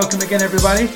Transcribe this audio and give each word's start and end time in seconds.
welcome 0.00 0.20
again, 0.20 0.40
everybody, 0.40 0.86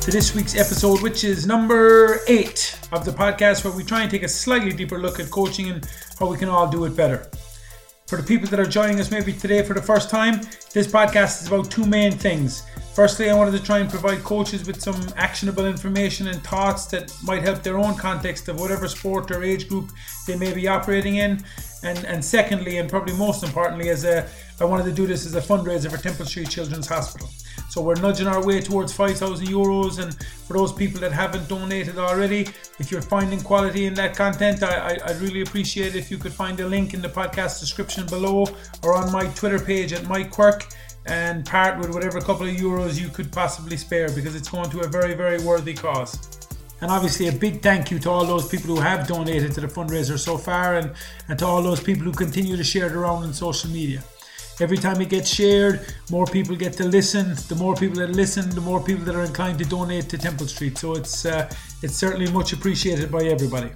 to 0.00 0.10
this 0.10 0.34
week's 0.34 0.56
episode, 0.56 1.02
which 1.02 1.22
is 1.22 1.46
number 1.46 2.20
eight 2.28 2.78
of 2.92 3.04
the 3.04 3.10
podcast, 3.10 3.62
where 3.62 3.74
we 3.74 3.84
try 3.84 4.00
and 4.00 4.10
take 4.10 4.22
a 4.22 4.28
slightly 4.28 4.72
deeper 4.72 4.98
look 4.98 5.20
at 5.20 5.30
coaching 5.30 5.68
and 5.68 5.86
how 6.18 6.26
we 6.26 6.38
can 6.38 6.48
all 6.48 6.66
do 6.66 6.86
it 6.86 6.96
better. 6.96 7.30
For 8.06 8.16
the 8.16 8.22
people 8.22 8.48
that 8.48 8.58
are 8.58 8.64
joining 8.64 9.00
us 9.00 9.10
maybe 9.10 9.34
today 9.34 9.62
for 9.62 9.74
the 9.74 9.82
first 9.82 10.08
time, 10.08 10.40
this 10.78 10.86
podcast 10.86 11.42
is 11.42 11.48
about 11.48 11.68
two 11.68 11.84
main 11.84 12.12
things. 12.12 12.62
Firstly, 12.94 13.30
I 13.30 13.34
wanted 13.34 13.50
to 13.58 13.62
try 13.64 13.78
and 13.78 13.90
provide 13.90 14.22
coaches 14.22 14.64
with 14.64 14.80
some 14.80 15.08
actionable 15.16 15.66
information 15.66 16.28
and 16.28 16.40
thoughts 16.44 16.86
that 16.86 17.12
might 17.24 17.42
help 17.42 17.64
their 17.64 17.78
own 17.78 17.96
context 17.96 18.46
of 18.46 18.60
whatever 18.60 18.86
sport 18.86 19.28
or 19.32 19.42
age 19.42 19.68
group 19.68 19.90
they 20.28 20.36
may 20.36 20.54
be 20.54 20.68
operating 20.68 21.16
in. 21.16 21.42
And, 21.82 22.04
and 22.04 22.24
secondly, 22.24 22.78
and 22.78 22.88
probably 22.88 23.14
most 23.14 23.42
importantly, 23.42 23.88
as 23.88 24.04
a, 24.04 24.28
I 24.60 24.64
wanted 24.64 24.84
to 24.84 24.92
do 24.92 25.08
this 25.08 25.26
as 25.26 25.34
a 25.34 25.40
fundraiser 25.40 25.90
for 25.90 25.96
Temple 26.00 26.26
Street 26.26 26.48
Children's 26.48 26.86
Hospital. 26.86 27.28
So 27.68 27.82
we're 27.82 27.96
nudging 27.96 28.26
our 28.26 28.44
way 28.44 28.60
towards 28.60 28.92
5,000 28.92 29.46
euros. 29.46 30.00
And 30.02 30.14
for 30.46 30.54
those 30.54 30.72
people 30.72 31.00
that 31.00 31.12
haven't 31.12 31.48
donated 31.48 31.98
already, 31.98 32.48
if 32.78 32.90
you're 32.90 33.02
finding 33.02 33.40
quality 33.40 33.86
in 33.86 33.94
that 33.94 34.16
content, 34.16 34.62
I, 34.62 34.98
would 35.06 35.20
really 35.20 35.42
appreciate 35.42 35.94
if 35.94 36.10
you 36.10 36.18
could 36.18 36.32
find 36.32 36.58
a 36.60 36.66
link 36.66 36.94
in 36.94 37.02
the 37.02 37.08
podcast 37.08 37.60
description 37.60 38.06
below 38.06 38.46
or 38.82 38.94
on 38.94 39.12
my 39.12 39.26
Twitter 39.34 39.58
page 39.58 39.92
at 39.92 40.06
Mike 40.08 40.30
Quirk 40.30 40.67
and 41.08 41.44
part 41.44 41.78
with 41.78 41.92
whatever 41.92 42.20
couple 42.20 42.46
of 42.46 42.54
euros 42.54 43.00
you 43.00 43.08
could 43.08 43.32
possibly 43.32 43.76
spare 43.76 44.08
because 44.10 44.36
it's 44.36 44.48
going 44.48 44.70
to 44.70 44.80
a 44.80 44.88
very, 44.88 45.14
very 45.14 45.38
worthy 45.42 45.74
cause. 45.74 46.38
And 46.80 46.90
obviously, 46.90 47.26
a 47.26 47.32
big 47.32 47.60
thank 47.60 47.90
you 47.90 47.98
to 48.00 48.10
all 48.10 48.24
those 48.24 48.48
people 48.48 48.74
who 48.74 48.80
have 48.80 49.08
donated 49.08 49.52
to 49.52 49.60
the 49.60 49.66
fundraiser 49.66 50.18
so 50.18 50.38
far 50.38 50.76
and, 50.76 50.92
and 51.28 51.38
to 51.40 51.46
all 51.46 51.60
those 51.60 51.80
people 51.80 52.04
who 52.04 52.12
continue 52.12 52.56
to 52.56 52.62
share 52.62 52.86
it 52.86 52.92
around 52.92 53.24
on 53.24 53.32
social 53.32 53.70
media. 53.70 54.02
Every 54.60 54.76
time 54.76 55.00
it 55.00 55.08
gets 55.08 55.32
shared, 55.32 55.86
more 56.10 56.26
people 56.26 56.54
get 56.56 56.72
to 56.74 56.84
listen. 56.84 57.34
The 57.48 57.54
more 57.56 57.74
people 57.74 57.98
that 57.98 58.10
listen, 58.10 58.50
the 58.50 58.60
more 58.60 58.82
people 58.82 59.04
that 59.06 59.14
are 59.14 59.24
inclined 59.24 59.58
to 59.60 59.64
donate 59.64 60.08
to 60.10 60.18
Temple 60.18 60.46
Street. 60.46 60.78
So 60.78 60.94
it's 60.94 61.24
uh, 61.24 61.48
it's 61.82 61.94
certainly 61.94 62.30
much 62.32 62.52
appreciated 62.52 63.10
by 63.10 63.24
everybody. 63.24 63.70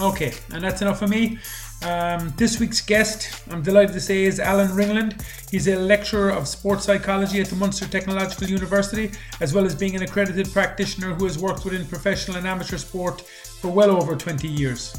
Okay, 0.00 0.34
and 0.52 0.62
that's 0.62 0.82
enough 0.82 0.98
for 0.98 1.06
me. 1.06 1.38
Um, 1.84 2.32
this 2.38 2.58
week's 2.58 2.80
guest, 2.80 3.42
I'm 3.50 3.60
delighted 3.60 3.92
to 3.92 4.00
say, 4.00 4.24
is 4.24 4.40
Alan 4.40 4.68
Ringland. 4.68 5.22
He's 5.50 5.68
a 5.68 5.76
lecturer 5.76 6.30
of 6.30 6.48
sports 6.48 6.84
psychology 6.84 7.42
at 7.42 7.48
the 7.48 7.56
Munster 7.56 7.86
Technological 7.86 8.48
University, 8.48 9.10
as 9.42 9.52
well 9.52 9.66
as 9.66 9.74
being 9.74 9.94
an 9.94 10.02
accredited 10.02 10.50
practitioner 10.50 11.12
who 11.12 11.24
has 11.24 11.38
worked 11.38 11.62
within 11.62 11.84
professional 11.84 12.38
and 12.38 12.46
amateur 12.46 12.78
sport 12.78 13.20
for 13.20 13.68
well 13.68 13.90
over 13.90 14.16
20 14.16 14.48
years. 14.48 14.98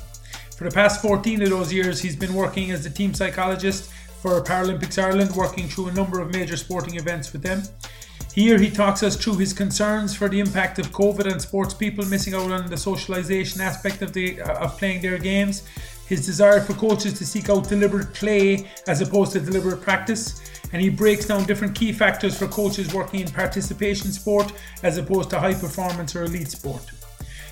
For 0.55 0.65
the 0.65 0.75
past 0.75 1.01
14 1.01 1.41
of 1.41 1.49
those 1.49 1.73
years, 1.73 1.99
he's 1.99 2.15
been 2.15 2.35
working 2.35 2.69
as 2.69 2.83
the 2.83 2.91
team 2.91 3.15
psychologist 3.15 3.89
for 4.21 4.39
Paralympics 4.43 5.01
Ireland, 5.01 5.35
working 5.35 5.67
through 5.67 5.87
a 5.87 5.93
number 5.93 6.19
of 6.19 6.31
major 6.31 6.55
sporting 6.55 6.97
events 6.97 7.33
with 7.33 7.41
them. 7.41 7.63
Here 8.35 8.59
he 8.59 8.69
talks 8.69 9.01
us 9.01 9.15
through 9.15 9.37
his 9.37 9.53
concerns 9.53 10.13
for 10.13 10.27
the 10.27 10.39
impact 10.41 10.77
of 10.77 10.91
COVID 10.91 11.31
and 11.31 11.41
sports 11.41 11.73
people 11.73 12.05
missing 12.05 12.33
out 12.33 12.51
on 12.51 12.69
the 12.69 12.75
socialisation 12.75 13.59
aspect 13.61 14.01
of 14.01 14.11
the 14.11 14.41
uh, 14.41 14.65
of 14.65 14.77
playing 14.77 15.01
their 15.01 15.17
games 15.17 15.63
his 16.07 16.25
desire 16.25 16.61
for 16.61 16.73
coaches 16.73 17.17
to 17.17 17.25
seek 17.25 17.49
out 17.49 17.67
deliberate 17.67 18.13
play 18.13 18.69
as 18.87 19.01
opposed 19.01 19.31
to 19.33 19.39
deliberate 19.39 19.81
practice, 19.81 20.41
and 20.71 20.81
he 20.81 20.89
breaks 20.89 21.25
down 21.25 21.45
different 21.45 21.75
key 21.75 21.91
factors 21.91 22.37
for 22.37 22.47
coaches 22.47 22.93
working 22.93 23.21
in 23.21 23.27
participation 23.27 24.11
sport 24.11 24.51
as 24.83 24.97
opposed 24.97 25.29
to 25.31 25.39
high 25.39 25.53
performance 25.53 26.15
or 26.15 26.23
elite 26.23 26.51
sport. 26.51 26.83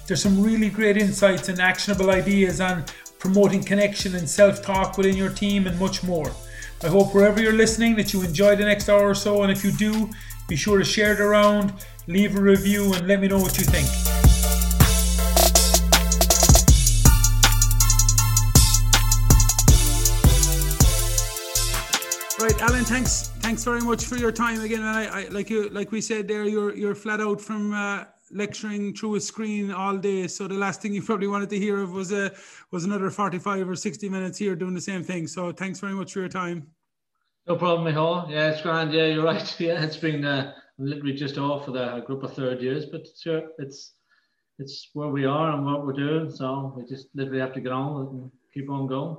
There's 0.06 0.22
some 0.22 0.44
really 0.44 0.70
great 0.70 0.98
insights 0.98 1.50
and 1.50 1.60
actionable 1.60 2.12
ideas 2.12 2.60
on 2.60 2.86
promoting 3.20 3.64
connection 3.64 4.16
and 4.16 4.30
self 4.30 4.62
talk 4.62 4.98
within 4.98 5.16
your 5.16 5.30
team 5.30 5.66
and 5.66 5.80
much 5.80 6.04
more. 6.04 6.32
I 6.84 6.88
hope 6.88 7.16
wherever 7.16 7.42
you're 7.42 7.54
listening 7.54 7.96
that 7.96 8.12
you 8.12 8.22
enjoy 8.22 8.58
the 8.58 8.66
next 8.66 8.90
hour 8.90 9.10
or 9.10 9.16
so, 9.16 9.44
and 9.44 9.52
if 9.52 9.64
you 9.64 9.72
do, 9.72 10.10
be 10.50 10.58
sure 10.58 10.78
to 10.78 10.84
share 10.84 11.14
it 11.14 11.22
around, 11.22 11.74
leave 12.08 12.36
a 12.36 12.42
review, 12.42 12.94
and 12.94 13.08
let 13.08 13.22
me 13.22 13.30
know 13.30 13.40
what 13.40 13.58
you 13.58 13.64
think. 13.64 14.13
Alan. 22.64 22.86
Thanks. 22.86 23.28
Thanks 23.42 23.66
very 23.66 23.82
much 23.82 24.06
for 24.06 24.16
your 24.16 24.32
time 24.32 24.62
again. 24.62 24.80
And 24.80 24.88
I, 24.88 25.24
I 25.24 25.28
like 25.28 25.50
you, 25.50 25.68
like 25.68 25.92
we 25.92 26.00
said 26.00 26.30
there, 26.30 26.46
you're 26.46 26.74
you're 26.74 26.96
flat 26.96 27.20
out 27.20 27.42
from 27.42 27.74
uh, 27.74 28.06
lecturing 28.32 28.96
through 28.96 29.16
a 29.16 29.20
screen 29.20 29.70
all 29.70 29.98
day. 29.98 30.28
So 30.28 30.48
the 30.48 30.54
last 30.54 30.82
thing 30.82 30.94
you 30.94 31.02
probably 31.02 31.28
wanted 31.28 31.50
to 31.50 31.60
hear 31.60 31.82
of 31.84 31.92
was 31.92 32.14
a 32.14 32.28
uh, 32.28 32.30
was 32.72 32.86
another 32.86 33.10
forty-five 33.10 33.68
or 33.68 33.76
sixty 33.76 34.08
minutes 34.08 34.38
here 34.38 34.56
doing 34.56 34.74
the 34.74 34.80
same 34.80 35.04
thing. 35.04 35.28
So 35.28 35.52
thanks 35.52 35.82
very 35.82 35.92
much 35.92 36.14
for 36.14 36.22
your 36.22 36.30
time. 36.30 36.68
No 37.48 37.58
problem, 37.58 37.84
Michal. 37.84 38.28
Yeah, 38.30 38.52
it's 38.52 38.62
grand. 38.62 38.94
Yeah, 38.94 39.08
you're 39.08 39.26
right. 39.26 39.56
Yeah, 39.60 39.84
it's 39.84 39.98
been 39.98 40.24
uh, 40.24 40.54
literally 40.78 41.16
just 41.16 41.38
off 41.38 41.66
for 41.66 41.72
the 41.72 42.00
group 42.08 42.24
of 42.24 42.34
third 42.34 42.62
years, 42.62 42.86
but 42.86 43.06
sure, 43.22 43.42
it's 43.60 43.96
it's 44.58 44.90
where 44.94 45.10
we 45.10 45.26
are 45.26 45.52
and 45.52 45.66
what 45.66 45.86
we're 45.86 45.92
doing. 45.92 46.32
So 46.32 46.74
we 46.78 46.86
just 46.86 47.08
literally 47.14 47.42
have 47.42 47.54
to 47.56 47.60
get 47.60 47.74
on 47.74 48.08
and 48.08 48.32
keep 48.54 48.70
on 48.70 48.88
going 48.88 49.18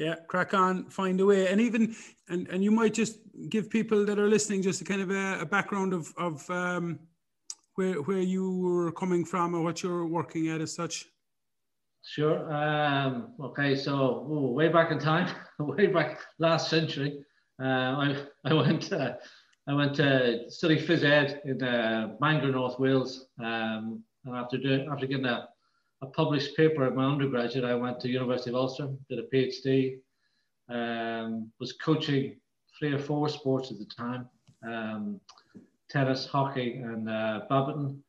yeah 0.00 0.14
crack 0.28 0.54
on 0.54 0.84
find 0.88 1.20
a 1.20 1.26
way. 1.26 1.48
And 1.48 1.60
even 1.60 1.94
and 2.28 2.48
and 2.48 2.64
you 2.64 2.70
might 2.70 2.94
just 2.94 3.18
give 3.48 3.68
people 3.68 4.06
that 4.06 4.18
are 4.18 4.28
listening 4.28 4.62
just 4.62 4.80
a 4.80 4.84
kind 4.84 5.02
of 5.02 5.10
a, 5.10 5.40
a 5.40 5.46
background 5.46 5.92
of 5.92 6.12
of 6.16 6.48
um, 6.50 6.98
where 7.74 7.96
where 8.08 8.24
you 8.34 8.44
were 8.58 8.92
coming 8.92 9.24
from 9.24 9.54
or 9.54 9.60
what 9.60 9.82
you're 9.82 10.06
working 10.06 10.48
at 10.48 10.60
as 10.62 10.74
such. 10.74 11.06
Sure 12.02 12.38
um, 12.50 13.34
okay 13.48 13.76
so 13.76 13.92
ooh, 14.30 14.52
way 14.52 14.68
back 14.68 14.90
in 14.90 14.98
time 14.98 15.28
way 15.58 15.86
back 15.86 16.18
last 16.38 16.70
century 16.70 17.22
uh, 17.62 17.90
I, 18.04 18.06
I 18.46 18.54
went 18.54 18.90
uh, 18.90 19.12
I 19.68 19.74
went 19.74 19.94
to 19.96 20.48
study 20.48 20.78
phys 20.80 21.04
ed 21.04 21.42
in 21.44 21.62
uh, 21.62 22.14
Bangor, 22.18 22.52
North 22.52 22.78
Wales 22.80 23.26
um, 23.38 24.02
and 24.24 24.34
after 24.34 24.56
doing 24.56 24.88
after 24.90 25.06
getting 25.06 25.26
a 25.26 25.49
a 26.02 26.06
published 26.06 26.56
paper 26.56 26.84
at 26.86 26.94
my 26.94 27.04
undergraduate. 27.04 27.64
I 27.64 27.74
went 27.74 28.00
to 28.00 28.08
University 28.08 28.50
of 28.50 28.56
Ulster, 28.56 28.88
did 29.08 29.18
a 29.18 29.22
PhD, 29.34 29.98
um, 30.68 31.50
was 31.60 31.72
coaching 31.74 32.36
three 32.78 32.92
or 32.92 32.98
four 32.98 33.28
sports 33.28 33.70
at 33.70 33.78
the 33.78 33.84
time, 33.84 34.28
um, 34.66 35.20
tennis, 35.88 36.26
hockey, 36.26 36.76
and 36.76 37.08
uh, 37.08 37.40
badminton. 37.48 38.02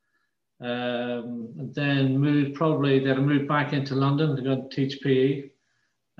Um, 0.61 1.53
and 1.57 1.73
then 1.73 2.17
moved 2.19 2.53
probably 2.53 2.99
then 2.99 3.17
I 3.17 3.21
moved 3.21 3.47
back 3.47 3.73
into 3.73 3.95
London 3.95 4.35
to 4.35 4.41
go 4.43 4.51
and 4.51 4.71
teach 4.71 5.01
PE. 5.01 5.49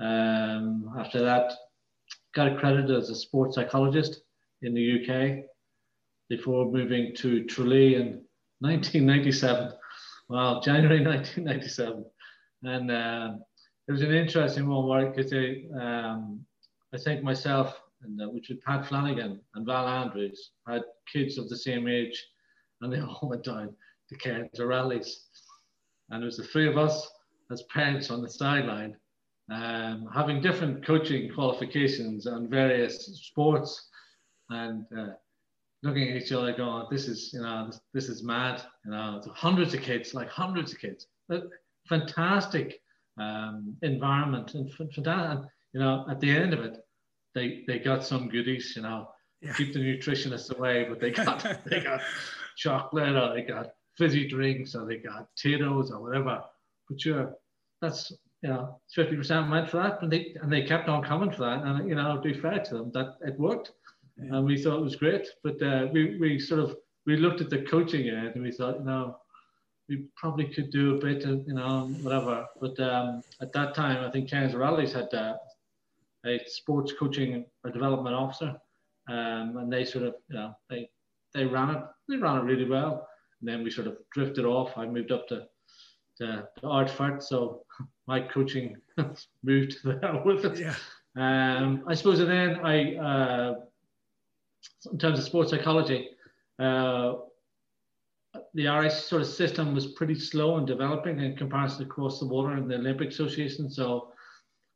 Um, 0.00 0.92
after 0.98 1.22
that, 1.22 1.52
got 2.34 2.52
accredited 2.52 2.90
as 2.90 3.08
a 3.08 3.14
sports 3.14 3.54
psychologist 3.54 4.22
in 4.62 4.74
the 4.74 5.00
UK 5.00 5.44
before 6.28 6.70
moving 6.72 7.14
to 7.16 7.44
Tralee 7.44 7.94
in 7.94 8.24
1997 8.60 9.72
well, 10.32 10.60
January 10.64 11.04
1997. 11.04 12.04
And 12.64 12.90
uh, 12.90 13.34
it 13.88 13.92
was 13.92 14.02
an 14.02 14.14
interesting 14.14 14.68
one 14.68 14.86
where 14.86 15.10
because 15.10 15.32
um, 15.80 16.44
I 16.94 16.98
think 16.98 17.22
myself, 17.22 17.78
and 18.02 18.20
uh, 18.20 18.30
which 18.30 18.48
was 18.48 18.58
Pat 18.66 18.86
Flanagan 18.86 19.40
and 19.54 19.66
Val 19.66 19.86
Andrews, 19.86 20.50
had 20.66 20.82
kids 21.12 21.38
of 21.38 21.48
the 21.48 21.56
same 21.56 21.86
age, 21.86 22.24
and 22.80 22.92
they 22.92 23.00
all 23.00 23.28
went 23.28 23.44
down 23.44 23.74
to 24.08 24.16
Kerins 24.16 24.58
O'Rahillys. 24.58 25.10
And 26.10 26.22
it 26.22 26.26
was 26.26 26.38
the 26.38 26.44
three 26.44 26.68
of 26.68 26.78
us 26.78 27.08
as 27.50 27.62
parents 27.64 28.10
on 28.10 28.22
the 28.22 28.30
sideline, 28.30 28.96
um, 29.50 30.08
having 30.14 30.40
different 30.40 30.84
coaching 30.86 31.30
qualifications 31.34 32.26
on 32.26 32.48
various 32.48 33.06
sports. 33.22 33.88
And 34.48 34.86
uh, 34.96 35.08
looking 35.82 36.08
at 36.08 36.16
each 36.16 36.32
other 36.32 36.52
going, 36.52 36.86
this 36.90 37.08
is, 37.08 37.32
you 37.32 37.40
know, 37.40 37.66
this, 37.66 37.80
this 37.92 38.08
is 38.08 38.22
mad. 38.22 38.62
You 38.84 38.92
know, 38.92 39.20
hundreds 39.34 39.74
of 39.74 39.82
kids, 39.82 40.14
like 40.14 40.28
hundreds 40.28 40.72
of 40.72 40.78
kids. 40.78 41.06
Fantastic 41.88 42.80
um, 43.18 43.76
environment 43.82 44.54
and, 44.54 44.70
and, 44.78 45.46
you 45.72 45.80
know, 45.80 46.06
at 46.08 46.20
the 46.20 46.30
end 46.30 46.54
of 46.54 46.60
it, 46.60 46.78
they, 47.34 47.64
they 47.66 47.78
got 47.78 48.04
some 48.04 48.28
goodies, 48.28 48.74
you 48.76 48.82
know, 48.82 49.08
yeah. 49.40 49.52
keep 49.54 49.72
the 49.72 49.80
nutritionists 49.80 50.56
away, 50.56 50.84
but 50.88 51.00
they 51.00 51.10
got, 51.10 51.44
they 51.66 51.80
got 51.80 52.00
chocolate 52.56 53.16
or 53.16 53.34
they 53.34 53.42
got 53.42 53.70
fizzy 53.98 54.28
drinks 54.28 54.74
or 54.74 54.86
they 54.86 54.96
got 54.96 55.28
Tayto's 55.36 55.90
or 55.90 56.00
whatever. 56.00 56.42
But 56.88 57.00
sure, 57.00 57.34
that's, 57.80 58.12
you 58.42 58.50
know, 58.50 58.80
50% 58.96 59.50
went 59.50 59.68
for 59.68 59.78
that 59.78 60.02
and 60.02 60.12
they, 60.12 60.34
and 60.40 60.52
they 60.52 60.62
kept 60.62 60.88
on 60.88 61.02
coming 61.02 61.32
for 61.32 61.40
that. 61.40 61.64
And, 61.64 61.88
you 61.88 61.94
know, 61.94 62.20
be 62.22 62.34
fair 62.34 62.60
to 62.60 62.74
them 62.74 62.90
that 62.92 63.16
it 63.22 63.38
worked 63.38 63.72
yeah. 64.18 64.36
and 64.36 64.44
we 64.44 64.62
thought 64.62 64.78
it 64.78 64.84
was 64.84 64.96
great. 64.96 65.26
But 65.42 65.62
uh, 65.62 65.88
we 65.92 66.18
we 66.18 66.38
sort 66.38 66.60
of 66.60 66.76
we 67.06 67.16
looked 67.16 67.40
at 67.40 67.50
the 67.50 67.62
coaching 67.62 68.08
end 68.08 68.32
and 68.34 68.42
we 68.42 68.52
thought, 68.52 68.78
you 68.78 68.84
know, 68.84 69.16
we 69.88 70.04
probably 70.16 70.46
could 70.46 70.70
do 70.70 70.96
a 70.96 70.98
bit, 70.98 71.24
of, 71.24 71.46
you 71.46 71.54
know, 71.54 71.86
whatever. 72.02 72.46
But 72.60 72.78
um, 72.80 73.22
at 73.40 73.52
that 73.52 73.74
time, 73.74 74.04
I 74.04 74.10
think 74.10 74.30
Kerins 74.30 74.54
O'Rahillys 74.54 74.92
had 74.92 75.12
uh, 75.12 75.36
a 76.24 76.40
sports 76.46 76.92
coaching 76.98 77.44
or 77.64 77.70
development 77.70 78.14
officer, 78.14 78.56
um, 79.08 79.56
and 79.56 79.72
they 79.72 79.84
sort 79.84 80.04
of, 80.04 80.14
you 80.28 80.36
know, 80.36 80.54
they 80.70 80.88
they 81.34 81.44
ran 81.44 81.70
it, 81.70 81.82
they 82.08 82.16
ran 82.16 82.38
it 82.38 82.44
really 82.44 82.68
well. 82.68 83.08
And 83.40 83.48
then 83.48 83.64
we 83.64 83.70
sort 83.70 83.86
of 83.86 83.96
drifted 84.12 84.44
off. 84.44 84.76
I 84.76 84.86
moved 84.86 85.12
up 85.12 85.26
to 85.28 85.46
to, 86.18 86.48
to 86.58 86.66
Ardfert, 86.66 87.22
so 87.22 87.64
my 88.06 88.20
coaching 88.20 88.76
moved 89.42 89.78
there 89.84 90.22
with 90.24 90.44
it. 90.44 90.58
Yeah. 90.58 90.74
Um, 91.14 91.84
I 91.86 91.94
suppose, 91.94 92.20
and 92.20 92.30
then 92.30 92.60
I 92.64 92.94
uh, 92.96 93.54
in 94.90 94.98
terms 94.98 95.18
of 95.18 95.24
sports 95.24 95.50
psychology, 95.50 96.08
uh, 96.58 97.14
the 98.54 98.68
Irish 98.68 98.94
sort 98.94 99.22
of 99.22 99.28
system 99.28 99.74
was 99.74 99.88
pretty 99.88 100.14
slow 100.14 100.58
in 100.58 100.64
developing 100.64 101.20
in 101.20 101.36
comparison 101.36 101.84
across 101.84 102.18
the 102.18 102.26
water 102.26 102.56
in 102.56 102.68
the 102.68 102.76
Olympic 102.76 103.10
Association. 103.10 103.70
So 103.70 104.12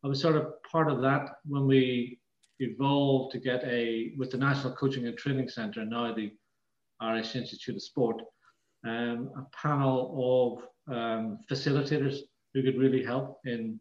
I 0.05 0.09
was 0.09 0.21
sort 0.21 0.37
of 0.37 0.62
part 0.71 0.91
of 0.91 1.00
that 1.03 1.37
when 1.47 1.67
we 1.67 2.19
evolved 2.59 3.33
to 3.33 3.38
get 3.38 3.65
a, 3.65 4.12
with 4.17 4.31
the 4.31 4.38
National 4.38 4.75
Coaching 4.75 5.06
and 5.06 5.17
Training 5.17 5.49
Centre, 5.49 5.85
now 5.85 6.15
the 6.15 6.33
Irish 7.00 7.35
Institute 7.37 7.77
of 7.77 7.83
Sport, 7.83 8.23
um, 8.87 9.31
a 9.37 9.47
panel 9.56 10.61
of 10.88 10.94
um, 10.94 11.38
facilitators 11.50 12.21
who 12.55 12.62
could 12.62 12.79
really 12.79 13.05
help 13.05 13.41
in 13.44 13.79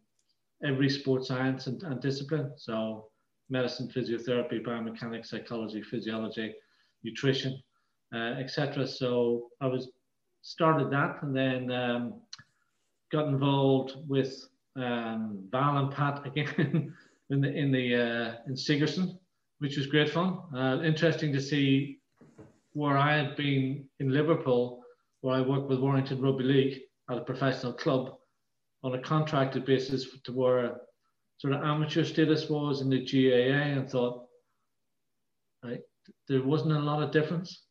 every 0.64 0.90
sports 0.90 1.28
science 1.28 1.68
and, 1.68 1.82
and 1.84 2.02
discipline. 2.02 2.54
So 2.58 3.10
medicine, 3.50 3.90
physiotherapy, 3.96 4.66
biomechanics, 4.66 5.28
psychology, 5.28 5.82
physiology, 5.82 6.54
nutrition, 7.04 7.62
uh, 8.14 8.36
etc. 8.40 8.88
So 8.88 9.50
I 9.62 9.68
was 9.68 9.92
started 10.42 10.92
that 10.92 11.18
and 11.24 11.36
then 11.36 11.72
um, 11.72 12.22
got 13.12 13.28
involved 13.28 13.96
with 14.08 14.48
um, 14.76 15.40
Val 15.52 15.78
and 15.78 15.92
Pat 15.92 16.26
again 16.26 16.94
in 17.30 17.42
the 17.42 17.54
in 17.54 17.72
the 17.72 17.96
uh, 17.96 18.36
in 18.48 18.56
Sigerson, 18.56 19.18
which 19.60 19.78
was 19.78 19.88
great 19.88 20.10
fun. 20.10 20.40
Uh, 20.56 20.82
interesting 20.84 21.32
to 21.34 21.42
see 21.42 22.00
where 22.74 22.98
I 22.98 23.16
had 23.16 23.36
been 23.36 23.86
in 24.00 24.10
Liverpool, 24.10 24.84
where 25.22 25.36
I 25.36 25.42
worked 25.42 25.70
with 25.70 25.80
Warrington 25.80 26.22
Rugby 26.22 26.44
League 26.44 26.82
at 27.10 27.18
a 27.18 27.22
professional 27.22 27.74
club 27.74 28.16
on 28.84 28.94
a 28.96 29.02
contracted 29.02 29.66
basis 29.66 30.08
to 30.26 30.32
where 30.32 30.82
sort 31.38 31.54
of 31.54 31.64
amateur 31.64 32.04
status 32.04 32.50
was 32.50 32.82
in 32.82 32.90
the 32.90 33.06
GAA, 33.06 33.80
and 33.80 33.90
thought 33.90 34.26
right, 35.64 35.82
there 36.28 36.44
wasn't 36.44 36.72
a 36.72 36.80
lot 36.80 37.04
of 37.04 37.12
difference 37.12 37.64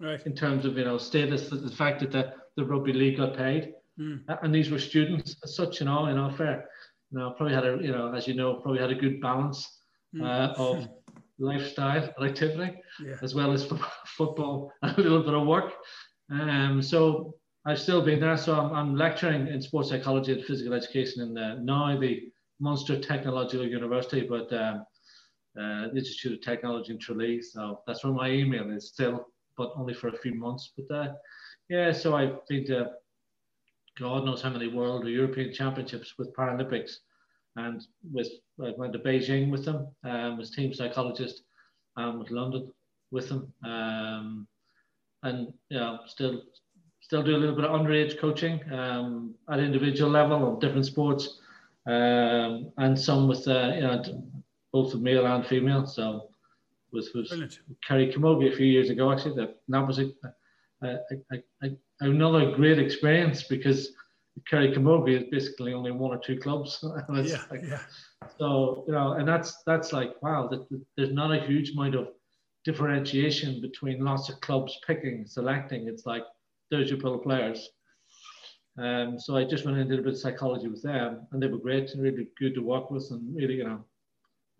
right. 0.00 0.24
in 0.26 0.34
terms 0.34 0.64
of 0.64 0.76
you 0.76 0.84
know 0.84 0.98
status. 0.98 1.48
The 1.48 1.70
fact 1.70 2.00
that 2.00 2.12
the, 2.12 2.32
the 2.56 2.64
rugby 2.64 2.92
league 2.92 3.18
got 3.18 3.36
paid, 3.36 3.74
mm. 3.98 4.20
and 4.42 4.54
these 4.54 4.70
were 4.70 4.78
students 4.78 5.36
as 5.44 5.56
such, 5.56 5.80
you 5.80 5.86
know, 5.86 6.06
in 6.06 6.18
all 6.18 6.30
fair. 6.30 6.68
You 7.10 7.18
know, 7.18 7.30
probably 7.36 7.54
had 7.54 7.66
a 7.66 7.78
you 7.80 7.92
know, 7.92 8.12
as 8.12 8.26
you 8.26 8.34
know, 8.34 8.54
probably 8.54 8.80
had 8.80 8.90
a 8.90 8.94
good 8.94 9.20
balance 9.20 9.78
mm. 10.14 10.24
uh, 10.24 10.54
of 10.60 10.88
lifestyle 11.38 12.12
and 12.16 12.28
activity, 12.28 12.76
yeah. 13.04 13.16
as 13.22 13.34
well 13.34 13.52
as 13.52 13.66
football 14.06 14.72
and 14.82 14.98
a 14.98 15.00
little 15.00 15.22
bit 15.22 15.34
of 15.34 15.46
work. 15.46 15.72
Um, 16.30 16.80
so 16.82 17.34
I've 17.66 17.78
still 17.78 18.02
been 18.02 18.20
there. 18.20 18.36
So 18.36 18.54
I'm, 18.54 18.72
I'm 18.72 18.96
lecturing 18.96 19.48
in 19.48 19.60
sports 19.60 19.90
psychology 19.90 20.32
and 20.32 20.44
physical 20.44 20.74
education 20.74 21.22
in 21.22 21.34
the, 21.34 21.58
now 21.62 21.98
the 21.98 22.22
Munster 22.60 23.00
Technological 23.00 23.66
University, 23.66 24.26
but 24.26 24.52
um, 24.52 24.86
uh, 25.58 25.88
Institute 25.96 26.32
of 26.32 26.40
Technology 26.40 26.92
in 26.92 26.98
Tralee. 26.98 27.42
So 27.42 27.80
that's 27.86 28.04
where 28.04 28.12
my 28.12 28.30
email 28.30 28.70
is 28.70 28.88
still 28.88 29.26
but 29.56 29.72
only 29.76 29.94
for 29.94 30.08
a 30.08 30.18
few 30.18 30.34
months. 30.34 30.72
But 30.76 30.94
uh, 30.94 31.12
yeah, 31.68 31.92
so 31.92 32.16
I've 32.16 32.46
been 32.48 32.66
to 32.66 32.90
God 33.98 34.24
knows 34.24 34.42
how 34.42 34.50
many 34.50 34.68
world 34.68 35.04
or 35.04 35.10
European 35.10 35.52
championships 35.52 36.14
with 36.18 36.34
Paralympics, 36.34 36.96
and 37.56 37.82
with 38.12 38.28
I 38.62 38.72
went 38.76 38.92
to 38.94 38.98
Beijing 38.98 39.50
with 39.50 39.64
them, 39.64 39.86
um, 40.04 40.42
team 40.54 40.74
psychologist, 40.74 41.42
and 41.96 42.18
with 42.18 42.30
London 42.30 42.72
with 43.10 43.28
them, 43.28 43.52
um, 43.64 44.48
and 45.22 45.52
know 45.78 46.00
still 46.06 46.42
still 47.00 47.22
do 47.22 47.36
a 47.36 47.38
little 47.38 47.54
bit 47.54 47.64
of 47.64 47.78
underage 47.78 48.18
coaching 48.18 48.60
um, 48.72 49.34
at 49.50 49.60
individual 49.60 50.10
level 50.10 50.44
on 50.44 50.58
different 50.58 50.86
sports, 50.86 51.38
um, 51.86 52.72
and 52.78 52.98
some 52.98 53.28
with 53.28 53.46
uh, 53.46 53.72
you 53.74 53.82
know 53.82 54.02
both 54.72 54.94
male 54.94 55.26
and 55.26 55.46
female. 55.46 55.86
So 55.86 56.28
was 56.92 57.12
was 57.14 57.28
Brilliant. 57.28 57.58
Kerry 57.86 58.12
Camogie 58.12 58.52
a 58.52 58.56
few 58.56 58.66
years 58.66 58.90
ago. 58.90 59.12
Actually, 59.12 59.36
that 59.36 59.60
that 59.68 59.86
was 59.86 59.98
a, 59.98 60.10
a, 60.82 60.98
a, 61.62 61.68
another 62.00 62.52
great 62.52 62.78
experience 62.78 63.42
because 63.42 63.92
Kerry 64.48 64.72
Camogie 64.72 65.22
is 65.22 65.30
basically 65.30 65.74
only 65.74 65.90
one 65.90 66.10
or 66.10 66.18
two 66.18 66.38
clubs. 66.38 66.82
yeah, 67.14 67.42
like, 67.50 67.62
yeah. 67.62 67.80
So 68.38 68.84
you 68.86 68.94
know, 68.94 69.12
and 69.12 69.28
that's 69.28 69.62
that's 69.66 69.92
like 69.92 70.20
wow, 70.22 70.48
that, 70.48 70.66
there's 70.96 71.12
not 71.12 71.32
a 71.32 71.46
huge 71.46 71.72
amount 71.72 71.94
of 71.94 72.08
differentiation 72.64 73.60
between 73.60 74.02
lots 74.02 74.30
of 74.30 74.40
clubs 74.40 74.78
picking, 74.86 75.26
selecting. 75.26 75.86
It's 75.86 76.06
like 76.06 76.24
there's 76.70 76.90
your 76.90 76.98
pool 76.98 77.16
of 77.16 77.22
players. 77.22 77.68
Um, 78.76 79.18
so 79.20 79.36
I 79.36 79.44
just 79.44 79.64
went 79.64 79.78
and 79.78 79.88
did 79.88 80.00
a 80.00 80.02
bit 80.02 80.14
of 80.14 80.18
psychology 80.18 80.68
with 80.68 80.82
them, 80.82 81.26
and 81.30 81.42
they 81.42 81.46
were 81.46 81.58
great 81.58 81.90
and 81.90 82.02
really 82.02 82.28
good 82.38 82.54
to 82.54 82.60
work 82.60 82.90
with, 82.90 83.08
and 83.10 83.34
really, 83.34 83.54
you 83.54 83.64
know, 83.64 83.84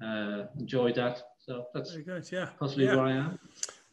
uh, 0.05 0.47
enjoyed 0.59 0.95
that. 0.97 1.23
So 1.39 1.67
that's 1.75 1.93
very 1.93 2.05
good. 2.05 2.31
Yeah, 2.31 2.49
possibly 2.59 2.87
yeah. 2.87 2.97
where 2.97 3.07
I 3.07 3.13
am. 3.13 3.39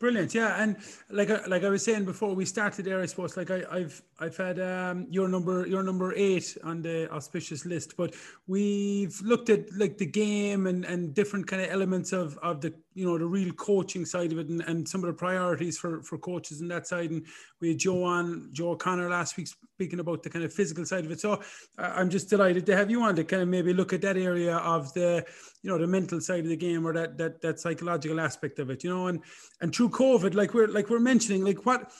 Brilliant, 0.02 0.34
yeah, 0.34 0.64
and 0.64 0.78
like 1.12 1.30
like 1.48 1.64
I 1.64 1.70
was 1.70 1.84
saying 1.84 2.06
before 2.06 2.34
we 2.34 2.44
started 2.44 2.86
there, 2.86 3.00
I 3.02 3.06
suppose 3.06 3.38
like 3.38 3.52
I, 3.52 3.62
I've 3.70 4.02
I've 4.20 4.36
had 4.36 4.60
um, 4.60 5.06
your 5.12 5.28
number 5.28 5.68
your 5.68 5.84
number 5.84 6.12
eight 6.16 6.58
on 6.64 6.82
the 6.82 7.08
auspicious 7.12 7.68
list, 7.68 7.96
but 7.98 8.16
we've 8.48 9.22
looked 9.22 9.52
at 9.52 9.72
like 9.78 10.00
the 10.00 10.08
game 10.08 10.66
and 10.66 10.86
and 10.86 11.14
different 11.14 11.46
kind 11.46 11.62
of 11.62 11.70
elements 11.70 12.14
of 12.14 12.36
of 12.40 12.62
the 12.62 12.74
you 12.94 13.06
know 13.06 13.18
the 13.18 13.26
real 13.26 13.54
coaching 13.54 14.06
side 14.06 14.32
of 14.32 14.40
it 14.40 14.50
and, 14.50 14.62
and 14.62 14.88
some 14.88 15.02
of 15.04 15.08
the 15.08 15.14
priorities 15.14 15.78
for 15.78 16.02
for 16.04 16.18
coaches 16.18 16.62
and 16.62 16.70
that 16.72 16.88
side, 16.88 17.12
and 17.12 17.26
we 17.60 17.70
had 17.70 17.80
Joe 17.80 18.04
on 18.04 18.50
Joe 18.52 18.72
O'Connor 18.72 19.10
last 19.10 19.38
week 19.38 19.48
speaking 19.48 20.00
about 20.00 20.24
the 20.24 20.30
kind 20.30 20.46
of 20.46 20.54
physical 20.54 20.86
side 20.86 21.06
of 21.06 21.12
it. 21.12 21.20
So 21.20 21.42
I'm 21.78 22.10
just 22.10 22.30
delighted 22.30 22.66
to 22.68 22.76
have 22.76 22.92
you 22.92 23.02
on 23.02 23.16
to 23.16 23.24
kind 23.24 23.42
of 23.42 23.48
maybe 23.48 23.74
look 23.74 23.94
at 23.94 24.02
that 24.02 24.18
area 24.18 24.58
of 24.58 24.94
the 24.94 25.26
you 25.64 25.70
know 25.70 25.78
the 25.78 25.88
mental 25.88 26.22
side 26.22 26.44
of 26.44 26.50
the 26.50 26.58
game 26.58 26.86
or 26.86 26.94
that 26.94 27.18
that 27.18 27.42
that 27.42 27.60
psychological 27.60 28.20
aspect 28.20 28.60
of 28.60 28.70
it, 28.70 28.84
you 28.84 28.90
know, 28.90 29.08
and 29.08 29.22
and 29.62 29.74
through 29.74 29.90
COVID, 29.90 30.36
like 30.36 30.54
we're 30.54 30.68
like 30.68 30.90
we're 30.90 31.00
mentioning, 31.00 31.44
like 31.44 31.66
what, 31.66 31.92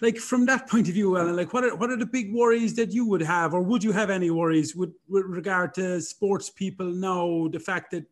like 0.00 0.16
from 0.16 0.46
that 0.46 0.68
point 0.68 0.88
of 0.88 0.94
view, 0.94 1.16
Ellen, 1.16 1.36
like 1.36 1.52
what 1.52 1.64
are 1.64 1.76
what 1.76 1.90
are 1.90 1.96
the 1.96 2.06
big 2.06 2.34
worries 2.34 2.74
that 2.74 2.92
you 2.92 3.06
would 3.06 3.22
have, 3.22 3.54
or 3.54 3.62
would 3.62 3.84
you 3.84 3.92
have 3.92 4.10
any 4.10 4.30
worries 4.30 4.74
with, 4.74 4.92
with 5.08 5.24
regard 5.26 5.74
to 5.74 6.00
sports 6.00 6.50
people 6.50 6.86
now? 6.86 7.48
The 7.48 7.60
fact 7.60 7.90
that 7.92 8.06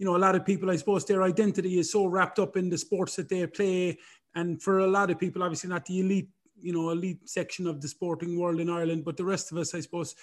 you 0.00 0.06
know 0.06 0.16
a 0.16 0.24
lot 0.26 0.34
of 0.34 0.44
people, 0.44 0.70
I 0.70 0.76
suppose, 0.76 1.04
their 1.04 1.22
identity 1.22 1.78
is 1.78 1.92
so 1.92 2.06
wrapped 2.06 2.38
up 2.38 2.56
in 2.56 2.70
the 2.70 2.78
sports 2.78 3.14
that 3.16 3.28
they 3.28 3.46
play, 3.46 3.98
and 4.34 4.60
for 4.60 4.80
a 4.80 4.86
lot 4.86 5.10
of 5.10 5.18
people, 5.20 5.42
obviously 5.42 5.70
not 5.70 5.84
the 5.84 6.00
elite, 6.00 6.30
you 6.60 6.72
know, 6.72 6.90
elite 6.90 7.28
section 7.28 7.66
of 7.66 7.80
the 7.80 7.88
sporting 7.88 8.38
world 8.38 8.60
in 8.60 8.70
Ireland, 8.70 9.04
but 9.04 9.16
the 9.16 9.24
rest 9.24 9.52
of 9.52 9.58
us, 9.58 9.74
I 9.74 9.80
suppose, 9.80 10.16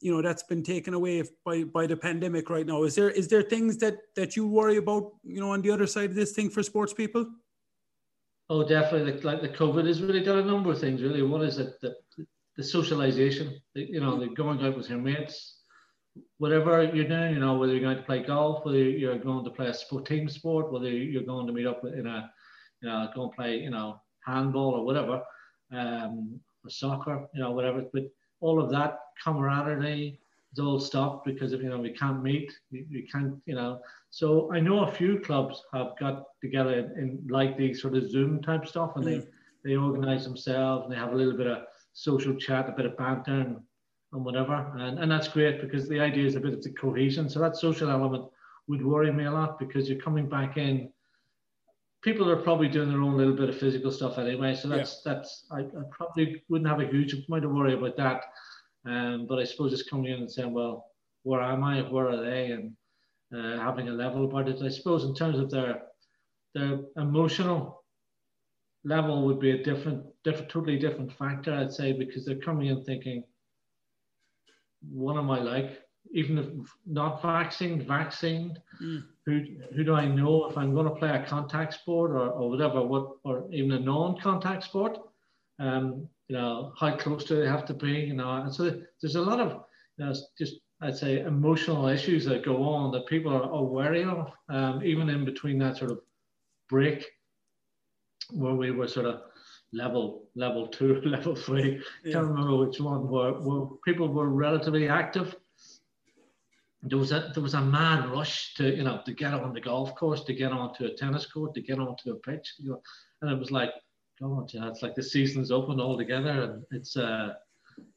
you 0.00 0.12
know 0.12 0.20
that's 0.20 0.42
been 0.42 0.62
taken 0.62 0.94
away 0.94 1.22
by 1.44 1.62
by 1.64 1.86
the 1.86 1.96
pandemic 1.96 2.50
right 2.50 2.66
now 2.66 2.84
is 2.84 2.94
there 2.94 3.10
is 3.10 3.28
there 3.28 3.42
things 3.42 3.76
that 3.78 3.98
that 4.16 4.34
you 4.34 4.48
worry 4.48 4.78
about 4.78 5.12
you 5.22 5.40
know 5.40 5.52
on 5.52 5.60
the 5.60 5.70
other 5.70 5.86
side 5.86 6.08
of 6.08 6.16
this 6.16 6.32
thing 6.32 6.48
for 6.48 6.62
sports 6.62 6.94
people 6.94 7.26
Oh, 8.50 8.66
definitely. 8.66 9.12
Like, 9.22 9.42
the 9.42 9.48
COVID 9.48 9.86
has 9.86 10.02
really 10.02 10.24
done 10.24 10.38
a 10.38 10.44
number 10.44 10.72
of 10.72 10.80
things. 10.80 11.02
Really, 11.02 11.22
what 11.22 11.42
is 11.42 11.58
it? 11.58 11.80
The, 11.80 11.94
the 12.56 12.64
socialization. 12.64 13.60
The, 13.76 13.88
you 13.88 14.00
know, 14.00 14.18
the 14.18 14.26
going 14.26 14.60
out 14.66 14.76
with 14.76 14.90
your 14.90 14.98
mates, 14.98 15.59
whatever 16.38 16.82
you're 16.82 17.08
doing. 17.08 17.34
You 17.34 17.40
know, 17.40 17.58
whether 17.58 17.72
you're 17.72 17.82
going 17.82 17.96
to 17.96 18.02
play 18.02 18.22
golf, 18.22 18.64
whether 18.64 18.78
you're 18.78 19.18
going 19.18 19.44
to 19.44 19.50
play 19.50 19.66
a 19.66 19.74
sport, 19.74 20.06
team 20.06 20.28
sport, 20.28 20.72
whether 20.72 20.88
you're 20.88 21.22
going 21.22 21.46
to 21.46 21.52
meet 21.52 21.66
up 21.66 21.84
in 21.84 22.06
a, 22.06 22.30
you 22.82 22.88
know, 22.88 23.08
go 23.14 23.24
and 23.24 23.32
play, 23.32 23.58
you 23.58 23.70
know, 23.70 24.00
handball 24.24 24.74
or 24.74 24.84
whatever, 24.84 25.22
um, 25.72 26.40
or 26.64 26.70
soccer, 26.70 27.26
you 27.34 27.40
know, 27.40 27.52
whatever. 27.52 27.84
But 27.92 28.04
all 28.40 28.62
of 28.62 28.70
that 28.70 28.98
camaraderie, 29.22 30.18
is 30.52 30.58
all 30.58 30.80
stopped 30.80 31.24
because 31.24 31.52
of 31.52 31.62
you 31.62 31.68
know 31.68 31.78
we 31.78 31.92
can't 31.92 32.22
meet, 32.22 32.52
we, 32.72 32.86
we 32.90 33.02
can't 33.02 33.34
you 33.46 33.54
know. 33.54 33.80
So 34.10 34.52
I 34.52 34.60
know 34.60 34.84
a 34.84 34.92
few 34.92 35.20
clubs 35.20 35.62
have 35.72 35.92
got 35.98 36.24
together 36.40 36.78
in, 36.78 36.98
in 36.98 37.26
like 37.28 37.56
these 37.56 37.80
sort 37.80 37.94
of 37.94 38.10
Zoom 38.10 38.42
type 38.42 38.66
stuff, 38.66 38.92
and 38.96 39.04
mm. 39.04 39.26
they 39.62 39.70
they 39.70 39.76
organise 39.76 40.24
themselves 40.24 40.84
and 40.84 40.92
they 40.92 40.98
have 40.98 41.12
a 41.12 41.16
little 41.16 41.36
bit 41.36 41.46
of 41.46 41.64
social 41.92 42.34
chat, 42.34 42.68
a 42.68 42.72
bit 42.72 42.86
of 42.86 42.96
banter, 42.96 43.40
and, 43.40 43.60
and 44.12 44.24
whatever, 44.24 44.72
and 44.76 44.98
and 44.98 45.10
that's 45.10 45.28
great 45.28 45.60
because 45.60 45.88
the 45.88 46.00
idea 46.00 46.26
is 46.26 46.36
a 46.36 46.40
bit 46.40 46.54
of 46.54 46.62
the 46.62 46.72
cohesion. 46.72 47.28
So 47.28 47.40
that 47.40 47.56
social 47.56 47.90
element 47.90 48.24
would 48.68 48.84
worry 48.84 49.12
me 49.12 49.24
a 49.24 49.30
lot 49.30 49.58
because 49.58 49.88
you're 49.88 50.00
coming 50.00 50.28
back 50.28 50.56
in. 50.56 50.92
People 52.02 52.30
are 52.30 52.36
probably 52.36 52.68
doing 52.68 52.88
their 52.88 53.02
own 53.02 53.16
little 53.16 53.36
bit 53.36 53.50
of 53.50 53.58
physical 53.58 53.90
stuff 53.90 54.18
anyway, 54.18 54.54
so 54.54 54.68
that's 54.68 55.02
yeah. 55.04 55.12
that's 55.12 55.46
I, 55.50 55.60
I 55.60 55.82
probably 55.90 56.42
wouldn't 56.48 56.68
have 56.68 56.80
a 56.80 56.90
huge 56.90 57.14
amount 57.28 57.44
of 57.44 57.52
worry 57.52 57.74
about 57.74 57.96
that 57.98 58.24
um, 58.86 59.26
but 59.28 59.38
I 59.38 59.44
suppose 59.44 59.72
it's 59.72 59.88
coming 59.88 60.12
in 60.12 60.20
and 60.20 60.30
saying, 60.30 60.52
well, 60.52 60.86
where 61.22 61.42
am 61.42 61.64
I? 61.64 61.82
Where 61.82 62.08
are 62.08 62.22
they? 62.22 62.50
And 62.52 62.74
uh, 63.34 63.62
having 63.62 63.88
a 63.88 63.92
level 63.92 64.24
about 64.24 64.48
it. 64.48 64.62
I 64.62 64.68
suppose 64.68 65.04
in 65.04 65.14
terms 65.14 65.38
of 65.38 65.50
their 65.50 65.82
their 66.54 66.80
emotional 66.96 67.84
level 68.82 69.24
would 69.26 69.38
be 69.38 69.52
a 69.52 69.62
different, 69.62 70.04
different, 70.24 70.48
totally 70.48 70.78
different 70.78 71.12
factor. 71.12 71.54
I'd 71.54 71.72
say 71.72 71.92
because 71.92 72.24
they're 72.24 72.36
coming 72.36 72.68
in 72.68 72.82
thinking, 72.82 73.22
what 74.88 75.16
am 75.16 75.30
I 75.30 75.40
like? 75.40 75.80
Even 76.12 76.38
if 76.38 76.46
not 76.86 77.22
vaccinated, 77.22 77.86
vaccinated, 77.86 78.62
mm. 78.82 79.02
who 79.26 79.44
who 79.74 79.84
do 79.84 79.94
I 79.94 80.06
know 80.06 80.46
if 80.46 80.56
I'm 80.56 80.74
going 80.74 80.88
to 80.88 80.94
play 80.94 81.10
a 81.10 81.24
contact 81.24 81.74
sport 81.74 82.12
or, 82.12 82.30
or 82.30 82.50
whatever, 82.50 82.82
what 82.82 83.16
or 83.24 83.46
even 83.52 83.72
a 83.72 83.78
non-contact 83.80 84.64
sport? 84.64 84.98
Um, 85.58 86.08
you 86.28 86.36
know, 86.36 86.72
how 86.78 86.96
close 86.96 87.24
do 87.24 87.40
they 87.40 87.46
have 87.46 87.66
to 87.66 87.74
be, 87.74 87.92
you 87.92 88.14
know, 88.14 88.30
and 88.30 88.54
so 88.54 88.80
there's 89.02 89.16
a 89.16 89.20
lot 89.20 89.40
of, 89.40 89.64
you 89.98 90.04
know, 90.04 90.14
just 90.38 90.56
I'd 90.80 90.96
say 90.96 91.20
emotional 91.20 91.88
issues 91.88 92.24
that 92.24 92.44
go 92.44 92.62
on 92.62 92.90
that 92.92 93.06
people 93.06 93.32
are, 93.32 93.42
are 93.42 93.64
wary 93.64 94.04
of, 94.04 94.32
um, 94.48 94.82
even 94.82 95.10
in 95.10 95.24
between 95.24 95.58
that 95.58 95.76
sort 95.76 95.90
of 95.90 96.00
break 96.68 97.04
where 98.30 98.54
we 98.54 98.70
were 98.70 98.88
sort 98.88 99.06
of 99.06 99.22
level 99.72 100.28
level 100.34 100.66
two, 100.68 101.00
level 101.04 101.34
three. 101.34 101.82
Yeah. 102.04 102.12
Can't 102.12 102.26
remember 102.28 102.56
which 102.56 102.80
one. 102.80 103.08
Where, 103.08 103.32
where 103.32 103.68
people 103.84 104.08
were 104.08 104.28
relatively 104.28 104.88
active. 104.88 105.34
There 106.82 106.98
was 106.98 107.12
a 107.12 107.30
there 107.34 107.42
was 107.42 107.54
a 107.54 107.60
mad 107.60 108.08
rush 108.10 108.54
to 108.54 108.74
you 108.74 108.82
know 108.82 109.02
to 109.04 109.12
get 109.12 109.34
on 109.34 109.52
the 109.52 109.60
golf 109.60 109.94
course, 109.94 110.24
to 110.24 110.34
get 110.34 110.52
onto 110.52 110.86
a 110.86 110.94
tennis 110.94 111.26
court, 111.26 111.54
to 111.54 111.60
get 111.60 111.78
onto 111.78 112.12
a 112.12 112.16
pitch, 112.16 112.54
you 112.58 112.70
know, 112.70 112.82
and 113.20 113.30
it 113.30 113.38
was 113.38 113.50
like, 113.50 113.70
God, 114.20 114.52
know, 114.54 114.68
it's 114.68 114.82
like 114.82 114.94
the 114.94 115.02
season's 115.02 115.50
open 115.50 115.78
altogether, 115.78 116.30
and 116.30 116.64
it's 116.70 116.96
uh, 116.96 117.34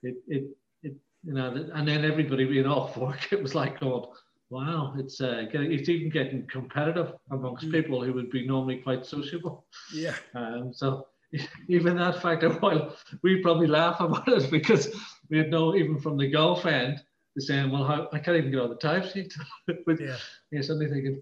it 0.02 0.16
it 0.28 0.44
it 0.84 0.96
you 1.24 1.34
know, 1.34 1.70
and 1.74 1.88
then 1.88 2.04
everybody 2.04 2.46
being 2.46 2.66
off 2.78 2.98
work, 2.98 3.32
it 3.32 3.42
was 3.42 3.56
like, 3.56 3.80
God, 3.80 4.08
wow, 4.50 4.94
it's 4.98 5.22
uh, 5.22 5.46
it's 5.52 5.90
even 5.90 6.10
getting 6.10 6.46
competitive 6.48 7.14
amongst 7.32 7.68
mm. 7.68 7.72
people 7.72 8.04
who 8.04 8.12
would 8.14 8.30
be 8.30 8.46
normally 8.46 8.78
quite 8.78 9.06
sociable. 9.06 9.66
Yeah. 9.94 10.16
Um, 10.36 10.74
so 10.74 11.08
even 11.68 11.98
that 11.98 12.22
factor, 12.22 12.50
while 12.50 12.96
we 13.22 13.42
probably 13.42 13.68
laugh 13.68 14.00
about 14.00 14.28
it 14.28 14.50
because 14.52 14.96
we 15.30 15.46
no, 15.48 15.76
even 15.76 16.00
from 16.00 16.18
the 16.18 16.30
golf 16.30 16.66
end, 16.66 17.02
they're 17.36 17.46
saying, 17.46 17.72
well, 17.72 17.84
how, 17.84 18.08
I 18.14 18.20
can't 18.20 18.38
even 18.38 18.52
get 18.52 18.62
on 18.62 18.70
the 18.70 18.76
time 18.76 19.08
sheet. 19.08 19.34
but 19.86 20.00
yeah. 20.00 20.18
you're 20.52 20.64
suddenly 20.64 20.90
thinking, 20.90 21.22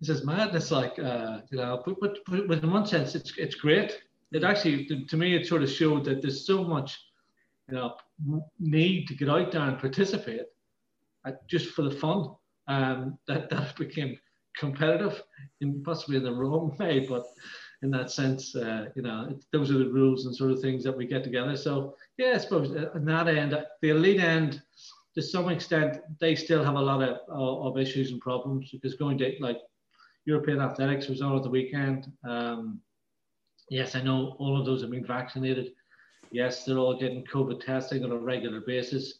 this 0.00 0.08
is 0.08 0.24
madness. 0.24 0.70
Like, 0.70 0.98
uh, 0.98 1.40
you 1.50 1.58
know, 1.58 1.82
but, 1.84 1.96
but, 2.00 2.48
but 2.48 2.62
in 2.62 2.70
one 2.70 2.86
sense, 2.86 3.14
it's, 3.14 3.36
it's 3.36 3.54
great. 3.54 4.00
It 4.32 4.44
actually, 4.44 4.86
to 4.86 5.16
me, 5.16 5.36
it 5.36 5.46
sort 5.46 5.62
of 5.62 5.70
showed 5.70 6.04
that 6.06 6.22
there's 6.22 6.46
so 6.46 6.64
much, 6.64 6.98
you 7.68 7.74
know, 7.74 7.96
need 8.58 9.06
to 9.08 9.14
get 9.14 9.28
out 9.28 9.52
there 9.52 9.62
and 9.62 9.78
participate 9.78 10.46
uh, 11.26 11.32
just 11.46 11.70
for 11.70 11.82
the 11.82 11.90
fun. 11.90 12.34
Um, 12.68 13.18
that, 13.26 13.50
that 13.50 13.76
became 13.76 14.16
competitive 14.56 15.22
in 15.60 15.82
possibly 15.82 16.16
in 16.16 16.22
the 16.22 16.32
wrong 16.32 16.76
way, 16.78 17.00
but 17.00 17.24
in 17.82 17.90
that 17.90 18.10
sense, 18.10 18.54
uh, 18.54 18.86
you 18.94 19.02
know, 19.02 19.26
it, 19.30 19.44
those 19.52 19.70
are 19.70 19.78
the 19.78 19.88
rules 19.88 20.26
and 20.26 20.34
sort 20.34 20.52
of 20.52 20.60
things 20.60 20.84
that 20.84 20.96
we 20.96 21.06
get 21.06 21.24
together. 21.24 21.56
So 21.56 21.96
yeah, 22.16 22.32
I 22.34 22.38
suppose 22.38 22.70
uh, 22.70 22.90
on 22.94 23.04
that 23.06 23.28
end, 23.28 23.56
the 23.80 23.88
elite 23.88 24.20
end, 24.20 24.62
to 25.14 25.22
some 25.22 25.48
extent, 25.48 25.98
they 26.20 26.34
still 26.34 26.64
have 26.64 26.76
a 26.76 26.80
lot 26.80 27.02
of, 27.02 27.18
of 27.28 27.78
issues 27.78 28.12
and 28.12 28.20
problems 28.20 28.70
because 28.70 28.94
going 28.94 29.18
to 29.18 29.34
like 29.40 29.58
European 30.24 30.60
athletics 30.60 31.08
was 31.08 31.20
on 31.20 31.36
at 31.36 31.42
the 31.42 31.50
weekend. 31.50 32.10
Um, 32.24 32.80
yes, 33.68 33.96
I 33.96 34.02
know 34.02 34.36
all 34.38 34.58
of 34.58 34.64
those 34.64 34.80
have 34.82 34.90
been 34.90 35.04
vaccinated. 35.04 35.72
Yes, 36.30 36.64
they're 36.64 36.78
all 36.78 36.98
getting 36.98 37.24
COVID 37.24 37.64
testing 37.64 38.04
on 38.04 38.12
a 38.12 38.16
regular 38.16 38.60
basis, 38.60 39.18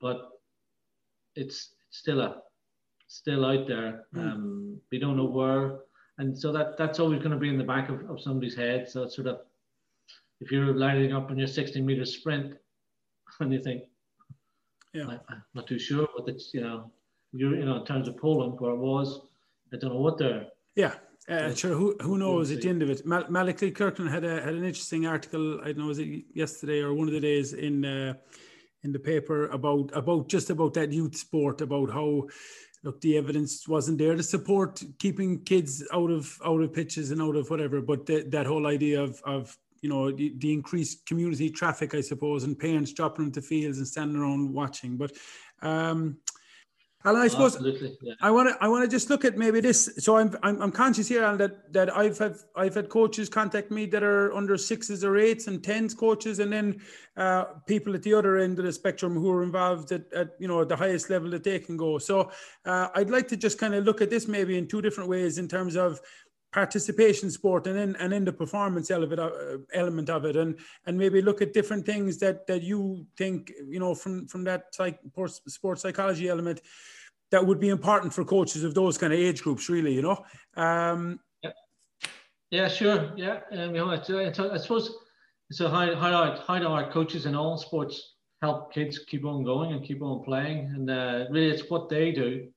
but 0.00 0.28
it's 1.34 1.74
still 1.90 2.20
a 2.20 2.42
still 3.06 3.44
out 3.44 3.68
there. 3.68 4.04
Hmm. 4.12 4.20
Um, 4.20 4.80
we 4.90 4.98
don't 4.98 5.16
know 5.16 5.24
where 5.24 5.78
and 6.18 6.36
so 6.36 6.52
that 6.52 6.76
that's 6.76 6.98
always 6.98 7.18
going 7.18 7.32
to 7.32 7.36
be 7.36 7.48
in 7.48 7.58
the 7.58 7.64
back 7.64 7.88
of, 7.88 8.08
of 8.10 8.20
somebody's 8.20 8.56
head. 8.56 8.88
So 8.88 9.02
it's 9.02 9.16
sort 9.16 9.28
of 9.28 9.40
if 10.40 10.50
you're 10.50 10.74
lining 10.74 11.12
up 11.12 11.30
on 11.30 11.38
your 11.38 11.46
60 11.46 11.80
meter 11.80 12.04
sprint 12.04 12.54
and 13.40 13.52
you 13.52 13.60
think, 13.60 13.82
yeah, 14.94 15.06
I, 15.08 15.14
am 15.32 15.42
not 15.54 15.66
too 15.66 15.78
sure, 15.78 16.08
but 16.16 16.28
it's 16.28 16.52
you 16.54 16.62
know, 16.62 16.90
you're 17.32 17.56
you 17.56 17.64
know 17.64 17.76
in 17.76 17.84
terms 17.84 18.08
of 18.08 18.16
Poland 18.16 18.58
where 18.58 18.72
it 18.72 18.78
was, 18.78 19.20
I 19.72 19.76
don't 19.76 19.92
know 19.92 20.00
what 20.00 20.18
they're. 20.18 20.46
Yeah, 20.74 20.94
uh, 21.28 21.54
sure. 21.54 21.74
Who 21.74 21.96
who 22.00 22.18
knows 22.18 22.50
at 22.50 22.62
the 22.62 22.68
end 22.68 22.82
of 22.82 22.90
it? 22.90 23.04
Mal- 23.04 23.30
Malachy 23.30 23.72
Clerkin 23.72 24.10
had 24.10 24.24
a 24.24 24.40
had 24.40 24.54
an 24.54 24.64
interesting 24.64 25.06
article. 25.06 25.60
I 25.60 25.66
don't 25.66 25.78
know 25.78 25.86
was 25.86 25.98
it 25.98 26.24
yesterday 26.32 26.80
or 26.80 26.94
one 26.94 27.08
of 27.08 27.14
the 27.14 27.20
days 27.20 27.52
in 27.52 27.84
uh, 27.84 28.14
in 28.84 28.92
the 28.92 28.98
paper 28.98 29.48
about 29.48 29.90
about 29.94 30.28
just 30.28 30.50
about 30.50 30.72
that 30.74 30.92
youth 30.92 31.16
sport 31.16 31.60
about 31.60 31.90
how 31.90 32.26
look, 32.86 33.00
the 33.00 33.18
evidence 33.18 33.66
wasn't 33.66 33.98
there 33.98 34.14
to 34.14 34.22
support 34.22 34.82
keeping 35.00 35.42
kids 35.42 35.84
out 35.92 36.10
of 36.10 36.38
out 36.44 36.62
of 36.62 36.72
pitches 36.72 37.10
and 37.10 37.20
out 37.20 37.34
of 37.34 37.50
whatever. 37.50 37.80
But 37.82 38.06
the, 38.06 38.22
that 38.28 38.46
whole 38.46 38.66
idea 38.66 39.02
of 39.02 39.20
of 39.24 39.58
you 39.82 39.90
know 39.90 40.12
the, 40.12 40.32
the, 40.38 40.52
increased 40.52 41.04
community 41.04 41.50
traffic, 41.50 41.94
I 41.94 42.00
suppose, 42.00 42.44
and 42.44 42.58
parents 42.58 42.92
dropping 42.92 43.26
into 43.26 43.42
fields 43.42 43.78
and 43.78 43.86
standing 43.86 44.16
around 44.16 44.52
watching. 44.52 44.96
But 44.96 45.12
um, 45.62 46.18
and 47.06 47.16
I 47.16 47.28
suppose 47.28 47.58
yeah. 48.02 48.14
I 48.20 48.30
want 48.30 48.48
to 48.48 48.64
I 48.64 48.68
want 48.68 48.84
to 48.84 48.90
just 48.90 49.08
look 49.10 49.24
at 49.24 49.36
maybe 49.36 49.60
this. 49.60 49.90
So 49.98 50.16
I'm 50.16 50.36
I'm, 50.42 50.60
I'm 50.60 50.72
conscious 50.72 51.08
here, 51.08 51.22
Alan, 51.22 51.38
that 51.38 51.72
that 51.72 51.96
I've 51.96 52.18
had 52.18 52.36
I've 52.56 52.74
had 52.74 52.88
coaches 52.88 53.28
contact 53.28 53.70
me 53.70 53.86
that 53.86 54.02
are 54.02 54.32
under 54.34 54.56
sixes 54.56 55.04
or 55.04 55.16
eights 55.16 55.46
and 55.46 55.62
tens 55.62 55.94
coaches, 55.94 56.40
and 56.40 56.52
then 56.52 56.80
uh, 57.16 57.44
people 57.66 57.94
at 57.94 58.02
the 58.02 58.14
other 58.14 58.38
end 58.38 58.58
of 58.58 58.64
the 58.64 58.72
spectrum 58.72 59.14
who 59.14 59.30
are 59.30 59.42
involved 59.42 59.92
at, 59.92 60.12
at 60.12 60.30
you 60.38 60.48
know 60.48 60.64
the 60.64 60.76
highest 60.76 61.08
level 61.08 61.30
that 61.30 61.44
they 61.44 61.58
can 61.58 61.76
go. 61.76 61.98
So 61.98 62.30
uh, 62.64 62.88
I'd 62.94 63.10
like 63.10 63.28
to 63.28 63.36
just 63.36 63.58
kind 63.58 63.74
of 63.74 63.84
look 63.84 64.00
at 64.00 64.10
this 64.10 64.26
maybe 64.26 64.58
in 64.58 64.66
two 64.66 64.82
different 64.82 65.08
ways 65.08 65.38
in 65.38 65.48
terms 65.48 65.76
of 65.76 66.00
participation 66.52 67.30
sport 67.30 67.66
and 67.66 67.76
then 67.76 67.96
and 68.00 68.14
in 68.14 68.24
the 68.24 68.32
performance 68.32 68.90
element 68.90 69.20
uh, 69.20 69.58
element 69.74 70.08
of 70.08 70.24
it 70.24 70.36
and 70.36 70.58
and 70.86 70.96
maybe 70.96 71.20
look 71.20 71.42
at 71.42 71.52
different 71.52 71.84
things 71.84 72.18
that 72.18 72.46
that 72.46 72.62
you 72.62 73.06
think 73.18 73.52
you 73.68 73.78
know 73.78 73.94
from 73.94 74.26
from 74.26 74.42
that 74.42 74.74
psych, 74.74 74.98
sports 75.46 75.82
psychology 75.82 76.28
element 76.28 76.62
that 77.30 77.44
would 77.44 77.60
be 77.60 77.68
important 77.70 78.12
for 78.12 78.24
coaches 78.24 78.64
of 78.64 78.74
those 78.74 78.98
kind 78.98 79.12
of 79.12 79.18
age 79.18 79.42
groups, 79.42 79.68
really, 79.68 79.94
you 79.94 80.02
know? 80.02 80.24
Um, 80.56 81.20
yeah. 81.42 81.50
yeah, 82.50 82.68
sure. 82.68 83.12
Yeah. 83.16 83.40
Um, 83.52 83.74
you 83.74 83.84
know, 83.84 83.90
it's, 83.90 84.08
it's, 84.08 84.38
I 84.38 84.56
suppose 84.58 84.94
it's 85.50 85.60
a 85.60 85.68
how, 85.68 86.36
how 86.46 86.58
do 86.58 86.66
our 86.66 86.90
coaches 86.90 87.26
in 87.26 87.34
all 87.34 87.56
sports 87.56 88.14
help 88.42 88.72
kids 88.72 89.00
keep 89.00 89.24
on 89.24 89.44
going 89.44 89.72
and 89.72 89.84
keep 89.84 90.02
on 90.02 90.22
playing? 90.24 90.72
And 90.74 90.90
uh, 90.90 91.24
really, 91.30 91.50
it's 91.50 91.68
what 91.70 91.88
they 91.88 92.12
do 92.12 92.48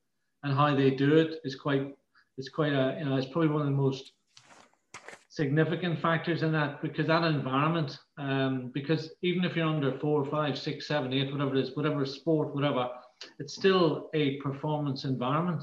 and 0.42 0.54
how 0.54 0.74
they 0.74 0.90
do 0.90 1.16
it 1.16 1.40
is 1.44 1.56
quite, 1.56 1.94
it's 2.38 2.48
quite 2.48 2.72
a, 2.72 2.96
you 2.98 3.04
know, 3.04 3.16
it's 3.16 3.26
probably 3.26 3.48
one 3.48 3.62
of 3.62 3.66
the 3.66 3.72
most 3.72 4.12
significant 5.28 6.00
factors 6.00 6.42
in 6.42 6.52
that 6.52 6.82
because 6.82 7.06
that 7.06 7.24
environment, 7.24 7.98
um, 8.18 8.70
because 8.74 9.10
even 9.22 9.44
if 9.44 9.56
you're 9.56 9.66
under 9.66 9.98
four, 9.98 10.24
five, 10.24 10.58
six, 10.58 10.86
seven, 10.86 11.12
eight, 11.12 11.30
whatever 11.32 11.56
it 11.56 11.62
is, 11.62 11.76
whatever 11.76 12.04
sport, 12.04 12.54
whatever, 12.54 12.88
it's 13.38 13.54
still 13.54 14.10
a 14.14 14.36
performance 14.38 15.04
environment. 15.04 15.62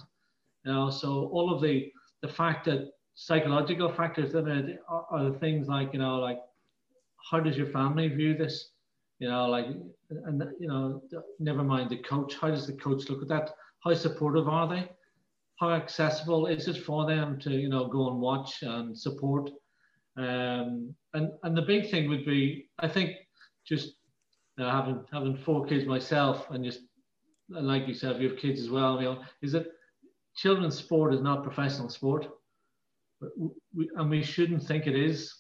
You 0.66 0.74
know, 0.74 0.90
so 0.90 1.30
all 1.32 1.54
of 1.54 1.62
the 1.62 1.92
the 2.22 2.28
fact 2.28 2.66
that 2.66 2.92
psychological 3.16 3.92
factors 3.92 4.32
that 4.34 4.48
are, 4.88 5.06
are 5.10 5.30
the 5.30 5.38
things 5.40 5.68
like 5.68 5.94
you 5.94 6.00
know 6.00 6.18
like 6.18 6.40
how 7.32 7.40
does 7.40 7.58
your 7.58 7.68
family 7.68 8.08
view 8.08 8.36
this? 8.36 8.70
You 9.20 9.30
know 9.30 9.48
like 9.48 9.68
and 10.26 10.44
you 10.60 10.68
know 10.68 11.02
never 11.40 11.64
mind 11.64 11.90
the 11.90 11.98
coach 11.98 12.36
how 12.40 12.50
does 12.50 12.68
the 12.68 12.74
coach 12.74 13.10
look 13.10 13.22
at 13.22 13.28
that? 13.30 13.52
How 13.84 13.94
supportive 13.94 14.48
are 14.48 14.68
they? 14.68 14.90
How 15.60 15.72
accessible 15.72 16.48
is 16.48 16.68
it 16.68 16.78
for 16.84 17.08
them 17.08 17.40
to 17.40 17.52
you 17.52 17.70
know 17.70 17.88
go 17.88 18.10
and 18.10 18.20
watch 18.20 18.62
and 18.62 18.98
support? 18.98 19.50
Um, 20.18 20.96
and 21.14 21.32
and 21.44 21.56
the 21.56 21.62
big 21.62 21.92
thing 21.92 22.10
would 22.10 22.26
be 22.26 22.70
i 22.80 22.88
think 22.88 23.12
just 23.66 23.96
you 24.58 24.64
know, 24.64 24.72
having 24.72 25.04
having 25.12 25.38
four 25.38 25.66
kids 25.66 25.86
myself 25.86 26.50
and 26.50 26.64
just 26.64 26.82
like 27.50 27.88
you 27.88 27.94
said, 27.94 28.22
you 28.22 28.30
have 28.30 28.38
kids 28.38 28.62
as 28.62 28.70
well, 28.70 29.00
you 29.00 29.06
know, 29.06 29.22
is 29.42 29.52
that 29.54 29.68
children's 30.36 30.78
sport 30.78 31.14
is 31.14 31.22
not 31.22 31.44
professional 31.44 31.90
sport, 31.90 32.28
we, 33.74 33.90
and 33.96 34.10
we 34.10 34.24
shouldn't 34.24 34.64
think 34.64 34.88
it 34.88 34.96
is. 34.96 35.34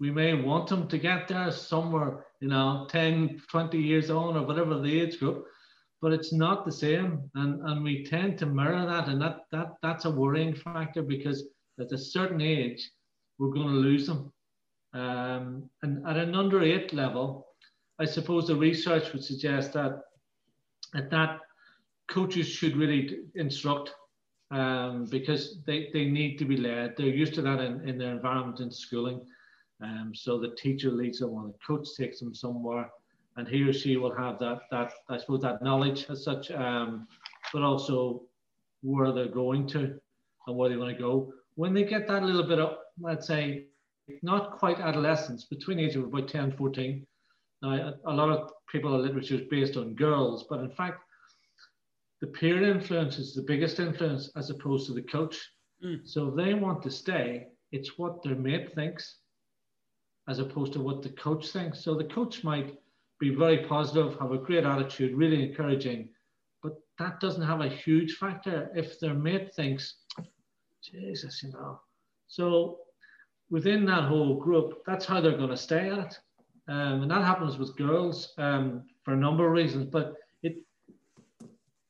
We 0.00 0.10
may 0.10 0.34
want 0.34 0.68
them 0.68 0.88
to 0.88 0.98
get 0.98 1.28
there 1.28 1.50
somewhere, 1.52 2.26
you 2.40 2.48
know, 2.48 2.86
10, 2.90 3.42
20 3.50 3.78
years 3.78 4.10
on 4.10 4.36
or 4.36 4.46
whatever 4.46 4.78
the 4.78 5.00
age 5.00 5.18
group, 5.18 5.44
but 6.00 6.12
it's 6.12 6.32
not 6.32 6.64
the 6.64 6.72
same. 6.72 7.30
And, 7.34 7.60
and 7.68 7.82
we 7.82 8.04
tend 8.04 8.38
to 8.38 8.46
mirror 8.46 8.86
that. 8.86 9.08
And 9.08 9.20
that, 9.20 9.40
that 9.52 9.74
that's 9.82 10.06
a 10.06 10.10
worrying 10.10 10.54
factor 10.54 11.02
because 11.02 11.44
at 11.78 11.92
a 11.92 11.98
certain 11.98 12.40
age, 12.40 12.90
we're 13.38 13.50
going 13.50 13.68
to 13.68 13.74
lose 13.74 14.06
them. 14.06 14.32
Um, 14.94 15.68
and 15.82 16.06
at 16.06 16.16
an 16.16 16.34
under 16.34 16.62
eight 16.62 16.94
level, 16.94 17.46
I 17.98 18.06
suppose 18.06 18.46
the 18.46 18.56
research 18.56 19.12
would 19.12 19.24
suggest 19.24 19.74
that 19.74 20.00
at 20.96 21.10
that 21.10 21.40
coaches 22.08 22.46
should 22.46 22.76
really 22.76 23.20
instruct 23.34 23.92
um, 24.50 25.06
because 25.10 25.58
they, 25.66 25.90
they 25.92 26.04
need 26.04 26.38
to 26.38 26.44
be 26.44 26.56
led. 26.56 26.94
They're 26.96 27.06
used 27.06 27.34
to 27.34 27.42
that 27.42 27.60
in, 27.60 27.88
in 27.88 27.98
their 27.98 28.12
environment 28.12 28.60
in 28.60 28.70
schooling. 28.70 29.20
Um, 29.82 30.12
so 30.14 30.38
the 30.38 30.54
teacher 30.56 30.90
leads 30.90 31.18
them 31.18 31.30
or 31.30 31.46
the 31.46 31.54
coach 31.66 31.88
takes 31.96 32.20
them 32.20 32.34
somewhere 32.34 32.88
and 33.36 33.46
he 33.46 33.62
or 33.62 33.72
she 33.72 33.96
will 33.96 34.14
have 34.14 34.38
that, 34.38 34.60
that 34.70 34.92
I 35.08 35.18
suppose, 35.18 35.42
that 35.42 35.62
knowledge 35.62 36.06
as 36.08 36.24
such, 36.24 36.50
um, 36.50 37.06
but 37.52 37.62
also 37.62 38.22
where 38.82 39.12
they're 39.12 39.28
going 39.28 39.66
to 39.68 39.98
and 40.46 40.56
where 40.56 40.70
they 40.70 40.76
want 40.76 40.96
to 40.96 41.02
go. 41.02 41.32
When 41.56 41.74
they 41.74 41.84
get 41.84 42.06
that 42.08 42.22
little 42.22 42.44
bit 42.44 42.58
of, 42.58 42.78
let's 43.00 43.26
say, 43.26 43.66
not 44.22 44.52
quite 44.52 44.78
adolescence, 44.78 45.44
between 45.44 45.80
age 45.80 45.96
of 45.96 46.04
about 46.04 46.28
10, 46.28 46.52
14, 46.52 47.06
now, 47.62 47.94
a 48.06 48.12
lot 48.12 48.30
of 48.30 48.50
people 48.70 48.94
are 48.94 48.98
literature 48.98 49.36
is 49.36 49.48
based 49.48 49.76
on 49.76 49.94
girls, 49.94 50.44
but 50.48 50.60
in 50.60 50.70
fact, 50.70 51.00
the 52.20 52.26
peer 52.26 52.62
influence 52.62 53.18
is 53.18 53.34
the 53.34 53.42
biggest 53.42 53.78
influence 53.78 54.30
as 54.36 54.50
opposed 54.50 54.86
to 54.86 54.94
the 54.94 55.02
coach. 55.02 55.38
Mm. 55.84 56.06
So 56.06 56.28
if 56.28 56.36
they 56.36 56.54
want 56.54 56.82
to 56.82 56.90
stay, 56.90 57.48
it's 57.72 57.98
what 57.98 58.22
their 58.22 58.36
mate 58.36 58.74
thinks 58.74 59.18
as 60.28 60.38
opposed 60.38 60.72
to 60.72 60.80
what 60.80 61.02
the 61.02 61.10
coach 61.10 61.48
thinks. 61.48 61.84
So 61.84 61.94
the 61.94 62.04
coach 62.04 62.42
might 62.42 62.74
be 63.20 63.34
very 63.34 63.58
positive, 63.66 64.18
have 64.18 64.32
a 64.32 64.38
great 64.38 64.64
attitude, 64.64 65.16
really 65.16 65.42
encouraging, 65.48 66.08
but 66.62 66.74
that 66.98 67.20
doesn't 67.20 67.42
have 67.42 67.60
a 67.60 67.68
huge 67.68 68.14
factor 68.16 68.70
if 68.74 68.98
their 68.98 69.14
mate 69.14 69.54
thinks, 69.54 69.94
Jesus, 70.82 71.42
you 71.42 71.52
know. 71.52 71.80
So 72.26 72.78
within 73.50 73.84
that 73.86 74.04
whole 74.04 74.36
group, 74.36 74.82
that's 74.86 75.06
how 75.06 75.20
they're 75.20 75.36
going 75.36 75.50
to 75.50 75.56
stay 75.56 75.90
at 75.90 75.98
it. 75.98 76.18
Um, 76.68 77.02
and 77.02 77.10
that 77.10 77.22
happens 77.22 77.58
with 77.58 77.76
girls 77.76 78.32
um, 78.38 78.84
for 79.04 79.14
a 79.14 79.16
number 79.16 79.46
of 79.46 79.52
reasons. 79.52 79.86
But 79.86 80.14
it 80.42 80.56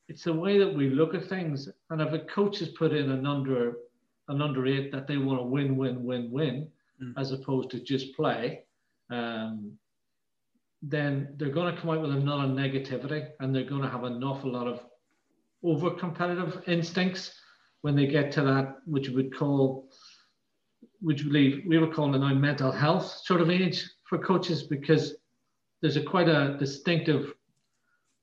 it's 0.09 0.25
the 0.25 0.33
way 0.33 0.59
that 0.59 0.75
we 0.75 0.91
look 0.91 1.15
at 1.15 1.29
things. 1.29 1.69
And 1.91 2.01
if 2.01 2.13
a 2.13 2.21
coach 2.21 2.59
has 2.59 2.69
put 2.69 2.93
in 2.93 3.11
an 3.11 3.27
under 3.27 3.77
an 4.29 4.43
under 4.43 4.67
eight 4.67 4.93
that 4.93 5.07
they 5.07 5.17
want 5.17 5.41
to 5.41 5.45
win, 5.45 5.77
win, 5.77 6.05
win, 6.05 6.31
win, 6.31 6.69
mm. 7.03 7.13
as 7.17 7.33
opposed 7.33 7.71
to 7.71 7.81
just 7.81 8.15
play, 8.15 8.65
um, 9.11 9.73
then 10.83 11.35
they're 11.37 11.49
going 11.49 11.75
to 11.75 11.81
come 11.81 11.91
out 11.91 12.03
with 12.03 12.11
another 12.11 12.49
negativity, 12.49 13.29
and 13.41 13.55
they're 13.55 13.65
going 13.65 13.83
to 13.83 13.89
have 13.89 14.05
an 14.05 14.23
awful 14.23 14.53
lot 14.53 14.67
of 14.67 14.81
over 15.63 15.91
competitive 15.91 16.63
instincts 16.67 17.33
when 17.81 17.97
they 17.97 18.07
get 18.07 18.31
to 18.33 18.43
that, 18.43 18.77
which 18.85 19.09
we 19.09 19.15
would 19.15 19.37
call, 19.37 19.89
which 21.01 21.23
we 21.23 21.29
believe 21.29 21.65
we 21.67 21.79
were 21.79 21.93
calling 21.93 22.15
it 22.15 22.19
now 22.19 22.35
mental 22.35 22.71
health 22.71 23.07
sort 23.25 23.41
of 23.41 23.51
age 23.51 23.89
for 24.09 24.19
coaches 24.19 24.63
because 24.63 25.17
there's 25.81 25.97
a 25.97 26.03
quite 26.03 26.29
a 26.29 26.57
distinctive 26.59 27.35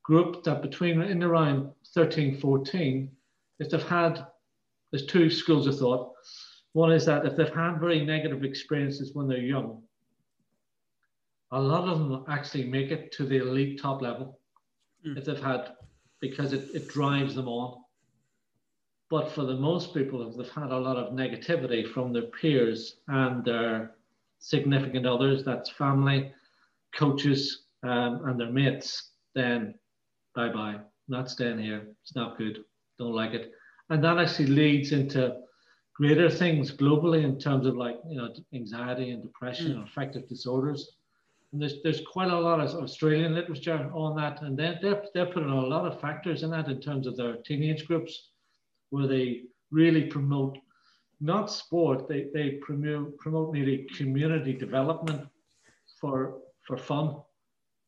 group 0.04 0.44
that 0.44 0.62
between 0.62 1.02
in 1.02 1.24
around 1.24 1.72
13, 1.94 2.40
14, 2.40 3.10
if 3.60 3.70
they've 3.70 3.84
had, 3.84 4.26
there's 4.92 5.06
two 5.06 5.30
schools 5.30 5.68
of 5.68 5.78
thought. 5.78 6.14
One 6.74 6.92
is 6.92 7.06
that 7.06 7.26
if 7.26 7.36
they've 7.36 7.54
had 7.54 7.80
very 7.80 8.04
negative 8.04 8.44
experiences 8.44 9.12
when 9.14 9.28
they're 9.28 9.38
young, 9.38 9.82
a 11.52 11.62
lot 11.62 11.88
of 11.88 12.00
them 12.00 12.26
actually 12.28 12.66
make 12.66 12.90
it 12.90 13.12
to 13.14 13.26
the 13.26 13.38
elite 13.38 13.80
top 13.80 14.02
level 14.02 14.40
mm. 15.06 15.18
if 15.18 15.26
they've 15.26 15.42
had, 15.42 15.74
because 16.20 16.52
it, 16.52 16.70
it 16.74 16.88
drives 16.88 17.36
them 17.36 17.48
on. 17.48 17.82
But 19.10 19.32
for 19.32 19.44
the 19.44 19.56
most 19.56 19.94
people, 19.94 20.28
if 20.28 20.36
they've 20.36 20.50
had 20.50 20.72
a 20.72 20.78
lot 20.78 20.98
of 20.98 21.14
negativity 21.14 21.88
from 21.88 22.12
their 22.12 22.24
peers 22.24 22.96
and 23.08 23.46
their 23.46 23.92
significant 24.44 25.06
others, 25.06 25.44
that's 25.44 25.70
family, 25.70 26.32
coaches, 26.94 27.64
um, 27.84 28.22
and 28.26 28.40
their 28.40 28.52
mates, 28.52 29.12
then 29.36 29.74
bye 30.36 30.50
bye, 30.50 30.76
not 31.08 31.30
staying 31.30 31.60
here. 31.60 31.88
It's 32.02 32.16
not 32.16 32.38
good. 32.38 32.60
Don't 33.00 33.16
like 33.16 33.32
it. 33.32 33.52
And 33.90 34.04
that 34.04 34.18
actually 34.18 34.48
leads 34.48 34.92
into 34.92 35.38
greater 35.96 36.30
things 36.30 36.76
globally 36.76 37.24
in 37.24 37.40
terms 37.40 37.66
of 37.66 37.78
like, 37.78 37.96
you 38.08 38.18
know, 38.18 38.34
anxiety 38.54 39.12
and 39.12 39.24
depression 39.24 39.68
mm. 39.68 39.76
and 39.76 39.88
affective 39.88 40.28
disorders. 40.28 40.92
And 41.54 41.62
there's, 41.62 41.76
there's 41.84 42.02
quite 42.12 42.32
a 42.32 42.40
lot 42.40 42.60
of 42.60 42.84
Australian 42.84 43.36
literature 43.36 43.90
on 43.94 44.16
that. 44.18 44.42
And 44.42 44.58
they're, 44.58 44.78
they're, 44.82 45.04
they're 45.14 45.34
putting 45.34 45.52
a 45.52 45.62
lot 45.62 45.86
of 45.86 46.02
factors 46.02 46.44
in 46.44 46.50
that 46.52 46.68
in 46.68 46.82
terms 46.82 47.08
of 47.08 47.16
their 47.16 47.38
teenage 47.38 47.86
groups 47.86 48.32
where 48.90 49.08
they 49.08 49.44
really 49.72 50.04
promote 50.04 50.58
not 51.24 51.50
sport, 51.50 52.08
they, 52.10 52.28
they 52.34 52.52
promote, 52.62 53.18
promote 53.18 53.54
nearly 53.54 53.88
community 53.98 54.54
development 54.54 55.26
for, 56.00 56.40
for 56.68 56.78
fun. 56.78 57.16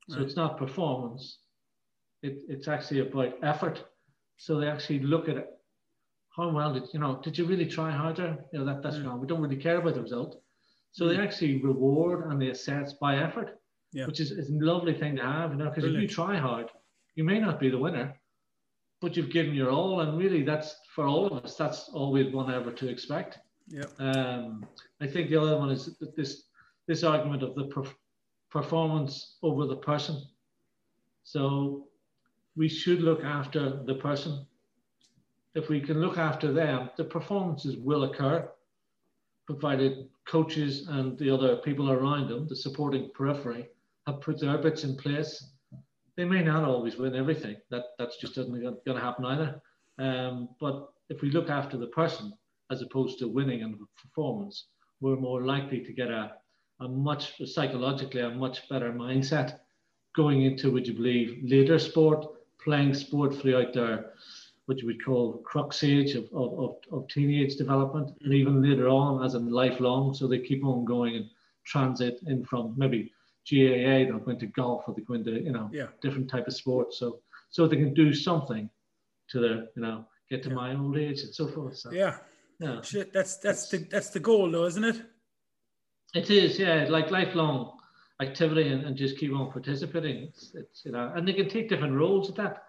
So 0.10 0.18
right. 0.18 0.26
it's 0.26 0.36
not 0.36 0.58
performance, 0.58 1.40
it, 2.24 2.38
it's 2.48 2.68
actually 2.68 3.02
about 3.02 3.34
effort. 3.44 3.84
So 4.38 4.60
they 4.60 4.68
actually 4.68 5.00
look 5.00 5.28
at 5.28 5.38
it. 5.38 5.50
How 6.36 6.50
well 6.50 6.74
did 6.74 6.84
you 6.94 7.00
know? 7.00 7.20
Did 7.24 7.38
you 7.38 7.46
really 7.46 7.66
try 7.66 7.92
harder? 7.92 8.38
You 8.52 8.60
know 8.60 8.66
that 8.66 8.84
that's 8.84 8.98
mm. 8.98 9.06
wrong. 9.06 9.22
We 9.22 9.28
don't 9.28 9.42
really 9.42 9.56
care 9.56 9.78
about 9.78 9.96
the 9.96 10.02
result. 10.02 10.42
So 10.92 11.06
mm. 11.06 11.16
they 11.16 11.24
actually 11.24 11.62
reward 11.62 12.30
and 12.30 12.42
they 12.42 12.50
assess 12.50 12.94
by 12.94 13.18
effort, 13.18 13.58
yeah. 13.94 14.06
which 14.06 14.20
is, 14.20 14.32
is 14.32 14.50
a 14.50 14.54
lovely 14.54 14.94
thing 14.94 15.16
to 15.16 15.22
have. 15.22 15.52
You 15.52 15.58
know, 15.58 15.70
because 15.70 15.86
if 15.86 15.92
you 15.92 16.08
try 16.08 16.36
hard, 16.38 16.68
you 17.16 17.24
may 17.24 17.40
not 17.40 17.60
be 17.60 17.70
the 17.70 17.78
winner, 17.78 18.14
but 19.00 19.16
you've 19.16 19.32
given 19.32 19.54
your 19.54 19.72
all, 19.72 20.02
and 20.02 20.18
really 20.18 20.44
that's 20.44 20.76
for 20.96 21.06
all 21.06 21.28
of 21.28 21.44
us. 21.44 21.56
That's 21.58 21.90
all 21.90 22.14
we'd 22.14 22.34
want 22.34 22.50
ever 22.50 22.72
to 22.72 22.88
expect. 22.88 23.40
Yeah. 23.68 23.84
Um, 24.00 24.66
I 25.02 25.08
think 25.08 25.30
the 25.30 25.42
other 25.42 25.58
one 25.58 25.70
is 25.70 25.98
this 26.16 26.44
this 26.88 27.04
argument 27.04 27.44
of 27.44 27.54
the 27.56 27.66
perf- 27.66 27.96
performance 28.50 29.38
over 29.44 29.66
the 29.66 29.76
person. 29.76 30.22
So 31.24 31.88
we 32.56 32.70
should 32.70 33.02
look 33.02 33.24
after 33.24 33.84
the 33.84 33.96
person. 33.96 34.46
If 35.56 35.68
we 35.68 35.82
can 35.82 36.00
look 36.00 36.18
after 36.18 36.54
them, 36.54 36.90
the 36.96 37.04
performances 37.04 37.76
will 37.78 38.04
occur, 38.04 38.50
provided 39.48 40.10
coaches 40.26 40.88
and 40.88 41.18
the 41.18 41.30
other 41.30 41.58
people 41.58 41.92
around 41.92 42.30
them, 42.30 42.48
the 42.48 42.56
supporting 42.56 43.10
periphery, 43.14 43.68
have 44.06 44.22
put 44.22 44.40
their 44.40 44.58
bits 44.58 44.84
in 44.84 44.96
place. 44.96 45.52
They 46.16 46.26
may 46.26 46.44
not 46.44 46.64
always 46.64 46.98
win 46.98 47.16
everything. 47.16 47.58
That 47.72 47.86
that's 47.98 48.18
just 48.18 48.36
doesn't 48.36 48.62
going 48.62 48.98
to 49.00 49.08
happen 49.10 49.26
either. 49.26 49.62
Um, 49.98 50.50
but 50.60 50.90
if 51.10 51.22
we 51.22 51.32
look 51.32 51.50
after 51.50 51.78
the 51.78 51.88
person 51.88 52.34
as 52.72 52.82
opposed 52.82 53.20
to 53.20 53.28
winning 53.28 53.62
and 53.64 53.78
performance, 54.02 54.68
we're 55.02 55.16
more 55.16 55.44
likely 55.44 55.82
to 55.82 55.94
get 55.94 56.10
a, 56.10 56.34
a 56.80 56.88
much 56.88 57.34
psychologically 57.46 58.22
a 58.22 58.30
much 58.30 58.68
better 58.70 58.92
mindset 58.92 59.60
going 60.16 60.44
into, 60.44 60.72
would 60.72 60.88
you 60.88 60.94
believe, 60.94 61.40
later 61.44 61.78
sport 61.78 62.26
playing 62.64 62.94
sport 62.94 63.36
throughout 63.36 63.74
their 63.74 64.14
what 64.66 64.80
you 64.80 64.88
would 64.88 65.04
call 65.06 65.38
crux 65.46 65.84
age 65.84 66.16
of, 66.16 66.28
of, 66.34 66.78
of, 66.92 67.08
teenage 67.08 67.56
development 67.56 68.08
and 68.22 68.32
mm-hmm. 68.32 68.34
even 68.34 68.64
later 68.64 68.88
on 68.88 69.24
as 69.24 69.36
in 69.36 69.52
lifelong. 69.52 70.12
So 70.16 70.26
they 70.26 70.40
keep 70.40 70.66
on 70.66 70.86
going 70.86 71.16
and 71.18 71.30
transit 71.66 72.20
in 72.26 72.44
from 72.44 72.74
maybe 72.76 73.12
GAA, 73.48 74.06
they'll 74.06 74.18
go 74.18 74.32
into 74.32 74.48
golf 74.48 74.86
or 74.88 74.96
they 74.96 75.04
go 75.04 75.14
into, 75.14 75.34
you 75.34 75.52
know, 75.52 75.70
yeah. 75.72 75.88
different 76.02 76.28
type 76.30 76.48
of 76.48 76.56
sports. 76.56 76.98
So 76.98 77.20
so 77.52 77.68
they 77.68 77.76
can 77.78 77.94
do 77.94 78.12
something 78.12 78.70
to 79.30 79.40
their, 79.40 79.68
you 79.76 79.82
know, 79.84 80.06
get 80.30 80.44
to 80.44 80.50
yeah. 80.50 80.56
my 80.56 80.76
old 80.76 80.98
age 80.98 81.22
and 81.22 81.34
so 81.34 81.48
forth. 81.48 81.78
So 81.78 81.92
yeah. 81.92 82.18
Yeah. 82.60 82.82
Shit, 82.82 83.12
that's 83.12 83.38
that's 83.38 83.70
the 83.70 83.80
that's 83.92 84.10
the 84.10 84.20
goal 84.20 84.50
though, 84.50 84.66
isn't 84.66 84.84
it? 84.84 85.02
It 86.14 86.30
is, 86.30 86.58
yeah, 86.58 86.86
like 86.90 87.12
lifelong 87.12 87.78
activity 88.22 88.70
and, 88.70 88.86
and 88.86 88.96
just 88.96 89.18
keep 89.18 89.34
on 89.34 89.52
participating. 89.52 90.24
It's, 90.24 90.56
it's, 90.56 90.86
you 90.86 90.94
know, 90.94 91.12
and 91.14 91.28
they 91.28 91.34
can 91.34 91.50
take 91.50 91.68
different 91.68 91.94
roles 91.94 92.30
at 92.30 92.36
that. 92.36 92.64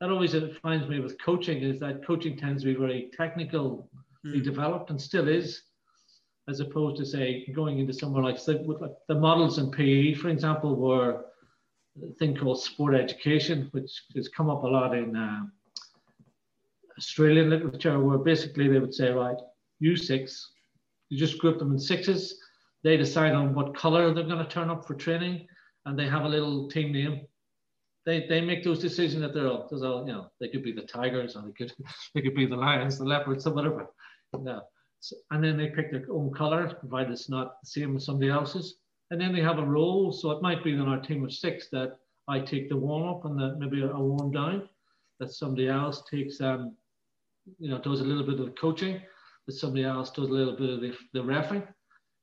That 0.00 0.10
always 0.10 0.34
finds 0.62 0.86
me 0.88 1.00
with 1.00 1.20
coaching 1.22 1.62
is 1.62 1.80
that 1.80 2.06
coaching 2.06 2.36
tends 2.36 2.62
to 2.62 2.74
be 2.74 2.78
very 2.78 3.10
technical, 3.16 3.88
mm. 4.26 4.44
developed 4.44 4.90
and 4.90 5.00
still 5.00 5.28
is, 5.28 5.62
as 6.48 6.60
opposed 6.60 6.98
to 6.98 7.06
say 7.06 7.46
going 7.54 7.78
into 7.78 7.94
somewhere 7.94 8.22
like 8.22 8.44
the, 8.44 8.58
like 8.80 8.90
the 9.08 9.14
models 9.14 9.58
in 9.58 9.70
PE, 9.70 10.14
for 10.14 10.28
example, 10.28 10.76
were 10.76 11.24
a 12.02 12.12
thing 12.18 12.36
called 12.36 12.60
sport 12.60 12.94
education, 12.94 13.68
which 13.70 14.02
has 14.16 14.28
come 14.28 14.50
up 14.50 14.64
a 14.64 14.66
lot 14.66 14.94
in 14.94 15.16
uh, 15.16 15.44
Australian 16.98 17.50
literature, 17.50 17.98
where 17.98 18.18
basically 18.18 18.68
they 18.68 18.78
would 18.78 18.94
say, 18.94 19.10
right, 19.10 19.36
you 19.80 19.96
six, 19.96 20.52
you 21.08 21.18
just 21.18 21.38
group 21.38 21.58
them 21.58 21.72
in 21.72 21.78
sixes 21.78 22.38
they 22.82 22.96
decide 22.96 23.32
on 23.32 23.54
what 23.54 23.76
color 23.76 24.12
they're 24.12 24.24
going 24.24 24.44
to 24.44 24.50
turn 24.50 24.70
up 24.70 24.86
for 24.86 24.94
training, 24.94 25.46
and 25.86 25.98
they 25.98 26.08
have 26.08 26.24
a 26.24 26.28
little 26.28 26.68
team 26.68 26.92
name. 26.92 27.26
They, 28.04 28.26
they 28.26 28.40
make 28.40 28.64
those 28.64 28.80
decisions 28.80 29.22
that 29.22 29.32
they're 29.32 29.46
all, 29.46 29.68
there's 29.70 29.84
all 29.84 30.04
you 30.04 30.12
know 30.12 30.26
they 30.40 30.48
could 30.48 30.64
be 30.64 30.72
the 30.72 30.82
tigers 30.82 31.36
or 31.36 31.42
they 31.42 31.52
could 31.52 31.72
they 32.14 32.20
could 32.20 32.34
be 32.34 32.46
the 32.46 32.56
lions, 32.56 32.98
the 32.98 33.04
leopards, 33.04 33.46
or 33.46 33.54
whatever. 33.54 33.86
Yeah. 34.44 34.60
So, 34.98 35.16
and 35.30 35.42
then 35.42 35.56
they 35.56 35.68
pick 35.68 35.90
their 35.90 36.06
own 36.10 36.32
color, 36.32 36.66
provided 36.74 37.12
it's 37.12 37.28
not 37.28 37.60
the 37.62 37.68
same 37.68 37.96
as 37.96 38.04
somebody 38.04 38.30
else's. 38.30 38.76
And 39.10 39.20
then 39.20 39.32
they 39.32 39.42
have 39.42 39.58
a 39.58 39.66
role. 39.66 40.12
So 40.12 40.30
it 40.30 40.42
might 40.42 40.64
be 40.64 40.72
in 40.72 40.80
our 40.80 41.00
team 41.00 41.24
of 41.24 41.32
six 41.32 41.68
that 41.70 41.98
I 42.28 42.38
take 42.40 42.68
the 42.68 42.76
warm 42.76 43.08
up 43.08 43.24
and 43.24 43.38
the, 43.38 43.56
maybe 43.58 43.82
a 43.82 43.88
warm 43.88 44.30
down. 44.30 44.68
That 45.18 45.32
somebody 45.32 45.68
else 45.68 46.02
takes 46.10 46.40
um, 46.40 46.74
you 47.58 47.68
know, 47.68 47.78
does 47.78 48.00
a 48.00 48.04
little 48.04 48.24
bit 48.24 48.40
of 48.40 48.46
the 48.46 48.52
coaching. 48.52 49.00
That 49.46 49.54
somebody 49.54 49.84
else 49.84 50.10
does 50.10 50.28
a 50.28 50.32
little 50.32 50.56
bit 50.56 50.70
of 50.70 50.80
the, 50.80 50.94
the 51.12 51.20
refing 51.20 51.66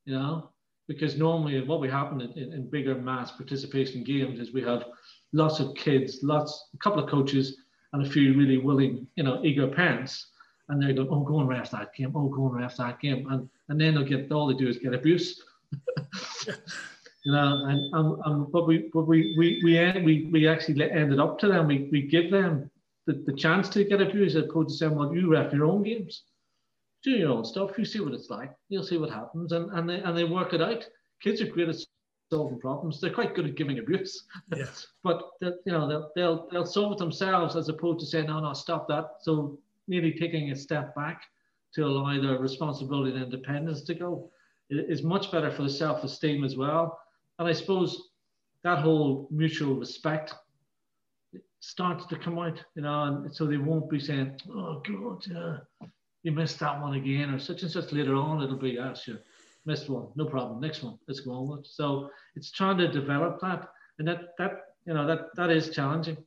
you 0.10 0.15
know, 0.15 0.49
because 0.88 1.17
normally 1.17 1.62
what 1.62 1.79
we 1.79 1.88
happen 1.88 2.19
in, 2.19 2.32
in, 2.32 2.51
in, 2.51 2.69
bigger 2.69 2.95
mass 2.95 3.32
participation 3.32 4.03
games 4.03 4.39
is 4.39 4.53
we 4.53 4.63
have 4.63 4.86
lots 5.34 5.60
of 5.60 5.75
kids, 5.75 6.19
lots, 6.23 6.69
a 6.73 6.77
couple 6.77 7.03
of 7.03 7.08
coaches, 7.08 7.58
and 7.93 8.05
a 8.05 8.10
few 8.10 8.36
really 8.36 8.58
willing, 8.58 9.05
you 9.15 9.23
know, 9.23 9.39
eager 9.43 9.67
parents, 9.67 10.32
and 10.67 10.82
they're 10.82 10.93
going, 10.93 11.08
oh, 11.12 11.23
go 11.23 11.39
and 11.41 11.47
ref 11.47 11.69
that 11.69 11.93
game, 11.93 12.12
oh, 12.15 12.27
go 12.27 12.47
and 12.47 12.55
ref 12.55 12.75
that 12.77 12.99
game, 12.99 13.27
and 13.29 13.47
and 13.69 13.79
then 13.79 13.93
they'll 13.93 14.03
get 14.03 14.32
all 14.32 14.47
they 14.47 14.55
do 14.55 14.67
is 14.67 14.77
get 14.79 14.95
abuse. 14.95 15.43
you 16.47 17.32
know, 17.32 17.65
and, 17.65 17.93
and, 17.93 18.17
and 18.25 18.51
but 18.51 18.67
we 18.67 18.89
but 18.91 19.03
we 19.03 19.36
we 19.38 19.62
we 19.63 19.77
end, 19.77 20.03
we 20.03 20.27
we 20.32 20.47
actually 20.47 20.89
ended 20.89 21.19
up 21.19 21.38
to 21.39 21.47
them. 21.47 21.67
We 21.67 21.88
we 21.91 22.08
give 22.08 22.32
them 22.32 22.69
the, 23.10 23.24
the 23.26 23.38
chance 23.38 23.69
to 23.69 23.84
get 23.84 24.02
abused 24.02 24.38
as 24.38 24.43
opposed 24.43 24.69
to 24.69 24.76
saying, 24.76 24.95
well, 24.95 25.13
you 25.13 25.32
ref 25.32 25.54
your 25.54 25.65
own 25.65 25.84
games 25.84 26.24
do 27.04 27.12
your 27.12 27.32
own 27.32 27.45
stuff. 27.45 27.78
You 27.78 27.86
see 27.86 28.00
what 28.00 28.13
it's 28.13 28.30
like. 28.30 28.52
You'll 28.69 28.84
see 28.84 28.98
what 28.98 29.10
happens, 29.10 29.52
and 29.52 29.72
and 29.72 29.89
they 29.89 30.00
and 30.00 30.17
they 30.17 30.24
work 30.24 30.54
it 30.54 30.62
out. 30.62 30.86
Kids 31.22 31.41
are 31.41 31.48
great 31.48 31.69
at 31.69 31.76
solving 32.32 32.60
problems. 32.60 33.00
They're 33.00 33.13
quite 33.13 33.36
good 33.36 33.45
at 33.45 33.56
giving 33.56 33.80
abuse. 33.80 34.24
Yes. 34.56 34.88
but 35.04 35.30
you 35.41 35.54
know 35.65 35.88
they'll, 35.88 36.12
they'll 36.15 36.50
they'll 36.52 36.65
solve 36.65 36.93
it 36.93 36.98
themselves 36.98 37.56
as 37.56 37.69
opposed 37.69 38.00
to 38.02 38.06
saying 38.06 38.28
no 38.28 38.39
no 38.39 38.54
stop 38.54 38.88
that. 38.89 39.06
So 39.22 39.60
nearly 39.88 40.13
taking 40.13 40.52
a 40.52 40.56
step 40.56 40.93
back 40.95 41.24
to 41.76 41.86
allow 41.86 42.19
their 42.22 42.39
responsibility 42.39 43.12
and 43.15 43.24
independence 43.24 43.82
to 43.84 43.93
go 43.93 44.32
is 44.69 45.02
much 45.02 45.32
better 45.32 45.52
for 45.52 45.63
the 45.63 45.69
self-esteem 45.69 46.43
as 46.43 46.56
well. 46.56 47.00
And 47.39 47.48
I 47.48 47.54
suppose 47.54 48.10
that 48.63 48.80
whole 48.80 49.28
mutual 49.32 49.76
respect 49.76 50.34
starts 51.60 52.06
to 52.08 52.17
come 52.17 52.39
out, 52.39 52.63
you 52.76 52.82
know, 52.82 53.04
and 53.04 53.36
so 53.36 53.45
they 53.45 53.58
won't 53.58 53.89
be 53.89 54.00
saying, 54.00 54.39
"Oh 54.50 54.82
God, 54.86 55.26
yeah, 55.28 55.58
you 56.24 56.32
missed 56.32 56.60
that 56.60 56.82
one 56.82 56.95
again, 56.95 57.34
or 57.34 57.39
such 57.39 57.63
and 57.63 57.72
such 57.72 57.91
later 57.91 58.15
on. 58.15 58.41
It'll 58.41 58.58
be, 58.58 58.78
ah, 58.80 58.93
sure, 58.93 59.19
missed 59.65 59.89
one, 59.89 60.08
no 60.15 60.26
problem. 60.26 60.60
Next 60.60 60.84
one, 60.84 60.98
let's 61.08 61.19
go 61.22 61.32
on 61.32 61.48
with. 61.50 61.67
So 61.67 62.10
it's 62.36 62.52
trying 62.52 62.78
to 62.78 62.88
develop 62.88 63.39
that, 63.41 63.69
and 63.98 64.08
that 64.08 64.38
that 64.38 64.52
you 64.86 64.93
know 64.93 65.06
that 65.06 65.36
that 65.36 65.50
is 65.50 65.69
challenging 65.69 66.17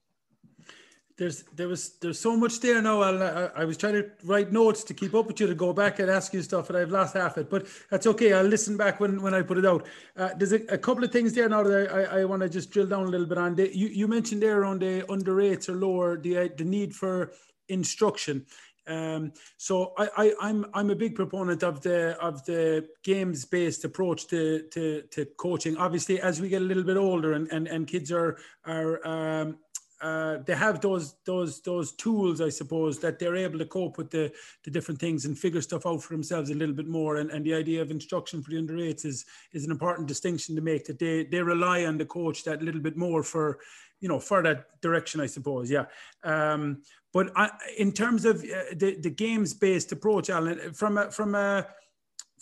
there's 1.22 1.44
there 1.54 1.68
was 1.68 1.90
there's 2.00 2.18
so 2.18 2.36
much 2.36 2.58
there 2.58 2.82
now. 2.82 3.00
I, 3.00 3.62
I 3.62 3.64
was 3.64 3.76
trying 3.76 3.92
to 3.94 4.10
write 4.24 4.50
notes 4.50 4.82
to 4.84 4.92
keep 4.92 5.14
up 5.14 5.26
with 5.28 5.38
you 5.38 5.46
to 5.46 5.54
go 5.54 5.72
back 5.72 6.00
and 6.00 6.10
ask 6.10 6.34
you 6.34 6.42
stuff, 6.42 6.68
and 6.68 6.76
I've 6.76 6.90
lost 6.90 7.14
half 7.14 7.38
it. 7.38 7.48
But 7.48 7.68
that's 7.90 8.08
okay. 8.08 8.32
I'll 8.32 8.44
listen 8.44 8.76
back 8.76 8.98
when, 8.98 9.22
when 9.22 9.32
I 9.32 9.42
put 9.42 9.56
it 9.56 9.64
out. 9.64 9.86
Uh, 10.16 10.30
there's 10.36 10.52
a, 10.52 10.60
a, 10.68 10.78
couple 10.78 11.04
of 11.04 11.12
things 11.12 11.32
there 11.32 11.48
now 11.48 11.62
that 11.62 11.92
I, 11.92 12.22
I, 12.22 12.24
want 12.24 12.42
to 12.42 12.48
just 12.48 12.72
drill 12.72 12.88
down 12.88 13.04
a 13.04 13.08
little 13.08 13.26
bit 13.26 13.38
on. 13.38 13.54
The, 13.54 13.76
you 13.76 13.86
you 13.86 14.08
mentioned 14.08 14.42
there 14.42 14.64
on 14.64 14.80
the 14.80 15.08
under 15.08 15.40
eights 15.40 15.68
or 15.68 15.76
lower 15.76 16.20
the 16.20 16.38
uh, 16.38 16.48
the 16.56 16.64
need 16.64 16.92
for 16.92 17.32
instruction. 17.68 18.44
Um, 18.88 19.32
so 19.58 19.92
I, 19.96 20.08
I 20.16 20.34
I'm 20.40 20.66
I'm 20.74 20.90
a 20.90 20.96
big 20.96 21.14
proponent 21.14 21.62
of 21.62 21.82
the 21.82 22.20
of 22.20 22.44
the 22.46 22.88
games 23.04 23.44
based 23.44 23.84
approach 23.84 24.26
to, 24.26 24.64
to 24.72 25.02
to 25.02 25.24
coaching. 25.36 25.76
Obviously, 25.76 26.20
as 26.20 26.40
we 26.40 26.48
get 26.48 26.62
a 26.62 26.64
little 26.64 26.82
bit 26.82 26.96
older 26.96 27.34
and 27.34 27.46
and, 27.52 27.68
and 27.68 27.86
kids 27.86 28.10
are 28.10 28.38
are 28.66 29.06
um, 29.06 29.58
uh, 30.02 30.38
they 30.44 30.56
have 30.56 30.80
those 30.80 31.14
those 31.24 31.60
those 31.60 31.92
tools, 31.92 32.40
I 32.40 32.48
suppose, 32.48 32.98
that 32.98 33.20
they're 33.20 33.36
able 33.36 33.58
to 33.60 33.64
cope 33.64 33.98
with 33.98 34.10
the 34.10 34.32
the 34.64 34.70
different 34.70 35.00
things 35.00 35.24
and 35.24 35.38
figure 35.38 35.62
stuff 35.62 35.86
out 35.86 36.02
for 36.02 36.14
themselves 36.14 36.50
a 36.50 36.54
little 36.54 36.74
bit 36.74 36.88
more. 36.88 37.16
And, 37.16 37.30
and 37.30 37.46
the 37.46 37.54
idea 37.54 37.80
of 37.80 37.92
instruction 37.92 38.42
for 38.42 38.50
the 38.50 38.58
under 38.58 38.76
eights 38.78 39.04
is 39.04 39.24
is 39.52 39.64
an 39.64 39.70
important 39.70 40.08
distinction 40.08 40.56
to 40.56 40.60
make 40.60 40.84
that 40.86 40.98
they 40.98 41.24
they 41.24 41.40
rely 41.40 41.84
on 41.84 41.98
the 41.98 42.04
coach 42.04 42.42
that 42.44 42.62
little 42.62 42.80
bit 42.80 42.96
more 42.96 43.22
for 43.22 43.60
you 44.00 44.08
know 44.08 44.18
for 44.18 44.42
that 44.42 44.80
direction, 44.80 45.20
I 45.20 45.26
suppose. 45.26 45.70
Yeah. 45.70 45.84
Um, 46.24 46.82
but 47.12 47.30
I, 47.36 47.50
in 47.78 47.92
terms 47.92 48.24
of 48.24 48.42
uh, 48.42 48.74
the 48.74 48.98
the 49.00 49.10
games 49.10 49.54
based 49.54 49.92
approach, 49.92 50.30
Alan, 50.30 50.72
from 50.72 50.98
a 50.98 51.12
from 51.12 51.36
a 51.36 51.68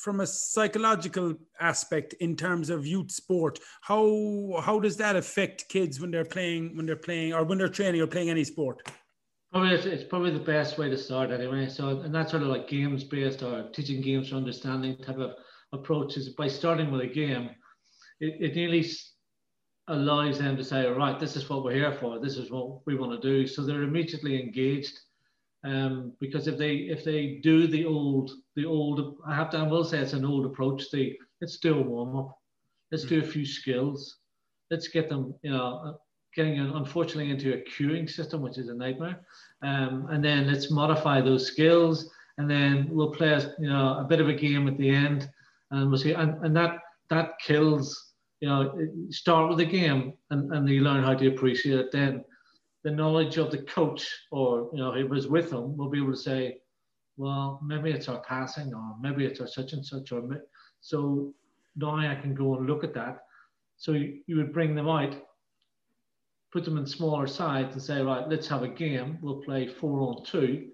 from 0.00 0.20
a 0.20 0.26
psychological 0.26 1.34
aspect 1.60 2.14
in 2.20 2.34
terms 2.34 2.70
of 2.70 2.86
youth 2.86 3.10
sport 3.10 3.58
how 3.82 4.60
how 4.64 4.80
does 4.80 4.96
that 4.96 5.14
affect 5.14 5.68
kids 5.68 6.00
when 6.00 6.10
they're 6.10 6.24
playing 6.24 6.74
when 6.76 6.86
they're 6.86 6.96
playing 6.96 7.34
or 7.34 7.44
when 7.44 7.58
they're 7.58 7.68
training 7.68 8.00
or 8.00 8.06
playing 8.06 8.30
any 8.30 8.44
sport? 8.44 8.90
Probably 9.52 9.74
it's, 9.74 9.84
it's 9.84 10.04
probably 10.04 10.30
the 10.30 10.38
best 10.38 10.78
way 10.78 10.88
to 10.88 10.96
start 10.96 11.30
anyway. 11.30 11.68
So 11.68 12.00
and 12.00 12.14
that's 12.14 12.30
sort 12.30 12.42
of 12.42 12.48
like 12.48 12.68
games 12.68 13.04
based 13.04 13.42
or 13.42 13.68
teaching 13.72 14.00
games 14.00 14.30
for 14.30 14.36
understanding 14.36 14.96
type 14.98 15.18
of 15.18 15.32
approaches. 15.72 16.30
By 16.30 16.48
starting 16.48 16.90
with 16.90 17.02
a 17.02 17.06
game 17.06 17.50
it, 18.20 18.36
it 18.40 18.54
nearly 18.54 18.86
allows 19.88 20.38
them 20.38 20.56
to 20.56 20.64
say 20.64 20.86
all 20.86 20.94
right 20.94 21.18
this 21.18 21.36
is 21.36 21.48
what 21.50 21.62
we're 21.62 21.74
here 21.74 21.92
for. 21.92 22.18
This 22.18 22.38
is 22.38 22.50
what 22.50 22.86
we 22.86 22.96
want 22.96 23.20
to 23.20 23.28
do. 23.28 23.46
So 23.46 23.62
they're 23.62 23.82
immediately 23.82 24.40
engaged 24.42 24.98
um, 25.64 26.12
because 26.20 26.46
if 26.46 26.57
they 26.57 26.75
if 26.75 27.05
they 27.05 27.40
do 27.42 27.66
the 27.66 27.85
old 27.85 28.31
the 28.57 28.64
old 28.64 29.18
I 29.27 29.35
have 29.35 29.51
to 29.51 29.59
I 29.59 29.62
will 29.62 29.85
say 29.85 29.99
it's 29.99 30.14
an 30.14 30.25
old 30.25 30.46
approach. 30.46 30.90
They 30.90 31.18
let's 31.40 31.59
do 31.59 31.79
a 31.79 31.83
warm 31.83 32.16
up, 32.16 32.38
let's 32.90 33.05
do 33.05 33.20
a 33.20 33.27
few 33.27 33.44
skills, 33.44 34.18
let's 34.70 34.88
get 34.88 35.09
them 35.09 35.35
you 35.42 35.51
know 35.51 35.83
uh, 35.85 35.92
getting 36.35 36.59
unfortunately 36.59 37.31
into 37.31 37.55
a 37.55 37.62
queuing 37.62 38.09
system 38.09 38.40
which 38.40 38.57
is 38.57 38.68
a 38.68 38.75
nightmare, 38.75 39.20
um, 39.62 40.07
and 40.11 40.25
then 40.25 40.46
let's 40.46 40.70
modify 40.70 41.20
those 41.20 41.46
skills. 41.46 42.11
And 42.38 42.49
then 42.49 42.88
we'll 42.90 43.11
play 43.11 43.33
a, 43.33 43.55
you 43.59 43.68
know 43.68 43.99
a 43.99 44.05
bit 44.05 44.20
of 44.20 44.29
a 44.29 44.35
game 44.35 44.66
at 44.66 44.79
the 44.79 44.88
end. 44.88 45.29
And 45.73 45.90
we'll 45.90 45.99
see 45.99 46.12
and, 46.12 46.42
and 46.44 46.57
that 46.57 46.79
that 47.11 47.38
kills 47.38 48.12
you 48.40 48.49
know 48.49 48.75
start 49.11 49.49
with 49.49 49.59
the 49.59 49.64
game 49.66 50.14
and, 50.31 50.53
and 50.53 50.68
you 50.68 50.81
learn 50.81 51.05
how 51.05 51.14
to 51.14 51.29
appreciate 51.29 51.79
it 51.79 51.92
then 51.92 52.25
the 52.82 52.90
knowledge 52.90 53.36
of 53.36 53.50
the 53.50 53.58
coach 53.58 54.08
or 54.30 54.70
you 54.72 54.78
know 54.78 54.92
who 54.92 55.06
was 55.06 55.28
with 55.28 55.52
him 55.52 55.76
will 55.76 55.90
be 55.90 55.98
able 55.98 56.12
to 56.12 56.16
say, 56.16 56.58
well, 57.16 57.60
maybe 57.62 57.90
it's 57.90 58.08
our 58.08 58.20
passing 58.20 58.72
or 58.74 58.94
maybe 59.00 59.24
it's 59.24 59.40
our 59.40 59.46
such 59.46 59.72
and 59.72 59.84
such 59.84 60.12
or 60.12 60.22
so 60.80 61.34
now 61.76 61.96
I 61.96 62.14
can 62.14 62.34
go 62.34 62.56
and 62.56 62.66
look 62.66 62.84
at 62.84 62.94
that. 62.94 63.24
So 63.76 63.92
you, 63.92 64.20
you 64.26 64.36
would 64.36 64.52
bring 64.52 64.74
them 64.74 64.88
out, 64.88 65.14
put 66.52 66.64
them 66.64 66.78
in 66.78 66.86
smaller 66.86 67.26
sides 67.26 67.74
and 67.74 67.82
say, 67.82 68.02
right, 68.02 68.28
let's 68.28 68.48
have 68.48 68.62
a 68.62 68.68
game. 68.68 69.18
We'll 69.22 69.42
play 69.42 69.68
four 69.68 70.00
on 70.00 70.24
two, 70.24 70.68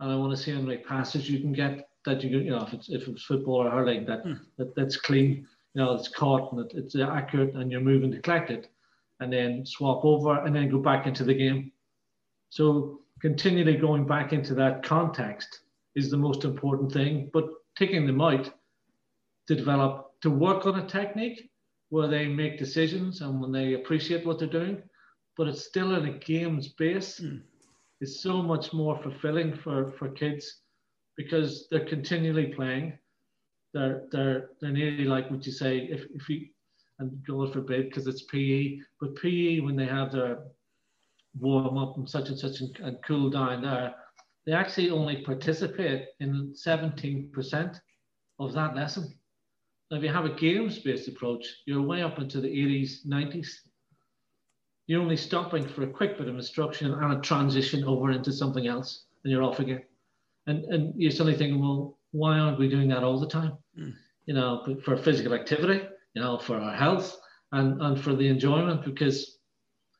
and 0.00 0.12
I 0.12 0.16
want 0.16 0.36
to 0.36 0.42
see 0.42 0.52
how 0.52 0.60
many 0.60 0.78
passes 0.78 1.28
you 1.28 1.40
can 1.40 1.52
get 1.52 1.88
that 2.04 2.22
you 2.22 2.38
you 2.38 2.50
know 2.50 2.62
if 2.62 2.72
it's 2.72 2.88
if 2.88 3.08
it's 3.08 3.24
football 3.24 3.66
or 3.66 3.70
hurling 3.70 4.06
that, 4.06 4.24
mm. 4.24 4.38
that 4.56 4.74
that's 4.74 4.96
clean, 4.96 5.46
you 5.74 5.82
know, 5.82 5.94
it's 5.94 6.08
caught 6.08 6.52
and 6.52 6.60
it, 6.60 6.72
it's 6.76 6.96
accurate 6.96 7.54
and 7.54 7.70
you're 7.70 7.80
moving 7.80 8.10
to 8.12 8.20
collect 8.20 8.50
it 8.50 8.70
and 9.20 9.32
then 9.32 9.64
swap 9.66 10.04
over 10.04 10.44
and 10.44 10.54
then 10.54 10.70
go 10.70 10.78
back 10.78 11.06
into 11.06 11.24
the 11.24 11.34
game. 11.34 11.72
So 12.50 13.00
continually 13.20 13.76
going 13.76 14.06
back 14.06 14.32
into 14.32 14.54
that 14.54 14.82
context 14.82 15.60
is 15.94 16.10
the 16.10 16.16
most 16.16 16.44
important 16.44 16.92
thing, 16.92 17.30
but 17.32 17.44
taking 17.76 18.06
them 18.06 18.20
out 18.20 18.50
to 19.48 19.54
develop, 19.54 20.12
to 20.22 20.30
work 20.30 20.66
on 20.66 20.78
a 20.78 20.86
technique 20.86 21.50
where 21.90 22.08
they 22.08 22.28
make 22.28 22.58
decisions 22.58 23.20
and 23.20 23.40
when 23.40 23.50
they 23.50 23.74
appreciate 23.74 24.26
what 24.26 24.38
they're 24.38 24.48
doing, 24.48 24.82
but 25.36 25.48
it's 25.48 25.64
still 25.64 25.94
in 25.94 26.06
a 26.06 26.18
games 26.18 26.68
base. 26.68 27.20
Mm. 27.20 27.42
It's 28.00 28.20
so 28.20 28.42
much 28.42 28.72
more 28.72 29.00
fulfilling 29.02 29.56
for, 29.56 29.92
for 29.98 30.08
kids 30.10 30.60
because 31.16 31.66
they're 31.70 31.86
continually 31.86 32.46
playing. 32.46 32.98
They're, 33.74 34.04
they're, 34.12 34.50
they're 34.60 34.70
nearly 34.70 35.04
like 35.04 35.30
what 35.30 35.44
you 35.44 35.52
say, 35.52 35.78
if, 35.78 36.04
if 36.14 36.28
you, 36.28 36.46
and 36.98 37.22
God 37.26 37.52
forbid 37.52 37.88
because 37.88 38.06
it's 38.06 38.22
PE. 38.22 38.78
But 39.00 39.16
PE, 39.16 39.60
when 39.60 39.76
they 39.76 39.86
have 39.86 40.12
their 40.12 40.38
warm 41.38 41.78
up 41.78 41.96
and 41.96 42.08
such 42.08 42.28
and 42.28 42.38
such 42.38 42.60
and, 42.60 42.76
and 42.80 42.98
cool 43.06 43.30
down 43.30 43.62
there, 43.62 43.94
they 44.46 44.52
actually 44.52 44.90
only 44.90 45.22
participate 45.22 46.06
in 46.20 46.54
17% 46.54 47.80
of 48.38 48.52
that 48.54 48.74
lesson. 48.74 49.14
Now, 49.90 49.98
if 49.98 50.02
you 50.02 50.12
have 50.12 50.24
a 50.24 50.34
games 50.34 50.78
based 50.78 51.08
approach, 51.08 51.46
you're 51.66 51.82
way 51.82 52.02
up 52.02 52.18
into 52.18 52.40
the 52.40 52.48
80s, 52.48 53.06
90s. 53.06 53.48
You're 54.86 55.02
only 55.02 55.16
stopping 55.16 55.68
for 55.68 55.82
a 55.82 55.90
quick 55.90 56.16
bit 56.16 56.28
of 56.28 56.34
instruction 56.34 56.92
and 56.92 57.12
a 57.12 57.20
transition 57.20 57.84
over 57.84 58.10
into 58.10 58.32
something 58.32 58.66
else, 58.66 59.04
and 59.22 59.32
you're 59.32 59.42
off 59.42 59.60
again. 59.60 59.82
And, 60.46 60.64
and 60.64 60.94
you're 60.96 61.10
suddenly 61.10 61.36
thinking, 61.36 61.60
well, 61.60 61.98
why 62.12 62.38
aren't 62.38 62.58
we 62.58 62.68
doing 62.68 62.88
that 62.88 63.04
all 63.04 63.20
the 63.20 63.28
time? 63.28 63.52
Mm. 63.78 63.94
You 64.24 64.34
know, 64.34 64.76
for 64.82 64.96
physical 64.96 65.34
activity, 65.34 65.82
you 66.18 66.24
know, 66.24 66.36
for 66.36 66.56
our 66.56 66.74
health 66.74 67.16
and, 67.52 67.80
and 67.80 68.02
for 68.02 68.12
the 68.16 68.26
enjoyment 68.26 68.84
because 68.84 69.38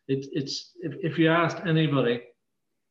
it, 0.08 0.26
it's 0.32 0.72
if, 0.80 0.94
if 1.00 1.16
you 1.16 1.30
asked 1.30 1.64
anybody, 1.64 2.20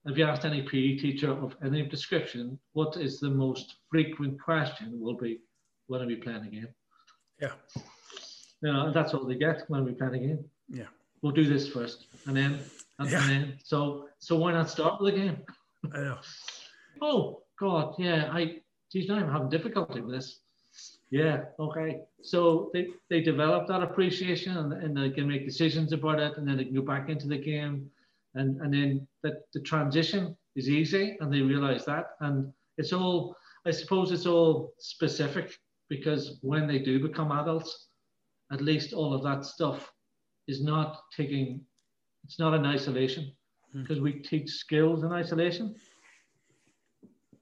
if 0.06 0.18
you 0.18 0.24
asked 0.24 0.46
any 0.46 0.62
PE 0.62 0.96
teacher 0.96 1.32
of 1.32 1.54
any 1.62 1.86
description, 1.86 2.58
what 2.72 2.96
is 2.96 3.20
the 3.20 3.30
most 3.30 3.76
frequent 3.92 4.42
question 4.42 4.98
will 4.98 5.18
be, 5.18 5.42
when 5.88 6.02
are 6.02 6.08
we 6.08 6.16
playing 6.16 6.46
a 6.46 6.50
game? 6.50 6.70
Yeah. 7.42 7.52
You 8.62 8.72
know, 8.72 8.94
that's 8.94 9.14
all 9.14 9.26
they 9.26 9.36
get 9.36 9.66
when 9.68 9.84
we 9.84 9.92
play 9.92 10.08
a 10.08 10.18
game. 10.18 10.46
Yeah. 10.70 10.90
We'll 11.22 11.34
do 11.34 11.44
this 11.44 11.68
first 11.68 12.06
and 12.28 12.38
then 12.38 12.60
and, 13.00 13.12
yeah. 13.12 13.28
then. 13.28 13.60
So 13.62 14.08
so 14.20 14.38
why 14.38 14.54
not 14.54 14.70
start 14.70 15.02
with 15.02 15.16
the 15.16 15.20
game? 15.20 15.38
I 15.94 16.00
know. 16.00 16.18
oh 17.02 17.42
God, 17.60 17.96
yeah. 17.98 18.30
I 18.32 18.62
geez, 18.90 19.10
now 19.10 19.16
I'm 19.16 19.30
having 19.30 19.50
difficulty 19.50 20.00
with 20.00 20.16
this. 20.16 20.40
Yeah. 21.10 21.46
Okay. 21.60 22.02
So 22.22 22.70
they, 22.74 22.88
they 23.10 23.22
develop 23.22 23.68
that 23.68 23.82
appreciation 23.82 24.58
and, 24.58 24.74
and 24.74 24.98
they 24.98 25.10
can 25.10 25.28
make 25.28 25.46
decisions 25.46 25.94
about 25.94 26.20
it, 26.20 26.38
and 26.38 26.48
then 26.48 26.58
they 26.58 26.66
can 26.66 26.76
go 26.76 26.82
back 26.82 27.10
into 27.10 27.28
the 27.28 27.38
game, 27.38 27.90
and 28.36 28.60
and 28.62 28.74
then 28.74 29.08
that 29.24 29.44
the 29.54 29.62
transition 29.62 30.36
is 30.56 30.70
easy, 30.70 31.18
and 31.20 31.34
they 31.34 31.42
realize 31.42 31.86
that, 31.86 32.12
and 32.20 32.52
it's 32.78 32.94
all 32.94 33.36
I 33.66 33.72
suppose 33.72 34.12
it's 34.12 34.26
all 34.26 34.74
specific 34.80 35.58
because 35.90 36.40
when 36.42 36.68
they 36.68 36.80
do 36.80 37.06
become 37.06 37.32
adults, 37.32 37.88
at 38.52 38.62
least 38.62 38.94
all 38.94 39.14
of 39.14 39.24
that 39.24 39.46
stuff 39.46 39.92
is 40.48 40.62
not 40.62 41.02
taking. 41.16 41.62
It's 42.26 42.40
not 42.40 42.54
in 42.54 42.66
isolation 42.66 43.32
because 43.74 44.00
hmm. 44.00 44.04
we 44.04 44.14
teach 44.14 44.50
skills 44.50 45.04
in 45.04 45.14
isolation 45.14 45.76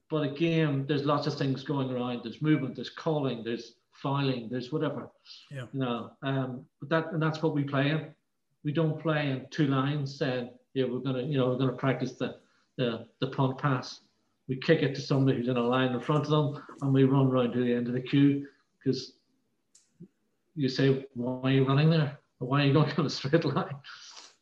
but 0.08 0.22
again, 0.22 0.84
there's 0.86 1.04
lots 1.04 1.26
of 1.26 1.36
things 1.36 1.64
going 1.64 1.90
around. 1.90 2.20
There's 2.22 2.40
movement, 2.40 2.76
there's 2.76 2.90
calling, 2.90 3.42
there's 3.42 3.74
filing, 3.92 4.48
there's 4.50 4.70
whatever. 4.70 5.08
Yeah. 5.50 5.66
You 5.72 5.80
know, 5.80 6.10
um, 6.22 6.64
but 6.80 6.88
that 6.90 7.12
and 7.12 7.22
that's 7.22 7.42
what 7.42 7.54
we 7.54 7.64
play 7.64 7.90
in. 7.90 8.14
We 8.64 8.72
don't 8.72 9.00
play 9.00 9.30
in 9.30 9.46
two 9.50 9.66
lines 9.66 10.16
saying, 10.16 10.50
yeah, 10.74 10.84
we're 10.84 11.00
gonna, 11.00 11.22
you 11.22 11.38
know, 11.38 11.48
we're 11.48 11.58
gonna 11.58 11.72
practice 11.72 12.12
the 12.12 12.36
the 12.76 13.06
the 13.20 13.28
punt 13.28 13.58
pass. 13.58 14.00
We 14.48 14.56
kick 14.56 14.82
it 14.82 14.94
to 14.94 15.00
somebody 15.00 15.38
who's 15.38 15.48
in 15.48 15.56
a 15.56 15.60
line 15.60 15.92
in 15.92 16.00
front 16.00 16.24
of 16.24 16.30
them, 16.30 16.62
and 16.82 16.92
we 16.92 17.04
run 17.04 17.28
round 17.28 17.52
to 17.54 17.64
the 17.64 17.72
end 17.72 17.88
of 17.88 17.94
the 17.94 18.00
queue 18.00 18.46
because 18.78 19.14
you 20.54 20.68
say, 20.68 21.04
why 21.14 21.50
are 21.50 21.52
you 21.52 21.66
running 21.66 21.90
there? 21.90 22.16
Why 22.38 22.62
are 22.62 22.66
you 22.66 22.72
going 22.74 22.92
on 22.92 23.06
a 23.06 23.10
straight 23.10 23.44
line? 23.44 23.74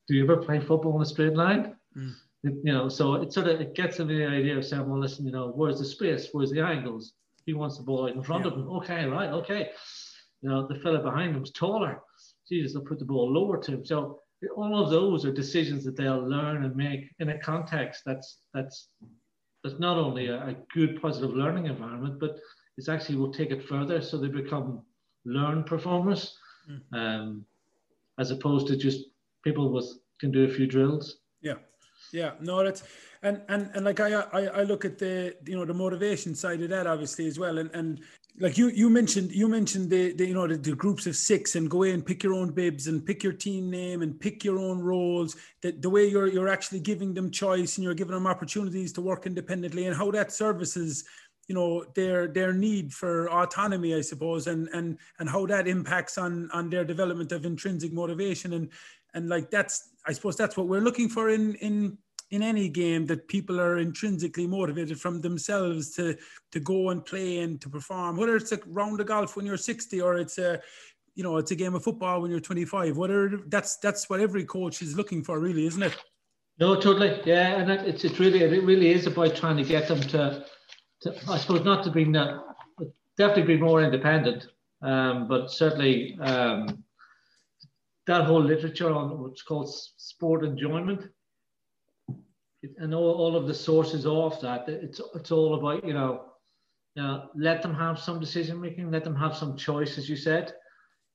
Do 0.06 0.14
you 0.14 0.24
ever 0.24 0.36
play 0.36 0.60
football 0.60 0.92
on 0.96 1.02
a 1.02 1.06
straight 1.06 1.34
line? 1.34 1.74
Mm 1.96 2.14
you 2.44 2.72
know, 2.72 2.88
so 2.88 3.14
it 3.14 3.32
sort 3.32 3.48
of 3.48 3.60
it 3.60 3.74
gets 3.74 4.00
into 4.00 4.14
the 4.14 4.26
idea 4.26 4.56
of 4.58 4.64
saying, 4.64 4.86
well, 4.88 5.00
listen, 5.00 5.24
you 5.26 5.32
know, 5.32 5.48
where's 5.48 5.78
the 5.78 5.84
space? 5.84 6.28
Where's 6.32 6.50
the 6.50 6.60
angles? 6.60 7.14
He 7.46 7.54
wants 7.54 7.78
the 7.78 7.82
ball 7.82 8.04
right 8.04 8.14
in 8.14 8.22
front 8.22 8.44
yeah. 8.44 8.52
of 8.52 8.58
him. 8.58 8.68
Okay, 8.68 9.06
right, 9.06 9.30
okay. 9.30 9.70
You 10.42 10.50
know, 10.50 10.66
the 10.66 10.76
fella 10.76 11.00
behind 11.02 11.34
him's 11.34 11.50
taller. 11.52 12.00
Jesus, 12.48 12.74
they'll 12.74 12.84
put 12.84 12.98
the 12.98 13.04
ball 13.04 13.32
lower 13.32 13.58
to 13.62 13.72
him. 13.72 13.84
So 13.84 14.20
all 14.56 14.82
of 14.82 14.90
those 14.90 15.24
are 15.24 15.32
decisions 15.32 15.84
that 15.84 15.96
they'll 15.96 16.28
learn 16.28 16.64
and 16.64 16.76
make 16.76 17.06
in 17.18 17.30
a 17.30 17.38
context 17.38 18.02
that's 18.04 18.40
that's 18.52 18.88
that's 19.62 19.78
not 19.78 19.96
only 19.96 20.26
a, 20.26 20.36
a 20.48 20.56
good 20.74 21.00
positive 21.00 21.34
learning 21.34 21.66
environment, 21.66 22.20
but 22.20 22.36
It's 22.76 22.88
actually 22.88 23.16
will 23.16 23.32
take 23.32 23.50
it 23.50 23.66
further, 23.68 24.00
so 24.00 24.18
they 24.18 24.28
become 24.28 24.82
learn 25.24 25.64
performers, 25.64 26.36
mm. 26.68 26.80
um, 26.92 27.46
as 28.18 28.30
opposed 28.30 28.66
to 28.68 28.76
just 28.76 29.06
people 29.42 29.70
with 29.72 29.86
can 30.20 30.30
do 30.30 30.44
a 30.44 30.48
few 30.48 30.66
drills. 30.66 31.18
Yeah, 31.40 31.54
yeah, 32.14 32.32
no, 32.40 32.62
that's 32.62 32.84
and 33.22 33.42
and 33.48 33.70
and 33.74 33.84
like 33.84 33.98
I 33.98 34.12
I, 34.12 34.40
I 34.46 34.62
look 34.62 34.84
at 34.84 34.98
the 34.98 35.34
you 35.44 35.56
know 35.56 35.64
the 35.64 35.74
motivation 35.74 36.34
side 36.34 36.62
of 36.62 36.70
that 36.70 36.86
obviously 36.86 37.26
as 37.26 37.40
well, 37.40 37.58
and 37.58 37.70
and 37.74 38.00
like 38.38 38.56
you 38.56 38.68
you 38.68 38.88
mentioned 38.88 39.32
you 39.32 39.48
mentioned 39.48 39.90
the, 39.90 40.12
the 40.12 40.28
you 40.28 40.34
know 40.34 40.46
the, 40.46 40.56
the, 40.56 40.76
groups 40.76 41.06
of 41.08 41.16
six 41.16 41.56
and 41.56 41.68
go 41.68 41.82
in 41.82 41.94
and 41.94 42.06
pick 42.06 42.22
your 42.22 42.34
own 42.34 42.50
bibs 42.52 42.86
and 42.86 43.04
pick 43.04 43.24
your 43.24 43.32
team 43.32 43.68
name 43.68 44.02
and 44.02 44.18
pick 44.20 44.44
your 44.44 44.60
own 44.60 44.80
roles. 44.80 45.36
That 45.62 45.82
the 45.82 45.90
way 45.90 46.06
you're 46.06 46.28
you're 46.28 46.48
actually 46.48 46.80
giving 46.80 47.14
them 47.14 47.32
choice 47.32 47.76
and 47.76 47.84
you're 47.84 47.94
giving 47.94 48.14
them 48.14 48.28
opportunities 48.28 48.92
to 48.92 49.00
work 49.00 49.26
independently 49.26 49.86
and 49.86 49.96
how 49.96 50.12
that 50.12 50.32
services 50.32 51.04
you 51.48 51.54
know 51.54 51.84
their 51.96 52.28
their 52.28 52.52
need 52.54 52.94
for 52.94 53.30
autonomy 53.30 53.94
i 53.94 54.00
suppose 54.00 54.46
and 54.46 54.66
and 54.68 54.96
and 55.18 55.28
how 55.28 55.44
that 55.44 55.68
impacts 55.68 56.16
on 56.16 56.48
on 56.52 56.70
their 56.70 56.84
development 56.84 57.32
of 57.32 57.44
intrinsic 57.44 57.92
motivation. 57.92 58.52
And 58.52 58.70
and 59.14 59.28
like 59.28 59.50
that's 59.50 59.90
i 60.06 60.12
suppose 60.12 60.36
that's 60.36 60.56
what 60.56 60.68
we're 60.68 60.80
looking 60.80 61.08
for 61.08 61.30
in 61.30 61.54
in 61.56 61.96
in 62.34 62.42
any 62.42 62.68
game 62.68 63.06
that 63.06 63.28
people 63.28 63.60
are 63.60 63.78
intrinsically 63.78 64.46
motivated 64.46 65.00
from 65.00 65.20
themselves 65.20 65.94
to 65.94 66.16
to 66.50 66.60
go 66.60 66.90
and 66.90 67.04
play 67.04 67.38
and 67.38 67.60
to 67.60 67.68
perform. 67.68 68.16
Whether 68.16 68.36
it's 68.36 68.50
a 68.50 68.58
round 68.66 69.00
of 69.00 69.06
golf 69.06 69.36
when 69.36 69.46
you're 69.46 69.56
60 69.56 70.00
or 70.00 70.16
it's 70.16 70.38
a 70.38 70.60
you 71.14 71.22
know 71.22 71.36
it's 71.36 71.52
a 71.52 71.54
game 71.54 71.74
of 71.74 71.84
football 71.84 72.20
when 72.20 72.30
you're 72.32 72.40
25 72.40 72.96
whether 72.96 73.40
that's 73.46 73.76
that's 73.76 74.10
what 74.10 74.20
every 74.20 74.44
coach 74.44 74.82
is 74.82 74.96
looking 74.96 75.22
for 75.22 75.38
really 75.38 75.66
isn't 75.66 75.82
it? 75.82 75.96
No 76.58 76.74
totally. 76.80 77.20
Yeah 77.24 77.60
and 77.60 77.70
it's 77.70 78.04
it's 78.04 78.18
really 78.18 78.42
it 78.42 78.64
really 78.64 78.90
is 78.90 79.06
about 79.06 79.36
trying 79.36 79.56
to 79.56 79.64
get 79.64 79.86
them 79.86 80.00
to, 80.00 80.44
to 81.02 81.14
i 81.28 81.38
suppose 81.38 81.64
not 81.64 81.84
to 81.84 81.90
be 81.90 82.04
definitely 83.16 83.56
be 83.56 83.62
more 83.62 83.80
independent 83.80 84.48
um, 84.82 85.28
but 85.28 85.50
certainly 85.50 86.18
um, 86.20 86.84
that 88.06 88.24
whole 88.24 88.42
literature 88.42 88.90
on 88.92 89.18
what's 89.20 89.42
called 89.42 89.72
sport 89.96 90.44
enjoyment 90.44 91.00
and 92.78 92.94
all, 92.94 93.12
all 93.12 93.36
of 93.36 93.46
the 93.46 93.54
sources 93.54 94.06
of 94.06 94.40
that, 94.40 94.68
it's 94.68 95.00
it's 95.14 95.30
all 95.30 95.54
about 95.54 95.84
you 95.84 95.94
know, 95.94 96.26
you 96.94 97.02
know, 97.02 97.30
let 97.34 97.62
them 97.62 97.74
have 97.74 97.98
some 97.98 98.20
decision 98.20 98.60
making, 98.60 98.90
let 98.90 99.04
them 99.04 99.16
have 99.16 99.36
some 99.36 99.56
choice, 99.56 99.98
as 99.98 100.08
you 100.08 100.16
said. 100.16 100.54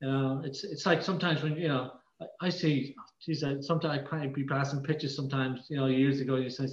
You 0.02 0.10
know, 0.10 0.42
it's 0.44 0.64
it's 0.64 0.86
like 0.86 1.02
sometimes 1.02 1.44
when 1.44 1.56
you 1.56 1.68
know 1.68 1.92
I, 2.22 2.48
I 2.48 2.50
see, 2.50 2.96
geez, 3.24 3.44
sometimes 3.62 4.00
I 4.00 4.10
can't 4.10 4.34
be 4.34 4.44
passing 4.44 4.84
pitches. 4.84 5.16
Sometimes 5.16 5.68
you 5.70 5.78
know, 5.78 5.88
years 5.88 6.20
ago, 6.20 6.36
you 6.36 6.50
said 6.50 6.70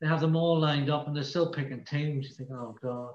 they 0.00 0.06
have 0.06 0.20
them 0.20 0.36
all 0.36 0.58
lined 0.58 0.90
up 0.90 1.06
and 1.06 1.16
they're 1.16 1.24
still 1.24 1.50
picking 1.50 1.84
teams. 1.84 2.28
You 2.28 2.34
think, 2.34 2.50
oh 2.52 2.76
god, 2.82 3.14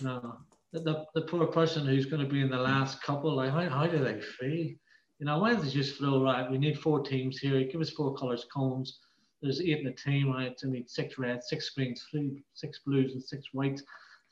no. 0.00 0.38
The, 0.72 1.06
the, 1.14 1.22
poor 1.22 1.46
person 1.46 1.86
who's 1.86 2.04
going 2.04 2.22
to 2.22 2.28
be 2.30 2.42
in 2.42 2.50
the 2.50 2.58
last 2.58 3.02
couple, 3.02 3.34
like 3.34 3.50
how, 3.50 3.66
how 3.70 3.86
do 3.86 3.98
they 3.98 4.20
feel? 4.20 4.74
You 5.18 5.24
know, 5.24 5.38
why 5.38 5.54
don't 5.54 5.64
they 5.64 5.70
just 5.70 5.96
flow 5.96 6.22
right? 6.22 6.50
We 6.50 6.58
need 6.58 6.78
four 6.78 7.00
teams 7.00 7.38
here. 7.38 7.64
Give 7.64 7.80
us 7.80 7.88
four 7.88 8.14
colors 8.14 8.44
cones 8.52 8.98
there's 9.46 9.60
eight 9.60 9.80
in 9.80 9.86
a 9.86 9.92
team, 9.92 10.30
right? 10.30 10.58
So 10.58 10.68
need 10.68 10.90
six 10.90 11.18
reds, 11.18 11.48
six 11.48 11.70
greens, 11.70 12.04
three, 12.10 12.42
six 12.54 12.80
blues, 12.86 13.14
and 13.14 13.22
six 13.22 13.46
whites. 13.52 13.82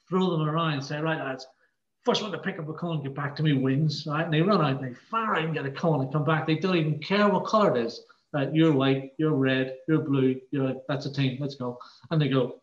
Throw 0.09 0.31
them 0.31 0.49
around, 0.49 0.83
say, 0.83 1.01
right, 1.01 1.19
lads, 1.19 1.47
first 2.05 2.23
one 2.23 2.33
to 2.33 2.39
pick 2.39 2.59
up 2.59 2.69
a 2.69 2.73
cone, 2.75 3.03
get 3.03 3.15
back 3.15 3.35
to 3.37 3.43
me 3.43 3.55
wins, 3.55 4.07
right? 4.07 4.25
And 4.25 4.33
they 4.33 4.43
run 4.43 4.63
out, 4.63 4.83
they 4.83 4.95
fire 5.11 5.35
and 5.35 5.55
get 5.55 5.65
a 5.67 5.71
cone 5.71 6.03
and 6.03 6.13
come 6.13 6.25
back. 6.25 6.47
They 6.47 6.57
don't 6.57 6.77
even 6.77 6.99
care 6.99 7.29
what 7.29 7.47
color 7.47 7.77
it 7.77 7.87
is. 7.87 8.03
Right, 8.33 8.53
you're 8.53 8.73
white, 8.73 9.13
you're 9.17 9.33
red, 9.33 9.77
you're 9.87 10.01
blue, 10.01 10.41
you're 10.51 10.75
that's 10.89 11.07
a 11.07 11.13
team, 11.13 11.39
let's 11.41 11.55
go. 11.55 11.79
And 12.11 12.21
they 12.21 12.29
go. 12.29 12.61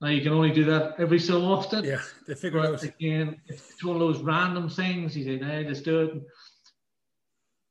Now 0.00 0.08
you 0.08 0.22
can 0.22 0.32
only 0.32 0.52
do 0.52 0.64
that 0.66 0.94
every 1.00 1.18
so 1.18 1.42
often. 1.42 1.84
Yeah, 1.84 2.00
they 2.28 2.34
figure 2.36 2.60
out. 2.60 2.80
Again, 2.80 3.40
it's 3.46 3.82
one 3.82 3.96
of 3.96 4.00
those 4.00 4.18
random 4.18 4.68
things. 4.68 5.16
You 5.16 5.24
say, 5.24 5.44
hey, 5.44 5.64
let's 5.66 5.80
do 5.80 6.00
it 6.00 6.22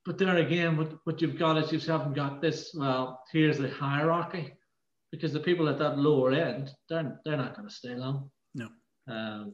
but 0.06 0.18
there 0.18 0.38
again, 0.38 0.78
what, 0.78 0.94
what 1.06 1.22
you've 1.22 1.40
got 1.40 1.58
is 1.58 1.72
you 1.72 1.80
haven't 1.80 2.14
got 2.14 2.42
this, 2.42 2.74
well, 2.74 3.24
here's 3.32 3.58
the 3.58 3.70
hierarchy, 3.70 4.54
because 5.12 5.34
the 5.34 5.40
people 5.40 5.70
at 5.70 5.80
that 5.80 5.98
lower 5.98 6.32
end, 6.32 6.72
they're, 6.90 7.20
they're 7.24 7.38
not 7.38 7.56
going 7.56 7.68
to 7.68 7.74
stay 7.74 7.96
long. 7.96 8.30
No. 8.56 8.68
Um, 9.08 9.54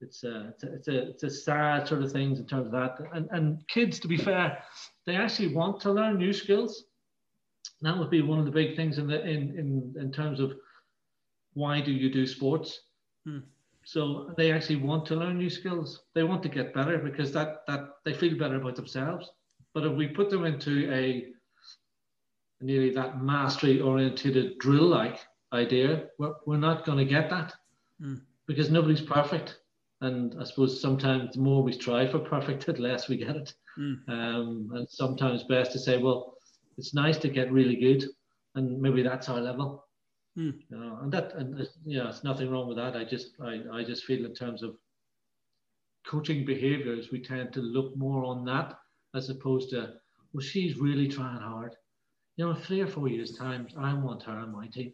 it's 0.00 0.22
a, 0.24 0.48
it's 0.50 0.64
a, 0.64 0.74
it's 0.74 0.88
a, 0.88 1.08
it's 1.08 1.22
a 1.22 1.30
sad 1.30 1.88
sort 1.88 2.02
of 2.02 2.12
things 2.12 2.38
in 2.38 2.46
terms 2.46 2.66
of 2.66 2.72
that. 2.72 2.98
And, 3.14 3.28
and 3.30 3.66
kids, 3.68 3.98
to 4.00 4.08
be 4.08 4.16
fair, 4.16 4.58
they 5.06 5.16
actually 5.16 5.54
want 5.54 5.80
to 5.80 5.92
learn 5.92 6.18
new 6.18 6.32
skills. 6.32 6.84
That 7.80 7.98
would 7.98 8.10
be 8.10 8.22
one 8.22 8.38
of 8.38 8.44
the 8.44 8.50
big 8.50 8.76
things 8.76 8.98
in 8.98 9.06
the 9.06 9.22
in 9.22 9.58
in, 9.58 9.94
in 9.98 10.12
terms 10.12 10.40
of 10.40 10.54
why 11.54 11.80
do 11.80 11.92
you 11.92 12.10
do 12.10 12.26
sports? 12.26 12.80
Hmm. 13.26 13.40
So 13.84 14.32
they 14.36 14.52
actually 14.52 14.76
want 14.76 15.04
to 15.06 15.16
learn 15.16 15.36
new 15.36 15.50
skills. 15.50 16.02
They 16.14 16.22
want 16.22 16.42
to 16.44 16.48
get 16.48 16.72
better 16.72 16.98
because 16.98 17.32
that 17.32 17.62
that 17.66 17.88
they 18.04 18.14
feel 18.14 18.38
better 18.38 18.56
about 18.56 18.76
themselves. 18.76 19.30
But 19.74 19.84
if 19.84 19.92
we 19.92 20.06
put 20.06 20.30
them 20.30 20.44
into 20.44 20.90
a 20.92 21.26
nearly 22.60 22.90
that 22.90 23.22
mastery 23.22 23.80
oriented 23.80 24.58
drill 24.58 24.86
like 24.86 25.18
idea, 25.52 26.06
we're, 26.18 26.34
we're 26.46 26.56
not 26.56 26.84
going 26.84 26.98
to 26.98 27.04
get 27.04 27.28
that 27.30 27.52
mm. 28.00 28.20
because 28.46 28.70
nobody's 28.70 29.02
perfect. 29.02 29.58
And 30.00 30.36
I 30.40 30.44
suppose 30.44 30.80
sometimes 30.80 31.34
the 31.34 31.40
more 31.40 31.62
we 31.62 31.72
strive 31.72 32.12
for 32.12 32.18
perfect, 32.20 32.66
the 32.66 32.72
less 32.74 33.08
we 33.08 33.16
get 33.16 33.36
it. 33.36 33.54
Mm. 33.78 34.08
Um, 34.08 34.70
and 34.74 34.88
sometimes 34.88 35.44
best 35.44 35.72
to 35.72 35.78
say, 35.78 35.98
well, 35.98 36.36
it's 36.78 36.94
nice 36.94 37.16
to 37.18 37.28
get 37.28 37.52
really 37.52 37.76
good, 37.76 38.04
and 38.54 38.80
maybe 38.80 39.02
that's 39.02 39.28
our 39.28 39.40
level. 39.40 39.84
Mm. 40.38 40.54
You 40.68 40.78
know, 40.78 40.98
and 41.02 41.12
that, 41.12 41.34
and 41.34 41.60
uh, 41.60 41.64
yeah, 41.84 42.04
there's 42.04 42.24
nothing 42.24 42.50
wrong 42.50 42.68
with 42.68 42.76
that. 42.76 42.96
I 42.96 43.04
just, 43.04 43.32
I, 43.40 43.60
I 43.72 43.84
just 43.84 44.04
feel 44.04 44.24
in 44.24 44.34
terms 44.34 44.62
of 44.62 44.76
coaching 46.06 46.44
behaviors, 46.44 47.10
we 47.10 47.20
tend 47.20 47.52
to 47.54 47.60
look 47.60 47.96
more 47.96 48.24
on 48.24 48.44
that 48.46 48.78
as 49.14 49.30
opposed 49.30 49.70
to, 49.70 49.94
well, 50.32 50.40
she's 50.40 50.76
really 50.76 51.08
trying 51.08 51.40
hard. 51.40 51.76
You 52.36 52.46
know, 52.46 52.50
in 52.52 52.56
three 52.56 52.80
or 52.80 52.86
four 52.86 53.08
years' 53.08 53.36
time, 53.36 53.68
I 53.78 53.94
want 53.94 54.22
her 54.24 54.32
on 54.32 54.52
my 54.52 54.66
team. 54.66 54.92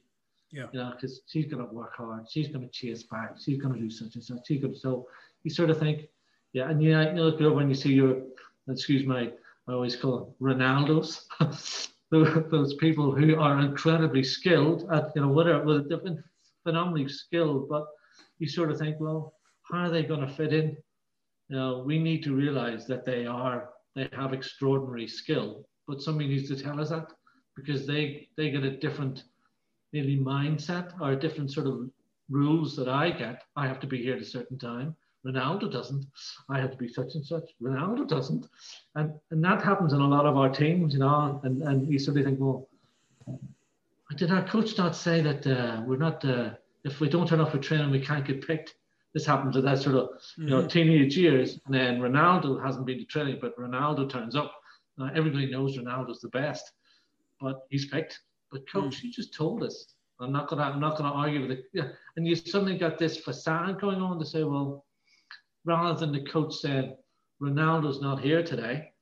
Yeah. 0.50 0.66
You 0.72 0.80
know, 0.80 0.92
because 0.94 1.22
she's 1.26 1.46
going 1.46 1.66
to 1.66 1.72
work 1.72 1.96
hard. 1.96 2.26
She's 2.28 2.48
going 2.48 2.62
to 2.62 2.70
chase 2.70 3.04
back. 3.04 3.36
She's 3.42 3.60
going 3.60 3.74
to 3.74 3.80
do 3.80 3.90
such 3.90 4.14
and 4.14 4.24
such. 4.24 4.46
She's 4.46 4.60
going 4.60 4.74
to, 4.74 4.78
so 4.78 5.06
you 5.44 5.50
sort 5.50 5.70
of 5.70 5.78
think, 5.78 6.08
yeah, 6.52 6.68
and 6.68 6.82
you, 6.82 6.92
know, 6.92 7.12
you 7.12 7.22
look 7.22 7.40
over 7.40 7.60
and 7.60 7.70
you 7.70 7.74
see 7.74 7.92
your, 7.92 8.22
excuse 8.68 9.06
my, 9.06 9.30
I 9.68 9.72
always 9.72 9.96
call 9.96 10.18
them 10.18 10.34
Ronaldos. 10.40 11.22
those 12.10 12.74
people 12.74 13.12
who 13.12 13.36
are 13.38 13.60
incredibly 13.60 14.24
skilled 14.24 14.90
at 14.92 15.12
you 15.14 15.22
know 15.22 15.28
whatever 15.28 15.64
with 15.64 15.88
different 15.88 16.18
phenomenally 16.64 17.08
skilled 17.08 17.68
but 17.68 17.86
you 18.38 18.48
sort 18.48 18.70
of 18.70 18.78
think 18.78 18.96
well 18.98 19.34
how 19.62 19.84
are 19.84 19.90
they 19.90 20.02
going 20.02 20.20
to 20.20 20.34
fit 20.34 20.52
in 20.52 20.76
you 21.48 21.56
know 21.56 21.84
we 21.86 21.98
need 21.98 22.22
to 22.24 22.34
realize 22.34 22.86
that 22.86 23.04
they 23.04 23.26
are 23.26 23.70
they 23.94 24.08
have 24.12 24.32
extraordinary 24.32 25.08
skill, 25.08 25.66
but 25.86 26.00
somebody 26.00 26.28
needs 26.28 26.48
to 26.48 26.62
tell 26.62 26.80
us 26.80 26.90
that 26.90 27.12
because 27.56 27.86
they 27.86 28.28
they 28.36 28.50
get 28.50 28.62
a 28.62 28.76
different 28.76 29.24
nearly 29.92 30.16
mindset 30.16 30.92
or 31.00 31.12
a 31.12 31.16
different 31.16 31.50
sort 31.52 31.66
of 31.66 31.90
rules 32.28 32.76
that 32.76 32.88
I 32.88 33.10
get. 33.10 33.42
I 33.56 33.66
have 33.66 33.80
to 33.80 33.86
be 33.86 34.02
here 34.02 34.14
at 34.14 34.22
a 34.22 34.24
certain 34.24 34.58
time. 34.58 34.94
Ronaldo 35.26 35.70
doesn't. 35.70 36.06
I 36.48 36.60
have 36.60 36.70
to 36.70 36.76
be 36.76 36.88
such 36.88 37.14
and 37.14 37.26
such. 37.26 37.50
Ronaldo 37.60 38.08
doesn't. 38.08 38.46
And 38.94 39.12
and 39.30 39.44
that 39.44 39.62
happens 39.62 39.92
in 39.92 40.00
a 40.00 40.08
lot 40.08 40.26
of 40.26 40.36
our 40.36 40.48
teams, 40.48 40.94
you 40.94 41.00
know, 41.00 41.40
and, 41.44 41.62
and 41.62 41.92
you 41.92 41.98
sort 41.98 42.16
of 42.16 42.24
think, 42.24 42.38
well, 42.40 42.68
did 44.16 44.30
our 44.30 44.44
coach 44.44 44.76
not 44.76 44.96
say 44.96 45.20
that 45.20 45.46
uh, 45.46 45.82
we're 45.86 45.96
not, 45.96 46.24
uh, 46.24 46.50
if 46.84 47.00
we 47.00 47.08
don't 47.08 47.28
turn 47.28 47.40
up 47.40 47.52
for 47.52 47.58
training, 47.58 47.90
we 47.90 48.00
can't 48.00 48.24
get 48.24 48.46
picked? 48.46 48.74
This 49.14 49.26
happens 49.26 49.56
at 49.56 49.64
that 49.64 49.78
sort 49.78 49.96
of 49.96 50.10
you 50.36 50.46
know 50.46 50.58
mm-hmm. 50.58 50.68
teenage 50.68 51.16
years, 51.16 51.58
and 51.66 51.74
then 51.74 52.00
Ronaldo 52.00 52.64
hasn't 52.64 52.86
been 52.86 52.98
to 52.98 53.04
training, 53.04 53.38
but 53.40 53.58
Ronaldo 53.58 54.08
turns 54.08 54.36
up. 54.36 54.52
Now 54.98 55.10
everybody 55.14 55.50
knows 55.50 55.76
Ronaldo's 55.76 56.20
the 56.20 56.28
best, 56.28 56.70
but 57.40 57.60
he's 57.70 57.86
picked. 57.86 58.18
But 58.52 58.70
coach, 58.70 58.98
mm. 58.98 59.04
you 59.04 59.12
just 59.12 59.34
told 59.34 59.62
us. 59.62 59.94
I'm 60.20 60.32
not 60.32 60.48
gonna 60.48 60.62
I'm 60.62 60.80
not 60.80 60.96
gonna 60.98 61.12
argue 61.12 61.42
with 61.42 61.52
it. 61.52 61.64
Yeah, 61.72 61.88
and 62.16 62.26
you 62.26 62.36
suddenly 62.36 62.76
got 62.76 62.98
this 62.98 63.16
facade 63.16 63.80
going 63.80 64.00
on 64.02 64.18
to 64.18 64.26
say, 64.26 64.44
well, 64.44 64.84
rather 65.64 65.98
than 65.98 66.12
the 66.12 66.30
coach 66.30 66.54
said 66.56 66.96
Ronaldo's 67.42 68.02
not 68.02 68.20
here 68.20 68.42
today, 68.42 68.92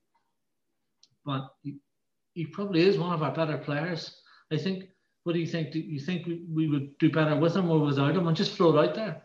but 1.25 1.49
he, 1.63 1.79
he 2.35 2.47
probably 2.47 2.83
is 2.83 2.99
one 2.99 3.13
of 3.13 3.23
our 3.23 3.35
better 3.35 3.59
players. 3.59 4.23
I 4.53 4.57
think. 4.57 4.85
What 5.25 5.35
do 5.35 5.41
you 5.41 5.47
think? 5.47 5.73
Do 5.73 5.81
you 5.81 6.01
think 6.01 6.27
we, 6.27 6.47
we 6.51 6.69
would 6.69 6.97
do 6.99 7.11
better 7.11 7.37
with 7.37 7.55
him 7.55 7.69
or 7.69 7.81
without 7.81 8.17
him? 8.17 8.29
And 8.29 8.37
just 8.37 8.57
float 8.57 8.77
out 8.77 8.95
there 8.95 9.23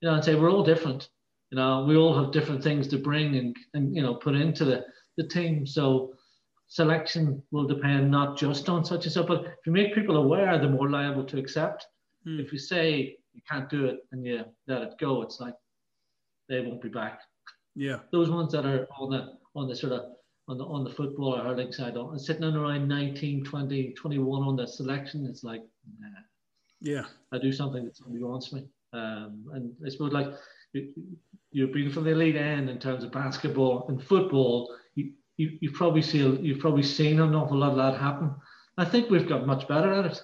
you 0.00 0.08
know, 0.08 0.14
and 0.14 0.24
say 0.24 0.34
we're 0.34 0.50
all 0.50 0.64
different. 0.64 1.08
You 1.50 1.56
know, 1.56 1.84
we 1.84 1.96
all 1.96 2.16
have 2.20 2.32
different 2.32 2.62
things 2.62 2.88
to 2.88 2.98
bring 2.98 3.36
and, 3.36 3.56
and 3.74 3.94
you 3.94 4.02
know 4.02 4.14
put 4.14 4.34
into 4.34 4.64
the, 4.64 4.84
the 5.16 5.26
team. 5.28 5.66
So 5.66 6.14
selection 6.68 7.42
will 7.52 7.66
depend 7.66 8.10
not 8.10 8.36
just 8.36 8.68
on 8.68 8.84
such 8.84 9.04
and 9.04 9.12
so, 9.12 9.22
but 9.22 9.44
if 9.44 9.66
you 9.66 9.72
make 9.72 9.94
people 9.94 10.16
aware, 10.16 10.58
they're 10.58 10.68
more 10.68 10.90
liable 10.90 11.24
to 11.24 11.38
accept. 11.38 11.86
Mm. 12.26 12.44
If 12.44 12.52
you 12.52 12.58
say 12.58 13.16
you 13.32 13.42
can't 13.48 13.70
do 13.70 13.86
it 13.86 14.00
and 14.12 14.24
you 14.24 14.44
let 14.66 14.82
it 14.82 14.94
go, 14.98 15.22
it's 15.22 15.40
like 15.40 15.54
they 16.48 16.60
won't 16.60 16.82
be 16.82 16.88
back. 16.88 17.20
Yeah. 17.74 18.00
Those 18.10 18.30
ones 18.30 18.52
that 18.52 18.66
are 18.66 18.88
on 18.98 19.10
the 19.10 19.34
on 19.54 19.68
the 19.68 19.76
sort 19.76 19.92
of 19.92 20.02
on 20.48 20.58
the 20.58 20.64
on 20.64 20.84
the 20.84 20.90
football 20.90 21.34
or 21.36 21.42
hurling 21.42 21.72
side, 21.72 21.96
and 21.96 22.20
sitting 22.20 22.44
on 22.44 22.56
around 22.56 22.88
19, 22.88 23.44
20, 23.44 23.92
21 23.92 24.42
on 24.42 24.56
the 24.56 24.66
selection, 24.66 25.26
it's 25.26 25.44
like, 25.44 25.62
nah. 25.98 26.08
Yeah. 26.80 27.04
I 27.32 27.38
do 27.38 27.52
something 27.52 27.84
that 27.84 27.96
somebody 27.96 28.22
wants 28.22 28.52
me. 28.52 28.66
Um, 28.96 29.44
and 29.52 29.72
I 29.84 29.90
suppose 29.90 30.12
like 30.12 30.28
you've 30.72 31.72
been 31.72 31.90
from 31.90 32.04
the 32.04 32.10
elite 32.10 32.36
end 32.36 32.68
in 32.68 32.78
terms 32.78 33.04
of 33.04 33.12
basketball 33.12 33.86
and 33.88 34.02
football. 34.02 34.74
You, 34.94 35.12
you, 35.36 35.58
you've 35.60 35.74
probably 35.74 36.02
seen 36.02 36.44
you've 36.44 36.60
probably 36.60 36.82
seen 36.82 37.20
an 37.20 37.34
awful 37.34 37.58
lot 37.58 37.72
of 37.72 37.76
that 37.76 38.00
happen. 38.00 38.34
I 38.78 38.84
think 38.84 39.10
we've 39.10 39.28
got 39.28 39.46
much 39.46 39.66
better 39.68 39.92
at 39.92 40.06
it. 40.06 40.22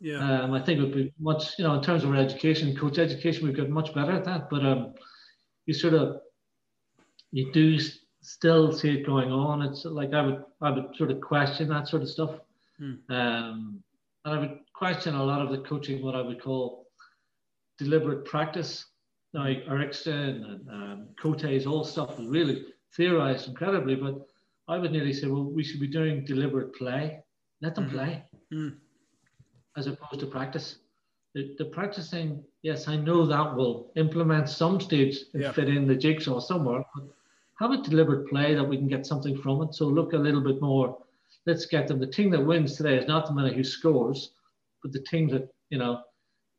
Yeah. 0.00 0.42
Um, 0.42 0.52
I 0.52 0.60
think 0.60 0.80
we've 0.80 0.92
been 0.92 1.12
much, 1.18 1.58
you 1.58 1.64
know, 1.64 1.74
in 1.74 1.82
terms 1.82 2.04
of 2.04 2.10
our 2.10 2.16
education, 2.16 2.76
coach 2.76 2.98
education, 2.98 3.46
we've 3.46 3.56
got 3.56 3.70
much 3.70 3.94
better 3.94 4.12
at 4.12 4.24
that. 4.24 4.50
But 4.50 4.64
um, 4.66 4.94
you 5.66 5.72
sort 5.72 5.94
of, 5.94 6.20
you 7.32 7.50
do 7.52 7.78
still 8.20 8.72
see 8.72 8.90
it 8.90 9.06
going 9.06 9.32
on. 9.32 9.62
It's 9.62 9.84
like 9.86 10.12
I 10.12 10.22
would, 10.26 10.44
I 10.60 10.70
would 10.70 10.94
sort 10.96 11.10
of 11.10 11.20
question 11.20 11.68
that 11.68 11.88
sort 11.88 12.02
of 12.02 12.10
stuff. 12.10 12.32
Hmm. 12.78 12.94
Um, 13.08 13.82
and 14.24 14.34
I 14.34 14.38
would 14.38 14.58
question 14.74 15.14
a 15.14 15.24
lot 15.24 15.40
of 15.40 15.50
the 15.50 15.66
coaching, 15.66 16.02
what 16.02 16.14
I 16.14 16.20
would 16.20 16.42
call 16.42 16.83
deliberate 17.78 18.24
practice. 18.24 18.86
Now, 19.32 19.46
Ericsson 19.46 20.44
and 20.44 20.68
um, 20.70 21.08
Cote's 21.20 21.66
all 21.66 21.84
stuff 21.84 22.18
is 22.20 22.26
really 22.26 22.64
theorized 22.96 23.48
incredibly, 23.48 23.96
but 23.96 24.14
I 24.68 24.78
would 24.78 24.92
nearly 24.92 25.12
say, 25.12 25.26
well, 25.26 25.44
we 25.44 25.64
should 25.64 25.80
be 25.80 25.88
doing 25.88 26.24
deliberate 26.24 26.74
play. 26.74 27.20
Let 27.60 27.74
them 27.74 27.86
Mhm. 27.86 27.90
play 27.92 28.24
Mm. 28.52 28.76
as 29.76 29.86
opposed 29.86 30.20
to 30.20 30.26
practice. 30.26 30.78
The, 31.34 31.54
the 31.58 31.64
practicing, 31.64 32.44
yes, 32.62 32.86
I 32.86 32.96
know 32.96 33.26
that 33.26 33.56
will 33.56 33.90
implement 33.96 34.48
some 34.48 34.80
stage 34.80 35.18
and 35.32 35.42
Yeah. 35.42 35.52
fit 35.52 35.68
in 35.68 35.86
the 35.88 35.96
jigsaw 35.96 36.38
somewhere, 36.38 36.84
but 36.94 37.04
have 37.58 37.72
a 37.72 37.82
deliberate 37.82 38.28
play 38.28 38.54
that 38.54 38.64
we 38.68 38.76
can 38.76 38.86
get 38.88 39.04
something 39.06 39.36
from 39.38 39.62
it. 39.62 39.74
So 39.74 39.86
look 39.88 40.12
a 40.12 40.18
little 40.18 40.40
bit 40.40 40.60
more. 40.60 40.96
Let's 41.46 41.66
get 41.66 41.88
them. 41.88 41.98
The 41.98 42.06
team 42.06 42.30
that 42.30 42.44
wins 42.44 42.76
today 42.76 42.96
is 42.96 43.06
not 43.08 43.26
the 43.26 43.34
man 43.34 43.52
who 43.52 43.64
scores, 43.64 44.30
but 44.82 44.92
the 44.92 45.00
team 45.02 45.28
that 45.30 45.52
you 45.70 45.78
know 45.78 46.02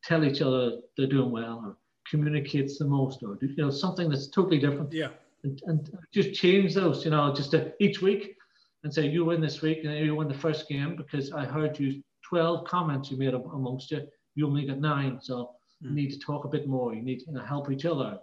tell 0.06 0.24
each 0.24 0.42
other 0.42 0.78
they're 0.98 1.08
doing 1.08 1.32
well 1.32 1.62
or 1.66 1.78
communicates 2.10 2.78
the 2.78 2.86
most, 2.86 3.24
or 3.24 3.38
you 3.42 3.56
know 3.58 3.72
something 3.72 4.10
that's 4.10 4.28
totally 4.28 4.60
different 4.60 4.94
Yeah. 4.94 5.10
and, 5.44 5.62
and 5.66 5.80
just 6.14 6.34
change 6.34 6.74
those, 6.76 7.04
you 7.04 7.12
know, 7.12 7.34
just 7.34 7.52
to, 7.52 7.74
each 7.80 8.02
week 8.02 8.36
and 8.84 8.94
say, 8.94 9.08
you 9.08 9.26
win 9.26 9.42
this 9.42 9.62
week 9.64 9.80
and 9.84 9.94
you 10.06 10.16
win 10.16 10.28
the 10.28 10.34
first 10.46 10.70
game 10.70 10.96
because 10.96 11.32
I 11.32 11.44
heard 11.46 11.80
you 11.80 12.04
12 12.30 12.66
comments 12.68 13.10
you 13.12 13.18
made 13.18 13.34
amongst 13.34 13.90
you. 13.92 14.02
You 14.36 14.48
only 14.48 14.66
got 14.68 14.80
nine. 14.80 15.20
So 15.22 15.52
you 15.82 15.90
Mm. 15.90 15.94
need 15.96 16.12
to 16.12 16.20
talk 16.20 16.46
a 16.46 16.48
bit 16.48 16.68
more. 16.68 16.94
You 16.94 17.02
need 17.02 17.20
to 17.22 17.26
you 17.28 17.34
know, 17.34 17.44
help 17.44 17.70
each 17.72 17.86
other. 17.86 18.18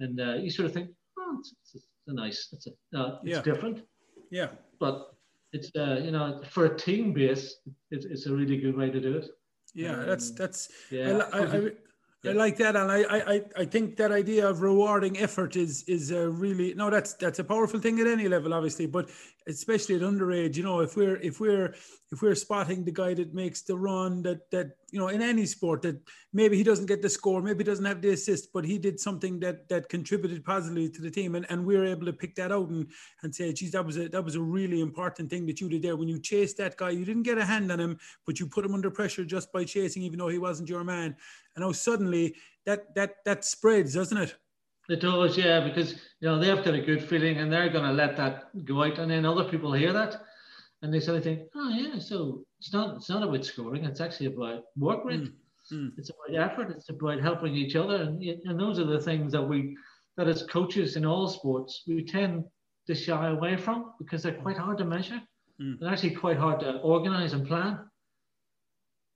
And 0.00 0.20
uh, 0.20 0.34
you 0.34 0.50
sort 0.50 0.66
of 0.66 0.72
think, 0.74 0.90
oh, 1.18 1.36
it's, 1.40 1.54
it's, 1.62 1.74
it's 1.74 1.84
a 2.08 2.12
nice, 2.12 2.48
it's, 2.52 2.66
a, 2.66 2.98
uh, 2.98 3.18
it's 3.24 3.36
Yeah. 3.36 3.42
different, 3.42 3.76
Yeah. 4.30 4.48
but 4.78 5.14
it's, 5.54 5.70
uh, 5.76 6.00
you 6.04 6.10
know, 6.12 6.42
for 6.54 6.66
a 6.66 6.76
team 6.76 7.12
base, 7.12 7.56
it's, 7.90 8.04
it's 8.04 8.26
a 8.26 8.32
really 8.34 8.58
good 8.58 8.76
way 8.76 8.90
to 8.90 9.00
do 9.00 9.16
it. 9.18 9.26
Yeah. 9.74 9.96
That's 10.06 10.30
Um, 10.30 10.36
that's 10.36 10.68
I, 11.04 11.10
Yeah. 11.10 11.18
I, 11.32 11.38
I, 11.38 11.56
I 11.56 11.70
Yeah. 12.24 12.32
like 12.32 12.56
that, 12.56 12.74
and 12.76 12.90
I, 12.90 13.02
I, 13.02 13.32
I- 13.34 13.42
I 13.58 13.64
think 13.66 13.96
that 13.96 14.10
idea 14.10 14.48
of 14.48 14.62
rewarding 14.62 15.18
effort 15.18 15.56
is 15.56 15.82
is 15.84 16.10
a 16.10 16.28
really 16.30 16.74
no. 16.74 16.90
That's 16.90 17.14
that's 17.14 17.38
a 17.38 17.44
powerful 17.44 17.80
thing 17.80 18.00
at 18.00 18.06
any 18.06 18.28
level, 18.28 18.54
obviously, 18.54 18.86
but 18.86 19.10
especially 19.46 19.96
at 19.96 20.00
underage. 20.00 20.56
You 20.56 20.62
know, 20.62 20.80
if 20.80 20.96
we're 20.96 21.16
if 21.16 21.38
we're 21.40 21.74
if 22.12 22.22
we're 22.22 22.34
spotting 22.34 22.84
the 22.84 22.92
guy 22.92 23.12
that 23.14 23.34
makes 23.34 23.62
the 23.62 23.76
run, 23.76 24.22
that 24.22 24.50
that 24.52 24.76
you 24.90 24.98
know, 25.00 25.08
in 25.08 25.20
any 25.22 25.44
sport, 25.44 25.82
that 25.82 26.00
maybe 26.32 26.56
he 26.56 26.62
doesn't 26.62 26.86
get 26.86 27.02
the 27.02 27.10
score, 27.10 27.42
maybe 27.42 27.58
he 27.58 27.64
doesn't 27.64 27.84
have 27.84 28.00
the 28.00 28.10
assist, 28.10 28.52
but 28.52 28.64
he 28.64 28.78
did 28.78 28.98
something 29.00 29.38
that 29.40 29.68
that 29.68 29.88
contributed 29.88 30.44
positively 30.44 30.88
to 30.88 31.02
the 31.02 31.10
team, 31.10 31.34
and, 31.34 31.44
and 31.50 31.66
we're 31.66 31.84
able 31.84 32.06
to 32.06 32.12
pick 32.12 32.34
that 32.36 32.52
out 32.52 32.68
and 32.70 32.86
and 33.22 33.34
say, 33.34 33.52
geez, 33.52 33.72
that 33.72 33.84
was 33.84 33.98
a 33.98 34.08
that 34.08 34.24
was 34.24 34.36
a 34.36 34.40
really 34.42 34.80
important 34.80 35.28
thing 35.28 35.44
that 35.46 35.60
you 35.60 35.68
did 35.68 35.82
there 35.82 35.96
when 35.96 36.08
you 36.08 36.18
chased 36.20 36.56
that 36.56 36.76
guy. 36.76 36.90
You 36.90 37.04
didn't 37.04 37.24
get 37.24 37.38
a 37.38 37.44
hand 37.44 37.70
on 37.70 37.80
him, 37.80 37.98
but 38.24 38.40
you 38.40 38.46
put 38.46 38.64
him 38.64 38.72
under 38.74 38.90
pressure 38.90 39.24
just 39.24 39.52
by 39.52 39.64
chasing, 39.64 40.02
even 40.02 40.18
though 40.18 40.28
he 40.28 40.38
wasn't 40.38 40.68
your 40.70 40.84
man. 40.84 41.16
And 41.56 41.64
now 41.64 41.72
suddenly 41.72 42.34
that 42.66 42.94
that 42.94 43.16
that 43.24 43.44
spreads, 43.44 43.94
doesn't 43.94 44.18
it? 44.18 44.34
It 44.88 45.00
does, 45.00 45.38
yeah, 45.38 45.60
because 45.60 45.92
you 46.20 46.28
know 46.28 46.38
they've 46.38 46.64
got 46.64 46.74
a 46.74 46.80
good 46.80 47.02
feeling 47.02 47.38
and 47.38 47.52
they're 47.52 47.70
going 47.70 47.84
to 47.84 47.92
let 47.92 48.16
that 48.16 48.64
go 48.64 48.82
out, 48.82 48.98
and 48.98 49.10
then 49.10 49.24
other 49.24 49.44
people 49.44 49.72
hear 49.72 49.92
that, 49.92 50.20
and 50.82 50.92
they 50.92 50.98
of 50.98 51.22
think, 51.22 51.48
oh 51.54 51.70
yeah, 51.70 51.98
so 51.98 52.44
it's 52.58 52.72
not 52.72 52.96
it's 52.96 53.08
not 53.08 53.22
about 53.22 53.44
scoring; 53.44 53.84
it's 53.84 54.00
actually 54.00 54.26
about 54.26 54.64
work 54.76 55.04
rate. 55.04 55.30
mm. 55.72 55.90
It's 55.96 56.10
about 56.10 56.50
effort. 56.50 56.70
It's 56.70 56.90
about 56.90 57.22
helping 57.22 57.54
each 57.54 57.76
other, 57.76 57.96
and 57.96 58.22
and 58.22 58.60
those 58.60 58.78
are 58.78 58.84
the 58.84 59.00
things 59.00 59.32
that 59.32 59.42
we 59.42 59.76
that 60.16 60.28
as 60.28 60.42
coaches 60.42 60.96
in 60.96 61.04
all 61.04 61.28
sports 61.28 61.82
we 61.86 62.04
tend 62.04 62.44
to 62.86 62.94
shy 62.94 63.28
away 63.28 63.56
from 63.56 63.92
because 63.98 64.22
they're 64.22 64.32
quite 64.34 64.58
hard 64.58 64.78
to 64.78 64.84
measure. 64.84 65.20
Mm. 65.60 65.78
They're 65.80 65.90
actually 65.90 66.14
quite 66.14 66.36
hard 66.36 66.60
to 66.60 66.78
organize 66.80 67.32
and 67.32 67.46
plan. 67.46 67.78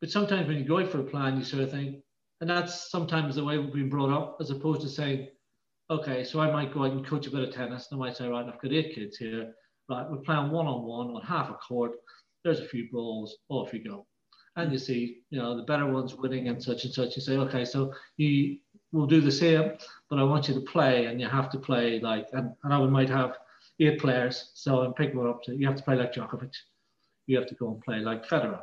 But 0.01 0.11
sometimes 0.11 0.46
when 0.48 0.59
you 0.59 0.64
go 0.64 0.79
out 0.79 0.88
for 0.88 1.01
a 1.01 1.05
plan, 1.05 1.37
you 1.37 1.44
sort 1.44 1.64
of 1.64 1.70
think, 1.70 2.03
and 2.40 2.48
that's 2.48 2.90
sometimes 2.90 3.37
the 3.37 3.44
way 3.44 3.59
we've 3.59 3.72
been 3.72 3.88
brought 3.88 4.11
up, 4.11 4.37
as 4.40 4.51
opposed 4.51 4.83
to 4.83 4.88
saying, 4.88 5.29
okay, 5.90 6.22
so 6.24 6.40
I 6.40 6.51
might 6.51 6.72
go 6.72 6.85
out 6.85 6.92
and 6.92 7.07
coach 7.07 7.27
a 7.27 7.31
bit 7.31 7.48
of 7.48 7.55
tennis, 7.55 7.88
and 7.90 8.01
I 8.01 8.07
might 8.07 8.16
say, 8.16 8.29
right, 8.29 8.46
I've 8.46 8.61
got 8.61 8.72
eight 8.72 8.94
kids 8.94 9.16
here, 9.16 9.55
right, 9.88 10.09
we're 10.09 10.18
playing 10.18 10.51
one 10.51 10.66
on 10.66 10.83
one 10.85 11.09
on 11.09 11.22
half 11.22 11.51
a 11.51 11.55
court. 11.55 11.92
There's 12.44 12.61
a 12.61 12.68
few 12.68 12.88
balls, 12.92 13.37
off 13.48 13.72
you 13.72 13.83
go. 13.83 14.07
And 14.57 14.72
you 14.72 14.79
see, 14.79 15.18
you 15.31 15.38
know, 15.38 15.57
the 15.57 15.62
better 15.62 15.87
ones 15.87 16.14
winning 16.14 16.48
and 16.48 16.62
such 16.62 16.85
and 16.85 16.92
such. 16.92 17.16
You 17.16 17.22
say, 17.22 17.37
okay, 17.37 17.64
so 17.64 17.92
you 18.16 18.59
will 18.92 19.07
do 19.07 19.20
the 19.20 19.33
same, 19.33 19.72
but 20.11 20.18
I 20.18 20.22
want 20.24 20.48
you 20.48 20.55
to 20.55 20.61
play, 20.61 21.07
and 21.07 21.20
you 21.20 21.29
have 21.29 21.51
to 21.51 21.59
play 21.59 22.01
like, 22.01 22.27
and, 22.33 22.53
and 22.64 22.74
I 22.74 22.79
might 22.87 23.11
have 23.11 23.38
eight 23.81 24.01
players, 24.01 24.51
so 24.55 24.81
I'm 24.81 24.94
picking 24.94 25.18
one 25.18 25.29
up 25.29 25.42
to, 25.44 25.57
you 25.57 25.66
have 25.66 25.77
to 25.77 25.83
play 25.83 25.96
like 25.96 26.12
Djokovic. 26.12 26.55
You 27.27 27.37
have 27.38 27.48
to 27.48 27.55
go 27.55 27.68
and 27.68 27.81
play 27.81 28.01
like 28.01 28.27
Federer. 28.27 28.62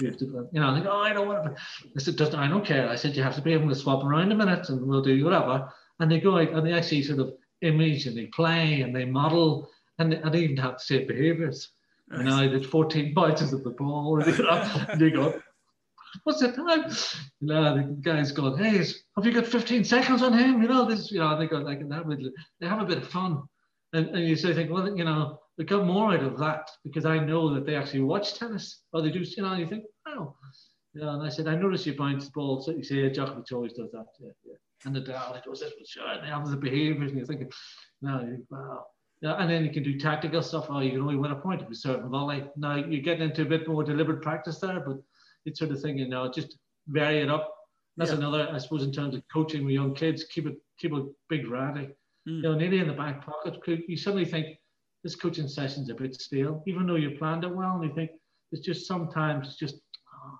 You 0.00 0.08
have 0.08 0.18
to, 0.18 0.48
you 0.52 0.60
know, 0.60 0.70
I 0.70 0.74
think, 0.74 0.86
oh, 0.86 1.00
I 1.00 1.12
don't 1.12 1.28
want 1.28 1.44
to. 1.44 1.62
I 1.96 2.00
said, 2.00 2.16
doesn't, 2.16 2.38
I 2.38 2.48
don't 2.48 2.64
care. 2.64 2.88
I 2.88 2.96
said, 2.96 3.14
you 3.14 3.22
have 3.22 3.36
to 3.36 3.42
be 3.42 3.52
able 3.52 3.68
to 3.68 3.74
swap 3.74 4.04
around 4.04 4.32
a 4.32 4.34
minute 4.34 4.68
and 4.68 4.84
we'll 4.84 5.02
do 5.02 5.24
whatever. 5.24 5.72
And 6.00 6.10
they 6.10 6.20
go 6.20 6.38
out 6.38 6.50
and 6.50 6.66
they 6.66 6.72
actually 6.72 7.02
sort 7.02 7.20
of 7.20 7.34
image 7.62 8.06
and 8.06 8.16
they 8.16 8.26
play 8.26 8.80
and 8.80 8.94
they 8.94 9.04
model 9.04 9.70
and 9.98 10.12
they, 10.12 10.16
and 10.16 10.34
they 10.34 10.40
even 10.40 10.56
have 10.56 10.74
the 10.74 10.80
same 10.80 11.06
behaviors. 11.06 11.70
And 12.10 12.28
I 12.28 12.48
did 12.48 12.66
14 12.66 13.14
bounces 13.14 13.52
of 13.52 13.62
the 13.62 13.70
ball. 13.70 14.20
And 14.22 14.34
they, 14.34 14.92
and 14.92 15.00
they 15.00 15.10
go, 15.10 15.40
what's 16.24 16.40
the 16.40 16.52
time? 16.52 16.90
You 17.40 17.48
know, 17.48 17.76
the 17.76 17.82
guy's 18.00 18.32
going, 18.32 18.58
hey, 18.58 18.78
have 19.16 19.24
you 19.24 19.32
got 19.32 19.46
15 19.46 19.84
seconds 19.84 20.22
on 20.22 20.32
him? 20.32 20.62
You 20.62 20.68
know, 20.68 20.84
this, 20.86 21.10
you 21.10 21.20
know, 21.20 21.38
they 21.38 21.46
go 21.46 21.58
like, 21.58 21.88
that 21.88 22.06
would, 22.06 22.22
they 22.60 22.66
have 22.66 22.80
a 22.80 22.86
bit 22.86 22.98
of 22.98 23.08
fun. 23.08 23.42
And, 23.92 24.08
and 24.08 24.28
you 24.28 24.36
say, 24.36 24.54
think, 24.54 24.70
well, 24.70 24.96
you 24.96 25.04
know, 25.04 25.40
we 25.58 25.64
got 25.64 25.86
more 25.86 26.12
out 26.12 26.22
of 26.22 26.38
that 26.38 26.70
because 26.82 27.04
I 27.04 27.18
know 27.18 27.54
that 27.54 27.64
they 27.66 27.76
actually 27.76 28.00
watch 28.00 28.34
tennis 28.34 28.82
or 28.92 29.02
they 29.02 29.10
do, 29.10 29.20
you 29.20 29.42
know, 29.42 29.52
and 29.52 29.60
you 29.60 29.68
think, 29.68 29.84
wow. 30.06 30.34
You 30.92 31.02
know, 31.02 31.10
and 31.10 31.22
I 31.22 31.28
said, 31.28 31.48
I 31.48 31.56
noticed 31.56 31.86
you 31.86 31.96
bounce 31.96 32.26
the 32.26 32.32
ball. 32.32 32.60
So 32.60 32.70
you 32.72 32.82
say, 32.84 32.96
yeah, 32.96 33.08
Djokovic 33.08 33.52
always 33.52 33.72
does 33.72 33.90
that. 33.92 34.06
Yeah, 34.20 34.30
yeah. 34.44 34.54
And 34.84 34.94
the 34.94 35.00
Nadal, 35.00 35.36
it 35.36 35.44
does 35.44 35.60
this, 35.60 35.72
but 35.76 35.88
sure, 35.88 36.06
and 36.06 36.22
they 36.22 36.28
have 36.28 36.48
the 36.48 36.56
behaviors, 36.56 37.10
and 37.10 37.18
you're 37.18 37.26
thinking, 37.26 37.50
no, 38.02 38.20
you 38.20 38.30
think, 38.30 38.50
wow. 38.50 38.86
Yeah, 39.20 39.34
and 39.34 39.50
then 39.50 39.64
you 39.64 39.72
can 39.72 39.82
do 39.82 39.98
tactical 39.98 40.42
stuff. 40.42 40.66
Oh, 40.68 40.80
you 40.80 40.90
can 40.90 41.00
only 41.00 41.16
win 41.16 41.30
a 41.30 41.36
point 41.36 41.62
if 41.62 41.68
you 41.68 41.74
certain 41.74 42.10
volley. 42.10 42.44
Now 42.56 42.76
you're 42.76 43.00
getting 43.00 43.28
into 43.28 43.42
a 43.42 43.46
bit 43.46 43.66
more 43.66 43.82
deliberate 43.82 44.22
practice 44.22 44.58
there, 44.60 44.80
but 44.80 44.98
it's 45.46 45.58
sort 45.58 45.70
of 45.70 45.80
thing, 45.80 45.98
you 45.98 46.08
know, 46.08 46.30
just 46.30 46.58
vary 46.88 47.20
it 47.20 47.30
up. 47.30 47.54
That's 47.96 48.10
Yeah. 48.10 48.18
another, 48.18 48.48
I 48.52 48.58
suppose, 48.58 48.82
in 48.82 48.92
terms 48.92 49.14
of 49.14 49.22
coaching 49.32 49.64
with 49.64 49.72
young 49.72 49.94
kids, 49.94 50.24
keep 50.24 50.46
it 50.46 50.56
keep 50.78 50.92
it 50.92 51.04
big 51.28 51.46
variety. 51.46 51.94
Mm. 52.28 52.36
You 52.36 52.42
know, 52.42 52.54
nearly 52.54 52.80
in 52.80 52.88
the 52.88 52.92
back 52.92 53.24
pocket, 53.24 53.62
could 53.62 53.82
you 53.88 53.96
suddenly 53.96 54.26
think 54.26 54.58
this 55.04 55.14
coaching 55.14 55.46
session's 55.46 55.90
a 55.90 55.94
bit 55.94 56.14
stale, 56.20 56.64
even 56.66 56.86
though 56.86 56.96
you 56.96 57.16
planned 57.18 57.44
it 57.44 57.54
well, 57.54 57.76
and 57.76 57.84
you 57.84 57.94
think 57.94 58.10
it's 58.50 58.64
just 58.66 58.86
sometimes 58.86 59.46
it's 59.46 59.56
just, 59.58 59.76
oh, 60.14 60.38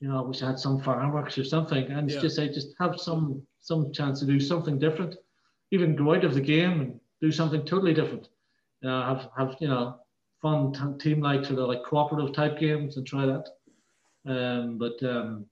you 0.00 0.08
know, 0.08 0.18
I 0.24 0.26
wish 0.26 0.42
I 0.42 0.46
had 0.46 0.58
some 0.58 0.80
fireworks 0.80 1.38
or 1.38 1.44
something, 1.44 1.84
and 1.84 2.10
it's 2.10 2.14
Yeah. 2.14 2.22
just 2.22 2.38
I 2.40 2.48
just 2.48 2.74
have 2.80 2.98
some 2.98 3.42
some 3.60 3.92
chance 3.92 4.18
to 4.20 4.26
do 4.26 4.40
something 4.40 4.78
different, 4.78 5.14
even 5.70 5.94
go 5.94 6.14
out 6.14 6.24
of 6.24 6.34
the 6.34 6.40
game 6.40 6.80
and 6.80 7.00
do 7.20 7.30
something 7.30 7.64
totally 7.64 7.92
different. 7.92 8.28
You 8.80 8.88
know, 8.88 9.02
have 9.02 9.28
have 9.36 9.56
you 9.60 9.68
know 9.68 10.00
fun 10.40 10.72
t- 10.72 11.10
team 11.10 11.20
like 11.20 11.44
sort 11.44 11.58
of 11.58 11.68
like 11.68 11.84
cooperative 11.84 12.34
type 12.34 12.58
games 12.58 12.96
and 12.96 13.06
try 13.06 13.26
that. 13.26 13.46
Um, 14.26 14.78
but 14.78 15.02
um, 15.02 15.44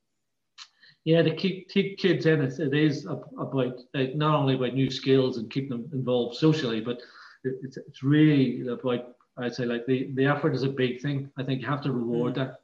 yeah, 1.04 1.20
to 1.20 1.34
keep 1.36 1.68
keep 1.68 1.98
kids 1.98 2.24
in 2.24 2.40
it, 2.40 2.58
it 2.58 2.72
is 2.72 3.04
about 3.04 3.54
like, 3.54 3.76
not 4.14 4.34
only 4.34 4.54
about 4.54 4.72
new 4.72 4.90
skills 4.90 5.36
and 5.36 5.50
keep 5.50 5.68
them 5.68 5.90
involved 5.92 6.36
socially, 6.36 6.80
but 6.80 7.02
it's 7.44 7.76
it's 7.76 8.02
really 8.02 8.66
about 8.68 9.14
I'd 9.38 9.54
say 9.54 9.64
like 9.64 9.86
the 9.86 10.10
the 10.14 10.26
effort 10.26 10.54
is 10.54 10.62
a 10.64 10.68
big 10.68 11.00
thing. 11.00 11.30
I 11.36 11.42
think 11.42 11.60
you 11.60 11.66
have 11.68 11.82
to 11.82 11.92
reward 11.92 12.34
that. 12.36 12.60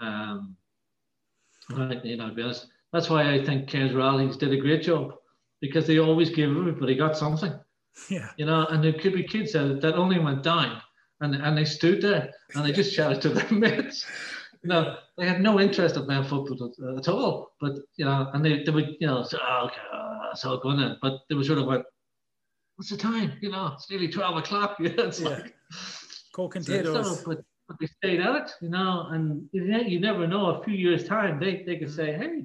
Um, 0.00 0.56
right, 1.70 2.04
you 2.04 2.16
know, 2.16 2.30
be 2.30 2.42
honest, 2.42 2.66
that's 2.92 3.08
why 3.10 3.32
I 3.32 3.44
think 3.44 3.68
Kerins 3.68 3.92
O'Rahillys 3.92 4.38
did 4.38 4.52
a 4.52 4.56
great 4.60 4.82
job 4.82 5.14
because 5.60 5.86
they 5.86 5.98
always 5.98 6.30
give 6.30 6.50
everybody 6.50 6.94
got 6.94 7.16
something 7.16 7.52
Yeah. 8.10 8.28
you 8.36 8.44
know, 8.46 8.66
and 8.66 8.84
there 8.84 8.92
could 8.92 9.14
be 9.14 9.22
kids 9.24 9.52
that, 9.52 9.80
that 9.80 9.94
only 9.94 10.18
went 10.18 10.42
down 10.42 10.80
and, 11.20 11.34
and 11.34 11.56
they 11.56 11.64
stood 11.64 12.02
there 12.02 12.30
and 12.54 12.64
they 12.64 12.72
just 12.72 12.92
shouted 12.94 13.22
to 13.22 13.30
their 13.30 13.50
mates. 13.58 14.04
You 14.62 14.68
know, 14.68 14.96
they 15.16 15.26
had 15.26 15.40
no 15.40 15.58
interest 15.60 15.96
in 15.96 16.04
playing 16.04 16.24
football 16.24 16.72
at, 16.90 16.98
at 16.98 17.08
all, 17.08 17.52
but, 17.60 17.72
you 17.96 18.04
know, 18.04 18.28
and 18.34 18.44
they, 18.44 18.62
they 18.64 18.70
would, 18.72 18.96
you 19.00 19.06
know, 19.06 19.22
say, 19.22 19.38
oh, 19.40 19.66
okay, 19.66 19.80
uh, 19.94 20.34
so 20.34 20.58
going 20.58 20.80
in, 20.80 20.96
but 21.00 21.20
they 21.28 21.34
would 21.34 21.46
sort 21.46 21.58
of 21.58 21.66
went, 21.66 21.84
what's 22.76 22.90
the 22.90 22.96
time? 22.96 23.32
You 23.40 23.50
know, 23.50 23.72
it's 23.74 23.90
nearly 23.90 24.08
12 24.08 24.36
o'clock. 24.36 24.76
You 24.78 24.90
know, 24.96 25.04
it's 25.04 25.20
Yeah. 25.20 25.28
like, 25.30 25.54
Coke 26.34 26.56
and 26.56 26.64
so, 26.64 26.72
potatoes. 26.72 27.22
but, 27.24 27.40
but 27.66 27.78
they 27.80 27.86
stayed 27.86 28.20
at 28.20 28.36
it, 28.36 28.50
you 28.60 28.68
know, 28.68 29.08
and 29.10 29.48
you, 29.52 29.64
you 29.64 29.98
never 29.98 30.26
know, 30.26 30.46
a 30.46 30.64
few 30.64 30.74
years' 30.74 31.08
time, 31.08 31.40
they, 31.40 31.62
they 31.64 31.78
could 31.78 31.88
mm. 31.88 31.96
say, 31.96 32.12
hey, 32.12 32.42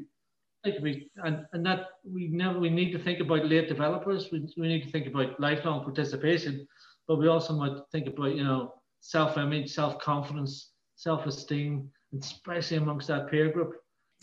like 0.66 0.80
we 0.82 1.10
and, 1.24 1.46
and 1.54 1.66
that 1.66 1.88
we 2.04 2.28
never 2.28 2.60
we 2.60 2.70
need 2.70 2.92
to 2.92 3.00
think 3.00 3.20
about 3.20 3.48
late 3.48 3.68
developers. 3.68 4.30
We, 4.32 4.48
we 4.58 4.68
need 4.68 4.84
to 4.84 4.92
think 4.92 5.08
about 5.08 5.40
lifelong 5.40 5.84
participation, 5.84 6.68
but 7.08 7.18
we 7.18 7.28
also 7.28 7.54
might 7.54 7.78
think 7.92 8.08
about 8.08 8.36
you 8.36 8.44
know 8.44 8.76
self-image, 9.00 9.72
self-confidence, 9.72 10.72
self-esteem, 10.96 11.90
especially 12.20 12.78
amongst 12.78 13.08
that 13.08 13.30
peer 13.30 13.52
group. 13.52 13.74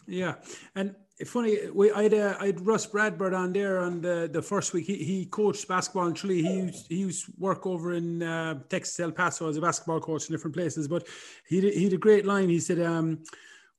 Yeah, 0.07 0.37
and 0.77 0.95
funny, 1.27 1.59
we 1.73 1.91
I 1.91 2.05
had 2.05 2.15
uh, 2.15 2.37
I 2.39 2.47
had 2.47 2.65
Russ 2.65 2.87
Bradford 2.87 3.35
on 3.35 3.53
there 3.53 3.81
on 3.81 4.01
the, 4.01 4.31
the 4.33 4.41
first 4.41 4.73
week. 4.73 4.87
He, 4.87 4.97
he 4.97 5.27
coached 5.27 5.67
basketball 5.67 6.07
in 6.07 6.15
Tralee. 6.15 6.43
He 6.43 6.55
used, 6.55 6.87
he 6.89 6.97
used 6.97 7.27
work 7.39 7.67
over 7.67 7.95
in 7.95 8.23
uh, 8.23 8.61
Texas 8.69 9.01
El 9.01 9.11
Paso 9.11 9.49
as 9.49 9.57
a 9.57 9.61
basketball 9.61 10.01
coach 10.01 10.29
in 10.29 10.35
different 10.35 10.55
places. 10.55 10.87
But 10.87 11.09
he 11.49 11.61
he 11.73 11.85
had 11.85 11.93
a 11.93 11.99
great 11.99 12.25
line. 12.25 12.49
He 12.49 12.61
said. 12.61 12.81
Um, 12.81 13.25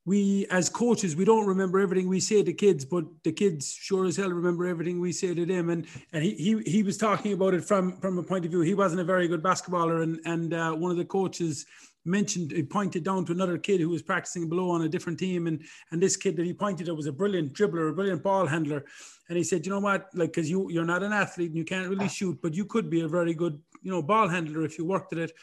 we 0.05 0.47
as 0.49 0.69
coaches 0.69 1.15
we 1.15 1.25
don't 1.25 1.45
remember 1.45 1.77
everything 1.77 2.07
we 2.07 2.21
say 2.21 2.41
to 2.41 2.53
kids 2.53 2.85
but 2.85 3.03
the 3.23 3.31
kids 3.31 3.71
sure 3.71 4.05
as 4.05 4.15
hell 4.15 4.29
remember 4.29 4.65
everything 4.65 4.99
we 4.99 5.11
say 5.11 5.35
to 5.35 5.45
them 5.45 5.69
and 5.69 5.85
and 6.13 6.23
he 6.23 6.33
he, 6.35 6.61
he 6.65 6.83
was 6.83 6.97
talking 6.97 7.33
about 7.33 7.53
it 7.53 7.63
from 7.63 7.99
from 7.99 8.17
a 8.17 8.23
point 8.23 8.45
of 8.45 8.49
view 8.49 8.61
he 8.61 8.73
wasn't 8.73 8.99
a 8.99 9.03
very 9.03 9.27
good 9.27 9.43
basketballer 9.43 10.01
and 10.01 10.19
and 10.25 10.53
uh, 10.53 10.71
one 10.71 10.89
of 10.89 10.97
the 10.97 11.05
coaches 11.05 11.65
mentioned 12.05 12.51
he 12.51 12.63
pointed 12.63 13.03
down 13.03 13.25
to 13.25 13.31
another 13.31 13.57
kid 13.57 13.81
who 13.81 13.89
was 13.89 14.01
practicing 14.01 14.47
below 14.49 14.71
on 14.71 14.83
a 14.83 14.89
different 14.89 15.19
team 15.19 15.47
and 15.47 15.61
and 15.91 16.01
this 16.01 16.15
kid 16.15 16.35
that 16.37 16.45
he 16.45 16.53
pointed 16.53 16.87
at 16.87 16.95
was 16.95 17.07
a 17.07 17.11
brilliant 17.11 17.53
dribbler 17.53 17.89
a 17.89 17.93
brilliant 17.93 18.23
ball 18.23 18.45
handler 18.47 18.85
and 19.27 19.37
he 19.37 19.43
said 19.43 19.65
you 19.65 19.71
know 19.71 19.79
what 19.79 20.09
like 20.13 20.31
because 20.31 20.49
you 20.49 20.69
you're 20.71 20.85
not 20.85 21.03
an 21.03 21.11
athlete 21.11 21.49
and 21.49 21.57
you 21.57 21.65
can't 21.65 21.89
really 21.89 22.07
shoot 22.07 22.39
but 22.41 22.53
you 22.53 22.65
could 22.65 22.89
be 22.89 23.01
a 23.01 23.07
very 23.07 23.33
good 23.33 23.59
you 23.81 23.91
know 23.91 24.01
ball 24.01 24.27
handler 24.27 24.63
if 24.63 24.77
you 24.77 24.85
worked 24.85 25.11
at 25.13 25.19
it 25.19 25.33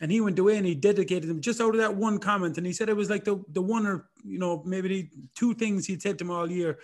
and 0.00 0.12
he 0.12 0.20
went 0.20 0.38
away 0.38 0.56
and 0.56 0.66
he 0.66 0.74
dedicated 0.74 1.28
him 1.28 1.40
just 1.40 1.60
out 1.60 1.74
of 1.74 1.80
that 1.80 1.94
one 1.94 2.18
comment. 2.18 2.58
And 2.58 2.66
he 2.66 2.72
said 2.72 2.88
it 2.88 2.96
was 2.96 3.08
like 3.08 3.24
the, 3.24 3.42
the 3.52 3.62
one 3.62 3.86
or, 3.86 4.08
you 4.24 4.38
know, 4.38 4.62
maybe 4.66 4.88
the 4.88 5.08
two 5.34 5.54
things 5.54 5.86
he'd 5.86 6.02
said 6.02 6.18
to 6.18 6.24
him 6.24 6.30
all 6.30 6.50
year. 6.50 6.78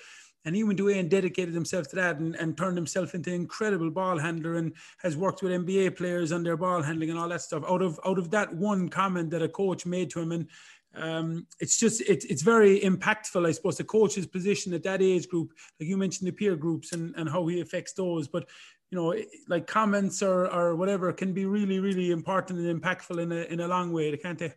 And 0.45 0.57
he 0.57 0.65
went 0.65 0.81
away 0.81 0.99
and 0.99 1.09
dedicated 1.09 1.55
himself 1.55 1.89
to 1.91 1.97
that 1.97 2.19
and, 2.19 2.35
and 2.37 2.57
turned 2.57 2.77
himself 2.77 3.15
into 3.15 3.31
an 3.31 3.37
incredible 3.37 3.91
ball 3.91 4.19
handler 4.19 4.55
and 4.55 4.73
has 4.99 5.17
worked 5.17 5.43
with 5.43 5.53
NBA 5.53 5.97
players 5.97 6.33
on 6.33 6.43
their 6.43 6.57
ball 6.57 6.83
handling 6.83 7.11
and 7.11 7.19
all 7.19 7.29
that 7.29 7.43
stuff 7.43 7.63
out 7.69 7.83
of 7.83 8.01
out 8.05 8.19
of 8.19 8.31
that 8.31 8.53
one 8.55 8.89
comment 8.89 9.31
that 9.31 9.43
a 9.43 9.49
coach 9.49 9.87
made 9.87 10.11
to 10.11 10.21
him. 10.21 10.33
And 10.33 10.49
um, 10.95 11.47
it's 11.61 11.79
just 11.79 12.01
it, 12.03 12.25
it's 12.25 12.43
very 12.43 12.81
impactful, 12.81 13.47
I 13.47 13.53
suppose, 13.53 13.77
the 13.77 13.85
coach's 13.85 14.27
position 14.27 14.75
at 14.75 14.83
that 14.83 15.01
age 15.01 15.29
group, 15.29 15.53
like 15.79 15.89
you 15.89 15.97
mentioned 15.97 16.29
the 16.29 16.33
peer 16.33 16.57
groups 16.57 16.93
and, 16.93 17.15
and 17.17 17.29
how 17.29 17.47
he 17.47 17.61
affects 17.61 17.93
those. 17.93 18.29
But 18.29 18.49
you 18.91 18.97
know, 18.99 19.15
like 19.49 19.67
comments 19.67 20.23
or, 20.23 20.53
or 20.53 20.77
whatever 20.77 21.13
can 21.15 21.33
be 21.33 21.47
really, 21.47 21.79
really 21.81 22.11
important 22.11 22.59
and 22.59 22.83
impactful 22.83 23.19
in 23.23 23.33
a, 23.33 23.45
in 23.45 23.61
a 23.61 23.69
long 23.69 23.91
way, 23.91 24.15
can't 24.19 24.39
they? 24.39 24.53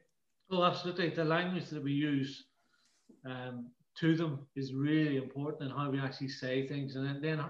Oh, 0.52 0.64
absolutely. 0.64 1.10
The 1.10 1.24
language 1.24 1.70
that 1.70 1.82
we 1.82 1.94
use 1.94 2.46
um, 3.26 3.68
to 4.00 4.16
them 4.16 4.48
is 4.56 4.74
really 4.74 5.18
important 5.18 5.64
and 5.64 5.72
how 5.72 5.90
we 5.90 6.00
actually 6.00 6.28
say 6.28 6.68
things 6.68 6.96
and 6.96 7.24
then 7.24 7.44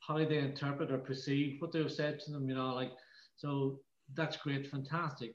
how 0.00 0.18
they 0.18 0.38
interpret 0.38 0.90
or 0.90 0.98
perceive 0.98 1.60
what 1.60 1.72
they've 1.72 1.90
said 1.90 2.20
to 2.20 2.30
them, 2.30 2.48
you 2.48 2.54
know, 2.54 2.74
like, 2.74 2.92
so 3.36 3.80
that's 4.14 4.36
great, 4.36 4.70
fantastic. 4.70 5.34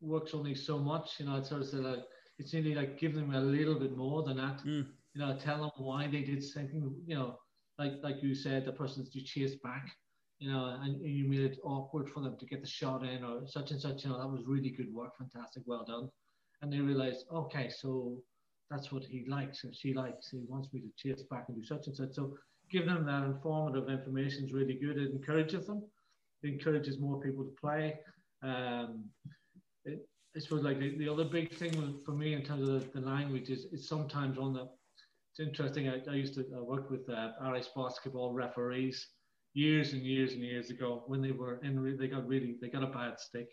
Works 0.00 0.34
only 0.34 0.54
so 0.54 0.78
much, 0.78 1.18
you 1.18 1.26
know, 1.26 1.36
it's 1.36 1.48
sort 1.48 1.62
of 1.62 1.72
like, 1.74 2.04
it's 2.38 2.52
really 2.52 2.74
like 2.74 2.98
giving 2.98 3.20
them 3.20 3.34
a 3.34 3.40
little 3.40 3.78
bit 3.78 3.96
more 3.96 4.22
than 4.22 4.36
that, 4.36 4.58
mm. 4.64 4.86
you 5.14 5.20
know, 5.20 5.36
tell 5.38 5.58
them 5.58 5.70
why 5.76 6.08
they 6.08 6.22
did 6.22 6.42
something, 6.42 6.94
you 7.06 7.14
know, 7.14 7.38
like, 7.78 7.92
like 8.02 8.16
you 8.22 8.34
said, 8.34 8.64
the 8.64 8.72
person 8.72 9.04
that 9.04 9.14
you 9.14 9.22
chase 9.22 9.56
back 9.62 9.88
you 10.42 10.50
know, 10.50 10.76
and 10.82 11.00
you 11.00 11.28
made 11.28 11.52
it 11.52 11.58
awkward 11.62 12.10
for 12.10 12.18
them 12.18 12.36
to 12.36 12.46
get 12.46 12.60
the 12.60 12.66
shot 12.66 13.04
in 13.04 13.22
or 13.22 13.46
such 13.46 13.70
and 13.70 13.80
such, 13.80 14.02
you 14.02 14.10
know, 14.10 14.18
that 14.18 14.26
was 14.26 14.42
really 14.44 14.70
good 14.70 14.92
work, 14.92 15.16
fantastic, 15.16 15.62
well 15.66 15.84
done. 15.86 16.08
And 16.60 16.72
they 16.72 16.80
realized, 16.80 17.26
okay, 17.32 17.70
so 17.70 18.18
that's 18.72 18.90
what 18.90 19.04
he 19.04 19.24
likes 19.28 19.64
and 19.64 19.74
she 19.76 19.92
likes. 19.92 20.30
He 20.30 20.40
wants 20.48 20.72
me 20.72 20.80
to 20.80 20.90
chase 20.96 21.22
back 21.30 21.44
and 21.48 21.56
do 21.56 21.64
such 21.64 21.86
and 21.86 21.96
such. 21.96 22.14
So 22.14 22.34
giving 22.70 22.88
them 22.88 23.04
that 23.06 23.24
informative 23.24 23.90
information 23.90 24.44
is 24.44 24.52
really 24.52 24.74
good. 24.74 24.96
It 24.96 25.12
encourages 25.12 25.66
them. 25.66 25.82
It 26.42 26.48
encourages 26.48 26.98
more 26.98 27.20
people 27.20 27.44
to 27.44 27.52
play. 27.60 27.98
Um, 28.42 29.04
it, 29.84 30.08
I 30.34 30.40
suppose 30.40 30.62
like 30.64 30.78
the, 30.78 30.96
the 30.96 31.08
other 31.08 31.24
big 31.24 31.54
thing 31.54 31.98
for 32.04 32.12
me 32.12 32.32
in 32.32 32.42
terms 32.42 32.66
of 32.68 32.92
the, 32.92 33.00
the 33.00 33.06
language 33.06 33.50
is, 33.50 33.66
is 33.66 33.86
sometimes 33.86 34.38
on 34.38 34.54
the, 34.54 34.66
it's 35.30 35.40
interesting. 35.40 35.88
I, 35.88 36.00
I 36.10 36.14
used 36.14 36.34
to 36.34 36.44
work 36.62 36.90
with 36.90 37.08
uh, 37.10 37.32
Irish 37.42 37.66
basketball 37.76 38.32
referees 38.32 39.06
years 39.54 39.92
and 39.92 40.02
years 40.02 40.32
and 40.32 40.42
years 40.42 40.70
ago 40.70 41.04
when 41.06 41.20
they 41.20 41.32
were 41.32 41.60
in, 41.62 41.96
they 41.98 42.08
got 42.08 42.26
really, 42.26 42.56
they 42.62 42.68
got 42.68 42.82
a 42.82 42.86
bad 42.86 43.20
stick 43.20 43.48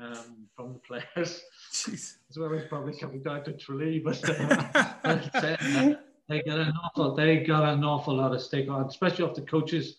um, 0.00 0.48
from 0.54 0.74
the 0.74 0.78
players, 0.80 1.42
Jeez. 1.72 2.16
as 2.30 2.38
well 2.38 2.54
as 2.54 2.64
probably 2.68 2.96
coming 2.96 3.22
down 3.22 3.44
to 3.44 3.52
Tralee. 3.52 4.00
But 4.00 4.22
uh, 5.04 5.94
they 6.28 6.42
got 6.42 6.58
an 6.58 6.72
awful, 6.84 7.14
they 7.14 7.38
got 7.38 7.64
an 7.64 7.84
awful 7.84 8.16
lot 8.16 8.34
of 8.34 8.42
stick 8.42 8.68
on, 8.68 8.86
especially 8.86 9.24
off 9.24 9.34
the 9.34 9.42
coaches. 9.42 9.96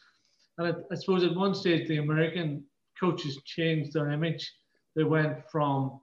And 0.57 0.67
I, 0.67 0.73
I 0.91 0.95
suppose 0.95 1.23
at 1.23 1.35
one 1.35 1.53
stage 1.53 1.87
the 1.87 1.97
American 1.97 2.63
coaches 2.99 3.39
changed 3.45 3.93
their 3.93 4.11
image. 4.11 4.53
They 4.95 5.03
went 5.03 5.49
from 5.51 5.99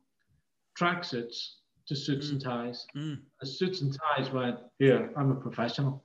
tracksuits 0.78 1.55
to 1.86 1.97
suits 1.97 2.28
mm. 2.28 2.32
and 2.32 2.40
ties. 2.40 2.86
Mm. 2.97 3.18
The 3.40 3.47
suits 3.47 3.80
and 3.80 3.97
ties 4.16 4.30
went, 4.30 4.59
here, 4.78 5.12
I'm 5.16 5.30
a 5.30 5.34
professional 5.34 6.05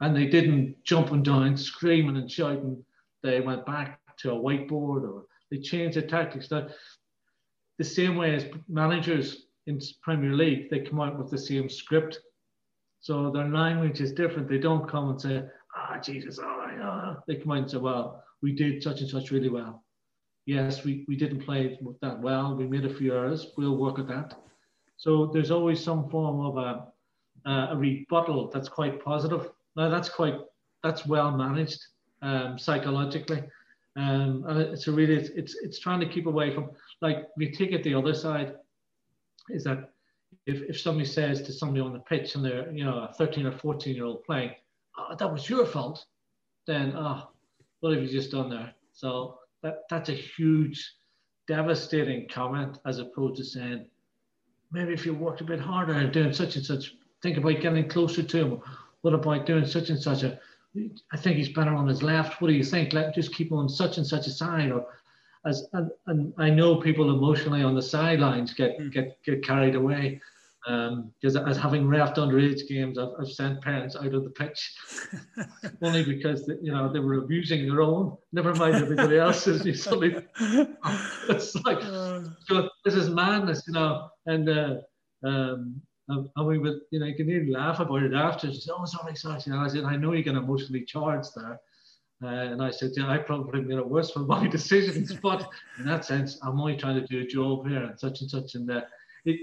and 0.00 0.14
they 0.14 0.26
didn't 0.26 0.76
jump 0.84 1.12
and 1.12 1.24
down, 1.24 1.56
screaming 1.56 2.16
and 2.16 2.30
shouting. 2.30 2.84
They 3.22 3.40
went 3.40 3.64
back 3.66 4.00
to 4.18 4.32
a 4.32 4.34
whiteboard 4.34 5.02
or 5.02 5.24
they 5.50 5.58
changed 5.58 5.96
their 5.96 6.06
tactics. 6.06 6.48
That 6.48 6.70
the 7.78 7.84
same 7.84 8.16
way 8.16 8.34
as 8.34 8.46
managers 8.68 9.46
in 9.66 9.80
Premier 10.02 10.32
League, 10.32 10.70
they 10.70 10.80
come 10.80 11.00
out 11.00 11.18
with 11.18 11.30
the 11.30 11.38
same 11.38 11.68
script. 11.68 12.20
So 13.00 13.30
their 13.30 13.48
language 13.48 14.00
is 14.00 14.12
different. 14.12 14.48
They 14.48 14.58
don't 14.58 14.88
come 14.88 15.10
and 15.10 15.20
say, 15.20 15.44
"Ah, 15.74 15.94
oh, 15.94 16.00
Jesus, 16.00 16.38
all 16.38 16.58
right." 16.58 16.78
Oh. 16.80 17.22
They 17.26 17.36
come 17.36 17.52
out 17.52 17.58
and 17.58 17.70
say, 17.70 17.78
"Well, 17.78 18.22
we 18.42 18.52
did 18.52 18.82
such 18.82 19.00
and 19.00 19.10
such 19.10 19.30
really 19.30 19.48
well. 19.48 19.84
Yes, 20.46 20.84
we, 20.84 21.04
we 21.08 21.16
didn't 21.16 21.44
play 21.44 21.78
that 22.00 22.20
well. 22.20 22.54
We 22.54 22.66
made 22.66 22.84
a 22.84 22.94
few 22.94 23.14
errors. 23.14 23.52
We'll 23.56 23.76
work 23.76 23.98
at 23.98 24.08
that." 24.08 24.34
So 24.96 25.26
there's 25.26 25.50
always 25.50 25.82
some 25.82 26.08
form 26.08 26.40
of 26.40 26.56
a, 26.56 27.72
a 27.72 27.76
rebuttal 27.76 28.50
that's 28.50 28.68
quite 28.68 29.04
positive 29.04 29.50
now 29.76 29.90
that's 29.90 30.08
quite 30.08 30.38
that's 30.82 31.06
well 31.06 31.30
managed 31.30 31.80
um, 32.22 32.58
psychologically, 32.58 33.42
um, 33.96 34.44
and 34.48 34.58
it's 34.58 34.88
a 34.88 34.92
really 34.92 35.14
it's, 35.14 35.28
it's 35.30 35.54
it's 35.62 35.78
trying 35.78 36.00
to 36.00 36.08
keep 36.08 36.26
away 36.26 36.52
from 36.54 36.70
like 37.00 37.28
we 37.36 37.50
take 37.50 37.72
it 37.72 37.82
the 37.82 37.94
other 37.94 38.14
side, 38.14 38.54
is 39.50 39.64
that 39.64 39.90
if 40.46 40.62
if 40.62 40.80
somebody 40.80 41.06
says 41.06 41.42
to 41.42 41.52
somebody 41.52 41.80
on 41.80 41.92
the 41.92 42.00
pitch 42.00 42.34
and 42.34 42.44
they're 42.44 42.70
you 42.70 42.84
know 42.84 43.08
a 43.10 43.14
13 43.14 43.46
or 43.46 43.52
14 43.52 43.94
year 43.94 44.04
old 44.04 44.24
playing, 44.24 44.52
oh, 44.98 45.14
that 45.18 45.32
was 45.32 45.48
your 45.48 45.66
fault, 45.66 46.04
then 46.66 46.92
oh, 46.96 47.28
what 47.80 47.92
have 47.92 48.02
you 48.02 48.08
just 48.08 48.30
done 48.30 48.50
there? 48.50 48.72
So 48.92 49.38
that 49.62 49.82
that's 49.90 50.08
a 50.08 50.14
huge, 50.14 50.94
devastating 51.48 52.28
comment 52.28 52.78
as 52.86 52.98
opposed 52.98 53.36
to 53.36 53.44
saying 53.44 53.86
maybe 54.72 54.92
if 54.92 55.06
you 55.06 55.14
worked 55.14 55.40
a 55.40 55.44
bit 55.44 55.60
harder 55.60 55.92
and 55.92 56.12
doing 56.12 56.32
such 56.32 56.56
and 56.56 56.64
such, 56.64 56.94
think 57.22 57.36
about 57.36 57.60
getting 57.60 57.88
closer 57.88 58.22
to 58.22 58.36
him 58.38 58.62
what 59.06 59.14
about 59.14 59.46
doing 59.46 59.64
such 59.64 59.90
and 59.90 60.02
such 60.02 60.24
a? 60.24 60.36
I 61.12 61.16
think 61.16 61.36
he's 61.36 61.50
better 61.50 61.72
on 61.72 61.86
his 61.86 62.02
left. 62.02 62.40
What 62.40 62.48
do 62.48 62.54
you 62.54 62.64
think? 62.64 62.92
Let 62.92 63.14
just 63.14 63.32
keep 63.32 63.52
on 63.52 63.68
such 63.68 63.98
and 63.98 64.06
such 64.06 64.26
a 64.26 64.30
side, 64.30 64.72
or 64.72 64.84
as 65.44 65.66
and, 65.72 65.90
and 66.06 66.32
I 66.38 66.50
know 66.50 66.76
people 66.76 67.10
emotionally 67.10 67.62
on 67.62 67.74
the 67.74 67.82
sidelines 67.82 68.54
get 68.54 68.78
mm. 68.78 68.92
get 68.92 69.22
get 69.24 69.44
carried 69.44 69.74
away. 69.74 70.20
Because 70.66 71.36
um, 71.36 71.46
as 71.46 71.56
having 71.56 71.86
refed 71.86 72.16
underage 72.16 72.66
games, 72.66 72.98
I've, 72.98 73.10
I've, 73.20 73.28
sent 73.28 73.62
parents 73.62 73.94
out 73.94 74.12
of 74.12 74.24
the 74.24 74.30
pitch 74.30 74.74
only 75.82 76.02
because 76.02 76.44
they, 76.44 76.54
you 76.60 76.72
know 76.72 76.92
they 76.92 76.98
were 76.98 77.18
abusing 77.18 77.68
their 77.68 77.82
own. 77.82 78.16
Never 78.32 78.52
mind 78.52 78.74
everybody 78.74 79.16
else's. 79.26 79.64
You 79.64 79.74
suddenly, 79.74 80.16
it's 81.28 81.54
like 81.64 81.80
so 81.82 82.68
this 82.84 82.94
is 82.94 83.08
madness, 83.10 83.62
you 83.68 83.74
know. 83.74 84.08
And 84.26 84.48
uh, 84.48 84.74
um, 85.24 85.80
and, 86.08 86.46
we 86.46 86.58
would, 86.58 86.80
you 86.90 87.00
know, 87.00 87.06
you 87.06 87.14
can 87.14 87.30
even 87.30 87.52
laugh 87.52 87.80
about 87.80 88.02
it 88.02 88.14
after. 88.14 88.52
She 88.52 88.60
said, 88.60 88.74
"Oh, 88.76 88.84
sorry, 88.84 89.16
sorry." 89.16 89.40
You 89.44 89.52
know, 89.52 89.60
I 89.60 89.68
said, 89.68 89.84
"I 89.84 89.96
know 89.96 90.12
you 90.12 90.22
get 90.22 90.34
emotionally 90.34 90.84
charged 90.84 91.30
there," 91.34 91.60
uh, 92.22 92.26
and 92.26 92.62
I 92.62 92.70
said, 92.70 92.92
"Yeah, 92.96 93.08
I 93.08 93.18
probably 93.18 93.60
made 93.62 93.78
it 93.78 93.88
worse 93.88 94.10
for 94.10 94.20
my 94.20 94.46
decisions, 94.58 95.12
but 95.14 95.48
in 95.78 95.86
that 95.86 96.04
sense, 96.04 96.38
I'm 96.42 96.60
only 96.60 96.76
trying 96.76 97.00
to 97.00 97.06
do 97.06 97.20
a 97.20 97.26
job 97.26 97.68
here 97.68 97.82
and 97.82 97.98
such 97.98 98.20
and 98.20 98.30
such." 98.30 98.54
And 98.54 98.70
uh, 98.70 98.82
it, 99.24 99.40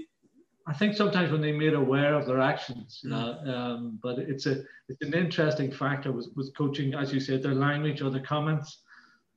I 0.66 0.72
think 0.72 0.96
sometimes 0.96 1.30
when 1.30 1.40
they 1.40 1.52
made 1.52 1.74
aware 1.74 2.14
of 2.14 2.26
their 2.26 2.40
actions, 2.40 3.00
you 3.04 3.10
know, 3.10 3.38
um, 3.46 3.98
but 4.02 4.18
it's 4.18 4.46
a 4.46 4.62
it's 4.88 5.02
an 5.02 5.14
interesting 5.14 5.70
factor 5.70 6.10
with, 6.10 6.28
with 6.34 6.56
coaching, 6.56 6.94
as 6.94 7.12
you 7.12 7.20
said, 7.20 7.42
their 7.42 7.54
language 7.54 8.02
or 8.02 8.10
their 8.10 8.22
comments, 8.22 8.80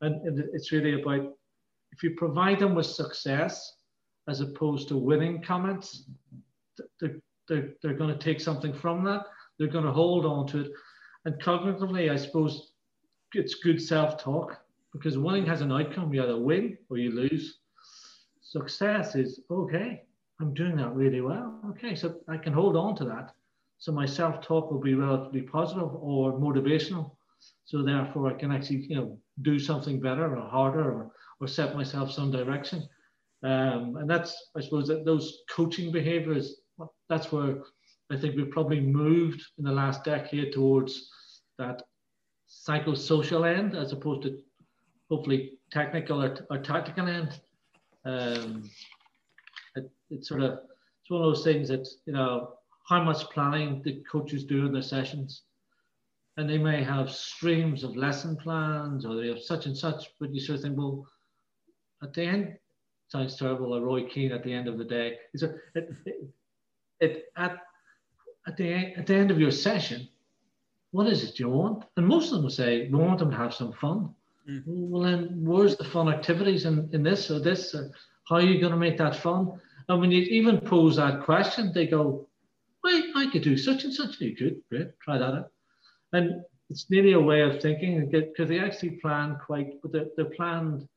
and, 0.01 0.15
and 0.27 0.39
it's 0.53 0.71
really 0.71 1.01
about 1.01 1.33
if 1.91 2.03
you 2.03 2.15
provide 2.15 2.59
them 2.59 2.75
with 2.75 2.85
success 2.85 3.77
as 4.27 4.41
opposed 4.41 4.87
to 4.89 4.97
winning 4.97 5.41
comments, 5.41 6.03
they're, 6.99 7.17
they're, 7.47 7.69
they're 7.81 7.93
going 7.93 8.15
to 8.15 8.23
take 8.23 8.41
something 8.41 8.73
from 8.73 9.03
that. 9.05 9.21
They're 9.57 9.67
going 9.67 9.85
to 9.85 9.91
hold 9.91 10.25
on 10.25 10.47
to 10.47 10.61
it. 10.61 10.71
And 11.25 11.41
cognitively, 11.41 12.11
I 12.11 12.15
suppose 12.17 12.73
it's 13.37 13.55
good 13.55 13.81
self 13.81 14.21
talk 14.21 14.59
because 14.93 15.17
winning 15.17 15.45
has 15.45 15.61
an 15.61 15.71
outcome. 15.71 16.13
You 16.13 16.23
either 16.23 16.39
win 16.39 16.77
or 16.89 16.97
you 16.97 17.11
lose. 17.11 17.59
Success 18.41 19.15
is 19.15 19.41
okay, 19.51 20.03
I'm 20.39 20.53
doing 20.53 20.75
that 20.77 20.93
really 20.93 21.21
well. 21.21 21.59
Okay, 21.71 21.95
so 21.95 22.15
I 22.27 22.37
can 22.37 22.53
hold 22.53 22.75
on 22.75 22.95
to 22.97 23.05
that. 23.05 23.33
So 23.79 23.91
my 23.91 24.05
self-talk 24.05 24.71
will 24.71 24.79
be 24.79 24.95
relatively 24.95 25.41
positive 25.41 25.89
or 25.95 26.33
motivational. 26.33 27.11
So 27.65 27.83
therefore 27.83 28.27
I 28.27 28.33
can 28.33 28.51
actually, 28.51 28.85
you 28.87 28.95
know, 28.95 29.19
do 29.41 29.59
something 29.59 29.99
better 29.99 30.35
or 30.35 30.49
harder 30.49 30.91
or, 30.91 31.11
or 31.39 31.47
set 31.47 31.75
myself 31.75 32.11
some 32.11 32.31
direction. 32.31 32.87
Um, 33.43 33.97
and 33.97 34.09
that's, 34.09 34.49
I 34.55 34.61
suppose, 34.61 34.87
that 34.87 35.05
those 35.05 35.41
coaching 35.51 35.91
behaviors, 35.91 36.61
that's 37.07 37.31
where 37.31 37.57
I 38.11 38.17
think 38.17 38.35
we've 38.35 38.49
probably 38.49 38.79
moved 38.79 39.43
in 39.59 39.63
the 39.63 39.71
last 39.71 40.03
decade 40.03 40.53
towards 40.53 41.09
that 41.59 41.83
psychosocial 42.49 43.47
end 43.47 43.75
as 43.75 43.91
opposed 43.91 44.23
to 44.23 44.39
hopefully 45.09 45.53
technical 45.71 46.23
or, 46.23 46.37
or 46.49 46.57
tactical 46.59 47.07
end. 47.07 47.39
Um, 48.05 48.69
it, 49.75 49.89
it's 50.09 50.29
sort 50.29 50.41
of 50.41 50.59
it's 51.01 51.09
one 51.09 51.21
of 51.21 51.27
those 51.27 51.43
things 51.43 51.69
that 51.69 51.87
you 52.05 52.13
know 52.13 52.53
how 52.87 53.03
much 53.03 53.29
planning 53.29 53.81
the 53.83 54.03
coaches 54.09 54.45
do 54.45 54.65
in 54.65 54.73
their 54.73 54.81
sessions, 54.81 55.43
and 56.37 56.49
they 56.49 56.57
may 56.57 56.83
have 56.83 57.11
streams 57.11 57.83
of 57.83 57.97
lesson 57.97 58.35
plans 58.37 59.05
or 59.05 59.15
they 59.15 59.27
have 59.27 59.41
such 59.41 59.65
and 59.65 59.77
such, 59.77 60.09
but 60.19 60.33
you 60.33 60.39
sort 60.39 60.57
of 60.57 60.63
think, 60.63 60.77
well, 60.77 61.05
at 62.01 62.13
the 62.13 62.23
end, 62.23 62.57
sounds 63.09 63.35
terrible. 63.37 63.73
A 63.73 63.81
Roy 63.81 64.05
Keane 64.05 64.31
at 64.31 64.43
the 64.43 64.53
end 64.53 64.67
of 64.67 64.77
the 64.77 64.85
day, 64.85 65.17
it, 65.33 65.43
it, 65.75 65.89
it, 66.05 66.29
it 66.99 67.25
at 67.35 67.57
at 68.47 68.55
the 68.55 68.73
at 68.73 69.05
the 69.05 69.15
end 69.15 69.31
of 69.31 69.39
your 69.39 69.51
session, 69.51 70.07
what 70.97 71.05
is 71.05 71.23
it 71.23 71.37
you 71.37 71.47
want? 71.47 71.83
And 71.95 72.07
most 72.07 72.25
of 72.25 72.31
them 72.31 72.41
will 72.41 72.49
say, 72.49 72.89
we 72.89 72.97
want 72.97 73.19
them 73.19 73.29
to 73.29 73.37
have 73.37 73.53
some 73.53 73.71
fun. 73.71 74.15
Mm. 74.49 74.63
Well, 74.65 75.03
then 75.03 75.29
where's 75.45 75.77
the 75.77 75.83
fun 75.83 76.09
activities 76.09 76.65
in, 76.65 76.89
in 76.91 77.03
this 77.03 77.29
or 77.29 77.39
this? 77.39 77.75
Or 77.75 77.91
how 78.27 78.37
are 78.37 78.41
you 78.41 78.59
going 78.59 78.71
to 78.71 78.79
make 78.79 78.97
that 78.97 79.15
fun? 79.15 79.61
And 79.87 80.01
when 80.01 80.09
you 80.09 80.23
even 80.23 80.59
pose 80.59 80.95
that 80.95 81.21
question, 81.21 81.71
they 81.71 81.85
go, 81.85 82.27
wait, 82.83 83.05
I 83.15 83.29
could 83.29 83.43
do 83.43 83.57
such 83.57 83.83
and 83.83 83.93
such. 83.93 84.19
You 84.19 84.35
could, 84.35 84.59
great, 84.71 84.99
try 84.99 85.19
that 85.19 85.35
out. 85.35 85.51
And 86.13 86.41
it's 86.71 86.89
nearly 86.89 87.11
a 87.11 87.19
way 87.19 87.41
of 87.41 87.61
thinking 87.61 88.09
because 88.09 88.49
they 88.49 88.59
actually 88.59 88.97
plan 88.99 89.37
quite, 89.45 89.79
but 89.83 89.91
they're, 89.91 90.07
they're 90.15 90.35
planned, 90.35 90.87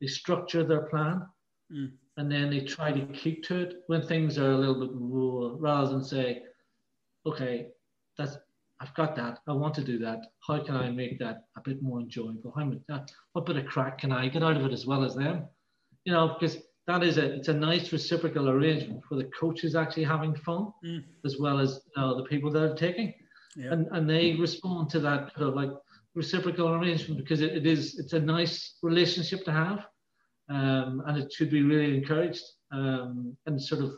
they 0.00 0.06
structure 0.06 0.62
their 0.62 0.82
plan. 0.82 1.26
Mm. 1.74 1.90
And 2.18 2.30
then 2.30 2.50
they 2.50 2.60
try 2.60 2.92
to 2.92 3.04
keep 3.06 3.42
to 3.46 3.62
it 3.62 3.82
when 3.88 4.02
things 4.02 4.38
are 4.38 4.52
a 4.52 4.56
little 4.56 4.78
bit 4.86 4.94
more, 4.94 5.56
rather 5.56 5.90
than 5.90 6.04
say, 6.04 6.44
okay, 7.26 7.66
that's 8.16 8.36
I've 8.80 8.94
got 8.94 9.14
that. 9.16 9.40
I 9.46 9.52
want 9.52 9.74
to 9.74 9.84
do 9.84 9.98
that. 9.98 10.20
How 10.46 10.62
can 10.64 10.74
I 10.74 10.90
make 10.90 11.18
that 11.18 11.44
a 11.56 11.60
bit 11.60 11.82
more 11.82 12.00
enjoyable? 12.00 12.52
How 12.56 12.64
much 12.64 12.78
that, 12.88 13.10
what 13.32 13.44
bit 13.46 13.56
of 13.56 13.66
crack 13.66 13.98
can 13.98 14.10
I 14.10 14.28
get 14.28 14.42
out 14.42 14.56
of 14.56 14.64
it 14.64 14.72
as 14.72 14.86
well 14.86 15.04
as 15.04 15.14
them? 15.14 15.44
You 16.04 16.12
know, 16.12 16.36
because 16.38 16.56
that 16.86 17.02
is 17.02 17.18
a 17.18 17.34
it's 17.34 17.48
a 17.48 17.54
nice 17.54 17.92
reciprocal 17.92 18.48
arrangement 18.48 19.02
where 19.08 19.22
the 19.22 19.30
coach 19.38 19.64
is 19.64 19.76
actually 19.76 20.04
having 20.04 20.34
fun 20.34 20.72
mm. 20.84 21.04
as 21.26 21.36
well 21.38 21.60
as 21.60 21.80
you 21.94 22.02
know, 22.02 22.16
the 22.16 22.24
people 22.24 22.50
that 22.52 22.62
are 22.62 22.74
taking. 22.74 23.12
Yeah. 23.54 23.72
And 23.72 23.86
and 23.92 24.08
they 24.08 24.34
respond 24.34 24.88
to 24.90 25.00
that 25.00 25.34
kind 25.34 25.48
of 25.48 25.54
like 25.54 25.70
reciprocal 26.14 26.74
arrangement 26.74 27.20
because 27.20 27.42
it, 27.42 27.52
it 27.52 27.66
is 27.66 27.98
it's 27.98 28.14
a 28.14 28.20
nice 28.20 28.78
relationship 28.82 29.44
to 29.44 29.52
have. 29.52 29.84
Um, 30.48 31.02
and 31.06 31.16
it 31.16 31.32
should 31.32 31.50
be 31.50 31.62
really 31.62 31.96
encouraged. 31.96 32.42
Um, 32.72 33.36
and 33.46 33.62
sort 33.62 33.82
of 33.82 33.92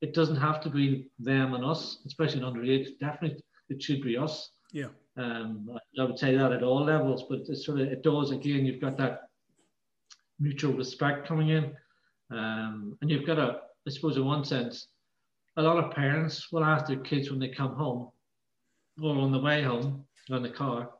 it 0.00 0.14
doesn't 0.14 0.36
have 0.36 0.60
to 0.62 0.70
be 0.70 1.10
them 1.18 1.52
and 1.54 1.64
us, 1.64 1.98
especially 2.06 2.40
in 2.40 2.46
underage. 2.46 2.98
Definitely, 3.00 3.42
it 3.70 3.82
should 3.82 4.02
be 4.02 4.16
us. 4.16 4.50
Yeah. 4.72 4.88
Um, 5.16 5.70
I 5.98 6.04
would 6.04 6.18
say 6.18 6.36
that 6.36 6.52
at 6.52 6.62
all 6.62 6.84
levels, 6.84 7.24
but 7.28 7.40
it 7.48 7.56
sort 7.56 7.80
of 7.80 7.88
it 7.88 8.02
does 8.02 8.30
again. 8.30 8.64
You've 8.66 8.80
got 8.80 8.96
that 8.98 9.28
mutual 10.38 10.72
respect 10.72 11.26
coming 11.26 11.50
in, 11.50 11.72
um, 12.30 12.96
and 13.00 13.10
you've 13.10 13.26
got 13.26 13.38
a, 13.38 13.60
I 13.86 13.90
suppose, 13.90 14.16
in 14.16 14.24
one 14.24 14.44
sense, 14.44 14.88
a 15.56 15.62
lot 15.62 15.82
of 15.82 15.92
parents 15.92 16.50
will 16.52 16.64
ask 16.64 16.86
their 16.86 17.00
kids 17.00 17.30
when 17.30 17.40
they 17.40 17.48
come 17.48 17.74
home 17.74 18.10
or 19.02 19.16
on 19.16 19.32
the 19.32 19.40
way 19.40 19.62
home 19.62 20.04
on 20.30 20.42
the 20.42 20.50
car, 20.50 20.90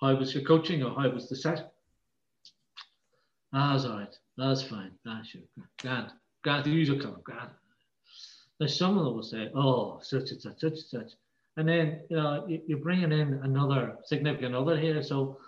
"How 0.00 0.14
was 0.14 0.34
your 0.34 0.44
coaching?" 0.44 0.82
or 0.82 0.94
"How 0.94 1.08
was 1.08 1.28
the 1.28 1.36
set?" 1.36 1.72
Ah, 3.52 3.72
that's 3.72 3.86
all 3.86 3.98
right. 3.98 4.16
That's 4.36 4.62
fine. 4.62 4.92
That's 5.04 5.28
sure. 5.28 5.42
Grand. 5.80 6.12
Grand. 6.44 6.64
The 6.64 6.70
usual 6.70 7.00
comment. 7.00 7.24
Grand. 7.24 7.50
There's 8.58 8.76
some 8.76 8.98
of 8.98 9.04
them 9.04 9.14
will 9.14 9.22
say, 9.22 9.50
oh, 9.54 10.00
such 10.02 10.30
and 10.30 10.42
such, 10.42 10.60
such 10.60 10.72
and 10.72 10.78
such. 10.78 11.12
And 11.58 11.68
then, 11.68 12.00
you 12.08 12.16
know, 12.16 12.46
you're 12.66 12.78
bringing 12.78 13.12
in 13.12 13.40
another 13.42 13.96
significant 14.04 14.54
other 14.54 14.78
here. 14.78 15.02
So 15.02 15.38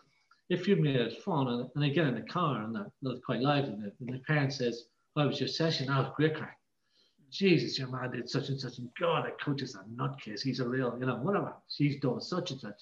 if 0.49 0.67
you 0.67 0.75
made 0.75 0.97
it 0.97 1.23
fun 1.23 1.47
and, 1.47 1.71
and 1.73 1.85
they 1.85 1.91
get 1.91 2.09
in 2.09 2.17
the 2.17 2.23
car 2.23 2.63
and 2.63 2.75
they're, 2.75 2.91
they're 3.01 3.21
quite 3.25 3.41
lively, 3.41 3.75
and 3.75 4.15
the 4.15 4.19
parent 4.27 4.53
says, 4.53 4.87
how 5.17 5.29
was 5.29 5.39
your 5.39 5.49
session? 5.49 5.89
Oh, 5.89 6.13
great 6.17 6.35
crack. 6.35 6.59
Jesus, 7.31 7.79
your 7.79 7.87
man 7.89 8.11
did 8.11 8.29
such 8.29 8.49
and 8.49 8.61
such. 8.61 8.79
And 8.79 8.91
God, 9.01 9.25
the 9.25 9.45
coach 9.45 9.63
is 9.63 9.77
a 9.77 9.85
nutcase. 10.01 10.43
He's 10.43 10.59
a 10.59 10.69
real, 10.69 10.97
you 10.99 11.07
know, 11.07 11.15
whatever. 11.17 11.55
She's 11.69 12.01
done 12.01 12.21
such 12.21 12.51
and 12.51 12.61
such. 12.61 12.81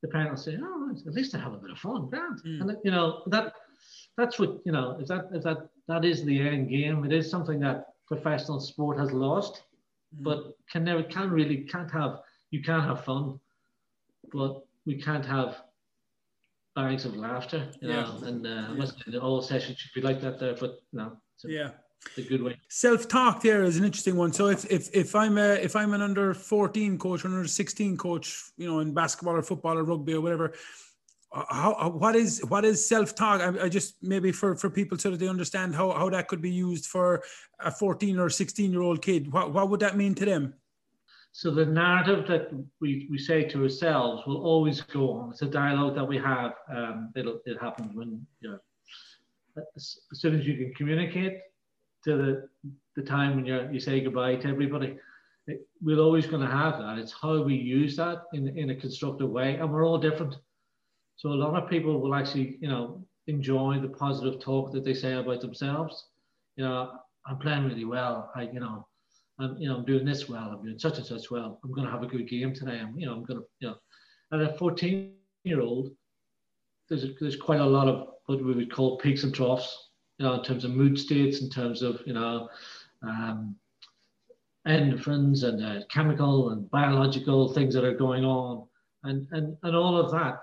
The 0.00 0.08
parent 0.08 0.30
will 0.30 0.38
say, 0.38 0.56
oh, 0.58 0.96
at 1.06 1.12
least 1.12 1.34
I 1.34 1.38
have 1.40 1.52
a 1.52 1.58
bit 1.58 1.70
of 1.70 1.78
fun. 1.78 2.08
Grand. 2.08 2.40
Mm. 2.46 2.60
And, 2.62 2.78
you 2.82 2.90
know, 2.90 3.24
that 3.26 3.52
that's 4.16 4.38
what, 4.38 4.60
you 4.64 4.72
know, 4.72 4.96
if 4.98 5.08
that, 5.08 5.28
if 5.34 5.42
that, 5.42 5.68
that 5.88 6.06
is 6.06 6.24
the 6.24 6.40
end 6.40 6.70
game, 6.70 7.04
it 7.04 7.12
is 7.12 7.30
something 7.30 7.60
that 7.60 7.88
professional 8.08 8.58
sport 8.60 8.98
has 8.98 9.12
lost, 9.12 9.64
mm. 10.16 10.24
but 10.24 10.56
can 10.72 10.84
never 10.84 11.02
can 11.02 11.30
really 11.30 11.58
can't 11.64 11.90
have 11.90 12.20
you 12.54 12.62
can 12.62 12.80
have 12.80 13.04
fun, 13.04 13.40
but 14.32 14.62
we 14.86 14.94
can't 15.06 15.26
have 15.26 15.56
bags 16.76 17.04
of 17.04 17.16
laughter, 17.16 17.68
you 17.80 17.88
yeah. 17.88 18.02
know. 18.02 18.20
And 18.28 18.46
uh, 18.46 18.74
yeah. 18.78 18.86
the 19.08 19.18
whole 19.18 19.42
session 19.42 19.74
should 19.76 19.92
be 19.92 20.00
like 20.08 20.20
that 20.20 20.38
there, 20.38 20.54
but 20.54 20.78
no, 20.92 21.16
a, 21.44 21.50
yeah. 21.50 21.70
A 22.16 22.22
good 22.22 22.42
way. 22.42 22.60
Self-talk 22.68 23.42
there 23.42 23.64
is 23.64 23.76
an 23.78 23.84
interesting 23.84 24.16
one. 24.16 24.32
So 24.32 24.48
if 24.48 24.70
if, 24.70 24.88
if 24.94 25.16
I'm 25.16 25.36
a, 25.38 25.54
if 25.68 25.74
I'm 25.74 25.94
an 25.94 26.02
under 26.02 26.34
14 26.34 26.98
coach 26.98 27.24
or 27.24 27.28
under 27.28 27.48
16 27.48 27.96
coach, 27.96 28.26
you 28.56 28.68
know, 28.68 28.80
in 28.80 28.94
basketball 28.94 29.34
or 29.34 29.42
football 29.42 29.78
or 29.78 29.84
rugby 29.84 30.14
or 30.14 30.20
whatever, 30.20 30.52
how, 31.50 31.90
what 31.90 32.14
is 32.14 32.44
what 32.44 32.64
is 32.64 32.86
self-talk 32.86 33.40
I, 33.40 33.64
I, 33.64 33.68
just 33.68 33.96
maybe 34.02 34.30
for 34.30 34.54
for 34.54 34.70
people 34.70 34.96
so 34.98 35.10
that 35.10 35.18
they 35.18 35.28
understand 35.28 35.74
how, 35.74 35.90
how 35.90 36.08
that 36.10 36.28
could 36.28 36.40
be 36.40 36.50
used 36.50 36.86
for 36.86 37.24
a 37.58 37.70
14 37.70 38.18
or 38.20 38.30
16 38.30 38.70
year 38.70 38.82
old 38.82 39.02
kid 39.02 39.32
what, 39.32 39.52
what 39.52 39.68
would 39.68 39.80
that 39.80 39.96
mean 39.96 40.14
to 40.14 40.24
them 40.24 40.54
so 41.36 41.50
the 41.50 41.66
narrative 41.66 42.28
that 42.28 42.48
we, 42.80 43.08
we 43.10 43.18
say 43.18 43.42
to 43.42 43.64
ourselves 43.64 44.22
will 44.26 44.42
always 44.44 44.80
go 44.80 45.12
on 45.12 45.30
it's 45.30 45.42
a 45.42 45.46
dialogue 45.46 45.94
that 45.94 46.06
we 46.06 46.16
have 46.16 46.52
um, 46.74 47.12
it'll, 47.16 47.40
it 47.44 47.60
happens 47.60 47.94
when 47.94 48.24
you 48.40 48.50
know 48.50 48.58
as, 49.76 49.98
soon 50.12 50.38
as 50.38 50.46
you 50.46 50.56
can 50.56 50.72
communicate 50.74 51.38
to 52.04 52.16
the, 52.16 52.48
the 52.96 53.02
time 53.02 53.36
when 53.36 53.46
you 53.46 53.68
you 53.72 53.80
say 53.80 54.00
goodbye 54.00 54.36
to 54.36 54.48
everybody 54.48 54.96
it, 55.46 55.66
we're 55.82 55.98
always 55.98 56.26
going 56.26 56.42
to 56.42 56.50
have 56.50 56.78
that 56.78 56.98
it's 56.98 57.14
how 57.20 57.42
we 57.42 57.54
use 57.54 57.96
that 57.96 58.22
in, 58.32 58.56
in 58.56 58.70
a 58.70 58.76
constructive 58.76 59.30
way 59.30 59.56
and 59.56 59.70
we're 59.70 59.86
all 59.86 59.98
different 59.98 60.36
so 61.16 61.30
a 61.30 61.34
lot 61.34 61.60
of 61.60 61.70
people 61.70 62.00
will 62.00 62.14
actually, 62.14 62.58
you 62.60 62.68
know, 62.68 63.04
enjoy 63.26 63.78
the 63.80 63.88
positive 63.88 64.40
talk 64.40 64.72
that 64.72 64.84
they 64.84 64.94
say 64.94 65.14
about 65.14 65.40
themselves. 65.40 66.08
You 66.56 66.64
know, 66.64 66.92
I'm 67.26 67.38
playing 67.38 67.64
really 67.64 67.84
well. 67.84 68.30
I, 68.34 68.42
you 68.42 68.60
know, 68.60 68.86
I'm, 69.38 69.56
you 69.58 69.68
know, 69.68 69.76
I'm 69.76 69.84
doing 69.84 70.04
this 70.04 70.28
well. 70.28 70.50
I'm 70.50 70.62
doing 70.62 70.78
such 70.78 70.98
and 70.98 71.06
such 71.06 71.30
well. 71.30 71.58
I'm 71.64 71.72
going 71.72 71.86
to 71.86 71.92
have 71.92 72.02
a 72.02 72.06
good 72.06 72.28
game 72.28 72.54
today. 72.54 72.78
I'm, 72.80 72.98
you 72.98 73.06
know, 73.06 73.12
I'm 73.12 73.24
going 73.24 73.40
to, 73.40 73.46
you 73.60 73.68
know, 73.68 73.76
and 74.30 74.42
a 74.42 74.56
14 74.56 75.12
year 75.44 75.60
old, 75.60 75.90
there's, 76.88 77.06
there's 77.20 77.36
quite 77.36 77.60
a 77.60 77.66
lot 77.66 77.88
of 77.88 78.08
what 78.26 78.42
we 78.42 78.54
would 78.54 78.72
call 78.72 78.98
peaks 78.98 79.24
and 79.24 79.34
troughs, 79.34 79.90
you 80.18 80.26
know, 80.26 80.34
in 80.34 80.42
terms 80.42 80.64
of 80.64 80.70
mood 80.70 80.98
states, 80.98 81.40
in 81.40 81.50
terms 81.50 81.82
of, 81.82 82.00
you 82.06 82.12
know, 82.12 82.48
um, 83.02 83.56
endorphins 84.66 85.44
and 85.44 85.64
uh, 85.64 85.84
chemical 85.90 86.50
and 86.50 86.70
biological 86.70 87.52
things 87.52 87.74
that 87.74 87.84
are 87.84 87.96
going 87.96 88.24
on. 88.24 88.66
And, 89.02 89.26
and, 89.32 89.56
and 89.62 89.76
all 89.76 89.96
of 89.96 90.10
that 90.12 90.40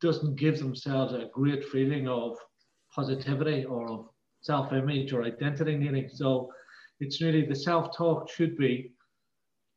doesn't 0.00 0.36
give 0.36 0.58
themselves 0.58 1.14
a 1.14 1.30
great 1.32 1.64
feeling 1.64 2.06
of 2.08 2.36
positivity 2.94 3.64
or 3.64 3.90
of 3.90 4.08
self-image 4.42 5.12
or 5.12 5.24
identity 5.24 5.76
needing. 5.76 6.08
So 6.12 6.50
it's 7.00 7.20
really 7.20 7.44
the 7.44 7.54
self-talk 7.54 8.30
should 8.30 8.56
be 8.56 8.92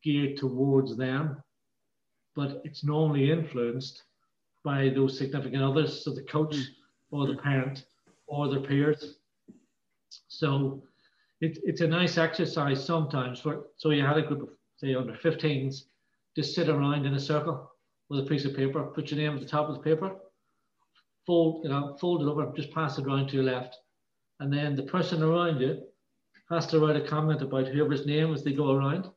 geared 0.03 0.37
towards 0.37 0.95
them, 0.95 1.41
but 2.35 2.61
it's 2.63 2.83
normally 2.83 3.31
influenced 3.31 4.03
by 4.63 4.89
those 4.89 5.17
significant 5.17 5.63
others, 5.63 6.03
so 6.03 6.11
the 6.11 6.23
coach 6.23 6.55
mm. 6.55 6.65
or 7.11 7.27
the 7.27 7.35
parent 7.35 7.85
or 8.27 8.49
their 8.49 8.61
peers. 8.61 9.15
So 10.27 10.83
it, 11.41 11.59
it's 11.63 11.81
a 11.81 11.87
nice 11.87 12.17
exercise 12.17 12.83
sometimes 12.83 13.39
for 13.39 13.67
so 13.77 13.91
you 13.91 14.05
had 14.05 14.17
a 14.17 14.21
group 14.21 14.41
of 14.41 14.49
say 14.77 14.95
under 14.95 15.13
15s 15.13 15.83
just 16.35 16.55
sit 16.55 16.69
around 16.69 17.05
in 17.05 17.13
a 17.13 17.19
circle 17.19 17.71
with 18.09 18.21
a 18.21 18.29
piece 18.29 18.45
of 18.45 18.55
paper, 18.55 18.83
put 18.83 19.11
your 19.11 19.19
name 19.19 19.35
at 19.35 19.41
the 19.41 19.47
top 19.47 19.69
of 19.69 19.75
the 19.75 19.81
paper, 19.81 20.15
fold, 21.25 21.63
you 21.63 21.69
know, 21.69 21.95
fold 21.99 22.21
it 22.21 22.27
over, 22.27 22.51
just 22.55 22.73
pass 22.73 22.97
it 22.97 23.05
around 23.05 23.27
to 23.27 23.35
your 23.35 23.43
left. 23.43 23.77
And 24.39 24.51
then 24.51 24.75
the 24.75 24.83
person 24.83 25.21
around 25.21 25.59
you 25.59 25.81
has 26.49 26.67
to 26.67 26.79
write 26.79 26.95
a 26.95 27.07
comment 27.07 27.41
about 27.41 27.67
whoever's 27.67 28.05
name 28.05 28.33
as 28.33 28.43
they 28.43 28.53
go 28.53 28.71
around. 28.71 29.09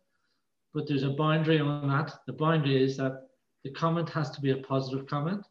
But 0.75 0.87
there's 0.89 1.03
a 1.03 1.11
boundary 1.11 1.61
on 1.61 1.89
that. 1.89 2.13
The 2.27 2.33
boundary 2.33 2.83
is 2.83 2.97
that 2.97 3.29
the 3.65 3.71
comment 3.71 4.09
has 4.11 4.31
to 4.31 4.41
be 4.41 4.51
a 4.51 4.57
positive 4.57 5.07
comment 5.07 5.45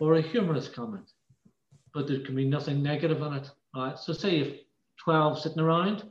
or 0.00 0.14
a 0.14 0.22
humorous 0.22 0.68
comment, 0.68 1.10
but 1.92 2.08
there 2.08 2.20
can 2.20 2.34
be 2.34 2.44
nothing 2.44 2.82
negative 2.82 3.22
on 3.22 3.34
it. 3.34 3.50
Right. 3.74 3.98
So 3.98 4.12
say 4.12 4.38
if 4.38 4.60
12 4.98 5.40
sitting 5.40 5.60
around, 5.60 6.04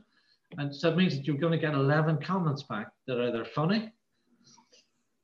and 0.57 0.73
so 0.73 0.89
that 0.89 0.97
means 0.97 1.15
that 1.15 1.25
you're 1.25 1.37
going 1.37 1.53
to 1.53 1.57
get 1.57 1.73
11 1.73 2.19
comments 2.21 2.63
back 2.63 2.87
that 3.07 3.17
are 3.17 3.27
either 3.27 3.45
funny 3.45 3.91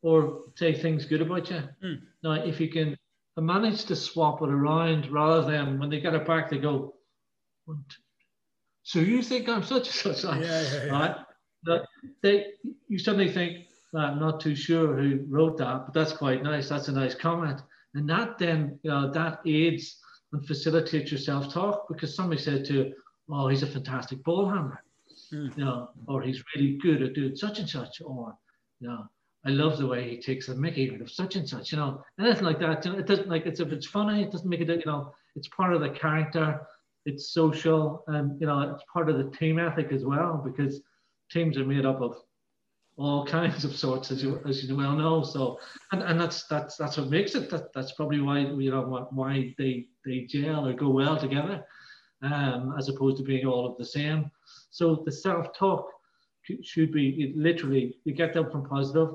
or 0.02 0.42
say 0.56 0.74
things 0.74 1.06
good 1.06 1.22
about 1.22 1.50
you. 1.50 1.62
Mm. 1.84 2.02
Now, 2.24 2.34
if 2.34 2.60
you 2.60 2.70
can 2.70 2.98
manage 3.38 3.86
to 3.86 3.96
swap 3.96 4.42
it 4.42 4.50
around 4.50 5.12
rather 5.12 5.50
than 5.50 5.80
when 5.80 5.90
they 5.90 6.00
get 6.00 6.16
it 6.16 6.26
back, 6.26 6.50
they 6.50 6.58
go, 6.58 6.96
so 8.84 9.00
you 9.00 9.22
think 9.22 9.48
I'm 9.50 9.64
such 9.64 10.06
and 10.06 10.16
such? 10.16 10.42
Yeah, 10.42 10.62
yeah, 10.62 10.86
yeah. 10.86 10.92
Right? 10.92 11.16
That 11.64 11.86
they, 12.24 12.46
you 12.88 13.00
suddenly 13.00 13.32
think, 13.32 13.66
I'm 13.94 14.20
not 14.20 14.40
too 14.40 14.56
sure 14.56 14.96
who 14.96 15.26
wrote 15.28 15.58
that, 15.58 15.86
but 15.86 15.94
that's 15.94 16.14
quite 16.14 16.44
nice. 16.44 16.70
That's 16.70 16.88
a 16.88 16.92
nice 16.92 17.16
comment. 17.16 17.62
And 17.96 18.10
that 18.10 18.38
then, 18.38 18.80
you 18.84 18.92
know, 18.92 19.12
that 19.12 19.40
aids 19.46 19.98
and 20.32 20.46
facilitates 20.46 21.12
your 21.12 21.20
self-talk 21.20 21.88
because 21.88 22.16
somebody 22.16 22.42
said 22.42 22.66
to 22.66 22.74
you, 22.74 22.94
oh, 23.32 23.48
he's 23.48 23.64
a 23.64 23.68
fantastic 23.68 24.24
ball 24.24 24.48
handler, 24.48 24.82
Mm. 25.34 25.56
you 25.58 25.66
know, 25.66 25.90
or 26.08 26.22
he's 26.24 26.44
really 26.56 26.78
good 26.82 27.04
at 27.04 27.14
doing 27.14 27.36
such 27.36 27.60
and 27.60 27.70
such, 27.70 28.02
or, 28.04 28.36
you 28.80 28.88
know, 28.88 29.06
I 29.46 29.50
love 29.50 29.78
the 29.78 29.86
way 29.86 30.10
he 30.10 30.18
takes 30.20 30.48
a 30.50 30.56
mickey 30.56 30.92
out 30.92 31.02
of 31.02 31.12
such 31.12 31.36
and 31.36 31.48
such, 31.48 31.72
you 31.72 31.78
know, 31.78 32.04
anything 32.20 32.46
like 32.46 32.60
that. 32.60 32.84
You 32.84 32.94
know, 32.94 33.00
it 33.00 33.06
doesn't 33.06 33.30
like 33.30 33.46
it's 33.46 33.60
if 33.60 33.72
it's 33.72 33.86
funny, 33.86 34.24
it 34.24 34.32
doesn't 34.32 34.50
make 34.50 34.62
it, 34.62 34.68
you 34.70 34.82
know, 34.86 35.14
it's 35.36 35.48
part 35.50 35.74
of 35.74 35.82
the 35.82 35.90
character, 35.90 36.62
it's 37.06 37.32
social, 37.32 38.04
and 38.08 38.40
you 38.40 38.48
know, 38.48 38.62
it's 38.62 38.84
part 38.92 39.10
of 39.10 39.18
the 39.18 39.30
team 39.38 39.60
ethic 39.60 39.92
as 39.92 40.06
well 40.06 40.42
because 40.44 40.82
teams 41.32 41.58
are 41.58 41.66
made 41.66 41.86
up 41.86 42.02
of 42.02 42.16
all 42.98 43.26
kinds 43.26 43.64
of 43.64 43.76
sorts, 43.76 44.12
as 44.12 44.22
you 44.22 44.42
as 44.48 44.64
you 44.64 44.76
well 44.76 44.96
know. 44.96 45.24
So, 45.24 45.60
and, 45.92 46.04
and 46.04 46.20
that's 46.20 46.44
that's 46.48 46.76
that's 46.76 46.98
what 46.98 47.10
makes 47.10 47.36
it. 47.36 47.50
That, 47.50 47.72
that's 47.74 47.94
probably 47.94 48.22
why 48.22 48.40
you 48.40 48.72
know 48.72 49.08
why- 49.12 49.56
they 49.58 49.88
they 50.06 50.22
gel 50.30 50.68
or 50.68 50.74
go 50.74 50.90
well 50.90 51.18
together, 51.18 51.66
um, 52.22 52.76
as 52.78 52.90
opposed 52.90 53.18
to 53.18 53.24
being 53.24 53.46
all 53.46 53.66
of 53.66 53.78
the 53.78 53.86
same. 53.86 54.30
So 54.72 55.04
the 55.06 55.12
self 55.12 55.48
talk 55.58 55.86
should 56.64 56.92
be 56.92 57.10
it 57.24 57.38
literally 57.38 57.96
you 58.04 58.14
get 58.14 58.34
them 58.34 58.50
from 58.52 58.66
positive. 58.66 59.10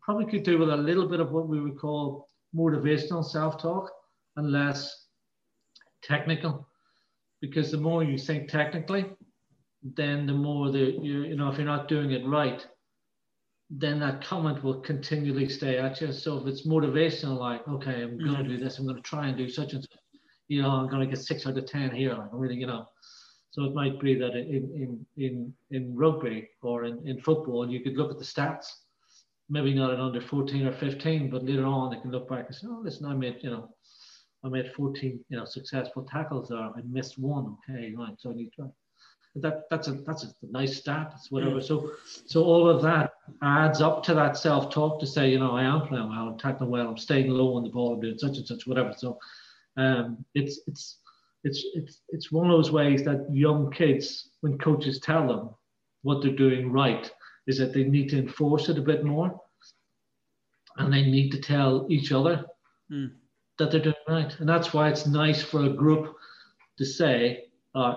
Probably 0.00 0.24
could 0.26 0.42
do 0.44 0.58
with 0.58 0.70
a 0.70 0.76
little 0.76 1.06
bit 1.06 1.20
of 1.20 1.32
what 1.32 1.48
we 1.48 1.60
would 1.60 1.78
call 1.78 2.28
motivational 2.54 3.24
self 3.24 3.60
talk 3.60 3.90
and 4.36 4.50
less 4.52 5.06
technical, 6.02 6.65
because 7.46 7.70
the 7.70 7.78
more 7.78 8.02
you 8.02 8.18
think 8.18 8.48
technically, 8.48 9.06
then 9.82 10.26
the 10.26 10.32
more 10.32 10.70
the 10.70 10.98
you 11.00 11.24
you 11.24 11.36
know 11.36 11.48
if 11.48 11.56
you're 11.56 11.66
not 11.66 11.88
doing 11.88 12.10
it 12.12 12.26
right 12.26 12.66
then 13.70 13.98
that 13.98 14.24
comment 14.24 14.62
will 14.62 14.80
continually 14.80 15.48
stay 15.48 15.78
at 15.78 16.00
you. 16.00 16.12
So 16.12 16.38
if 16.38 16.46
it's 16.46 16.66
motivational, 16.66 17.38
like, 17.38 17.66
okay, 17.68 18.02
I'm 18.02 18.18
going 18.18 18.30
to 18.30 18.42
mm-hmm. 18.42 18.48
do 18.48 18.58
this, 18.58 18.78
I'm 18.78 18.86
going 18.86 18.96
to 18.96 19.02
try 19.02 19.26
and 19.26 19.36
do 19.36 19.48
such 19.48 19.72
and 19.72 19.82
such, 19.82 19.98
you 20.48 20.62
know, 20.62 20.70
I'm 20.70 20.88
going 20.88 21.00
to 21.00 21.14
get 21.14 21.24
six 21.24 21.46
out 21.46 21.58
of 21.58 21.66
10 21.66 21.90
here, 21.90 22.14
like, 22.14 22.28
I'm 22.32 22.38
really, 22.38 22.54
you 22.54 22.66
know. 22.66 22.86
So 23.50 23.64
it 23.64 23.74
might 23.74 23.98
be 24.00 24.14
that 24.16 24.34
in, 24.34 24.70
in, 24.74 25.06
in, 25.16 25.52
in 25.70 25.96
rugby 25.96 26.48
or 26.62 26.84
in, 26.84 27.06
in 27.08 27.20
football, 27.20 27.68
you 27.68 27.80
could 27.80 27.96
look 27.96 28.10
at 28.12 28.18
the 28.18 28.24
stats, 28.24 28.66
maybe 29.48 29.74
not 29.74 29.92
at 29.92 29.98
under 29.98 30.20
14 30.20 30.66
or 30.66 30.72
15, 30.72 31.30
but 31.30 31.42
later 31.42 31.64
on 31.64 31.90
they 31.90 32.00
can 32.00 32.10
look 32.10 32.28
back 32.28 32.46
and 32.46 32.54
say, 32.54 32.66
oh, 32.70 32.82
listen, 32.84 33.06
I 33.06 33.14
made, 33.14 33.38
you 33.40 33.50
know, 33.50 33.70
I 34.46 34.48
made 34.48 34.72
14, 34.72 35.24
you 35.28 35.36
know, 35.36 35.44
successful 35.44 36.04
tackles 36.04 36.48
there. 36.48 36.58
I 36.58 36.80
missed 36.88 37.18
one. 37.18 37.56
Okay, 37.68 37.92
right. 37.96 38.14
So 38.18 38.30
I 38.30 38.34
need 38.34 38.50
to 38.56 38.70
that 39.42 39.64
that's 39.68 39.88
a 39.88 39.92
that's 39.92 40.24
a 40.24 40.28
nice 40.50 40.78
stat. 40.78 41.12
It's 41.14 41.30
whatever. 41.30 41.60
So 41.60 41.92
so 42.26 42.44
all 42.44 42.68
of 42.70 42.80
that 42.82 43.12
adds 43.42 43.82
up 43.82 44.02
to 44.04 44.14
that 44.14 44.36
self 44.36 44.72
talk 44.72 45.00
to 45.00 45.06
say, 45.06 45.28
you 45.30 45.38
know, 45.38 45.50
I 45.50 45.64
am 45.64 45.82
playing 45.82 46.08
well, 46.08 46.28
I'm 46.28 46.38
tackling 46.38 46.70
well, 46.70 46.88
I'm 46.88 46.96
staying 46.96 47.28
low 47.28 47.56
on 47.56 47.64
the 47.64 47.68
ball, 47.70 47.94
I'm 47.94 48.00
doing 48.00 48.18
such 48.18 48.38
and 48.38 48.46
such, 48.46 48.66
whatever. 48.66 48.94
So 48.96 49.18
um, 49.76 50.24
it's 50.34 50.60
it's 50.66 50.98
it's 51.44 51.64
it's 51.74 52.00
it's 52.08 52.32
one 52.32 52.46
of 52.46 52.56
those 52.56 52.70
ways 52.70 53.04
that 53.04 53.26
young 53.30 53.70
kids, 53.70 54.30
when 54.40 54.56
coaches 54.58 55.00
tell 55.00 55.26
them 55.26 55.50
what 56.02 56.22
they're 56.22 56.32
doing 56.32 56.72
right, 56.72 57.10
is 57.46 57.58
that 57.58 57.74
they 57.74 57.84
need 57.84 58.08
to 58.10 58.18
enforce 58.18 58.68
it 58.70 58.78
a 58.78 58.82
bit 58.82 59.04
more, 59.04 59.38
and 60.78 60.90
they 60.92 61.02
need 61.02 61.30
to 61.32 61.40
tell 61.40 61.86
each 61.90 62.12
other 62.12 62.46
Mm. 62.90 63.10
That 63.58 63.70
they're 63.70 63.80
doing 63.80 63.94
right. 64.08 64.38
And 64.38 64.48
that's 64.48 64.72
why 64.72 64.88
it's 64.88 65.06
nice 65.06 65.42
for 65.42 65.64
a 65.64 65.70
group 65.70 66.16
to 66.78 66.84
say, 66.84 67.44
uh, 67.74 67.96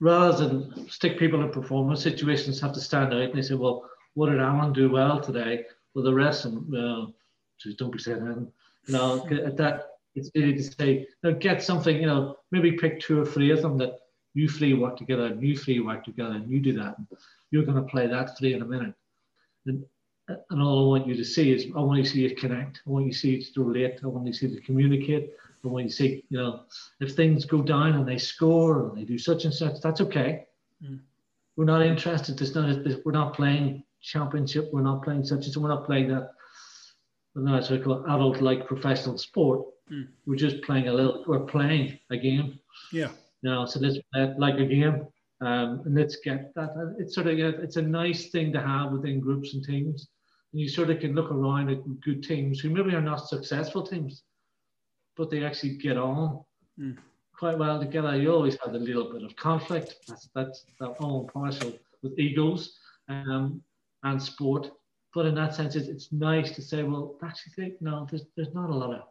rather 0.00 0.48
than 0.48 0.88
stick 0.88 1.18
people 1.18 1.42
in 1.42 1.50
performance 1.50 2.02
situations, 2.02 2.60
have 2.60 2.72
to 2.72 2.80
stand 2.80 3.12
out 3.12 3.22
and 3.22 3.34
they 3.34 3.42
say, 3.42 3.54
well, 3.54 3.88
what 4.14 4.30
did 4.30 4.40
Alan 4.40 4.72
do 4.72 4.90
well 4.90 5.20
today? 5.20 5.64
Well, 5.94 6.04
the 6.04 6.14
rest 6.14 6.44
of 6.44 6.52
them, 6.52 6.68
well, 6.70 7.14
geez, 7.60 7.76
don't 7.76 7.92
be 7.92 7.98
saying 7.98 8.24
that. 8.24 8.48
You 8.86 8.94
know, 8.94 9.26
at 9.46 9.56
that, 9.56 9.88
it's 10.14 10.30
easy 10.34 10.56
to 10.56 10.62
say, 10.62 11.06
get 11.40 11.62
something, 11.62 11.96
you 11.96 12.06
know, 12.06 12.36
maybe 12.50 12.72
pick 12.72 13.00
two 13.00 13.20
or 13.20 13.24
three 13.24 13.50
of 13.50 13.62
them 13.62 13.78
that 13.78 13.98
you 14.34 14.48
three 14.48 14.74
work 14.74 14.96
together 14.96 15.26
and 15.26 15.42
you 15.42 15.56
three 15.56 15.80
work 15.80 16.04
together 16.04 16.32
and 16.32 16.50
you 16.50 16.60
do 16.60 16.72
that. 16.74 16.98
And 16.98 17.06
you're 17.50 17.64
going 17.64 17.76
to 17.76 17.90
play 17.90 18.06
that 18.06 18.36
three 18.38 18.54
in 18.54 18.62
a 18.62 18.66
minute. 18.66 18.94
And, 19.66 19.84
and 20.50 20.62
all 20.62 20.84
I 20.84 20.88
want 20.88 21.06
you 21.06 21.16
to 21.16 21.24
see 21.24 21.52
is 21.52 21.66
I 21.76 21.80
want 21.80 21.98
you 21.98 22.04
to 22.04 22.10
see 22.10 22.20
you 22.20 22.34
connect. 22.34 22.82
I 22.86 22.90
want 22.90 23.06
you 23.06 23.12
to 23.12 23.18
see 23.18 23.36
you 23.36 23.44
to 23.54 23.64
relate. 23.64 24.00
I 24.02 24.06
want 24.06 24.26
you 24.26 24.32
to 24.32 24.38
see 24.38 24.46
you 24.46 24.56
to 24.56 24.62
communicate. 24.62 25.32
I 25.64 25.68
want 25.68 25.84
you 25.84 25.90
to 25.90 25.96
see, 25.96 26.24
you 26.28 26.38
know, 26.38 26.62
if 27.00 27.14
things 27.14 27.44
go 27.44 27.62
down 27.62 27.94
and 27.94 28.06
they 28.06 28.18
score 28.18 28.88
and 28.88 28.98
they 28.98 29.04
do 29.04 29.18
such 29.18 29.44
and 29.44 29.54
such, 29.54 29.80
that's 29.80 30.00
okay. 30.00 30.46
Mm. 30.84 31.00
We're 31.56 31.64
not 31.64 31.82
interested. 31.82 32.38
There's 32.38 32.54
not, 32.54 33.04
we're 33.04 33.12
not 33.12 33.34
playing 33.34 33.84
championship. 34.00 34.70
We're 34.72 34.82
not 34.82 35.02
playing 35.04 35.24
such 35.24 35.44
and 35.44 35.52
so. 35.52 35.60
We're 35.60 35.68
not 35.68 35.86
playing 35.86 36.08
that. 36.08 36.32
No, 37.34 37.56
it's 37.56 37.70
what 37.70 37.80
I 37.80 37.82
call 37.84 38.04
adult-like 38.04 38.66
professional 38.66 39.18
sport. 39.18 39.66
Mm. 39.90 40.08
We're 40.26 40.36
just 40.36 40.62
playing 40.62 40.88
a 40.88 40.92
little. 40.92 41.24
We're 41.26 41.40
playing 41.40 41.98
a 42.10 42.16
game. 42.16 42.58
Yeah. 42.92 43.10
You 43.42 43.50
know, 43.50 43.66
so 43.66 43.80
let's 43.80 43.98
play 44.12 44.32
like 44.38 44.58
a 44.58 44.64
game, 44.64 45.06
um, 45.40 45.82
and 45.84 45.94
let's 45.94 46.16
get 46.16 46.54
that. 46.54 46.96
It's 46.98 47.14
sort 47.14 47.26
of 47.26 47.38
it's 47.38 47.76
a 47.76 47.82
nice 47.82 48.30
thing 48.30 48.52
to 48.52 48.60
have 48.60 48.92
within 48.92 49.18
groups 49.20 49.54
and 49.54 49.64
teams. 49.64 50.08
You 50.52 50.68
sort 50.68 50.90
of 50.90 51.00
can 51.00 51.14
look 51.14 51.30
around 51.30 51.70
at 51.70 52.00
good 52.00 52.22
teams 52.22 52.60
who 52.60 52.70
maybe 52.70 52.94
are 52.94 53.00
not 53.00 53.28
successful 53.28 53.82
teams, 53.86 54.22
but 55.16 55.30
they 55.30 55.44
actually 55.44 55.76
get 55.76 55.96
on 55.96 56.44
Mm. 56.80 56.96
quite 57.36 57.58
well 57.58 57.78
together. 57.78 58.16
You 58.16 58.32
always 58.32 58.56
have 58.64 58.74
a 58.74 58.78
little 58.78 59.12
bit 59.12 59.22
of 59.22 59.36
conflict. 59.36 59.94
That's 60.08 60.28
that's 60.34 60.64
that 60.80 60.90
all 61.00 61.28
partial 61.32 61.72
with 62.02 62.18
egos 62.18 62.78
um, 63.08 63.62
and 64.04 64.22
sport. 64.22 64.70
But 65.14 65.26
in 65.26 65.34
that 65.34 65.54
sense, 65.54 65.76
it's, 65.76 65.88
it's 65.88 66.10
nice 66.12 66.52
to 66.52 66.62
say, 66.62 66.82
well, 66.82 67.18
actually, 67.22 67.52
think, 67.56 67.82
no, 67.82 68.06
there's 68.10 68.24
there's 68.36 68.54
not 68.54 68.70
a 68.70 68.74
lot 68.74 68.94
of 68.94 69.02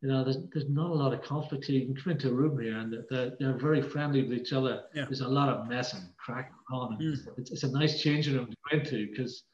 you 0.00 0.08
know, 0.08 0.24
there's, 0.24 0.38
there's 0.52 0.68
not 0.68 0.90
a 0.90 0.94
lot 0.94 1.12
of 1.14 1.22
conflict 1.22 1.64
here. 1.66 1.78
You 1.78 1.86
can 1.86 1.94
come 1.96 2.12
into 2.12 2.28
a 2.28 2.32
room 2.34 2.58
here 2.58 2.76
and 2.76 2.92
they're, 3.08 3.36
they're 3.38 3.56
very 3.56 3.80
friendly 3.80 4.22
with 4.24 4.36
each 4.36 4.52
other. 4.52 4.82
Yeah. 4.94 5.04
There's 5.04 5.20
a 5.20 5.28
lot 5.28 5.48
of 5.48 5.68
mess 5.68 5.94
and 5.94 6.02
crack 6.16 6.50
on. 6.72 6.94
And 6.94 7.00
Mm. 7.16 7.38
it's, 7.38 7.52
it's 7.52 7.62
a 7.62 7.70
nice 7.70 8.02
changing 8.02 8.34
room 8.34 8.46
to 8.50 8.56
go 8.68 8.78
into 8.78 9.06
because, 9.08 9.44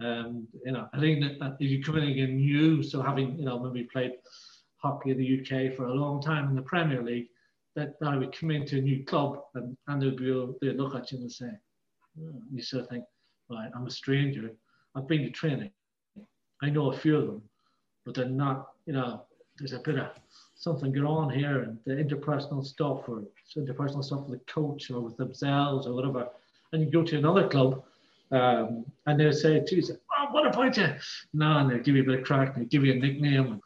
um, 0.00 0.46
you 0.64 0.72
know, 0.72 0.88
I 0.92 1.00
think 1.00 1.20
that, 1.20 1.56
if 1.58 1.70
you 1.70 1.82
come 1.82 1.96
in 1.96 2.08
again 2.08 2.36
new, 2.36 2.82
so 2.82 3.00
having, 3.00 3.38
you 3.38 3.44
know, 3.44 3.58
maybe 3.58 3.84
played 3.84 4.12
hockey 4.76 5.10
in 5.10 5.18
the 5.18 5.40
UK 5.40 5.74
for 5.74 5.86
a 5.86 5.94
long 5.94 6.20
time 6.20 6.48
in 6.48 6.54
the 6.54 6.62
Premier 6.62 7.02
League, 7.02 7.28
that 7.74 8.00
now 8.00 8.18
we 8.18 8.26
come 8.28 8.50
into 8.50 8.78
a 8.78 8.80
new 8.80 9.04
club 9.04 9.42
and, 9.54 9.76
and 9.88 10.02
they'll 10.02 10.16
be, 10.16 10.26
they'll 10.60 10.74
look 10.74 10.94
at 10.94 11.12
you 11.12 11.18
and 11.18 11.32
say, 11.32 11.50
oh, 12.20 12.42
you 12.52 12.62
sort 12.62 12.84
of 12.84 12.88
think, 12.88 13.04
right, 13.50 13.70
I'm 13.74 13.86
a 13.86 13.90
stranger. 13.90 14.50
I've 14.94 15.08
been 15.08 15.24
to 15.24 15.30
training. 15.30 15.70
I 16.62 16.70
know 16.70 16.90
a 16.90 16.96
few 16.96 17.16
of 17.16 17.26
them, 17.26 17.42
but 18.04 18.14
they're 18.14 18.26
not, 18.26 18.68
you 18.86 18.94
know, 18.94 19.22
there's 19.58 19.72
a 19.72 19.78
bit 19.78 19.98
of 19.98 20.08
something 20.54 20.92
going 20.92 21.06
on 21.06 21.30
here 21.30 21.62
and 21.62 21.78
the 21.84 21.92
interpersonal 21.92 22.64
stuff 22.64 23.08
or 23.08 23.22
interpersonal 23.56 24.04
stuff 24.04 24.26
with 24.26 24.38
the 24.38 24.52
coach 24.52 24.90
or 24.90 25.00
with 25.00 25.16
themselves 25.16 25.86
or 25.86 25.94
whatever. 25.94 26.28
And 26.72 26.82
you 26.82 26.90
go 26.90 27.02
to 27.02 27.18
another 27.18 27.48
club 27.48 27.82
um, 28.30 28.84
and 29.06 29.18
they'll 29.20 29.32
say, 29.32 29.62
geez, 29.66 29.90
oh, 29.90 30.26
what 30.32 30.46
about 30.46 30.76
you? 30.76 30.94
No, 31.32 31.58
and 31.58 31.70
they'll 31.70 31.78
give 31.78 31.96
you 31.96 32.02
a 32.02 32.06
bit 32.06 32.20
of 32.20 32.26
crack 32.26 32.56
and 32.56 32.64
they 32.64 32.68
give 32.68 32.84
you 32.84 32.92
a 32.92 32.96
nickname. 32.96 33.52
And, 33.52 33.62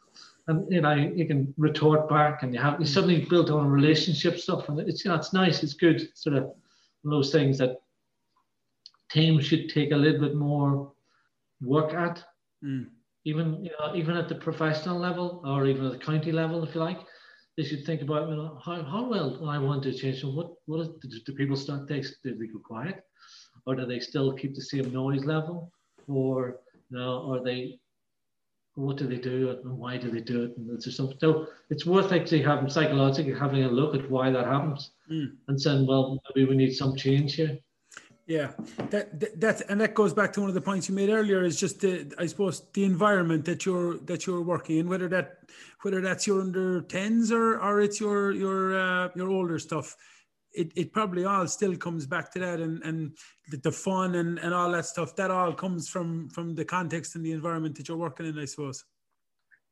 and 0.47 0.71
you 0.71 0.81
know, 0.81 0.93
you 0.93 1.25
can 1.25 1.53
retort 1.57 2.09
back 2.09 2.43
and 2.43 2.53
you 2.53 2.59
have, 2.59 2.79
you 2.79 2.85
suddenly 2.85 3.25
build 3.29 3.49
on 3.49 3.67
relationship 3.67 4.39
stuff. 4.39 4.69
And 4.69 4.79
it's, 4.79 5.03
you 5.03 5.09
know, 5.09 5.15
it's 5.15 5.33
nice, 5.33 5.63
it's 5.63 5.73
good, 5.73 6.07
sort 6.15 6.35
of 6.35 6.43
one 6.43 6.55
of 7.05 7.11
those 7.11 7.31
things 7.31 7.57
that 7.57 7.81
teams 9.11 9.45
should 9.45 9.69
take 9.69 9.91
a 9.91 9.95
little 9.95 10.21
bit 10.21 10.35
more 10.35 10.93
work 11.61 11.93
at 11.93 12.23
Mm. 12.63 12.89
even 13.25 13.65
you 13.65 13.71
know, 13.79 13.95
even 13.95 14.15
at 14.15 14.29
the 14.29 14.35
professional 14.35 14.99
level 14.99 15.41
or 15.45 15.65
even 15.65 15.85
at 15.85 15.93
the 15.93 15.97
county 15.97 16.31
level, 16.31 16.63
if 16.63 16.75
you 16.75 16.81
like, 16.81 16.99
they 17.57 17.63
should 17.63 17.85
think 17.85 18.01
about 18.01 18.29
you 18.29 18.35
know 18.35 18.59
how, 18.63 18.83
how 18.83 19.09
well 19.09 19.49
I 19.49 19.57
want 19.57 19.83
to 19.83 19.93
change. 19.93 20.21
So 20.21 20.29
what 20.29 20.51
what 20.67 20.81
is, 20.81 20.89
do, 21.01 21.19
do 21.25 21.33
people 21.33 21.55
start 21.55 21.87
they 21.87 22.01
do 22.01 22.37
they 22.37 22.47
go 22.47 22.59
quiet, 22.59 23.03
or 23.65 23.75
do 23.75 23.85
they 23.85 23.99
still 23.99 24.33
keep 24.33 24.55
the 24.55 24.61
same 24.61 24.91
noise 24.91 25.25
level, 25.25 25.71
or 26.07 26.59
you 26.89 26.97
know, 26.97 27.19
or 27.19 27.43
they 27.43 27.79
what 28.75 28.97
do 28.97 29.05
they 29.05 29.17
do 29.17 29.49
and 29.49 29.77
why 29.77 29.97
do 29.97 30.09
they 30.09 30.21
do 30.21 30.43
it? 30.43 30.57
And 30.57 30.69
it's 30.71 30.95
something. 30.95 31.17
So 31.19 31.47
it's 31.69 31.85
worth 31.85 32.11
actually 32.13 32.41
having 32.41 32.69
psychologically 32.69 33.37
having 33.37 33.63
a 33.63 33.69
look 33.69 33.95
at 33.95 34.09
why 34.09 34.31
that 34.31 34.45
happens 34.45 34.91
Mm. 35.11 35.35
and 35.49 35.61
saying, 35.61 35.85
well, 35.85 36.21
maybe 36.33 36.47
we 36.47 36.55
need 36.55 36.71
some 36.71 36.95
change 36.95 37.35
here. 37.35 37.59
Yeah, 38.27 38.51
that, 38.91 39.19
that 39.19 39.41
that 39.41 39.61
and 39.69 39.81
that 39.81 39.93
goes 39.93 40.13
back 40.13 40.31
to 40.33 40.39
one 40.39 40.47
of 40.47 40.53
the 40.53 40.61
points 40.61 40.87
you 40.87 40.95
made 40.95 41.09
earlier. 41.09 41.43
Is 41.43 41.59
just 41.59 41.81
the 41.81 42.13
I 42.17 42.27
suppose 42.27 42.63
the 42.71 42.85
environment 42.85 43.43
that 43.45 43.65
you're 43.65 43.97
that 44.05 44.25
you're 44.25 44.41
working 44.41 44.77
in, 44.77 44.87
whether 44.87 45.09
that 45.09 45.39
whether 45.81 45.99
that's 45.99 46.25
your 46.25 46.39
under 46.39 46.81
tens 46.83 47.29
or 47.29 47.59
or 47.59 47.81
it's 47.81 47.99
your 47.99 48.31
your 48.31 48.79
uh, 48.79 49.09
your 49.15 49.29
older 49.29 49.59
stuff. 49.59 49.97
It, 50.53 50.71
it 50.75 50.93
probably 50.93 51.25
all 51.25 51.47
still 51.47 51.75
comes 51.75 52.05
back 52.05 52.31
to 52.33 52.39
that 52.39 52.59
and, 52.59 52.81
and 52.83 53.17
the 53.63 53.71
fun 53.71 54.15
and, 54.15 54.39
and 54.39 54.53
all 54.53 54.71
that 54.71 54.85
stuff. 54.85 55.15
That 55.15 55.31
all 55.31 55.53
comes 55.53 55.87
from 55.89 56.29
from 56.29 56.55
the 56.55 56.65
context 56.65 57.15
and 57.15 57.25
the 57.25 57.31
environment 57.31 57.75
that 57.77 57.87
you're 57.87 57.97
working 57.97 58.25
in, 58.25 58.37
I 58.37 58.45
suppose. 58.45 58.83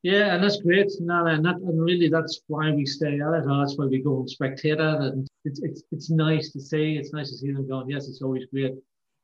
Yeah, 0.01 0.33
and 0.33 0.43
that's 0.43 0.61
great. 0.61 0.89
No, 1.01 1.25
and, 1.25 1.43
that, 1.43 1.55
and 1.55 1.81
really 1.81 2.07
that's 2.07 2.41
why 2.47 2.71
we 2.71 2.85
stay 2.85 3.19
at 3.19 3.33
it. 3.33 3.43
That's 3.45 3.77
why 3.77 3.85
we 3.85 4.01
go 4.01 4.19
and 4.19 4.29
spectate 4.29 4.79
at 4.79 5.01
it. 5.01 5.13
And 5.13 5.27
it's, 5.43 5.59
it's, 5.61 5.83
it's 5.91 6.09
nice 6.09 6.53
to 6.53 6.61
see. 6.61 6.95
It's 6.95 7.11
nice 7.11 7.29
to 7.31 7.37
see 7.37 7.51
them 7.51 7.67
going, 7.67 7.89
yes, 7.89 8.07
it's 8.07 8.21
always 8.21 8.45
great 8.45 8.75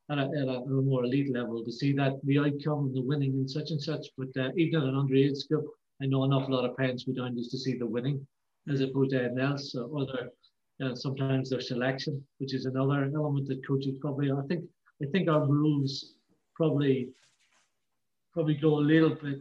at 0.10 0.18
a, 0.18 0.24
at 0.24 0.48
a, 0.48 0.66
more 0.68 1.06
elite 1.06 1.34
level 1.34 1.64
to 1.64 1.72
see 1.72 1.94
that 1.94 2.20
the 2.26 2.40
outcome, 2.40 2.92
the 2.94 3.02
winning 3.02 3.32
and 3.32 3.50
such 3.50 3.72
and 3.72 3.82
such. 3.82 4.08
But 4.18 4.36
uh, 4.38 4.50
even 4.58 4.82
at 4.82 4.88
an 4.88 4.96
underage 4.96 5.38
scope, 5.38 5.66
I 6.02 6.08
know 6.08 6.26
an 6.26 6.34
awful 6.34 6.54
lot 6.54 6.70
of 6.70 6.76
parents 6.76 7.06
go 7.06 7.14
down 7.14 7.38
just 7.38 7.52
to 7.52 7.58
see 7.58 7.78
the 7.78 7.88
winning 7.88 8.28
as 8.70 8.82
opposed 8.82 9.12
to 9.12 9.20
anything 9.20 9.40
else. 9.40 9.74
Or 9.76 10.06
their, 10.06 10.30
you 10.80 10.88
know, 10.88 10.96
sometimes 10.96 11.50
their 11.50 11.62
selection, 11.62 12.24
which 12.40 12.54
is 12.54 12.66
another 12.66 13.10
element 13.16 13.48
that 13.48 13.66
coaches 13.66 13.96
probably, 14.02 14.32
I 14.32 14.42
think, 14.48 14.66
I 15.02 15.06
think 15.12 15.30
our 15.30 15.46
rules 15.46 16.16
probably 16.56 17.10
probably 18.34 18.56
go 18.56 18.76
a 18.76 18.90
little 18.94 19.16
bit 19.16 19.40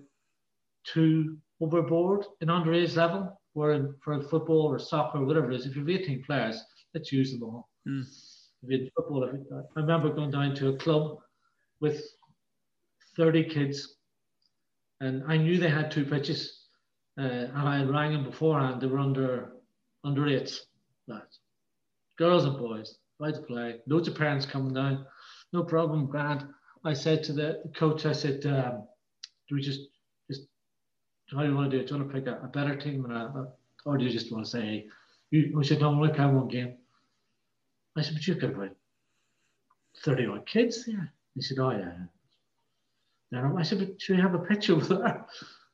too 0.84 1.36
overboard 1.60 2.24
in 2.40 2.48
underage 2.48 2.96
level, 2.96 3.40
where 3.54 3.94
for 4.02 4.22
football 4.22 4.66
or 4.66 4.78
soccer 4.78 5.18
or 5.18 5.24
whatever 5.24 5.50
it 5.50 5.56
is, 5.56 5.66
if 5.66 5.74
you 5.74 5.80
have 5.80 5.90
18 5.90 6.22
players, 6.24 6.62
let's 6.94 7.10
use 7.10 7.32
them 7.32 7.42
all. 7.42 7.68
Mm. 7.88 8.04
If 8.62 8.70
you 8.70 8.90
football, 8.96 9.24
if 9.24 9.40
I 9.52 9.80
remember 9.80 10.10
going 10.10 10.30
down 10.30 10.54
to 10.56 10.68
a 10.68 10.76
club 10.76 11.18
with 11.80 12.02
30 13.16 13.44
kids, 13.44 13.96
and 15.00 15.24
I 15.26 15.36
knew 15.36 15.58
they 15.58 15.68
had 15.68 15.90
two 15.90 16.04
pitches, 16.04 16.66
uh, 17.18 17.22
and 17.22 17.68
I 17.68 17.82
rang 17.82 18.12
them 18.12 18.24
beforehand. 18.24 18.80
They 18.80 18.86
were 18.86 18.98
under 18.98 19.52
under 20.04 20.26
eights, 20.28 20.66
lads, 21.06 21.40
girls 22.18 22.44
and 22.44 22.58
boys, 22.58 22.98
right 23.20 23.34
to 23.34 23.40
play. 23.42 23.80
Loads 23.86 24.08
of 24.08 24.16
parents 24.16 24.46
coming 24.46 24.74
down, 24.74 25.06
no 25.52 25.62
problem, 25.62 26.06
Grant. 26.06 26.44
I 26.84 26.92
said 26.92 27.22
to 27.24 27.32
the 27.32 27.62
coach, 27.74 28.04
I 28.06 28.12
said, 28.12 28.44
um, 28.46 28.86
do 29.48 29.54
we 29.54 29.62
just 29.62 29.80
just, 30.28 30.42
how 31.30 31.42
do 31.42 31.48
you 31.48 31.54
want 31.54 31.70
to 31.70 31.76
do 31.76 31.82
it? 31.82 31.88
Do 31.88 31.94
you 31.94 32.00
want 32.00 32.12
to 32.12 32.20
pick 32.20 32.26
a, 32.26 32.44
a 32.44 32.48
better 32.48 32.76
team, 32.76 33.10
a, 33.10 33.48
or 33.86 33.98
do 33.98 34.04
you 34.04 34.10
just 34.10 34.32
want 34.32 34.44
to 34.44 34.50
say, 34.50 34.86
you, 35.30 35.52
we 35.54 35.64
should 35.64 35.82
only 35.82 36.12
play 36.12 36.26
one 36.26 36.48
game? 36.48 36.74
I 37.96 38.02
said, 38.02 38.14
but 38.14 38.26
you've 38.26 38.40
got 38.40 38.50
about 38.50 38.76
30 40.04 40.26
odd 40.26 40.46
kids 40.46 40.84
there. 40.86 41.12
He 41.34 41.42
said, 41.42 41.58
oh, 41.58 41.70
yeah. 41.70 41.92
Then 43.30 43.56
I 43.56 43.62
said, 43.62 43.78
but 43.78 44.00
should 44.00 44.16
we 44.16 44.22
have 44.22 44.34
a 44.34 44.38
pitch 44.38 44.70
over 44.70 44.94
there? 44.94 45.26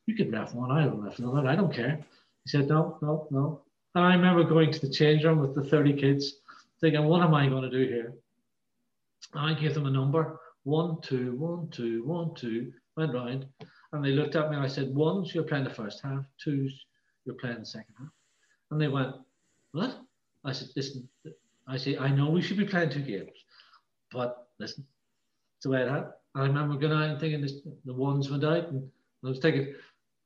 You 0.05 0.15
can 0.15 0.31
ref 0.31 0.53
one, 0.53 0.71
I 0.71 0.87
ref 0.87 1.19
another, 1.19 1.47
I 1.47 1.55
don't 1.55 1.73
care. 1.73 2.03
He 2.43 2.49
said, 2.49 2.67
no, 2.67 2.97
no, 3.01 3.27
no. 3.29 3.61
And 3.95 4.05
I 4.05 4.15
remember 4.15 4.43
going 4.43 4.71
to 4.71 4.79
the 4.79 4.89
change 4.89 5.23
room 5.23 5.39
with 5.39 5.55
the 5.55 5.63
30 5.63 5.93
kids, 5.93 6.35
thinking, 6.79 7.03
what 7.05 7.21
am 7.21 7.33
I 7.33 7.47
going 7.47 7.63
to 7.63 7.69
do 7.69 7.91
here? 7.91 8.13
And 9.33 9.51
I 9.55 9.59
gave 9.59 9.73
them 9.73 9.85
a 9.85 9.91
number 9.91 10.39
one, 10.63 11.01
two, 11.01 11.35
one, 11.35 11.69
two, 11.69 12.03
one, 12.05 12.33
two, 12.35 12.71
went 12.95 13.13
round. 13.13 13.45
And 13.91 14.03
they 14.03 14.11
looked 14.11 14.35
at 14.35 14.49
me 14.49 14.55
and 14.55 14.65
I 14.65 14.69
said, 14.69 14.93
one, 14.93 15.25
you're 15.25 15.43
playing 15.43 15.63
the 15.65 15.73
first 15.73 16.01
half, 16.01 16.25
two, 16.41 16.69
you're 17.25 17.35
playing 17.35 17.59
the 17.59 17.65
second 17.65 17.93
half. 17.99 18.09
And 18.69 18.79
they 18.79 18.87
went, 18.87 19.15
what? 19.73 19.99
I 20.45 20.51
said, 20.53 20.69
listen, 20.75 21.07
I 21.67 21.77
say, 21.77 21.97
I 21.97 22.09
know 22.09 22.29
we 22.29 22.41
should 22.41 22.57
be 22.57 22.65
playing 22.65 22.89
two 22.89 23.01
games, 23.01 23.37
but 24.11 24.47
listen, 24.59 24.85
it's 25.57 25.63
the 25.63 25.69
way 25.69 25.81
it 25.81 25.89
happened. 25.89 26.13
I 26.33 26.41
remember 26.41 26.77
going 26.77 26.93
out 26.93 27.09
and 27.09 27.19
thinking 27.19 27.41
this, 27.41 27.55
the 27.85 27.93
ones 27.93 28.31
went 28.31 28.43
out 28.43 28.69
and 28.69 28.89
I 29.23 29.29
was 29.29 29.39
thinking, 29.39 29.73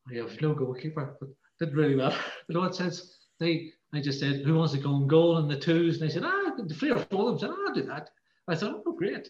I 0.10 0.16
have 0.18 0.40
no 0.42 0.54
goalkeeper, 0.54 1.18
but 1.20 1.30
did 1.60 1.76
really 1.76 1.96
well. 1.96 2.16
Know 2.50 2.62
what 2.62 2.76
sense? 2.76 3.15
They, 3.40 3.72
I 3.94 4.02
just 4.02 4.20
said, 4.20 4.42
who 4.46 4.56
wants 4.56 4.74
to 4.74 4.80
go 4.80 4.96
and 4.96 5.10
goal 5.10 5.38
in 5.40 5.48
the 5.48 5.60
twos? 5.60 6.00
And 6.00 6.10
they 6.10 6.14
said, 6.14 6.24
ah, 6.26 6.52
the 6.58 6.74
three 6.74 6.92
or 6.92 7.00
four 7.00 7.32
of 7.32 7.40
them 7.40 7.50
said, 7.50 7.56
ah, 7.58 7.68
I'll 7.68 7.74
do 7.74 7.84
that. 7.84 8.10
I 8.48 8.56
thought, 8.56 8.84
oh, 8.86 8.92
great. 8.94 9.30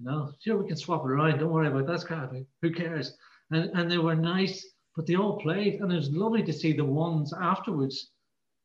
No, 0.00 0.32
sure, 0.40 0.56
we 0.58 0.68
can 0.68 0.76
swap 0.76 1.04
it 1.04 1.10
around. 1.10 1.38
Don't 1.38 1.52
worry 1.52 1.68
about 1.68 1.86
that. 1.86 2.04
Crap. 2.04 2.32
Who 2.62 2.70
cares? 2.72 3.16
and, 3.50 3.70
and 3.74 3.90
they 3.90 3.98
were 3.98 4.14
nice, 4.14 4.66
but 4.94 5.06
they 5.06 5.16
all 5.16 5.38
played, 5.38 5.80
and 5.80 5.92
it 5.92 5.96
was 5.96 6.10
lovely 6.10 6.42
to 6.42 6.52
see 6.52 6.72
the 6.72 6.84
ones 6.84 7.32
afterwards, 7.32 8.10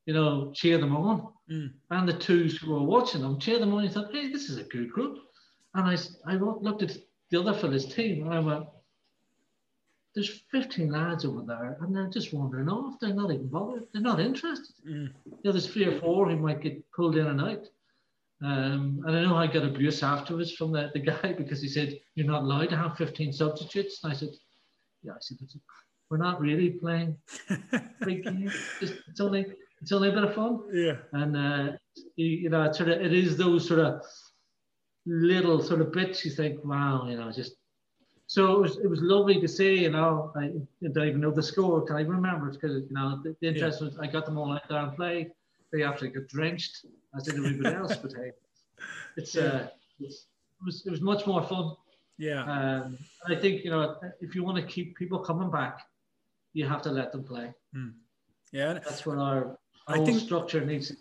you 0.06 0.14
know, 0.14 0.52
cheer 0.54 0.78
them 0.78 0.96
on, 0.96 1.28
mm. 1.50 1.72
and 1.92 2.08
the 2.08 2.14
twos 2.14 2.58
who 2.58 2.72
were 2.72 2.84
watching 2.84 3.22
them 3.22 3.40
cheer 3.40 3.60
them 3.60 3.74
on. 3.74 3.84
And 3.84 3.94
thought, 3.94 4.14
hey, 4.14 4.32
this 4.32 4.50
is 4.50 4.58
a 4.58 4.64
good 4.64 4.92
group, 4.92 5.20
and 5.76 5.88
I 5.88 5.98
I 6.26 6.36
looked 6.36 6.84
at 6.84 6.98
the 7.30 7.40
other 7.40 7.54
fella's 7.54 7.94
team, 7.94 8.24
and 8.24 8.34
I 8.34 8.40
went, 8.40 8.66
there's 10.14 10.42
15 10.52 10.92
lads 10.92 11.26
over 11.26 11.42
there, 11.42 11.78
and 11.82 11.96
they're 11.96 12.10
just 12.10 12.34
wandering 12.34 12.70
off. 12.70 13.00
They're 13.00 13.14
not 13.14 13.32
even 13.32 13.48
bothered. 13.48 13.88
They're 13.94 14.02
not 14.02 14.20
interested. 14.20 14.76
Mm. 14.88 15.10
You 15.26 15.38
know, 15.46 15.52
there's 15.52 15.68
three 15.68 15.86
or 15.86 16.00
four 16.00 16.30
who 16.30 16.38
might 16.38 16.62
get 16.62 16.84
pulled 16.92 17.16
in 17.16 17.28
and 17.28 17.42
out. 17.42 17.68
Um, 18.44 19.04
and 19.06 19.16
I 19.16 19.22
know 19.22 19.38
I 19.38 19.48
got 19.48 19.64
abuse 19.64 20.02
afterwards 20.02 20.52
from 20.54 20.72
the, 20.72 20.90
the 20.94 21.00
guy 21.00 21.34
because 21.38 21.62
he 21.62 21.70
said, 21.70 22.00
You're 22.16 22.28
not 22.28 22.44
allowed 22.44 22.70
to 22.70 22.78
have 22.78 22.98
15 22.98 23.32
substitutes. 23.32 24.04
And 24.04 24.12
I 24.12 24.16
said, 24.16 24.30
yeah, 25.04 25.14
I 25.14 25.18
said, 25.20 25.38
we're 26.10 26.18
not 26.18 26.42
really 26.42 26.72
playing 26.72 27.18
big 28.06 28.24
games. 28.24 28.54
It's, 28.82 28.94
it's, 29.08 29.22
only 29.22 29.46
it's 29.82 29.92
only 29.92 30.10
a 30.10 30.12
bit 30.12 30.26
of 30.26 30.36
fun. 30.36 30.60
Yeah. 30.74 30.98
And 31.14 31.38
uh, 31.38 31.72
you, 32.16 32.28
you, 32.28 32.50
know, 32.50 32.64
it's 32.64 32.78
sort 32.78 32.90
of 32.90 33.02
it 33.02 33.14
is 33.14 33.38
those 33.38 33.68
sort 33.68 33.80
of 33.80 34.02
little 35.06 35.64
sort 35.64 35.82
of 35.82 35.94
bits 35.94 36.26
you 36.26 36.32
think, 36.32 36.64
wow, 36.66 37.08
you 37.08 37.16
know, 37.16 37.32
just 37.32 37.54
so 38.32 38.52
it 38.54 38.60
was 38.60 38.78
it 38.78 38.90
was 38.90 39.02
lovely 39.02 39.40
to 39.42 39.48
see. 39.48 39.84
You 39.84 39.92
know, 39.92 40.32
I, 40.36 40.52
don't 40.88 41.08
even 41.08 41.22
know 41.22 41.32
the 41.32 41.44
score. 41.44 41.82
Can 41.82 41.96
I 41.96 42.02
remember 42.02 42.50
it? 42.50 42.54
Because 42.54 42.84
you 42.90 42.96
know, 42.96 43.20
the, 43.24 43.36
the 43.42 43.48
interest 43.48 43.82
yeah. 43.82 43.88
was 43.88 43.98
I 44.00 44.08
got 44.08 44.26
them 44.26 44.38
all 44.38 44.54
out 44.54 44.68
there 44.70 44.80
and 44.80 44.96
played. 44.96 45.32
They 45.72 45.84
actually 45.84 46.10
got 46.10 46.28
drenched 46.28 46.86
as 47.16 47.24
did 47.24 47.36
everybody 47.36 47.76
else. 47.82 47.96
But 47.98 48.14
hey, 48.14 48.32
it's 49.18 49.36
uh, 49.36 49.68
it's, 50.00 50.28
it 50.60 50.66
was 50.66 50.86
it 50.86 50.92
was 50.92 51.02
much 51.02 51.26
more 51.28 51.44
fun 51.44 51.76
yeah. 52.22 52.44
Um, 52.44 53.00
I 53.28 53.34
think, 53.34 53.64
you 53.66 53.72
know, 53.72 53.96
if 54.20 54.36
you 54.36 54.44
want 54.44 54.58
to 54.58 54.64
keep 54.64 54.96
people 54.96 55.18
coming 55.18 55.50
back, 55.50 55.88
you 56.54 56.68
have 56.68 56.84
to 56.84 56.92
let 56.92 57.12
them 57.12 57.24
play. 57.24 57.52
Mm. 57.76 57.94
Yeah. 58.52 58.74
That's 58.74 59.08
what 59.08 59.18
our, 59.18 59.58
our 59.88 59.96
I 59.96 60.06
think, 60.06 60.20
structure 60.20 60.64
needs 60.64 60.90
to 60.90 60.96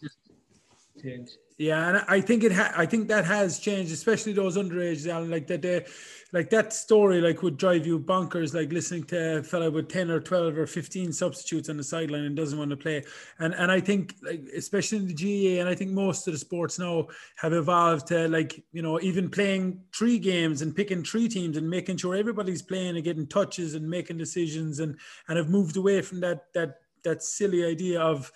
change. 1.02 1.32
Yeah, 1.60 1.88
and 1.90 2.02
I 2.08 2.22
think 2.22 2.42
it. 2.42 2.52
Ha- 2.52 2.72
I 2.74 2.86
think 2.86 3.08
that 3.08 3.26
has 3.26 3.58
changed, 3.58 3.92
especially 3.92 4.32
those 4.32 4.56
underage. 4.56 5.04
And 5.14 5.30
like 5.30 5.46
that, 5.48 5.90
like 6.32 6.48
that 6.48 6.72
story, 6.72 7.20
like 7.20 7.42
would 7.42 7.58
drive 7.58 7.86
you 7.86 7.98
bonkers. 8.00 8.54
Like 8.54 8.72
listening 8.72 9.04
to 9.08 9.40
a 9.40 9.42
fella 9.42 9.70
with 9.70 9.90
ten 9.90 10.10
or 10.10 10.20
twelve 10.20 10.56
or 10.56 10.66
fifteen 10.66 11.12
substitutes 11.12 11.68
on 11.68 11.76
the 11.76 11.84
sideline 11.84 12.24
and 12.24 12.34
doesn't 12.34 12.58
want 12.58 12.70
to 12.70 12.78
play. 12.78 13.04
And 13.40 13.52
and 13.52 13.70
I 13.70 13.78
think, 13.78 14.14
like 14.22 14.42
especially 14.56 15.00
in 15.00 15.06
the 15.08 15.12
GAA, 15.12 15.60
and 15.60 15.68
I 15.68 15.74
think 15.74 15.90
most 15.90 16.26
of 16.26 16.32
the 16.32 16.38
sports 16.38 16.78
now 16.78 17.08
have 17.36 17.52
evolved 17.52 18.06
to 18.06 18.26
like 18.28 18.64
you 18.72 18.80
know 18.80 18.98
even 19.02 19.28
playing 19.28 19.82
three 19.94 20.18
games 20.18 20.62
and 20.62 20.74
picking 20.74 21.04
three 21.04 21.28
teams 21.28 21.58
and 21.58 21.68
making 21.68 21.98
sure 21.98 22.16
everybody's 22.16 22.62
playing 22.62 22.94
and 22.96 23.04
getting 23.04 23.26
touches 23.26 23.74
and 23.74 23.86
making 23.86 24.16
decisions 24.16 24.80
and 24.80 24.98
and 25.28 25.36
have 25.36 25.50
moved 25.50 25.76
away 25.76 26.00
from 26.00 26.20
that 26.20 26.46
that 26.54 26.76
that 27.04 27.22
silly 27.22 27.66
idea 27.66 28.00
of 28.00 28.32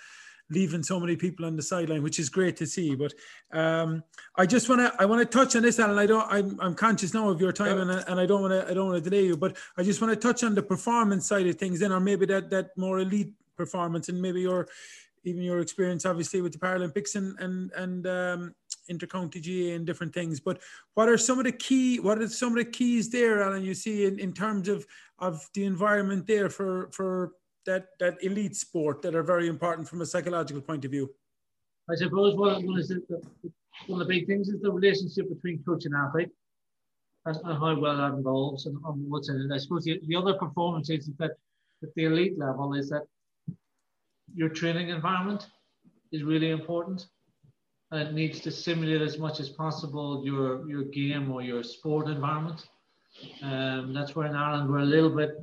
leaving 0.50 0.82
so 0.82 1.00
many 1.00 1.16
people 1.16 1.46
on 1.46 1.56
the 1.56 1.62
sideline, 1.62 2.02
which 2.02 2.18
is 2.18 2.28
great 2.28 2.56
to 2.56 2.66
see. 2.66 2.94
But 2.94 3.14
um, 3.52 4.02
I 4.36 4.46
just 4.46 4.68
want 4.68 4.80
to 4.80 4.94
I 5.00 5.04
want 5.04 5.20
to 5.20 5.38
touch 5.38 5.56
on 5.56 5.62
this, 5.62 5.78
Alan. 5.78 5.98
I 5.98 6.06
don't 6.06 6.26
I'm, 6.30 6.60
I'm 6.60 6.74
conscious 6.74 7.14
now 7.14 7.28
of 7.28 7.40
your 7.40 7.52
time, 7.52 7.78
and, 7.78 7.90
and 7.90 8.20
I 8.20 8.26
don't 8.26 8.42
want 8.42 8.52
to 8.52 8.70
I 8.70 8.74
don't 8.74 8.88
want 8.88 9.02
to 9.02 9.10
delay 9.10 9.24
you. 9.24 9.36
But 9.36 9.56
I 9.76 9.82
just 9.82 10.00
want 10.00 10.12
to 10.12 10.16
touch 10.16 10.44
on 10.44 10.54
the 10.54 10.62
performance 10.62 11.26
side 11.26 11.46
of 11.46 11.56
things, 11.56 11.80
then, 11.80 11.92
or 11.92 12.00
maybe 12.00 12.26
that 12.26 12.50
that 12.50 12.76
more 12.76 13.00
elite 13.00 13.32
performance, 13.56 14.08
and 14.08 14.20
maybe 14.20 14.42
your 14.42 14.68
even 15.24 15.42
your 15.42 15.60
experience, 15.60 16.04
obviously, 16.04 16.42
with 16.42 16.52
the 16.52 16.58
Paralympics 16.58 17.14
and 17.16 17.38
and 17.40 17.72
and 17.72 18.06
um, 18.06 18.54
intercounty 18.90 19.40
GAA 19.42 19.74
and 19.74 19.86
different 19.86 20.12
things. 20.12 20.40
But 20.40 20.60
what 20.94 21.08
are 21.08 21.18
some 21.18 21.38
of 21.38 21.44
the 21.44 21.52
key? 21.52 22.00
What 22.00 22.18
are 22.18 22.28
some 22.28 22.50
of 22.50 22.58
the 22.58 22.70
keys 22.70 23.10
there, 23.10 23.42
Alan? 23.42 23.62
You 23.62 23.74
see 23.74 24.04
in, 24.04 24.18
in 24.18 24.32
terms 24.32 24.68
of 24.68 24.86
of 25.18 25.48
the 25.54 25.64
environment 25.64 26.26
there 26.26 26.50
for 26.50 26.90
for 26.92 27.32
that 27.66 27.86
that 28.00 28.22
elite 28.22 28.56
sport 28.56 29.02
that 29.02 29.14
are 29.14 29.22
very 29.22 29.48
important 29.48 29.88
from 29.88 30.00
a 30.00 30.06
psychological 30.06 30.62
point 30.62 30.84
of 30.84 30.90
view? 30.90 31.10
I 31.90 31.96
suppose 31.96 32.34
one, 32.34 32.66
one, 32.66 32.76
the, 32.76 33.22
one 33.86 34.00
of 34.00 34.06
the 34.06 34.14
big 34.14 34.26
things 34.26 34.48
is 34.48 34.60
the 34.62 34.72
relationship 34.72 35.28
between 35.28 35.62
coach 35.64 35.84
and 35.84 35.94
athlete 35.94 36.30
and, 37.26 37.36
and 37.36 37.58
how 37.58 37.78
well 37.78 37.96
that 37.96 38.16
involves 38.16 38.66
and, 38.66 38.76
and 38.84 39.10
what's 39.10 39.28
in 39.28 39.40
it. 39.40 39.54
I 39.54 39.58
suppose 39.58 39.84
the, 39.84 40.00
the 40.06 40.16
other 40.16 40.34
performance 40.34 40.88
is 40.90 41.10
that 41.18 41.32
at 41.82 41.94
the 41.94 42.04
elite 42.04 42.38
level 42.38 42.74
is 42.74 42.88
that 42.90 43.02
your 44.34 44.48
training 44.48 44.88
environment 44.88 45.46
is 46.12 46.22
really 46.22 46.50
important 46.50 47.06
and 47.90 48.08
it 48.08 48.14
needs 48.14 48.40
to 48.40 48.50
simulate 48.50 49.02
as 49.02 49.18
much 49.18 49.40
as 49.40 49.48
possible 49.50 50.22
your 50.24 50.68
your 50.68 50.84
game 50.84 51.30
or 51.30 51.42
your 51.42 51.62
sport 51.62 52.08
environment. 52.08 52.66
Um, 53.42 53.92
that's 53.94 54.16
where 54.16 54.26
in 54.26 54.34
Ireland 54.34 54.70
we're 54.70 54.78
a 54.78 54.84
little 54.84 55.14
bit 55.14 55.38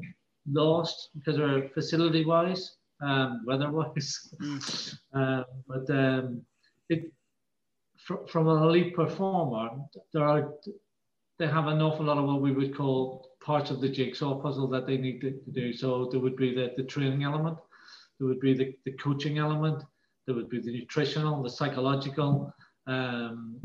lost 0.49 1.09
because 1.15 1.37
we're 1.39 1.69
facility 1.69 2.25
wise, 2.25 2.77
um, 3.01 3.41
weather 3.45 3.71
wise. 3.71 4.33
Mm. 4.41 4.97
um, 5.13 5.45
but 5.67 5.89
um, 5.89 6.41
it, 6.89 7.11
fr- 7.97 8.25
from 8.27 8.47
an 8.47 8.63
elite 8.63 8.95
performer, 8.95 9.69
there 10.13 10.25
are 10.25 10.53
they 11.39 11.47
have 11.47 11.67
an 11.67 11.81
awful 11.81 12.05
lot 12.05 12.19
of 12.19 12.25
what 12.25 12.41
we 12.41 12.51
would 12.51 12.75
call 12.75 13.31
parts 13.43 13.71
of 13.71 13.81
the 13.81 13.89
jigsaw 13.89 14.39
puzzle 14.39 14.67
that 14.67 14.85
they 14.85 14.97
need 14.97 15.21
to, 15.21 15.31
to 15.31 15.51
do. 15.51 15.73
So 15.73 16.07
there 16.11 16.19
would 16.19 16.35
be 16.35 16.53
the, 16.53 16.71
the 16.77 16.83
training 16.83 17.23
element, 17.23 17.57
there 18.19 18.27
would 18.27 18.39
be 18.39 18.53
the, 18.53 18.75
the 18.85 18.91
coaching 18.91 19.39
element, 19.39 19.83
there 20.27 20.35
would 20.35 20.49
be 20.49 20.61
the 20.61 20.71
nutritional, 20.71 21.41
the 21.41 21.49
psychological, 21.49 22.53
Um, 22.87 23.59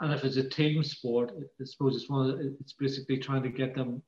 and 0.00 0.12
if 0.12 0.24
it's 0.24 0.36
a 0.36 0.48
team 0.48 0.82
sport, 0.82 1.32
I 1.60 1.64
suppose 1.64 1.96
it's 1.96 2.10
one. 2.10 2.28
The, 2.28 2.56
it's 2.60 2.72
basically 2.72 3.18
trying 3.18 3.42
to 3.44 3.48
get 3.48 3.74
them 3.74 4.02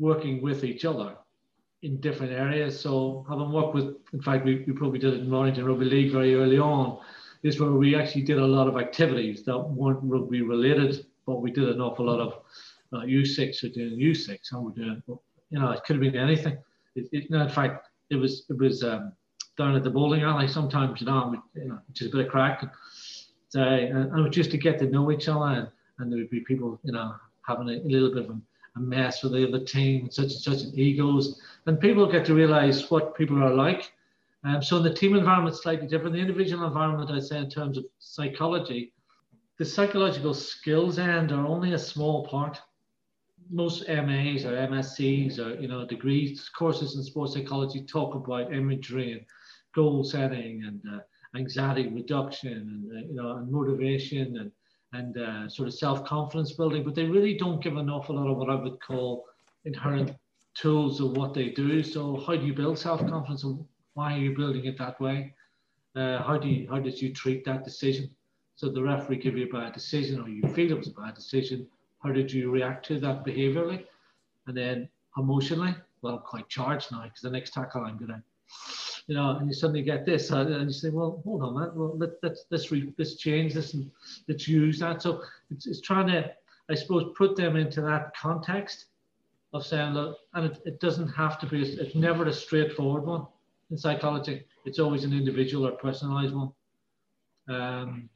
working 0.00 0.42
with 0.42 0.64
each 0.64 0.84
other 0.84 1.14
in 1.82 2.00
different 2.00 2.32
areas. 2.32 2.78
So 2.78 3.24
having 3.28 3.52
worked 3.52 3.74
with, 3.74 3.96
in 4.12 4.20
fact, 4.20 4.44
we, 4.44 4.64
we 4.66 4.72
probably 4.72 4.98
did 4.98 5.14
it 5.14 5.20
in 5.20 5.30
Warrington 5.30 5.64
Rugby 5.64 5.84
League 5.84 6.12
very 6.12 6.34
early 6.34 6.58
on, 6.58 6.98
is 7.42 7.60
where 7.60 7.70
we 7.70 7.94
actually 7.94 8.22
did 8.22 8.38
a 8.38 8.46
lot 8.46 8.66
of 8.66 8.76
activities 8.76 9.44
that 9.44 9.58
weren't 9.58 10.00
rugby 10.02 10.42
related, 10.42 11.06
but 11.26 11.40
we 11.40 11.50
did 11.50 11.68
an 11.68 11.80
awful 11.80 12.06
lot 12.06 12.20
of 12.20 12.34
uh, 12.92 13.04
U6 13.04 13.64
or 13.64 13.68
doing 13.68 13.98
U6, 13.98 14.38
and 14.52 14.64
we're 14.64 14.72
doing, 14.72 15.02
you 15.06 15.58
know, 15.58 15.70
it 15.70 15.82
could 15.84 15.96
have 15.96 16.02
been 16.02 16.20
anything. 16.20 16.58
It, 16.96 17.08
it, 17.12 17.30
no, 17.30 17.42
in 17.42 17.48
fact, 17.48 17.88
it 18.10 18.16
was 18.16 18.44
it 18.50 18.58
was 18.58 18.82
um, 18.82 19.12
down 19.56 19.76
at 19.76 19.84
the 19.84 19.90
bowling 19.90 20.22
alley 20.22 20.48
sometimes, 20.48 21.00
you 21.00 21.06
know, 21.06 21.40
you 21.54 21.68
know 21.68 21.78
is 21.94 22.06
a 22.06 22.10
bit 22.10 22.26
of 22.26 22.30
crack. 22.30 22.62
And, 22.62 22.70
so, 23.48 23.62
and, 23.62 24.12
and 24.12 24.32
just 24.32 24.50
to 24.50 24.58
get 24.58 24.78
to 24.80 24.86
know 24.86 25.10
each 25.10 25.28
other, 25.28 25.46
and, 25.46 25.68
and 25.98 26.12
there 26.12 26.18
would 26.18 26.30
be 26.30 26.40
people, 26.40 26.78
you 26.82 26.92
know, 26.92 27.14
having 27.46 27.68
a, 27.68 27.74
a 27.74 27.88
little 27.88 28.12
bit 28.12 28.28
of 28.28 28.36
a, 28.76 28.80
mess 28.80 29.22
with 29.22 29.32
the 29.32 29.46
other 29.46 29.64
team, 29.64 30.10
such 30.10 30.32
and 30.32 30.32
such, 30.32 30.62
and 30.62 30.78
egos, 30.78 31.40
and 31.66 31.80
people 31.80 32.10
get 32.10 32.24
to 32.26 32.34
realize 32.34 32.90
what 32.90 33.14
people 33.16 33.42
are 33.42 33.54
like. 33.54 33.92
Um, 34.44 34.62
so 34.62 34.78
in 34.78 34.82
the 34.82 34.94
team 34.94 35.14
environment 35.14 35.56
slightly 35.56 35.86
different. 35.86 36.14
The 36.14 36.20
individual 36.20 36.66
environment, 36.66 37.10
I'd 37.10 37.24
say, 37.24 37.38
in 37.38 37.50
terms 37.50 37.76
of 37.76 37.84
psychology, 37.98 38.92
the 39.58 39.64
psychological 39.64 40.32
skills 40.32 40.98
end 40.98 41.32
are 41.32 41.46
only 41.46 41.74
a 41.74 41.78
small 41.78 42.26
part. 42.26 42.58
Most 43.50 43.86
MAs 43.88 44.46
or 44.46 44.52
MSCs 44.52 45.38
or 45.38 45.60
you 45.60 45.68
know 45.68 45.84
degrees 45.84 46.48
courses 46.48 46.96
in 46.96 47.02
sports 47.02 47.34
psychology 47.34 47.82
talk 47.82 48.14
about 48.14 48.54
imagery 48.54 49.12
and 49.12 49.26
goal 49.74 50.04
setting 50.04 50.64
and 50.64 50.80
uh, 50.94 51.00
anxiety 51.36 51.88
reduction 51.88 52.52
and 52.52 52.92
uh, 52.92 53.06
you 53.08 53.14
know 53.14 53.36
and 53.36 53.50
motivation 53.50 54.38
and 54.38 54.52
and 54.92 55.16
uh, 55.18 55.48
sort 55.48 55.68
of 55.68 55.74
self 55.74 56.04
confidence 56.04 56.52
building, 56.52 56.84
but 56.84 56.94
they 56.94 57.04
really 57.04 57.36
don't 57.36 57.62
give 57.62 57.76
an 57.76 57.90
awful 57.90 58.16
lot 58.16 58.30
of 58.30 58.36
what 58.36 58.50
I 58.50 58.54
would 58.54 58.80
call 58.80 59.26
inherent 59.64 60.12
tools 60.54 61.00
of 61.00 61.16
what 61.16 61.34
they 61.34 61.50
do. 61.50 61.82
So 61.82 62.22
how 62.26 62.36
do 62.36 62.44
you 62.44 62.54
build 62.54 62.78
self 62.78 63.00
confidence 63.06 63.44
and 63.44 63.64
why 63.94 64.14
are 64.14 64.18
you 64.18 64.36
building 64.36 64.64
it 64.64 64.78
that 64.78 65.00
way? 65.00 65.34
Uh, 65.96 66.22
how 66.22 66.36
do 66.36 66.48
you 66.48 66.68
how 66.70 66.78
did 66.78 67.00
you 67.00 67.12
treat 67.12 67.44
that 67.44 67.64
decision? 67.64 68.10
So 68.56 68.68
the 68.68 68.82
referee 68.82 69.18
give 69.18 69.38
you 69.38 69.46
a 69.46 69.52
bad 69.52 69.72
decision 69.72 70.20
or 70.20 70.28
you 70.28 70.42
feel 70.54 70.70
it 70.70 70.78
was 70.78 70.88
a 70.88 70.92
bad 70.92 71.14
decision. 71.14 71.66
How 72.02 72.12
did 72.12 72.32
you 72.32 72.50
react 72.50 72.86
to 72.86 73.00
that 73.00 73.24
behaviorally? 73.24 73.84
And 74.46 74.56
then 74.56 74.88
emotionally, 75.16 75.74
well, 76.02 76.16
I'm 76.16 76.20
quite 76.20 76.48
charged 76.48 76.92
now 76.92 77.04
because 77.04 77.22
the 77.22 77.30
next 77.30 77.52
tackle 77.54 77.84
I'm 77.84 77.98
gonna, 77.98 78.22
you 79.10 79.16
know, 79.16 79.30
and 79.30 79.48
you 79.48 79.52
suddenly 79.52 79.82
get 79.82 80.06
this, 80.06 80.30
and 80.30 80.68
you 80.70 80.72
say, 80.72 80.88
well, 80.88 81.20
hold 81.24 81.42
on, 81.42 81.58
man. 81.58 81.70
Well, 81.74 81.98
let, 81.98 82.10
let's 82.22 82.44
let's 82.50 82.70
re- 82.70 82.94
let's 82.96 83.16
change 83.16 83.54
this 83.54 83.74
and 83.74 83.90
let's 84.28 84.46
use 84.46 84.78
that. 84.78 85.02
So 85.02 85.24
it's, 85.50 85.66
it's 85.66 85.80
trying 85.80 86.06
to, 86.06 86.30
I 86.70 86.76
suppose, 86.76 87.12
put 87.18 87.34
them 87.34 87.56
into 87.56 87.80
that 87.80 88.14
context 88.14 88.84
of 89.52 89.66
saying, 89.66 89.94
look, 89.94 90.16
and 90.34 90.46
it, 90.46 90.62
it 90.64 90.78
doesn't 90.78 91.08
have 91.08 91.40
to 91.40 91.46
be, 91.46 91.60
it's 91.60 91.96
never 91.96 92.24
a 92.26 92.32
straightforward 92.32 93.04
one 93.04 93.26
in 93.72 93.76
psychology. 93.76 94.44
It's 94.64 94.78
always 94.78 95.02
an 95.02 95.12
individual 95.12 95.66
or 95.66 95.72
personalized 95.72 96.32
one. 96.32 96.52
Um, 97.48 98.08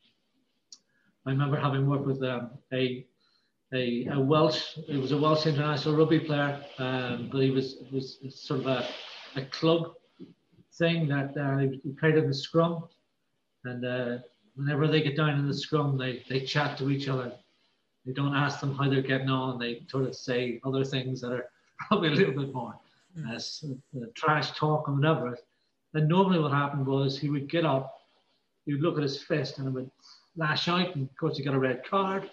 I 1.26 1.30
remember 1.30 1.58
having 1.58 1.90
worked 1.90 2.06
with 2.06 2.22
um, 2.22 2.50
a, 2.72 3.04
a, 3.72 4.06
a 4.12 4.20
Welsh, 4.20 4.78
it 4.88 4.98
was 4.98 5.10
a 5.10 5.18
Welsh 5.18 5.46
international 5.46 5.96
rugby 5.96 6.20
player, 6.20 6.64
um, 6.78 7.30
but 7.32 7.40
he 7.40 7.50
was, 7.50 7.78
was 7.90 8.16
sort 8.30 8.60
of 8.60 8.66
a, 8.68 8.86
a 9.34 9.44
club 9.46 9.94
thing 10.78 11.08
that 11.08 11.36
uh, 11.36 11.58
he 11.58 11.92
played 11.98 12.16
in 12.16 12.26
the 12.26 12.34
scrum. 12.34 12.84
And 13.64 13.84
uh, 13.84 14.18
whenever 14.54 14.86
they 14.86 15.02
get 15.02 15.16
down 15.16 15.38
in 15.38 15.46
the 15.46 15.54
scrum, 15.54 15.96
they, 15.96 16.22
they 16.28 16.40
chat 16.40 16.76
to 16.78 16.90
each 16.90 17.08
other 17.08 17.32
they 18.04 18.12
don't 18.12 18.34
ask 18.34 18.60
them 18.60 18.74
how 18.76 18.88
they're 18.88 19.02
getting 19.02 19.30
on. 19.30 19.58
They 19.58 19.82
sort 19.88 20.04
of 20.04 20.14
say 20.14 20.60
other 20.64 20.84
things 20.84 21.20
that 21.20 21.32
are 21.32 21.46
probably 21.88 22.08
a 22.08 22.12
little 22.12 22.34
bit 22.34 22.52
more 22.52 22.74
mm. 23.18 23.34
as 23.34 23.64
uh, 23.96 24.06
trash 24.14 24.52
talk 24.52 24.88
and 24.88 24.98
whatever. 24.98 25.38
And 25.94 26.08
normally 26.08 26.40
what 26.40 26.52
happened 26.52 26.86
was 26.86 27.18
he 27.18 27.30
would 27.30 27.48
get 27.48 27.64
up, 27.64 27.94
he 28.66 28.74
would 28.74 28.82
look 28.82 28.96
at 28.96 29.02
his 29.02 29.22
fist 29.22 29.58
and 29.58 29.68
it 29.68 29.70
would 29.70 29.90
lash 30.36 30.68
out. 30.68 30.94
And 30.94 31.08
of 31.08 31.16
course, 31.16 31.38
he 31.38 31.44
got 31.44 31.54
a 31.54 31.58
red 31.58 31.84
card. 31.88 32.30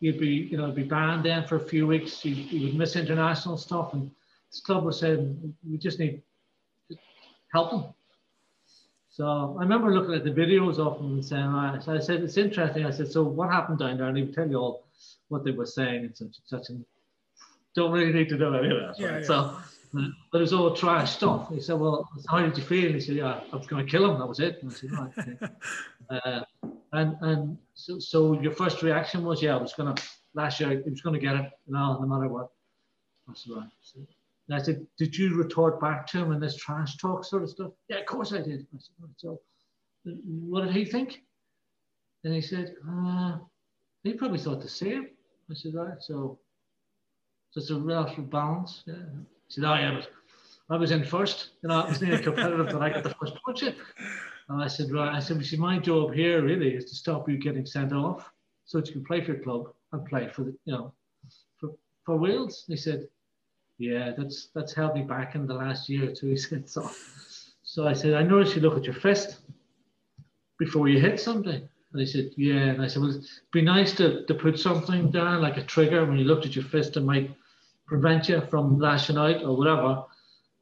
He'd 0.00 0.20
be, 0.20 0.28
you 0.28 0.56
know, 0.56 0.70
be 0.70 0.82
banned 0.82 1.24
then 1.24 1.46
for 1.46 1.56
a 1.56 1.60
few 1.60 1.86
weeks. 1.86 2.20
He, 2.20 2.32
he 2.32 2.66
would 2.66 2.74
miss 2.74 2.96
international 2.96 3.56
stuff. 3.56 3.94
And 3.94 4.10
his 4.50 4.60
club 4.60 4.84
was 4.84 5.00
saying, 5.00 5.54
we 5.68 5.78
just 5.78 5.98
need 5.98 6.22
help 7.52 7.72
him. 7.72 7.84
So 9.10 9.56
I 9.58 9.62
remember 9.62 9.92
looking 9.92 10.14
at 10.14 10.24
the 10.24 10.30
videos 10.30 10.78
of 10.78 11.00
him 11.00 11.14
and 11.14 11.24
saying, 11.24 11.46
right. 11.46 11.82
so 11.82 11.94
I 11.94 11.98
said, 11.98 12.22
it's 12.22 12.36
interesting. 12.36 12.86
I 12.86 12.90
said, 12.90 13.10
so 13.10 13.22
what 13.22 13.50
happened 13.50 13.80
down 13.80 13.98
there? 13.98 14.06
And 14.06 14.16
he 14.16 14.22
would 14.22 14.34
tell 14.34 14.48
you 14.48 14.56
all 14.56 14.86
what 15.28 15.44
they 15.44 15.50
were 15.50 15.66
saying 15.66 16.04
and 16.04 16.16
such 16.16 16.26
and 16.26 16.34
such. 16.46 16.70
And 16.70 16.84
don't 17.74 17.92
really 17.92 18.12
need 18.12 18.28
to 18.30 18.36
know 18.36 18.52
any 18.54 18.70
of 18.70 18.80
that. 18.80 18.98
Yeah, 18.98 19.08
right? 19.08 19.20
yeah. 19.20 19.26
So, 19.26 19.56
but 19.92 20.38
it 20.38 20.40
was 20.40 20.52
all 20.52 20.74
trash 20.74 21.16
stuff. 21.16 21.48
He 21.52 21.60
said, 21.60 21.78
well, 21.78 22.08
how 22.28 22.40
did 22.40 22.56
you 22.56 22.62
feel? 22.62 22.92
He 22.92 23.00
said, 23.00 23.16
yeah, 23.16 23.40
I 23.52 23.56
was 23.56 23.66
going 23.66 23.84
to 23.84 23.90
kill 23.90 24.10
him. 24.10 24.20
That 24.20 24.26
was 24.28 24.38
it. 24.40 24.62
And 24.62 24.70
I 24.70 24.74
said, 24.74 24.92
right. 24.92 25.12
Okay. 25.18 25.54
uh, 26.10 26.40
and 26.92 27.16
and 27.20 27.58
so, 27.74 27.98
so 27.98 28.40
your 28.40 28.52
first 28.52 28.82
reaction 28.82 29.24
was, 29.24 29.42
yeah, 29.42 29.56
I 29.56 29.60
was 29.60 29.72
going 29.72 29.94
to 29.94 30.02
lash 30.34 30.62
out. 30.62 30.70
He 30.84 30.90
was 30.90 31.00
going 31.00 31.14
to 31.14 31.20
get 31.20 31.34
it, 31.34 31.50
you 31.66 31.74
know, 31.74 31.98
no 32.00 32.06
matter 32.06 32.28
what. 32.28 32.50
I 33.28 33.34
said, 33.34 33.52
right. 33.56 33.68
So, 33.82 34.00
and 34.50 34.60
I 34.60 34.62
said, 34.64 34.84
did 34.98 35.16
you 35.16 35.36
retort 35.36 35.80
back 35.80 36.08
to 36.08 36.18
him 36.18 36.32
in 36.32 36.40
this 36.40 36.56
trash 36.56 36.96
talk 36.96 37.24
sort 37.24 37.44
of 37.44 37.50
stuff? 37.50 37.70
Yeah, 37.88 37.98
of 37.98 38.06
course 38.06 38.32
I 38.32 38.38
did. 38.38 38.66
I 38.74 38.78
said. 38.78 39.08
So 39.16 39.40
what 40.04 40.64
did 40.64 40.74
he 40.74 40.84
think? 40.84 41.22
And 42.24 42.34
he 42.34 42.40
said, 42.40 42.74
uh, 42.90 43.38
he 44.02 44.14
probably 44.14 44.40
thought 44.40 44.60
the 44.60 44.68
same. 44.68 45.06
I 45.48 45.54
said, 45.54 45.74
right, 45.74 45.94
so, 46.00 46.40
so 47.52 47.60
it's 47.60 47.70
a 47.70 47.78
relative 47.78 48.28
balance. 48.28 48.82
Yeah. 48.86 48.94
He 49.46 49.54
said, 49.54 49.64
oh 49.64 49.74
yeah, 49.74 50.00
but 50.00 50.10
I 50.74 50.78
was 50.78 50.90
in 50.90 51.04
first. 51.04 51.50
You 51.62 51.68
know, 51.68 51.80
it 51.80 51.88
was 51.88 52.02
nearly 52.02 52.20
competitive 52.20 52.66
that 52.66 52.82
I 52.82 52.90
got 52.90 53.04
the 53.04 53.14
first 53.20 53.34
punch. 53.44 53.62
And 53.62 53.76
I 54.60 54.66
said, 54.66 54.90
right, 54.90 55.14
I 55.14 55.20
said, 55.20 55.36
well, 55.36 55.46
see, 55.46 55.58
my 55.58 55.78
job 55.78 56.12
here 56.12 56.42
really 56.42 56.74
is 56.74 56.86
to 56.86 56.96
stop 56.96 57.28
you 57.28 57.38
getting 57.38 57.66
sent 57.66 57.92
off 57.92 58.28
so 58.64 58.78
that 58.78 58.88
you 58.88 58.94
can 58.94 59.04
play 59.04 59.20
for 59.20 59.32
your 59.32 59.42
club 59.44 59.68
and 59.92 60.04
play 60.06 60.28
for 60.28 60.42
the, 60.42 60.56
you 60.64 60.72
know, 60.72 60.92
for, 61.60 61.70
for 62.04 62.16
Wales. 62.16 62.64
And 62.66 62.76
he 62.76 62.82
said, 62.82 63.06
yeah, 63.80 64.12
that's 64.16 64.48
that's 64.54 64.74
held 64.74 64.94
me 64.94 65.02
back 65.02 65.34
in 65.34 65.46
the 65.46 65.54
last 65.54 65.88
year 65.88 66.10
or 66.10 66.12
two. 66.12 66.36
Said, 66.36 66.68
so, 66.68 66.90
so 67.62 67.88
I 67.88 67.94
said, 67.94 68.14
I 68.14 68.22
noticed 68.22 68.54
you 68.54 68.60
look 68.60 68.76
at 68.76 68.84
your 68.84 68.94
fist 68.94 69.38
before 70.58 70.88
you 70.88 71.00
hit 71.00 71.18
something. 71.18 71.66
And 71.92 72.00
he 72.00 72.06
said, 72.06 72.30
yeah. 72.36 72.68
And 72.68 72.82
I 72.82 72.86
said, 72.86 73.02
well, 73.02 73.10
it'd 73.10 73.26
be 73.52 73.62
nice 73.62 73.94
to, 73.94 74.24
to 74.26 74.34
put 74.34 74.58
something 74.58 75.10
down, 75.10 75.40
like 75.40 75.56
a 75.56 75.64
trigger, 75.64 76.04
when 76.04 76.18
you 76.18 76.24
looked 76.24 76.46
at 76.46 76.54
your 76.54 76.64
fist 76.66 76.94
that 76.94 77.00
might 77.00 77.34
prevent 77.86 78.28
you 78.28 78.40
from 78.50 78.78
lashing 78.78 79.16
out 79.16 79.42
or 79.42 79.56
whatever. 79.56 80.04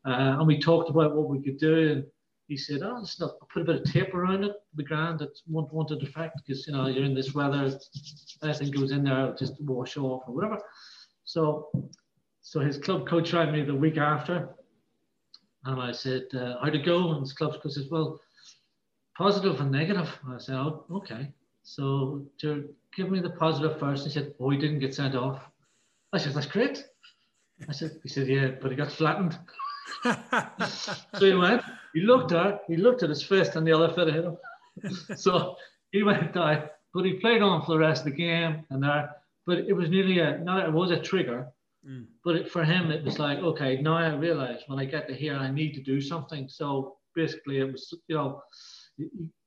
Uh, 0.07 0.39
and 0.39 0.47
we 0.47 0.59
talked 0.61 0.89
about 0.89 1.14
what 1.14 1.29
we 1.29 1.43
could 1.43 1.59
do. 1.59 1.91
And 1.91 2.05
he 2.47 2.57
said, 2.57 2.81
oh, 2.83 3.01
it's 3.03 3.21
not, 3.21 3.33
put 3.53 3.62
a 3.62 3.64
bit 3.64 3.83
of 3.83 3.93
tape 3.93 4.14
around 4.14 4.45
it, 4.45 4.53
the 4.75 4.85
ground 4.85 5.19
that 5.19 5.39
won't 5.49 5.73
want 5.73 5.89
to 5.89 5.97
defect 5.97 6.41
because, 6.47 6.66
you 6.66 6.73
know, 6.73 6.87
you're 6.87 7.05
in 7.05 7.14
this 7.14 7.35
weather, 7.35 7.79
anything 8.43 8.71
goes 8.71 8.93
in 8.93 9.05
there, 9.05 9.25
it'll 9.25 9.35
just 9.35 9.61
wash 9.61 9.97
off 9.97 10.23
or 10.27 10.35
whatever. 10.35 10.59
So, 11.25 11.69
so 12.49 12.61
his 12.61 12.78
club 12.78 13.07
coach 13.07 13.34
rang 13.34 13.53
me 13.53 13.62
the 13.62 13.74
week 13.74 13.99
after. 13.99 14.49
And 15.66 15.78
I 15.78 15.92
said, 15.92 16.28
uh, 16.34 16.55
how'd 16.62 16.74
it 16.74 16.82
go? 16.82 17.11
And 17.11 17.20
his 17.20 17.34
club 17.34 17.53
coach 17.62 17.72
says, 17.72 17.88
well, 17.90 18.22
positive 19.18 19.61
and 19.61 19.70
negative. 19.70 20.09
I 20.26 20.38
said, 20.38 20.55
oh, 20.55 20.86
okay. 20.90 21.30
So 21.62 22.24
to 22.38 22.70
give 22.96 23.11
me 23.11 23.20
the 23.20 23.28
positive 23.28 23.78
first, 23.78 24.05
he 24.05 24.11
said, 24.11 24.32
oh, 24.40 24.49
he 24.49 24.57
didn't 24.57 24.78
get 24.78 24.94
sent 24.94 25.14
off. 25.14 25.42
I 26.14 26.16
said, 26.16 26.32
that's 26.32 26.46
great. 26.46 26.86
I 27.68 27.72
said, 27.72 28.01
he 28.03 28.09
said, 28.09 28.28
yeah, 28.28 28.53
but 28.62 28.70
he 28.70 28.78
got 28.78 28.92
flattened. 28.92 29.38
so 30.72 31.26
he 31.26 31.34
went, 31.34 31.61
he 31.92 32.01
looked 32.01 32.32
at, 32.32 32.62
he 32.66 32.78
looked 32.78 33.03
at 33.03 33.11
his 33.11 33.22
fist 33.22 33.57
and 33.57 33.66
the 33.66 33.74
other 33.74 33.92
foot 33.92 34.11
hit 34.11 34.24
him. 34.24 34.38
so 35.18 35.57
he 35.90 36.03
went 36.03 36.32
down, 36.32 36.62
but 36.94 37.05
he 37.05 37.12
played 37.20 37.42
on 37.42 37.62
for 37.66 37.72
the 37.72 37.78
rest 37.78 38.07
of 38.07 38.12
the 38.12 38.16
game 38.16 38.64
and 38.70 38.82
there, 38.82 39.16
but 39.44 39.59
it 39.59 39.74
was 39.74 39.90
nearly 39.90 40.20
a, 40.20 40.38
no, 40.38 40.66
it 40.66 40.72
was 40.72 40.90
a 40.90 40.99
trigger. 40.99 41.46
Mm. 41.89 42.07
But 42.24 42.36
it, 42.36 42.51
for 42.51 42.64
him, 42.64 42.91
it 42.91 43.05
was 43.05 43.18
like, 43.18 43.39
okay, 43.39 43.80
now 43.80 43.97
I 43.97 44.14
realize 44.14 44.61
when 44.66 44.78
I 44.78 44.84
get 44.84 45.09
to 45.09 45.14
here, 45.14 45.36
I 45.36 45.51
need 45.51 45.72
to 45.74 45.82
do 45.82 46.01
something. 46.01 46.49
So 46.49 46.97
basically, 47.14 47.59
it 47.59 47.72
was, 47.72 47.93
you 48.09 48.16
know, 48.16 48.43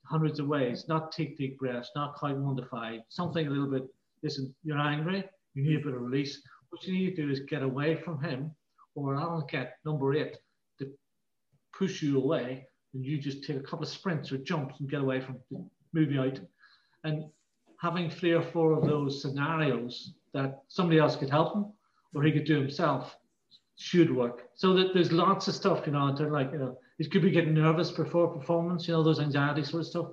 hundreds 0.06 0.40
of 0.40 0.48
ways, 0.48 0.86
not 0.88 1.12
take 1.12 1.38
deep 1.38 1.60
breaths, 1.60 1.92
not 1.96 2.16
quite 2.16 2.36
one 2.36 2.56
to 2.56 2.66
five, 2.66 3.02
something 3.10 3.46
a 3.46 3.50
little 3.50 3.70
bit, 3.70 3.84
listen, 4.24 4.54
you're 4.64 4.80
angry, 4.80 5.24
you 5.54 5.64
need 5.64 5.82
a 5.82 5.84
bit 5.84 5.94
of 5.94 6.02
release. 6.02 6.42
What 6.70 6.86
you 6.86 6.94
need 6.94 7.16
to 7.16 7.26
do 7.26 7.32
is 7.32 7.42
get 7.42 7.64
away 7.64 7.96
from 7.96 8.22
him, 8.24 8.52
or 8.96 9.16
I'll 9.16 9.46
get 9.50 9.78
number 9.86 10.14
eight 10.14 10.38
to 10.80 10.92
push 11.78 12.02
you 12.02 12.18
away, 12.18 12.68
and 12.94 13.06
you 13.06 13.20
just 13.20 13.44
take 13.44 13.58
a 13.58 13.62
couple 13.62 13.84
of 13.84 13.90
sprints 13.90 14.32
or 14.32 14.38
jumps 14.38 14.80
and 14.80 14.90
get 14.90 15.02
away 15.02 15.22
from 15.22 15.38
moving 15.94 16.18
out. 16.18 16.40
And 17.04 17.26
having 17.80 18.10
three 18.10 18.34
or 18.34 18.42
four 18.42 18.74
of 18.74 18.88
those 18.88 19.22
scenarios 19.22 20.14
that 20.34 20.64
somebody 20.68 21.00
else 21.00 21.16
could 21.16 21.30
help 21.30 21.56
him 21.56 21.66
or 22.14 22.24
he 22.24 22.32
could 22.32 22.46
do 22.46 22.60
himself 22.60 23.16
should 23.78 24.16
work. 24.16 24.50
So 24.56 24.74
that 24.74 24.94
there's 24.94 25.12
lots 25.12 25.48
of 25.48 25.56
stuff, 25.56 25.84
you 25.86 25.94
know, 25.94 26.06
like, 26.06 26.52
you 26.52 26.60
know, 26.60 26.78
it 27.00 27.12
could 27.12 27.24
be 27.24 27.32
getting 27.32 27.54
nervous 27.54 27.90
before 27.90 28.28
performance, 28.28 28.88
you 28.88 28.94
know, 28.94 29.02
those 29.02 29.20
anxiety 29.20 29.64
sort 29.64 29.82
of 29.82 29.88
stuff, 29.88 30.08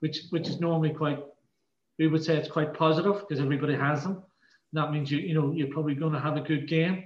which 0.00 0.22
which 0.30 0.48
is 0.48 0.60
normally 0.60 0.90
quite, 0.90 1.22
we 1.98 2.06
would 2.06 2.24
say 2.24 2.36
it's 2.36 2.50
quite 2.50 2.72
positive 2.72 3.20
because 3.20 3.40
everybody 3.42 3.74
has 3.74 4.04
them. 4.04 4.12
And 4.12 4.22
That 4.82 4.92
means 4.92 5.10
you, 5.10 5.18
you 5.18 5.34
know, 5.34 5.52
you're 5.52 5.68
probably 5.68 5.94
going 5.94 6.14
to 6.14 6.20
have 6.20 6.36
a 6.36 6.40
good 6.40 6.66
game. 6.66 7.04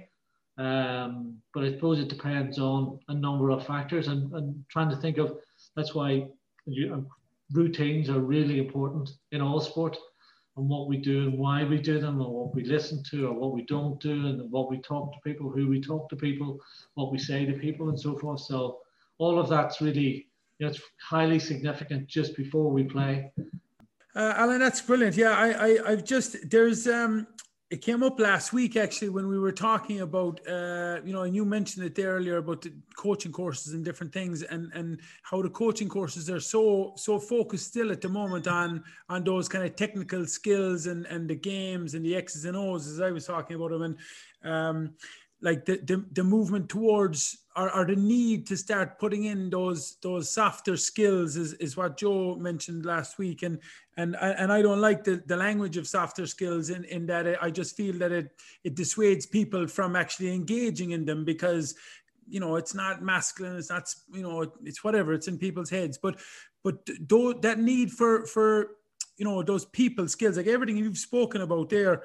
Um, 0.57 1.41
but 1.53 1.65
I 1.65 1.71
suppose 1.71 1.99
it 1.99 2.07
depends 2.07 2.59
on 2.59 2.99
a 3.09 3.13
number 3.13 3.49
of 3.49 3.67
factors 3.67 4.07
and, 4.07 4.31
and 4.33 4.63
trying 4.69 4.89
to 4.89 4.95
think 4.95 5.17
of, 5.17 5.37
that's 5.75 5.93
why 5.93 6.27
you, 6.65 6.93
um, 6.93 7.07
routines 7.51 8.09
are 8.09 8.21
really 8.21 8.59
important 8.59 9.09
in 9.33 9.41
all 9.41 9.59
sport 9.59 9.97
and 10.57 10.69
what 10.69 10.87
we 10.87 10.97
do 10.97 11.23
and 11.23 11.37
why 11.37 11.63
we 11.63 11.77
do 11.77 11.99
them, 11.99 12.21
or 12.21 12.45
what 12.45 12.55
we 12.55 12.63
listen 12.63 13.03
to, 13.11 13.27
or 13.27 13.33
what 13.33 13.53
we 13.53 13.63
don't 13.63 13.99
do, 13.99 14.27
and 14.27 14.51
what 14.51 14.69
we 14.69 14.77
talk 14.77 15.11
to 15.13 15.19
people, 15.19 15.49
who 15.49 15.67
we 15.67 15.81
talk 15.81 16.09
to 16.09 16.15
people, 16.15 16.59
what 16.93 17.11
we 17.11 17.17
say 17.17 17.45
to 17.45 17.53
people, 17.53 17.89
and 17.89 17.99
so 17.99 18.17
forth. 18.17 18.41
So 18.41 18.79
all 19.17 19.39
of 19.39 19.49
that's 19.49 19.81
really 19.81 20.27
you 20.59 20.65
know, 20.65 20.67
it's 20.69 20.81
highly 21.01 21.39
significant 21.39 22.07
just 22.07 22.35
before 22.35 22.71
we 22.71 22.83
play. 22.83 23.31
Uh, 24.15 24.33
Alan, 24.37 24.59
that's 24.59 24.81
brilliant. 24.81 25.17
Yeah, 25.17 25.31
I, 25.31 25.49
I, 25.49 25.91
I've 25.91 26.05
just 26.05 26.49
there's 26.49 26.87
um, 26.87 27.27
it 27.75 27.81
came 27.81 28.03
up 28.03 28.17
last 28.21 28.53
week 28.53 28.77
actually 28.77 29.09
when 29.09 29.27
we 29.27 29.37
were 29.37 29.51
talking 29.51 29.99
about 29.99 30.39
uh, 30.47 31.01
you 31.03 31.11
know 31.11 31.23
and 31.23 31.35
you 31.35 31.43
mentioned 31.43 31.85
it 31.85 31.93
there 31.93 32.11
earlier 32.11 32.37
about 32.37 32.61
the 32.61 32.71
coaching 32.95 33.33
courses 33.33 33.73
and 33.73 33.83
different 33.83 34.13
things 34.13 34.43
and 34.43 34.71
and 34.73 35.01
how 35.23 35.41
the 35.41 35.49
coaching 35.49 35.89
courses 35.89 36.29
are 36.29 36.39
so 36.39 36.93
so 36.95 37.19
focused 37.19 37.67
still 37.67 37.91
at 37.91 37.99
the 37.99 38.07
moment 38.07 38.47
on 38.47 38.81
on 39.09 39.25
those 39.25 39.49
kind 39.49 39.65
of 39.65 39.75
technical 39.75 40.25
skills 40.25 40.87
and 40.87 41.05
and 41.07 41.29
the 41.29 41.35
games 41.35 41.95
and 41.95 42.05
the 42.05 42.15
x's 42.15 42.45
and 42.45 42.55
o's 42.55 42.87
as 42.87 43.01
i 43.01 43.11
was 43.11 43.25
talking 43.25 43.57
about 43.57 43.71
them. 43.71 43.83
And 43.83 43.97
um 44.43 44.93
like 45.41 45.65
the, 45.65 45.77
the, 45.77 46.05
the 46.13 46.23
movement 46.23 46.69
towards 46.69 47.37
or, 47.55 47.73
or, 47.73 47.85
the 47.85 47.95
need 47.95 48.45
to 48.47 48.57
start 48.57 48.99
putting 48.99 49.25
in 49.25 49.49
those 49.49 49.97
those 50.01 50.29
softer 50.29 50.75
skills 50.75 51.37
is, 51.37 51.53
is 51.53 51.77
what 51.77 51.97
Joe 51.97 52.35
mentioned 52.35 52.85
last 52.85 53.17
week. 53.17 53.43
And 53.43 53.59
and 53.97 54.15
and 54.19 54.51
I 54.51 54.61
don't 54.61 54.81
like 54.81 55.03
the, 55.03 55.23
the 55.25 55.37
language 55.37 55.77
of 55.77 55.87
softer 55.87 56.27
skills 56.27 56.69
in, 56.69 56.83
in 56.85 57.05
that 57.07 57.41
I 57.41 57.49
just 57.51 57.77
feel 57.77 57.97
that 57.99 58.11
it 58.11 58.31
it 58.63 58.75
dissuades 58.75 59.25
people 59.25 59.67
from 59.67 59.95
actually 59.95 60.33
engaging 60.33 60.91
in 60.91 61.05
them 61.05 61.23
because 61.23 61.75
you 62.27 62.39
know 62.39 62.55
it's 62.55 62.73
not 62.73 63.03
masculine 63.03 63.55
it's 63.55 63.69
not 63.69 63.93
you 64.11 64.23
know 64.23 64.51
it's 64.63 64.83
whatever 64.83 65.13
it's 65.13 65.27
in 65.27 65.37
people's 65.37 65.69
heads. 65.69 65.97
But 65.97 66.19
but 66.63 66.77
though 67.07 67.33
that 67.33 67.59
need 67.59 67.91
for 67.91 68.25
for 68.25 68.71
you 69.17 69.25
know 69.25 69.43
those 69.43 69.65
people 69.65 70.07
skills 70.07 70.35
like 70.37 70.47
everything 70.47 70.77
you've 70.77 70.97
spoken 70.97 71.41
about 71.41 71.69
there 71.69 72.03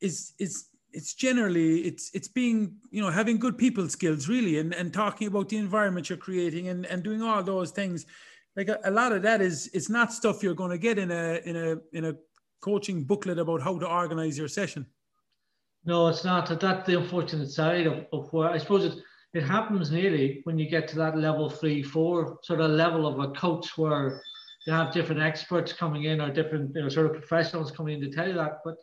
is 0.00 0.32
is 0.38 0.66
it's 0.96 1.12
generally 1.12 1.80
it's 1.80 2.10
it's 2.14 2.26
being 2.26 2.74
you 2.90 3.02
know 3.02 3.10
having 3.10 3.38
good 3.38 3.58
people 3.58 3.86
skills 3.88 4.28
really 4.28 4.58
and 4.58 4.74
and 4.74 4.94
talking 4.94 5.28
about 5.28 5.50
the 5.50 5.58
environment 5.58 6.08
you're 6.08 6.16
creating 6.16 6.68
and 6.68 6.86
and 6.86 7.02
doing 7.02 7.22
all 7.22 7.42
those 7.42 7.70
things. 7.70 8.06
Like 8.56 8.68
a, 8.68 8.78
a 8.84 8.90
lot 8.90 9.12
of 9.12 9.20
that 9.22 9.42
is 9.42 9.68
it's 9.74 9.90
not 9.90 10.14
stuff 10.14 10.42
you're 10.42 10.54
going 10.54 10.70
to 10.70 10.78
get 10.78 10.98
in 10.98 11.10
a 11.10 11.40
in 11.44 11.56
a 11.56 11.76
in 11.92 12.04
a 12.06 12.14
coaching 12.60 13.04
booklet 13.04 13.38
about 13.38 13.60
how 13.60 13.78
to 13.78 13.86
organize 13.86 14.38
your 14.38 14.48
session. 14.48 14.86
No 15.84 16.08
it's 16.08 16.24
not. 16.24 16.48
That's 16.58 16.86
the 16.86 16.98
unfortunate 16.98 17.50
side 17.50 17.86
of, 17.86 18.06
of 18.12 18.32
where 18.32 18.50
i 18.50 18.58
suppose 18.58 18.84
it 18.86 18.98
it 19.34 19.42
happens 19.42 19.90
nearly 19.90 20.40
when 20.44 20.58
you 20.58 20.66
get 20.70 20.88
to 20.88 20.96
that 20.96 21.18
level 21.18 21.50
three 21.50 21.82
four 21.82 22.38
sort 22.42 22.62
of 22.62 22.70
level 22.70 23.06
of 23.06 23.20
a 23.20 23.32
coach 23.32 23.76
where 23.76 24.22
you 24.66 24.72
have 24.72 24.94
different 24.94 25.20
experts 25.20 25.74
coming 25.74 26.04
in 26.04 26.22
or 26.22 26.32
different 26.32 26.74
you 26.74 26.82
know, 26.82 26.88
sort 26.88 27.06
of 27.06 27.12
professionals 27.12 27.70
coming 27.70 27.96
in 27.96 28.00
to 28.00 28.16
tell 28.16 28.26
you 28.26 28.34
that. 28.34 28.60
But 28.64 28.76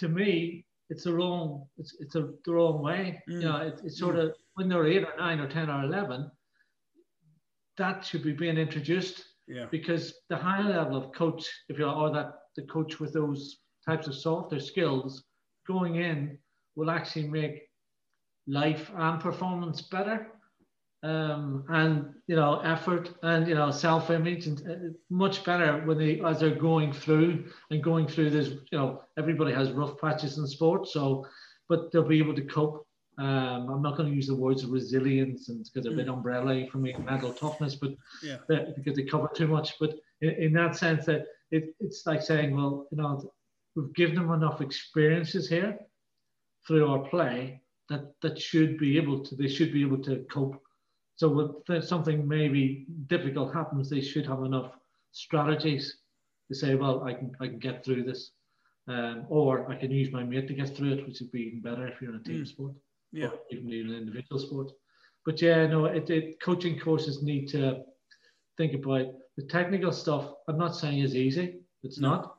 to 0.00 0.08
me 0.08 0.66
it's 0.90 1.04
the 1.04 1.12
wrong 1.12 1.66
it's 1.78 1.96
it's 2.00 2.14
a 2.14 2.30
the 2.44 2.52
wrong 2.52 2.82
way. 2.82 3.22
Mm. 3.28 3.32
You 3.32 3.48
know, 3.48 3.56
it, 3.58 3.80
it's 3.84 3.98
sort 3.98 4.16
mm. 4.16 4.24
of 4.24 4.34
when 4.54 4.68
they're 4.68 4.86
eight 4.86 5.04
or 5.04 5.16
nine 5.18 5.40
or 5.40 5.48
ten 5.48 5.70
or 5.70 5.82
eleven, 5.82 6.30
that 7.78 8.04
should 8.04 8.22
be 8.22 8.32
being 8.32 8.56
introduced. 8.58 9.24
Yeah. 9.46 9.66
Because 9.70 10.14
the 10.30 10.36
higher 10.36 10.64
level 10.64 10.96
of 10.96 11.12
coach, 11.12 11.46
if 11.68 11.78
you 11.78 11.86
or 11.86 12.10
that 12.12 12.32
the 12.56 12.62
coach 12.62 12.98
with 13.00 13.12
those 13.12 13.58
types 13.86 14.06
of 14.06 14.14
softer 14.14 14.58
skills 14.58 15.24
going 15.66 15.96
in 15.96 16.38
will 16.76 16.90
actually 16.90 17.28
make 17.28 17.62
life 18.46 18.90
and 18.96 19.20
performance 19.20 19.82
better 19.82 20.28
um, 21.04 21.64
and 21.68 22.14
you 22.26 22.34
know 22.34 22.60
effort 22.60 23.10
and 23.22 23.46
you 23.46 23.54
know 23.54 23.70
self-image 23.70 24.46
and 24.46 24.60
uh, 24.68 24.74
much 25.10 25.44
better 25.44 25.82
when 25.84 25.98
they 25.98 26.20
as 26.22 26.40
they're 26.40 26.54
going 26.54 26.92
through 26.92 27.44
and 27.70 27.82
going 27.82 28.08
through 28.08 28.30
this 28.30 28.48
you 28.72 28.78
know 28.78 29.02
everybody 29.18 29.52
has 29.52 29.70
rough 29.72 30.00
patches 30.00 30.38
in 30.38 30.46
sport 30.46 30.88
so 30.88 31.26
but 31.68 31.92
they'll 31.92 32.08
be 32.08 32.18
able 32.18 32.34
to 32.34 32.44
cope 32.44 32.86
um, 33.16 33.68
I'm 33.70 33.82
not 33.82 33.96
going 33.96 34.08
to 34.08 34.14
use 34.14 34.26
the 34.26 34.34
words 34.34 34.64
resilience 34.66 35.48
and 35.48 35.62
because 35.62 35.84
they're 35.84 35.92
a 35.92 35.96
bit 35.96 36.06
mm. 36.06 36.14
umbrella 36.14 36.66
for 36.72 36.78
me 36.78 36.94
mental 36.98 37.32
toughness 37.32 37.74
but 37.74 37.92
yeah. 38.22 38.38
because 38.74 38.96
they 38.96 39.04
cover 39.04 39.30
too 39.36 39.46
much 39.46 39.74
but 39.78 39.94
in, 40.22 40.30
in 40.30 40.52
that 40.54 40.74
sense 40.74 41.04
that 41.04 41.26
it, 41.50 41.74
it's 41.80 42.06
like 42.06 42.22
saying 42.22 42.56
well 42.56 42.88
you 42.90 42.96
know 42.96 43.30
we've 43.76 43.94
given 43.94 44.14
them 44.14 44.32
enough 44.32 44.62
experiences 44.62 45.48
here 45.48 45.78
through 46.66 46.88
our 46.88 47.06
play 47.10 47.60
that 47.90 48.14
that 48.22 48.40
should 48.40 48.78
be 48.78 48.96
able 48.96 49.22
to 49.22 49.36
they 49.36 49.48
should 49.48 49.72
be 49.72 49.82
able 49.82 50.02
to 50.02 50.24
cope 50.30 50.63
so 51.16 51.62
if 51.68 51.84
something 51.84 52.26
maybe 52.26 52.86
difficult 53.06 53.54
happens, 53.54 53.88
they 53.88 54.00
should 54.00 54.26
have 54.26 54.42
enough 54.42 54.72
strategies 55.12 55.98
to 56.48 56.54
say, 56.54 56.74
well, 56.74 57.04
I 57.04 57.14
can 57.14 57.36
I 57.40 57.46
can 57.46 57.58
get 57.58 57.84
through 57.84 58.04
this, 58.04 58.32
um, 58.88 59.26
or 59.28 59.70
I 59.70 59.76
can 59.76 59.90
use 59.90 60.12
my 60.12 60.24
mate 60.24 60.48
to 60.48 60.54
get 60.54 60.76
through 60.76 60.94
it, 60.94 61.06
which 61.06 61.20
would 61.20 61.30
be 61.30 61.42
even 61.42 61.60
better 61.60 61.86
if 61.86 62.00
you're 62.00 62.10
in 62.10 62.20
a 62.20 62.22
team 62.22 62.42
mm. 62.42 62.48
sport, 62.48 62.72
yeah, 63.12 63.30
even 63.50 63.72
in 63.72 63.90
an 63.90 63.96
individual 63.96 64.40
sport. 64.40 64.72
But 65.24 65.40
yeah, 65.40 65.66
no, 65.66 65.86
it, 65.86 66.10
it, 66.10 66.40
coaching 66.42 66.78
courses 66.78 67.22
need 67.22 67.46
to 67.48 67.82
think 68.58 68.74
about 68.74 69.06
the 69.36 69.44
technical 69.44 69.92
stuff. 69.92 70.32
I'm 70.48 70.58
not 70.58 70.76
saying 70.76 70.98
is 70.98 71.14
easy; 71.14 71.60
it's 71.84 72.00
no. 72.00 72.10
not, 72.10 72.36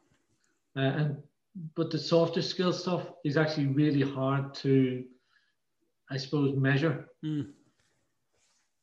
uh, 0.76 0.98
and 1.00 1.24
but 1.76 1.92
the 1.92 1.98
softer 1.98 2.42
skill 2.42 2.74
stuff 2.74 3.10
is 3.24 3.38
actually 3.38 3.68
really 3.68 4.02
hard 4.02 4.54
to, 4.56 5.06
I 6.12 6.18
suppose, 6.18 6.58
measure. 6.58 7.08
Mm 7.24 7.54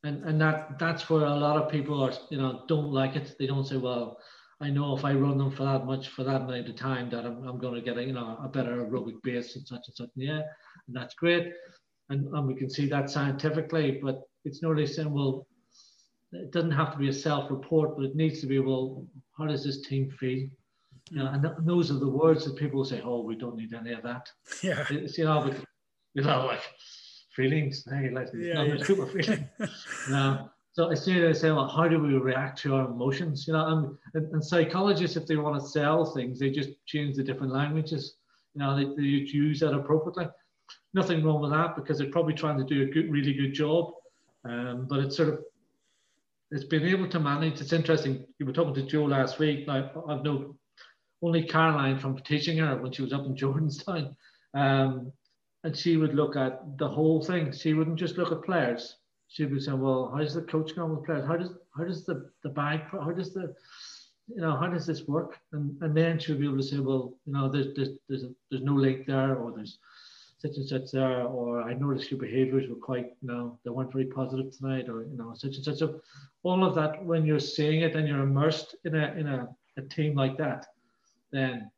and 0.04 0.24
and 0.24 0.40
that 0.40 0.78
that's 0.78 1.08
where 1.08 1.24
a 1.24 1.34
lot 1.34 1.56
of 1.56 1.70
people 1.70 2.02
are 2.02 2.12
you 2.30 2.38
know 2.38 2.64
don't 2.68 2.92
like 2.92 3.16
it. 3.16 3.34
They 3.38 3.46
don't 3.46 3.66
say 3.66 3.76
well 3.76 4.18
i 4.60 4.70
know 4.70 4.96
if 4.96 5.04
i 5.04 5.12
run 5.12 5.38
them 5.38 5.50
for 5.50 5.64
that 5.64 5.86
much 5.86 6.08
for 6.08 6.22
that 6.24 6.42
amount 6.42 6.68
of 6.68 6.76
time 6.76 7.10
that 7.10 7.24
i'm, 7.24 7.42
I'm 7.46 7.58
going 7.58 7.74
to 7.74 7.80
get 7.80 7.98
a 7.98 8.04
you 8.04 8.12
know 8.12 8.38
a 8.42 8.48
better 8.48 8.84
aerobic 8.84 9.20
base 9.22 9.56
and 9.56 9.66
such 9.66 9.82
and 9.86 9.96
such. 9.96 10.10
And 10.16 10.24
yeah 10.24 10.42
and 10.86 10.96
that's 10.96 11.14
great. 11.14 11.52
And, 12.10 12.26
and 12.34 12.46
we 12.46 12.54
can 12.54 12.68
see 12.68 12.86
that 12.88 13.10
scientifically 13.10 14.00
but 14.02 14.20
it's 14.44 14.62
not 14.62 14.70
really 14.70 14.86
saying 14.86 15.12
well 15.12 15.46
it 16.32 16.50
doesn't 16.50 16.72
have 16.72 16.92
to 16.92 16.98
be 16.98 17.08
a 17.08 17.12
self-report 17.12 17.96
but 17.96 18.04
it 18.04 18.16
needs 18.16 18.40
to 18.40 18.46
be 18.46 18.58
well 18.58 19.04
how 19.36 19.46
does 19.46 19.64
this 19.64 19.82
team 19.82 20.10
feel? 20.10 20.48
You 21.10 21.18
know, 21.18 21.26
and, 21.26 21.42
th- 21.42 21.54
and 21.58 21.66
those 21.66 21.90
are 21.90 21.98
the 21.98 22.08
words 22.08 22.44
that 22.44 22.56
people 22.56 22.84
say 22.84 23.00
oh 23.04 23.22
we 23.22 23.36
don't 23.36 23.56
need 23.56 23.74
any 23.74 23.92
of 23.92 24.02
that. 24.02 24.28
Yeah. 24.62 24.84
It's 24.90 25.18
you 25.18 25.24
know 25.24 25.42
but 25.42 25.56
you 26.14 26.22
know 26.22 26.46
like 26.46 26.62
feelings. 27.34 27.84
Hey, 27.90 28.10
like 28.10 28.28
yeah, 28.34 28.62
yeah. 28.62 28.82
super 28.82 29.06
feeling. 29.06 29.48
no. 30.10 30.50
So 30.74 30.90
it's 30.90 31.06
you 31.06 31.20
know, 31.20 31.32
say, 31.32 31.50
well, 31.50 31.68
how 31.68 31.86
do 31.86 31.98
we 31.98 32.14
react 32.14 32.58
to 32.62 32.76
our 32.76 32.86
emotions? 32.86 33.46
You 33.46 33.52
know, 33.52 33.66
and, 33.66 33.98
and, 34.14 34.32
and, 34.32 34.44
psychologists, 34.44 35.18
if 35.18 35.26
they 35.26 35.36
want 35.36 35.60
to 35.60 35.68
sell 35.68 36.06
things, 36.06 36.38
they 36.38 36.50
just 36.50 36.70
change 36.86 37.16
the 37.16 37.22
different 37.22 37.52
languages. 37.52 38.16
You 38.54 38.60
know, 38.60 38.74
they, 38.74 38.84
they 38.84 39.02
use 39.02 39.60
that 39.60 39.74
appropriately. 39.74 40.28
Nothing 40.94 41.22
wrong 41.22 41.42
with 41.42 41.50
that 41.50 41.76
because 41.76 41.98
they're 41.98 42.10
probably 42.10 42.34
trying 42.34 42.56
to 42.58 42.64
do 42.64 42.82
a 42.82 42.86
good, 42.86 43.10
really 43.10 43.34
good 43.34 43.52
job. 43.52 43.92
Um, 44.44 44.86
but 44.88 45.00
it's 45.00 45.16
sort 45.16 45.28
of 45.28 45.40
it's 46.50 46.64
been 46.64 46.86
able 46.86 47.08
to 47.08 47.20
manage. 47.20 47.60
It's 47.60 47.72
interesting. 47.72 48.24
You 48.38 48.46
were 48.46 48.52
talking 48.52 48.74
to 48.74 48.82
Joe 48.82 49.04
last 49.04 49.38
week. 49.38 49.66
Now 49.66 49.90
I've 50.08 50.22
known 50.22 50.54
only 51.22 51.44
Caroline 51.44 51.98
from 51.98 52.18
teaching 52.18 52.58
her 52.58 52.76
when 52.76 52.92
she 52.92 53.02
was 53.02 53.12
up 53.12 53.24
in 53.24 53.34
Jordanstown. 53.34 54.14
Um, 54.54 55.12
and 55.64 55.76
she 55.76 55.96
would 55.96 56.14
look 56.14 56.36
at 56.36 56.78
the 56.78 56.88
whole 56.88 57.22
thing. 57.22 57.52
She 57.52 57.74
wouldn't 57.74 57.98
just 57.98 58.18
look 58.18 58.32
at 58.32 58.42
players. 58.42 58.96
She 59.28 59.46
would 59.46 59.62
say, 59.62 59.72
"Well, 59.72 60.10
how 60.12 60.18
does 60.18 60.34
the 60.34 60.42
coach 60.42 60.74
go 60.74 60.86
with 60.86 61.04
players? 61.04 61.26
How 61.26 61.36
does 61.36 61.50
how 61.76 61.84
does 61.84 62.04
the 62.04 62.30
the 62.42 62.50
bag? 62.50 62.80
How 62.90 63.12
does 63.12 63.32
the 63.32 63.54
you 64.28 64.40
know 64.40 64.56
how 64.56 64.68
does 64.68 64.86
this 64.86 65.06
work?" 65.08 65.38
And 65.52 65.80
and 65.82 65.96
then 65.96 66.18
she 66.18 66.32
would 66.32 66.40
be 66.40 66.46
able 66.46 66.58
to 66.58 66.62
say, 66.62 66.78
"Well, 66.78 67.14
you 67.26 67.32
know, 67.32 67.48
there's 67.48 67.74
there's 67.74 67.90
there's, 68.08 68.24
a, 68.24 68.30
there's 68.50 68.62
no 68.62 68.74
link 68.74 69.06
there, 69.06 69.36
or 69.36 69.52
there's 69.52 69.78
such 70.42 70.56
and 70.56 70.66
such 70.66 70.90
there, 70.90 71.22
or 71.22 71.62
I 71.62 71.72
noticed 71.74 72.10
your 72.10 72.18
behaviours 72.18 72.68
were 72.68 72.74
quite, 72.74 73.14
you 73.22 73.28
know, 73.28 73.58
they 73.64 73.70
weren't 73.70 73.92
very 73.92 74.06
positive 74.06 74.50
tonight, 74.50 74.88
or 74.88 75.04
you 75.04 75.16
know, 75.16 75.32
such 75.34 75.54
and 75.54 75.64
such. 75.64 75.78
So 75.78 76.00
all 76.42 76.64
of 76.64 76.74
that, 76.74 77.04
when 77.04 77.24
you're 77.24 77.38
seeing 77.38 77.82
it 77.82 77.94
and 77.94 78.08
you're 78.08 78.22
immersed 78.22 78.74
in 78.84 78.96
a 78.96 79.12
in 79.12 79.28
a, 79.28 79.48
a 79.76 79.82
team 79.82 80.16
like 80.16 80.36
that, 80.38 80.66
then 81.30 81.70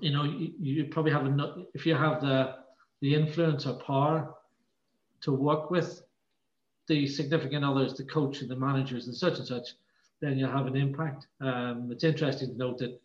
you 0.00 0.12
know 0.12 0.24
you, 0.24 0.52
you 0.58 0.84
probably 0.86 1.12
have 1.12 1.26
enough. 1.26 1.58
If 1.74 1.84
you 1.84 1.94
have 1.94 2.22
the 2.22 2.63
the 3.00 3.14
influence 3.14 3.66
or 3.66 3.74
power 3.74 4.34
to 5.22 5.32
work 5.32 5.70
with 5.70 6.02
the 6.86 7.06
significant 7.06 7.64
others, 7.64 7.94
the 7.94 8.04
coach 8.04 8.40
and 8.40 8.50
the 8.50 8.56
managers 8.56 9.06
and 9.06 9.16
such 9.16 9.38
and 9.38 9.46
such, 9.46 9.68
then 10.20 10.38
you'll 10.38 10.50
have 10.50 10.66
an 10.66 10.76
impact. 10.76 11.26
Um, 11.40 11.88
it's 11.90 12.04
interesting 12.04 12.50
to 12.50 12.56
note 12.56 12.78
that 12.78 13.00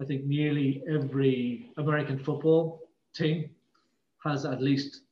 I 0.00 0.04
think 0.04 0.24
nearly 0.24 0.82
every 0.88 1.70
American 1.78 2.18
football 2.18 2.82
team 3.14 3.50
has 4.24 4.44
at 4.44 4.62
least 4.62 5.02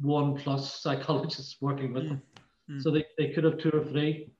one 0.00 0.36
plus 0.36 0.80
psychologists 0.82 1.56
working 1.60 1.92
with 1.92 2.08
them. 2.08 2.22
Mm. 2.70 2.82
So 2.82 2.90
they, 2.90 3.04
they 3.18 3.30
could 3.30 3.44
have 3.44 3.58
two 3.58 3.70
or 3.70 3.84
three. 3.84 4.30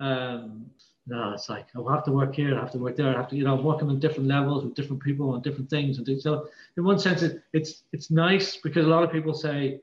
Um, 0.00 0.66
no, 1.08 1.32
it's 1.32 1.48
like 1.48 1.66
I 1.74 1.92
have 1.94 2.04
to 2.04 2.12
work 2.12 2.34
here, 2.34 2.54
I 2.54 2.60
have 2.60 2.72
to 2.72 2.78
work 2.78 2.96
there, 2.96 3.08
I 3.08 3.16
have 3.16 3.28
to, 3.28 3.36
you 3.36 3.44
know, 3.44 3.56
I'm 3.56 3.64
working 3.64 3.88
on 3.88 3.98
different 3.98 4.28
levels 4.28 4.62
with 4.64 4.74
different 4.74 5.02
people 5.02 5.30
on 5.30 5.40
different 5.40 5.70
things. 5.70 5.98
And 5.98 6.20
so, 6.20 6.48
in 6.76 6.84
one 6.84 6.98
sense, 6.98 7.22
it, 7.22 7.42
it's 7.54 7.84
it's 7.92 8.10
nice 8.10 8.56
because 8.56 8.84
a 8.84 8.88
lot 8.88 9.02
of 9.02 9.10
people 9.10 9.32
say, 9.32 9.80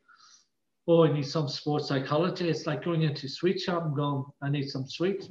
"Oh, 0.88 1.04
I 1.04 1.12
need 1.12 1.26
some 1.26 1.48
sports 1.48 1.88
psychology." 1.88 2.48
It's 2.48 2.68
like 2.68 2.86
going 2.86 3.02
into 3.02 3.26
a 3.26 3.30
sweet 3.30 3.60
shop 3.60 3.86
and 3.86 3.96
going, 3.96 4.24
"I 4.44 4.50
need 4.50 4.70
some 4.70 4.88
sweets." 4.88 5.30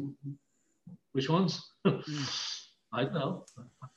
Which 1.12 1.30
ones? 1.30 1.70
Mm. 1.86 2.03
I 2.92 3.05
don't 3.05 3.14
know. 3.14 3.45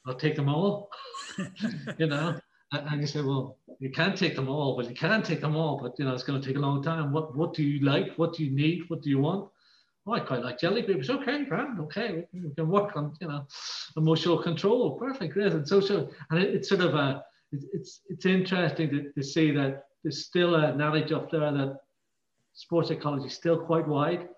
I'll 0.06 0.16
take 0.16 0.36
them 0.36 0.50
all. 0.50 0.90
you 1.98 2.08
know, 2.08 2.40
and 2.72 3.02
you 3.02 3.08
say, 3.08 3.22
"Well, 3.22 3.58
you 3.80 3.90
can't 3.90 4.16
take 4.16 4.36
them 4.36 4.50
all." 4.50 4.76
but 4.76 4.88
you 4.88 4.96
can 4.96 5.24
take 5.24 5.42
them 5.42 5.56
all, 5.56 5.80
but 5.82 5.98
you 5.98 6.06
know, 6.06 6.14
it's 6.14 6.24
going 6.24 6.40
to 6.40 6.48
take 6.48 6.58
a 6.58 6.60
long 6.68 6.84
time. 6.84 7.12
What 7.12 7.36
What 7.36 7.56
do 7.56 7.64
you 7.64 7.84
like? 7.84 8.14
What 8.18 8.36
do 8.36 8.46
you 8.46 8.52
need? 8.52 8.84
What 8.88 9.02
do 9.02 9.10
you 9.10 9.18
want? 9.18 9.50
Oh, 10.08 10.14
I 10.14 10.20
quite 10.22 10.44
like 10.44 10.60
jelly 10.60 10.82
beans. 10.82 11.10
Okay, 11.10 11.46
grand, 11.46 11.80
okay, 11.82 12.26
we 12.34 12.50
can 12.56 12.70
work 12.70 12.96
on, 12.96 13.14
you 13.20 13.28
know, 13.28 13.46
emotional 13.98 14.42
control. 14.42 14.98
Perfect, 14.98 15.34
great. 15.34 15.52
And 15.52 15.68
social, 15.68 16.12
and 16.30 16.40
it, 16.40 16.56
it's 16.56 16.70
sort 16.70 16.82
of 16.82 16.96
a, 16.96 17.24
it, 17.52 17.64
it's 17.74 18.02
it's 18.10 18.26
interesting 18.26 18.90
to, 18.90 19.12
to 19.12 19.24
see 19.24 19.52
that 19.52 19.84
there's 20.04 20.26
still 20.26 20.56
a 20.56 20.76
knowledge 20.76 21.12
up 21.12 21.30
there 21.30 21.52
that 21.52 21.78
sports 22.54 22.90
psychology 22.90 23.28
is 23.28 23.34
still 23.34 23.60
quite 23.60 23.88
wide, 23.88 24.30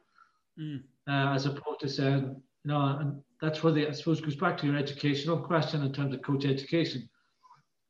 mm. 0.60 0.82
uh, 1.08 1.34
as 1.34 1.46
opposed 1.46 1.82
to 1.82 1.90
saying, 1.90 2.42
you 2.66 2.72
know, 2.72 2.98
and 3.00 3.22
that's 3.42 3.64
where 3.64 3.72
the, 3.72 3.88
I 3.88 3.92
suppose, 3.92 4.20
goes 4.20 4.36
back 4.36 4.58
to 4.58 4.68
your 4.68 4.78
educational 4.78 5.38
question 5.38 5.84
in 5.84 5.94
terms 5.94 6.14
of 6.14 6.22
coach 6.22 6.46
education. 6.46 7.08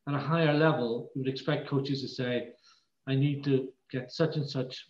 At 0.07 0.15
a 0.15 0.19
higher 0.19 0.53
level, 0.53 1.09
you 1.15 1.21
would 1.21 1.29
expect 1.29 1.69
coaches 1.69 2.01
to 2.01 2.07
say, 2.07 2.49
I 3.07 3.15
need 3.15 3.43
to 3.45 3.69
get 3.91 4.11
such 4.11 4.35
and 4.35 4.47
such 4.47 4.85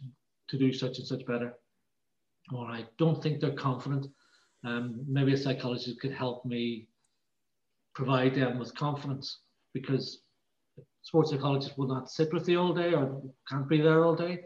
to 0.50 0.58
do 0.58 0.74
such 0.74 0.98
and 0.98 1.08
such 1.08 1.26
better 1.26 1.54
or 2.54 2.66
I 2.66 2.86
don't 2.98 3.22
think 3.22 3.40
they're 3.40 3.52
confident. 3.52 4.08
Um, 4.66 5.02
maybe 5.08 5.34
a 5.34 5.38
psychologist 5.38 6.00
could 6.02 6.12
help 6.12 6.46
me 6.46 6.88
provide 7.94 8.36
them 8.36 8.60
with 8.60 8.76
confidence 8.76 9.40
because 9.74 10.22
sports 11.02 11.32
psychologists 11.32 11.78
will 11.78 11.88
not 11.88 12.12
sit 12.12 12.34
with 12.34 12.48
you 12.48 12.60
all 12.60 12.74
day 12.74 12.94
or 12.94 13.22
can't 13.48 13.70
be 13.70 13.82
there 13.82 14.04
all 14.04 14.16
day, 14.16 14.44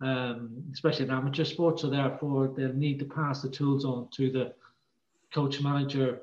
um, 0.00 0.62
especially 0.72 1.04
in 1.04 1.10
amateur 1.10 1.44
sports. 1.44 1.82
So 1.82 1.90
therefore, 1.90 2.52
they'll 2.56 2.72
need 2.72 2.98
to 3.00 3.04
pass 3.04 3.42
the 3.42 3.50
tools 3.50 3.84
on 3.84 4.08
to 4.16 4.30
the 4.30 4.52
coach, 5.34 5.60
manager, 5.60 6.20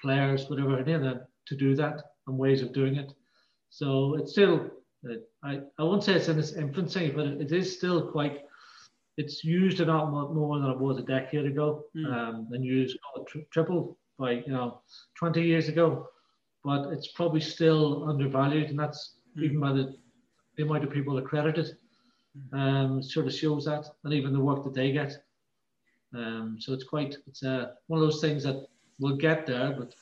players, 0.00 0.48
whatever, 0.48 0.78
any 0.78 0.92
of 0.92 1.02
to 1.46 1.56
do 1.56 1.74
that 1.76 2.02
and 2.26 2.38
ways 2.38 2.62
of 2.62 2.72
doing 2.72 2.96
it. 2.96 3.12
So 3.70 4.16
it's 4.16 4.32
still, 4.32 4.70
I, 5.42 5.60
I 5.78 5.82
won't 5.82 6.04
say 6.04 6.14
it's 6.14 6.28
in 6.28 6.38
its 6.38 6.52
infancy, 6.52 7.10
but 7.10 7.26
it 7.26 7.52
is 7.52 7.76
still 7.76 8.10
quite 8.10 8.42
it's 9.16 9.44
used 9.44 9.80
a 9.80 9.84
lot 9.84 10.10
more 10.10 10.58
than 10.58 10.70
it 10.70 10.78
was 10.78 10.98
a 10.98 11.02
decade 11.02 11.46
ago, 11.46 11.84
mm. 11.96 12.06
um, 12.12 12.48
and 12.52 12.64
used 12.64 12.98
tri- 13.26 13.46
triple 13.50 13.98
by 14.18 14.32
you 14.32 14.52
know 14.52 14.80
20 15.16 15.42
years 15.42 15.68
ago. 15.68 16.08
But 16.64 16.92
it's 16.92 17.08
probably 17.08 17.40
still 17.40 18.08
undervalued, 18.08 18.70
and 18.70 18.78
that's 18.78 19.16
mm. 19.36 19.44
even 19.44 19.60
by 19.60 19.72
the, 19.72 19.96
the 20.56 20.62
amount 20.62 20.84
of 20.84 20.90
people 20.90 21.18
accredited. 21.18 21.76
Hmm. 22.50 22.58
Um, 22.58 23.02
sort 23.02 23.26
of 23.26 23.34
shows 23.34 23.66
that, 23.66 23.84
and 24.04 24.14
even 24.14 24.32
the 24.32 24.40
work 24.40 24.64
that 24.64 24.72
they 24.72 24.90
get. 24.90 25.14
Um, 26.14 26.56
so 26.58 26.72
it's 26.72 26.84
quite 26.84 27.14
it's 27.26 27.42
uh, 27.42 27.72
one 27.88 28.00
of 28.00 28.06
those 28.06 28.22
things 28.22 28.42
that 28.44 28.68
will 28.98 29.16
get 29.16 29.44
there, 29.44 29.74
but 29.78 29.94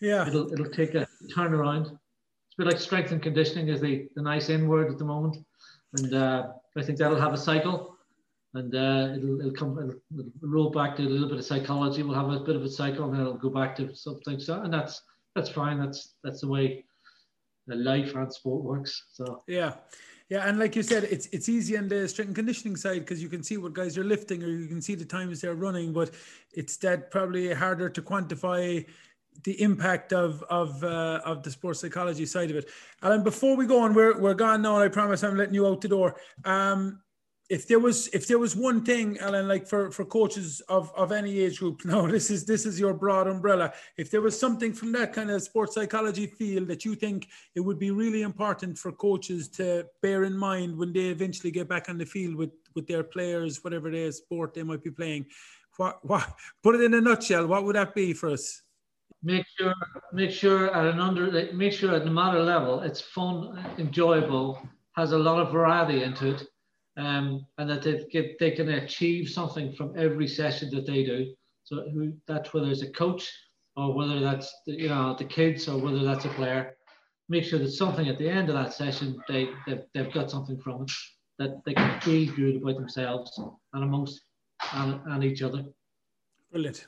yeah, 0.00 0.26
it'll 0.26 0.50
it'll 0.54 0.70
take 0.70 0.94
a 0.94 1.06
turnaround. 1.36 1.82
It's 1.82 2.54
a 2.58 2.64
bit 2.64 2.66
like 2.66 2.80
strength 2.80 3.12
and 3.12 3.22
conditioning 3.22 3.68
is 3.68 3.82
the, 3.82 4.08
the 4.16 4.22
nice 4.22 4.48
N 4.48 4.68
word 4.68 4.90
at 4.90 4.96
the 4.96 5.04
moment, 5.04 5.36
and 5.98 6.14
uh, 6.14 6.48
I 6.78 6.82
think 6.82 6.96
that'll 6.96 7.20
have 7.20 7.34
a 7.34 7.38
cycle 7.38 7.98
and 8.54 8.74
uh, 8.74 9.14
it'll, 9.16 9.40
it'll 9.40 9.52
come 9.52 9.78
it'll, 9.78 10.24
roll 10.40 10.70
back 10.70 10.96
to 10.96 11.02
a 11.02 11.08
little 11.08 11.28
bit 11.28 11.38
of 11.38 11.44
psychology. 11.44 12.02
We'll 12.02 12.14
have 12.14 12.30
a 12.30 12.44
bit 12.44 12.56
of 12.56 12.62
a 12.62 12.68
cycle, 12.68 13.04
and 13.04 13.14
then 13.14 13.20
it'll 13.20 13.34
go 13.34 13.50
back 13.50 13.76
to 13.76 13.94
something. 13.94 14.40
So, 14.40 14.60
and 14.60 14.72
that's 14.72 15.02
that's 15.34 15.50
fine. 15.50 15.78
That's 15.78 16.14
that's 16.24 16.40
the 16.40 16.48
way 16.48 16.84
the 17.66 17.76
life 17.76 18.14
and 18.14 18.32
sport 18.32 18.64
works. 18.64 19.04
So 19.12 19.42
yeah. 19.46 19.74
Yeah, 20.28 20.48
and 20.48 20.60
like 20.60 20.76
you 20.76 20.84
said, 20.84 21.04
it's 21.04 21.26
it's 21.32 21.48
easy 21.48 21.76
on 21.76 21.88
the 21.88 22.06
strength 22.06 22.28
and 22.28 22.36
conditioning 22.36 22.76
side 22.76 23.00
because 23.00 23.20
you 23.20 23.28
can 23.28 23.42
see 23.42 23.56
what 23.56 23.72
guys 23.72 23.98
are 23.98 24.04
lifting 24.04 24.44
or 24.44 24.46
you 24.46 24.68
can 24.68 24.80
see 24.80 24.94
the 24.94 25.04
times 25.04 25.40
they're 25.40 25.56
running, 25.56 25.92
but 25.92 26.12
it's 26.52 26.76
that 26.78 27.10
probably 27.10 27.52
harder 27.52 27.88
to 27.90 28.00
quantify 28.00 28.86
the 29.42 29.60
impact 29.60 30.12
of 30.12 30.44
of 30.44 30.84
uh, 30.84 31.20
of 31.24 31.42
the 31.42 31.50
sports 31.50 31.80
psychology 31.80 32.26
side 32.26 32.50
of 32.50 32.56
it. 32.56 32.68
Alan, 33.02 33.24
before 33.24 33.56
we 33.56 33.66
go 33.66 33.80
on, 33.80 33.92
we're 33.92 34.20
we're 34.20 34.34
gone 34.34 34.62
now. 34.62 34.78
I 34.78 34.86
promise 34.86 35.24
I'm 35.24 35.36
letting 35.36 35.54
you 35.54 35.66
out 35.66 35.80
the 35.80 35.88
door. 35.88 36.14
Um, 36.44 37.00
if 37.50 37.66
there 37.66 37.80
was 37.80 38.06
if 38.08 38.28
there 38.28 38.38
was 38.38 38.54
one 38.54 38.82
thing 38.84 39.18
alan 39.18 39.48
like 39.48 39.66
for 39.66 39.90
for 39.90 40.04
coaches 40.04 40.62
of 40.68 40.92
of 40.96 41.10
any 41.10 41.40
age 41.40 41.58
group 41.58 41.84
no 41.84 42.06
this 42.06 42.30
is 42.30 42.46
this 42.46 42.64
is 42.64 42.78
your 42.78 42.94
broad 42.94 43.26
umbrella. 43.26 43.72
If 43.98 44.10
there 44.10 44.20
was 44.20 44.38
something 44.38 44.72
from 44.72 44.92
that 44.92 45.12
kind 45.12 45.30
of 45.30 45.42
sports 45.42 45.74
psychology 45.74 46.26
field 46.26 46.68
that 46.68 46.84
you 46.84 46.94
think 46.94 47.28
it 47.54 47.60
would 47.60 47.78
be 47.78 47.90
really 47.90 48.22
important 48.22 48.78
for 48.78 48.92
coaches 48.92 49.48
to 49.58 49.86
bear 50.00 50.24
in 50.24 50.36
mind 50.36 50.76
when 50.76 50.92
they 50.92 51.08
eventually 51.08 51.50
get 51.50 51.68
back 51.68 51.88
on 51.88 51.98
the 51.98 52.06
field 52.06 52.36
with 52.36 52.52
with 52.74 52.86
their 52.86 53.02
players 53.02 53.62
whatever 53.64 53.88
it 53.88 53.94
is 53.94 54.18
sport 54.18 54.54
they 54.54 54.62
might 54.62 54.84
be 54.84 54.90
playing 54.90 55.26
what 55.76 55.98
what 56.04 56.24
put 56.62 56.76
it 56.76 56.82
in 56.82 56.94
a 56.94 57.00
nutshell 57.00 57.46
what 57.46 57.64
would 57.64 57.76
that 57.76 57.94
be 57.94 58.12
for 58.12 58.30
us? 58.30 58.62
Make 59.22 59.44
sure 59.58 59.74
make 60.12 60.30
sure 60.30 60.74
at 60.74 60.86
an 60.86 61.00
under 61.00 61.52
make 61.52 61.72
sure 61.72 61.94
at 61.96 62.06
no 62.06 62.12
matter 62.12 62.40
level 62.40 62.80
it's 62.80 63.00
fun 63.00 63.58
enjoyable 63.78 64.62
has 64.92 65.12
a 65.12 65.18
lot 65.18 65.40
of 65.40 65.52
variety 65.52 66.02
into 66.04 66.34
it 66.34 66.42
um, 66.96 67.46
and 67.58 67.70
that 67.70 67.82
they, 67.82 68.04
get, 68.10 68.38
they 68.38 68.50
can 68.50 68.68
achieve 68.68 69.28
something 69.28 69.72
from 69.72 69.94
every 69.96 70.26
session 70.26 70.70
that 70.70 70.86
they 70.86 71.04
do. 71.04 71.32
So 71.64 71.88
who, 71.92 72.12
that's 72.26 72.52
whether 72.52 72.70
it's 72.70 72.82
a 72.82 72.90
coach 72.90 73.30
or 73.76 73.94
whether 73.94 74.20
that's 74.20 74.52
the, 74.66 74.72
you 74.72 74.88
know 74.88 75.14
the 75.16 75.24
kids 75.24 75.68
or 75.68 75.78
whether 75.78 76.02
that's 76.02 76.24
a 76.24 76.30
player. 76.30 76.76
Make 77.28 77.44
sure 77.44 77.60
that 77.60 77.70
something 77.70 78.08
at 78.08 78.18
the 78.18 78.28
end 78.28 78.48
of 78.48 78.56
that 78.56 78.72
session 78.72 79.20
they 79.28 79.48
they've, 79.66 79.84
they've 79.94 80.12
got 80.12 80.30
something 80.30 80.58
from 80.58 80.82
it 80.82 80.92
that 81.38 81.62
they 81.64 81.74
can 81.74 82.00
feel 82.00 82.34
good 82.34 82.56
about 82.56 82.76
themselves 82.76 83.38
and 83.72 83.84
amongst 83.84 84.20
and, 84.74 85.00
and 85.06 85.24
each 85.24 85.42
other. 85.42 85.64
Brilliant, 86.50 86.86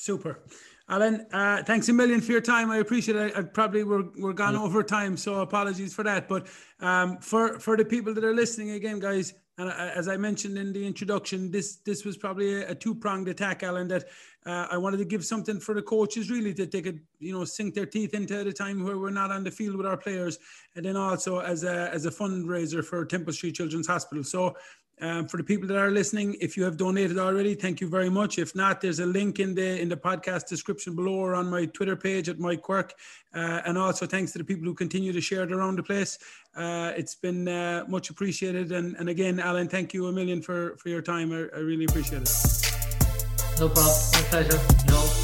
super. 0.00 0.40
Alan, 0.88 1.26
uh, 1.32 1.62
thanks 1.62 1.88
a 1.88 1.92
million 1.92 2.20
for 2.20 2.32
your 2.32 2.40
time. 2.40 2.70
I 2.70 2.78
appreciate 2.78 3.16
it. 3.16 3.36
I, 3.36 3.42
probably 3.42 3.84
we're, 3.84 4.06
we're 4.18 4.32
gone 4.32 4.56
over 4.56 4.82
time, 4.82 5.16
so 5.16 5.40
apologies 5.40 5.94
for 5.94 6.02
that. 6.02 6.28
But 6.28 6.48
um, 6.80 7.18
for 7.18 7.60
for 7.60 7.76
the 7.76 7.84
people 7.84 8.12
that 8.14 8.24
are 8.24 8.34
listening 8.34 8.70
again, 8.70 8.98
guys, 8.98 9.34
and 9.56 9.70
as 9.70 10.08
I 10.08 10.16
mentioned 10.16 10.58
in 10.58 10.72
the 10.72 10.84
introduction, 10.84 11.50
this 11.50 11.76
this 11.76 12.04
was 12.04 12.16
probably 12.16 12.54
a, 12.54 12.70
a 12.70 12.74
two 12.74 12.94
pronged 12.94 13.28
attack, 13.28 13.62
Alan. 13.62 13.86
That 13.86 14.06
uh, 14.46 14.66
I 14.70 14.78
wanted 14.78 14.96
to 14.96 15.04
give 15.04 15.24
something 15.24 15.60
for 15.60 15.74
the 15.74 15.82
coaches 15.82 16.28
really 16.28 16.52
that 16.54 16.72
they 16.72 16.82
could 16.82 17.00
you 17.20 17.32
know 17.32 17.44
sink 17.44 17.74
their 17.74 17.86
teeth 17.86 18.12
into 18.14 18.40
at 18.40 18.48
a 18.48 18.52
time 18.52 18.82
where 18.82 18.98
we're 18.98 19.10
not 19.10 19.30
on 19.30 19.44
the 19.44 19.50
field 19.50 19.76
with 19.76 19.86
our 19.86 19.96
players, 19.96 20.38
and 20.74 20.84
then 20.84 20.96
also 20.96 21.38
as 21.38 21.62
a 21.62 21.88
as 21.92 22.06
a 22.06 22.10
fundraiser 22.10 22.84
for 22.84 23.04
Temple 23.04 23.32
Street 23.32 23.54
Children's 23.54 23.86
Hospital. 23.86 24.24
So 24.24 24.56
um, 25.00 25.28
for 25.28 25.36
the 25.36 25.44
people 25.44 25.66
that 25.68 25.76
are 25.78 25.90
listening, 25.90 26.36
if 26.40 26.56
you 26.56 26.64
have 26.64 26.76
donated 26.76 27.18
already, 27.18 27.54
thank 27.54 27.80
you 27.80 27.88
very 27.88 28.10
much. 28.10 28.38
If 28.38 28.54
not, 28.54 28.80
there's 28.80 29.00
a 29.00 29.06
link 29.06 29.40
in 29.40 29.54
the 29.54 29.80
in 29.80 29.88
the 29.88 29.96
podcast 29.96 30.48
description 30.48 30.94
below 30.94 31.14
or 31.14 31.34
on 31.34 31.48
my 31.48 31.66
Twitter 31.66 31.96
page 31.96 32.28
at 32.28 32.38
Mike 32.38 32.62
Quirk. 32.62 32.94
Uh, 33.34 33.60
and 33.64 33.78
also 33.78 34.06
thanks 34.06 34.32
to 34.32 34.38
the 34.38 34.44
people 34.44 34.64
who 34.64 34.74
continue 34.74 35.12
to 35.12 35.20
share 35.20 35.44
it 35.44 35.52
around 35.52 35.76
the 35.76 35.82
place. 35.82 36.18
Uh, 36.56 36.92
it's 36.96 37.14
been 37.14 37.48
uh, 37.48 37.84
much 37.88 38.10
appreciated. 38.10 38.72
And, 38.72 38.96
and 38.96 39.08
again, 39.08 39.38
Alan, 39.38 39.68
thank 39.68 39.94
you 39.94 40.06
a 40.08 40.12
million 40.12 40.42
for, 40.42 40.76
for 40.78 40.88
your 40.88 41.02
time. 41.02 41.32
I, 41.32 41.56
I 41.56 41.60
really 41.60 41.84
appreciate 41.84 42.22
it. 42.22 42.30
No 43.58 43.68
problem. 43.68 43.94
My 44.14 44.22
pleasure. 44.30 44.58
No. 44.88 45.19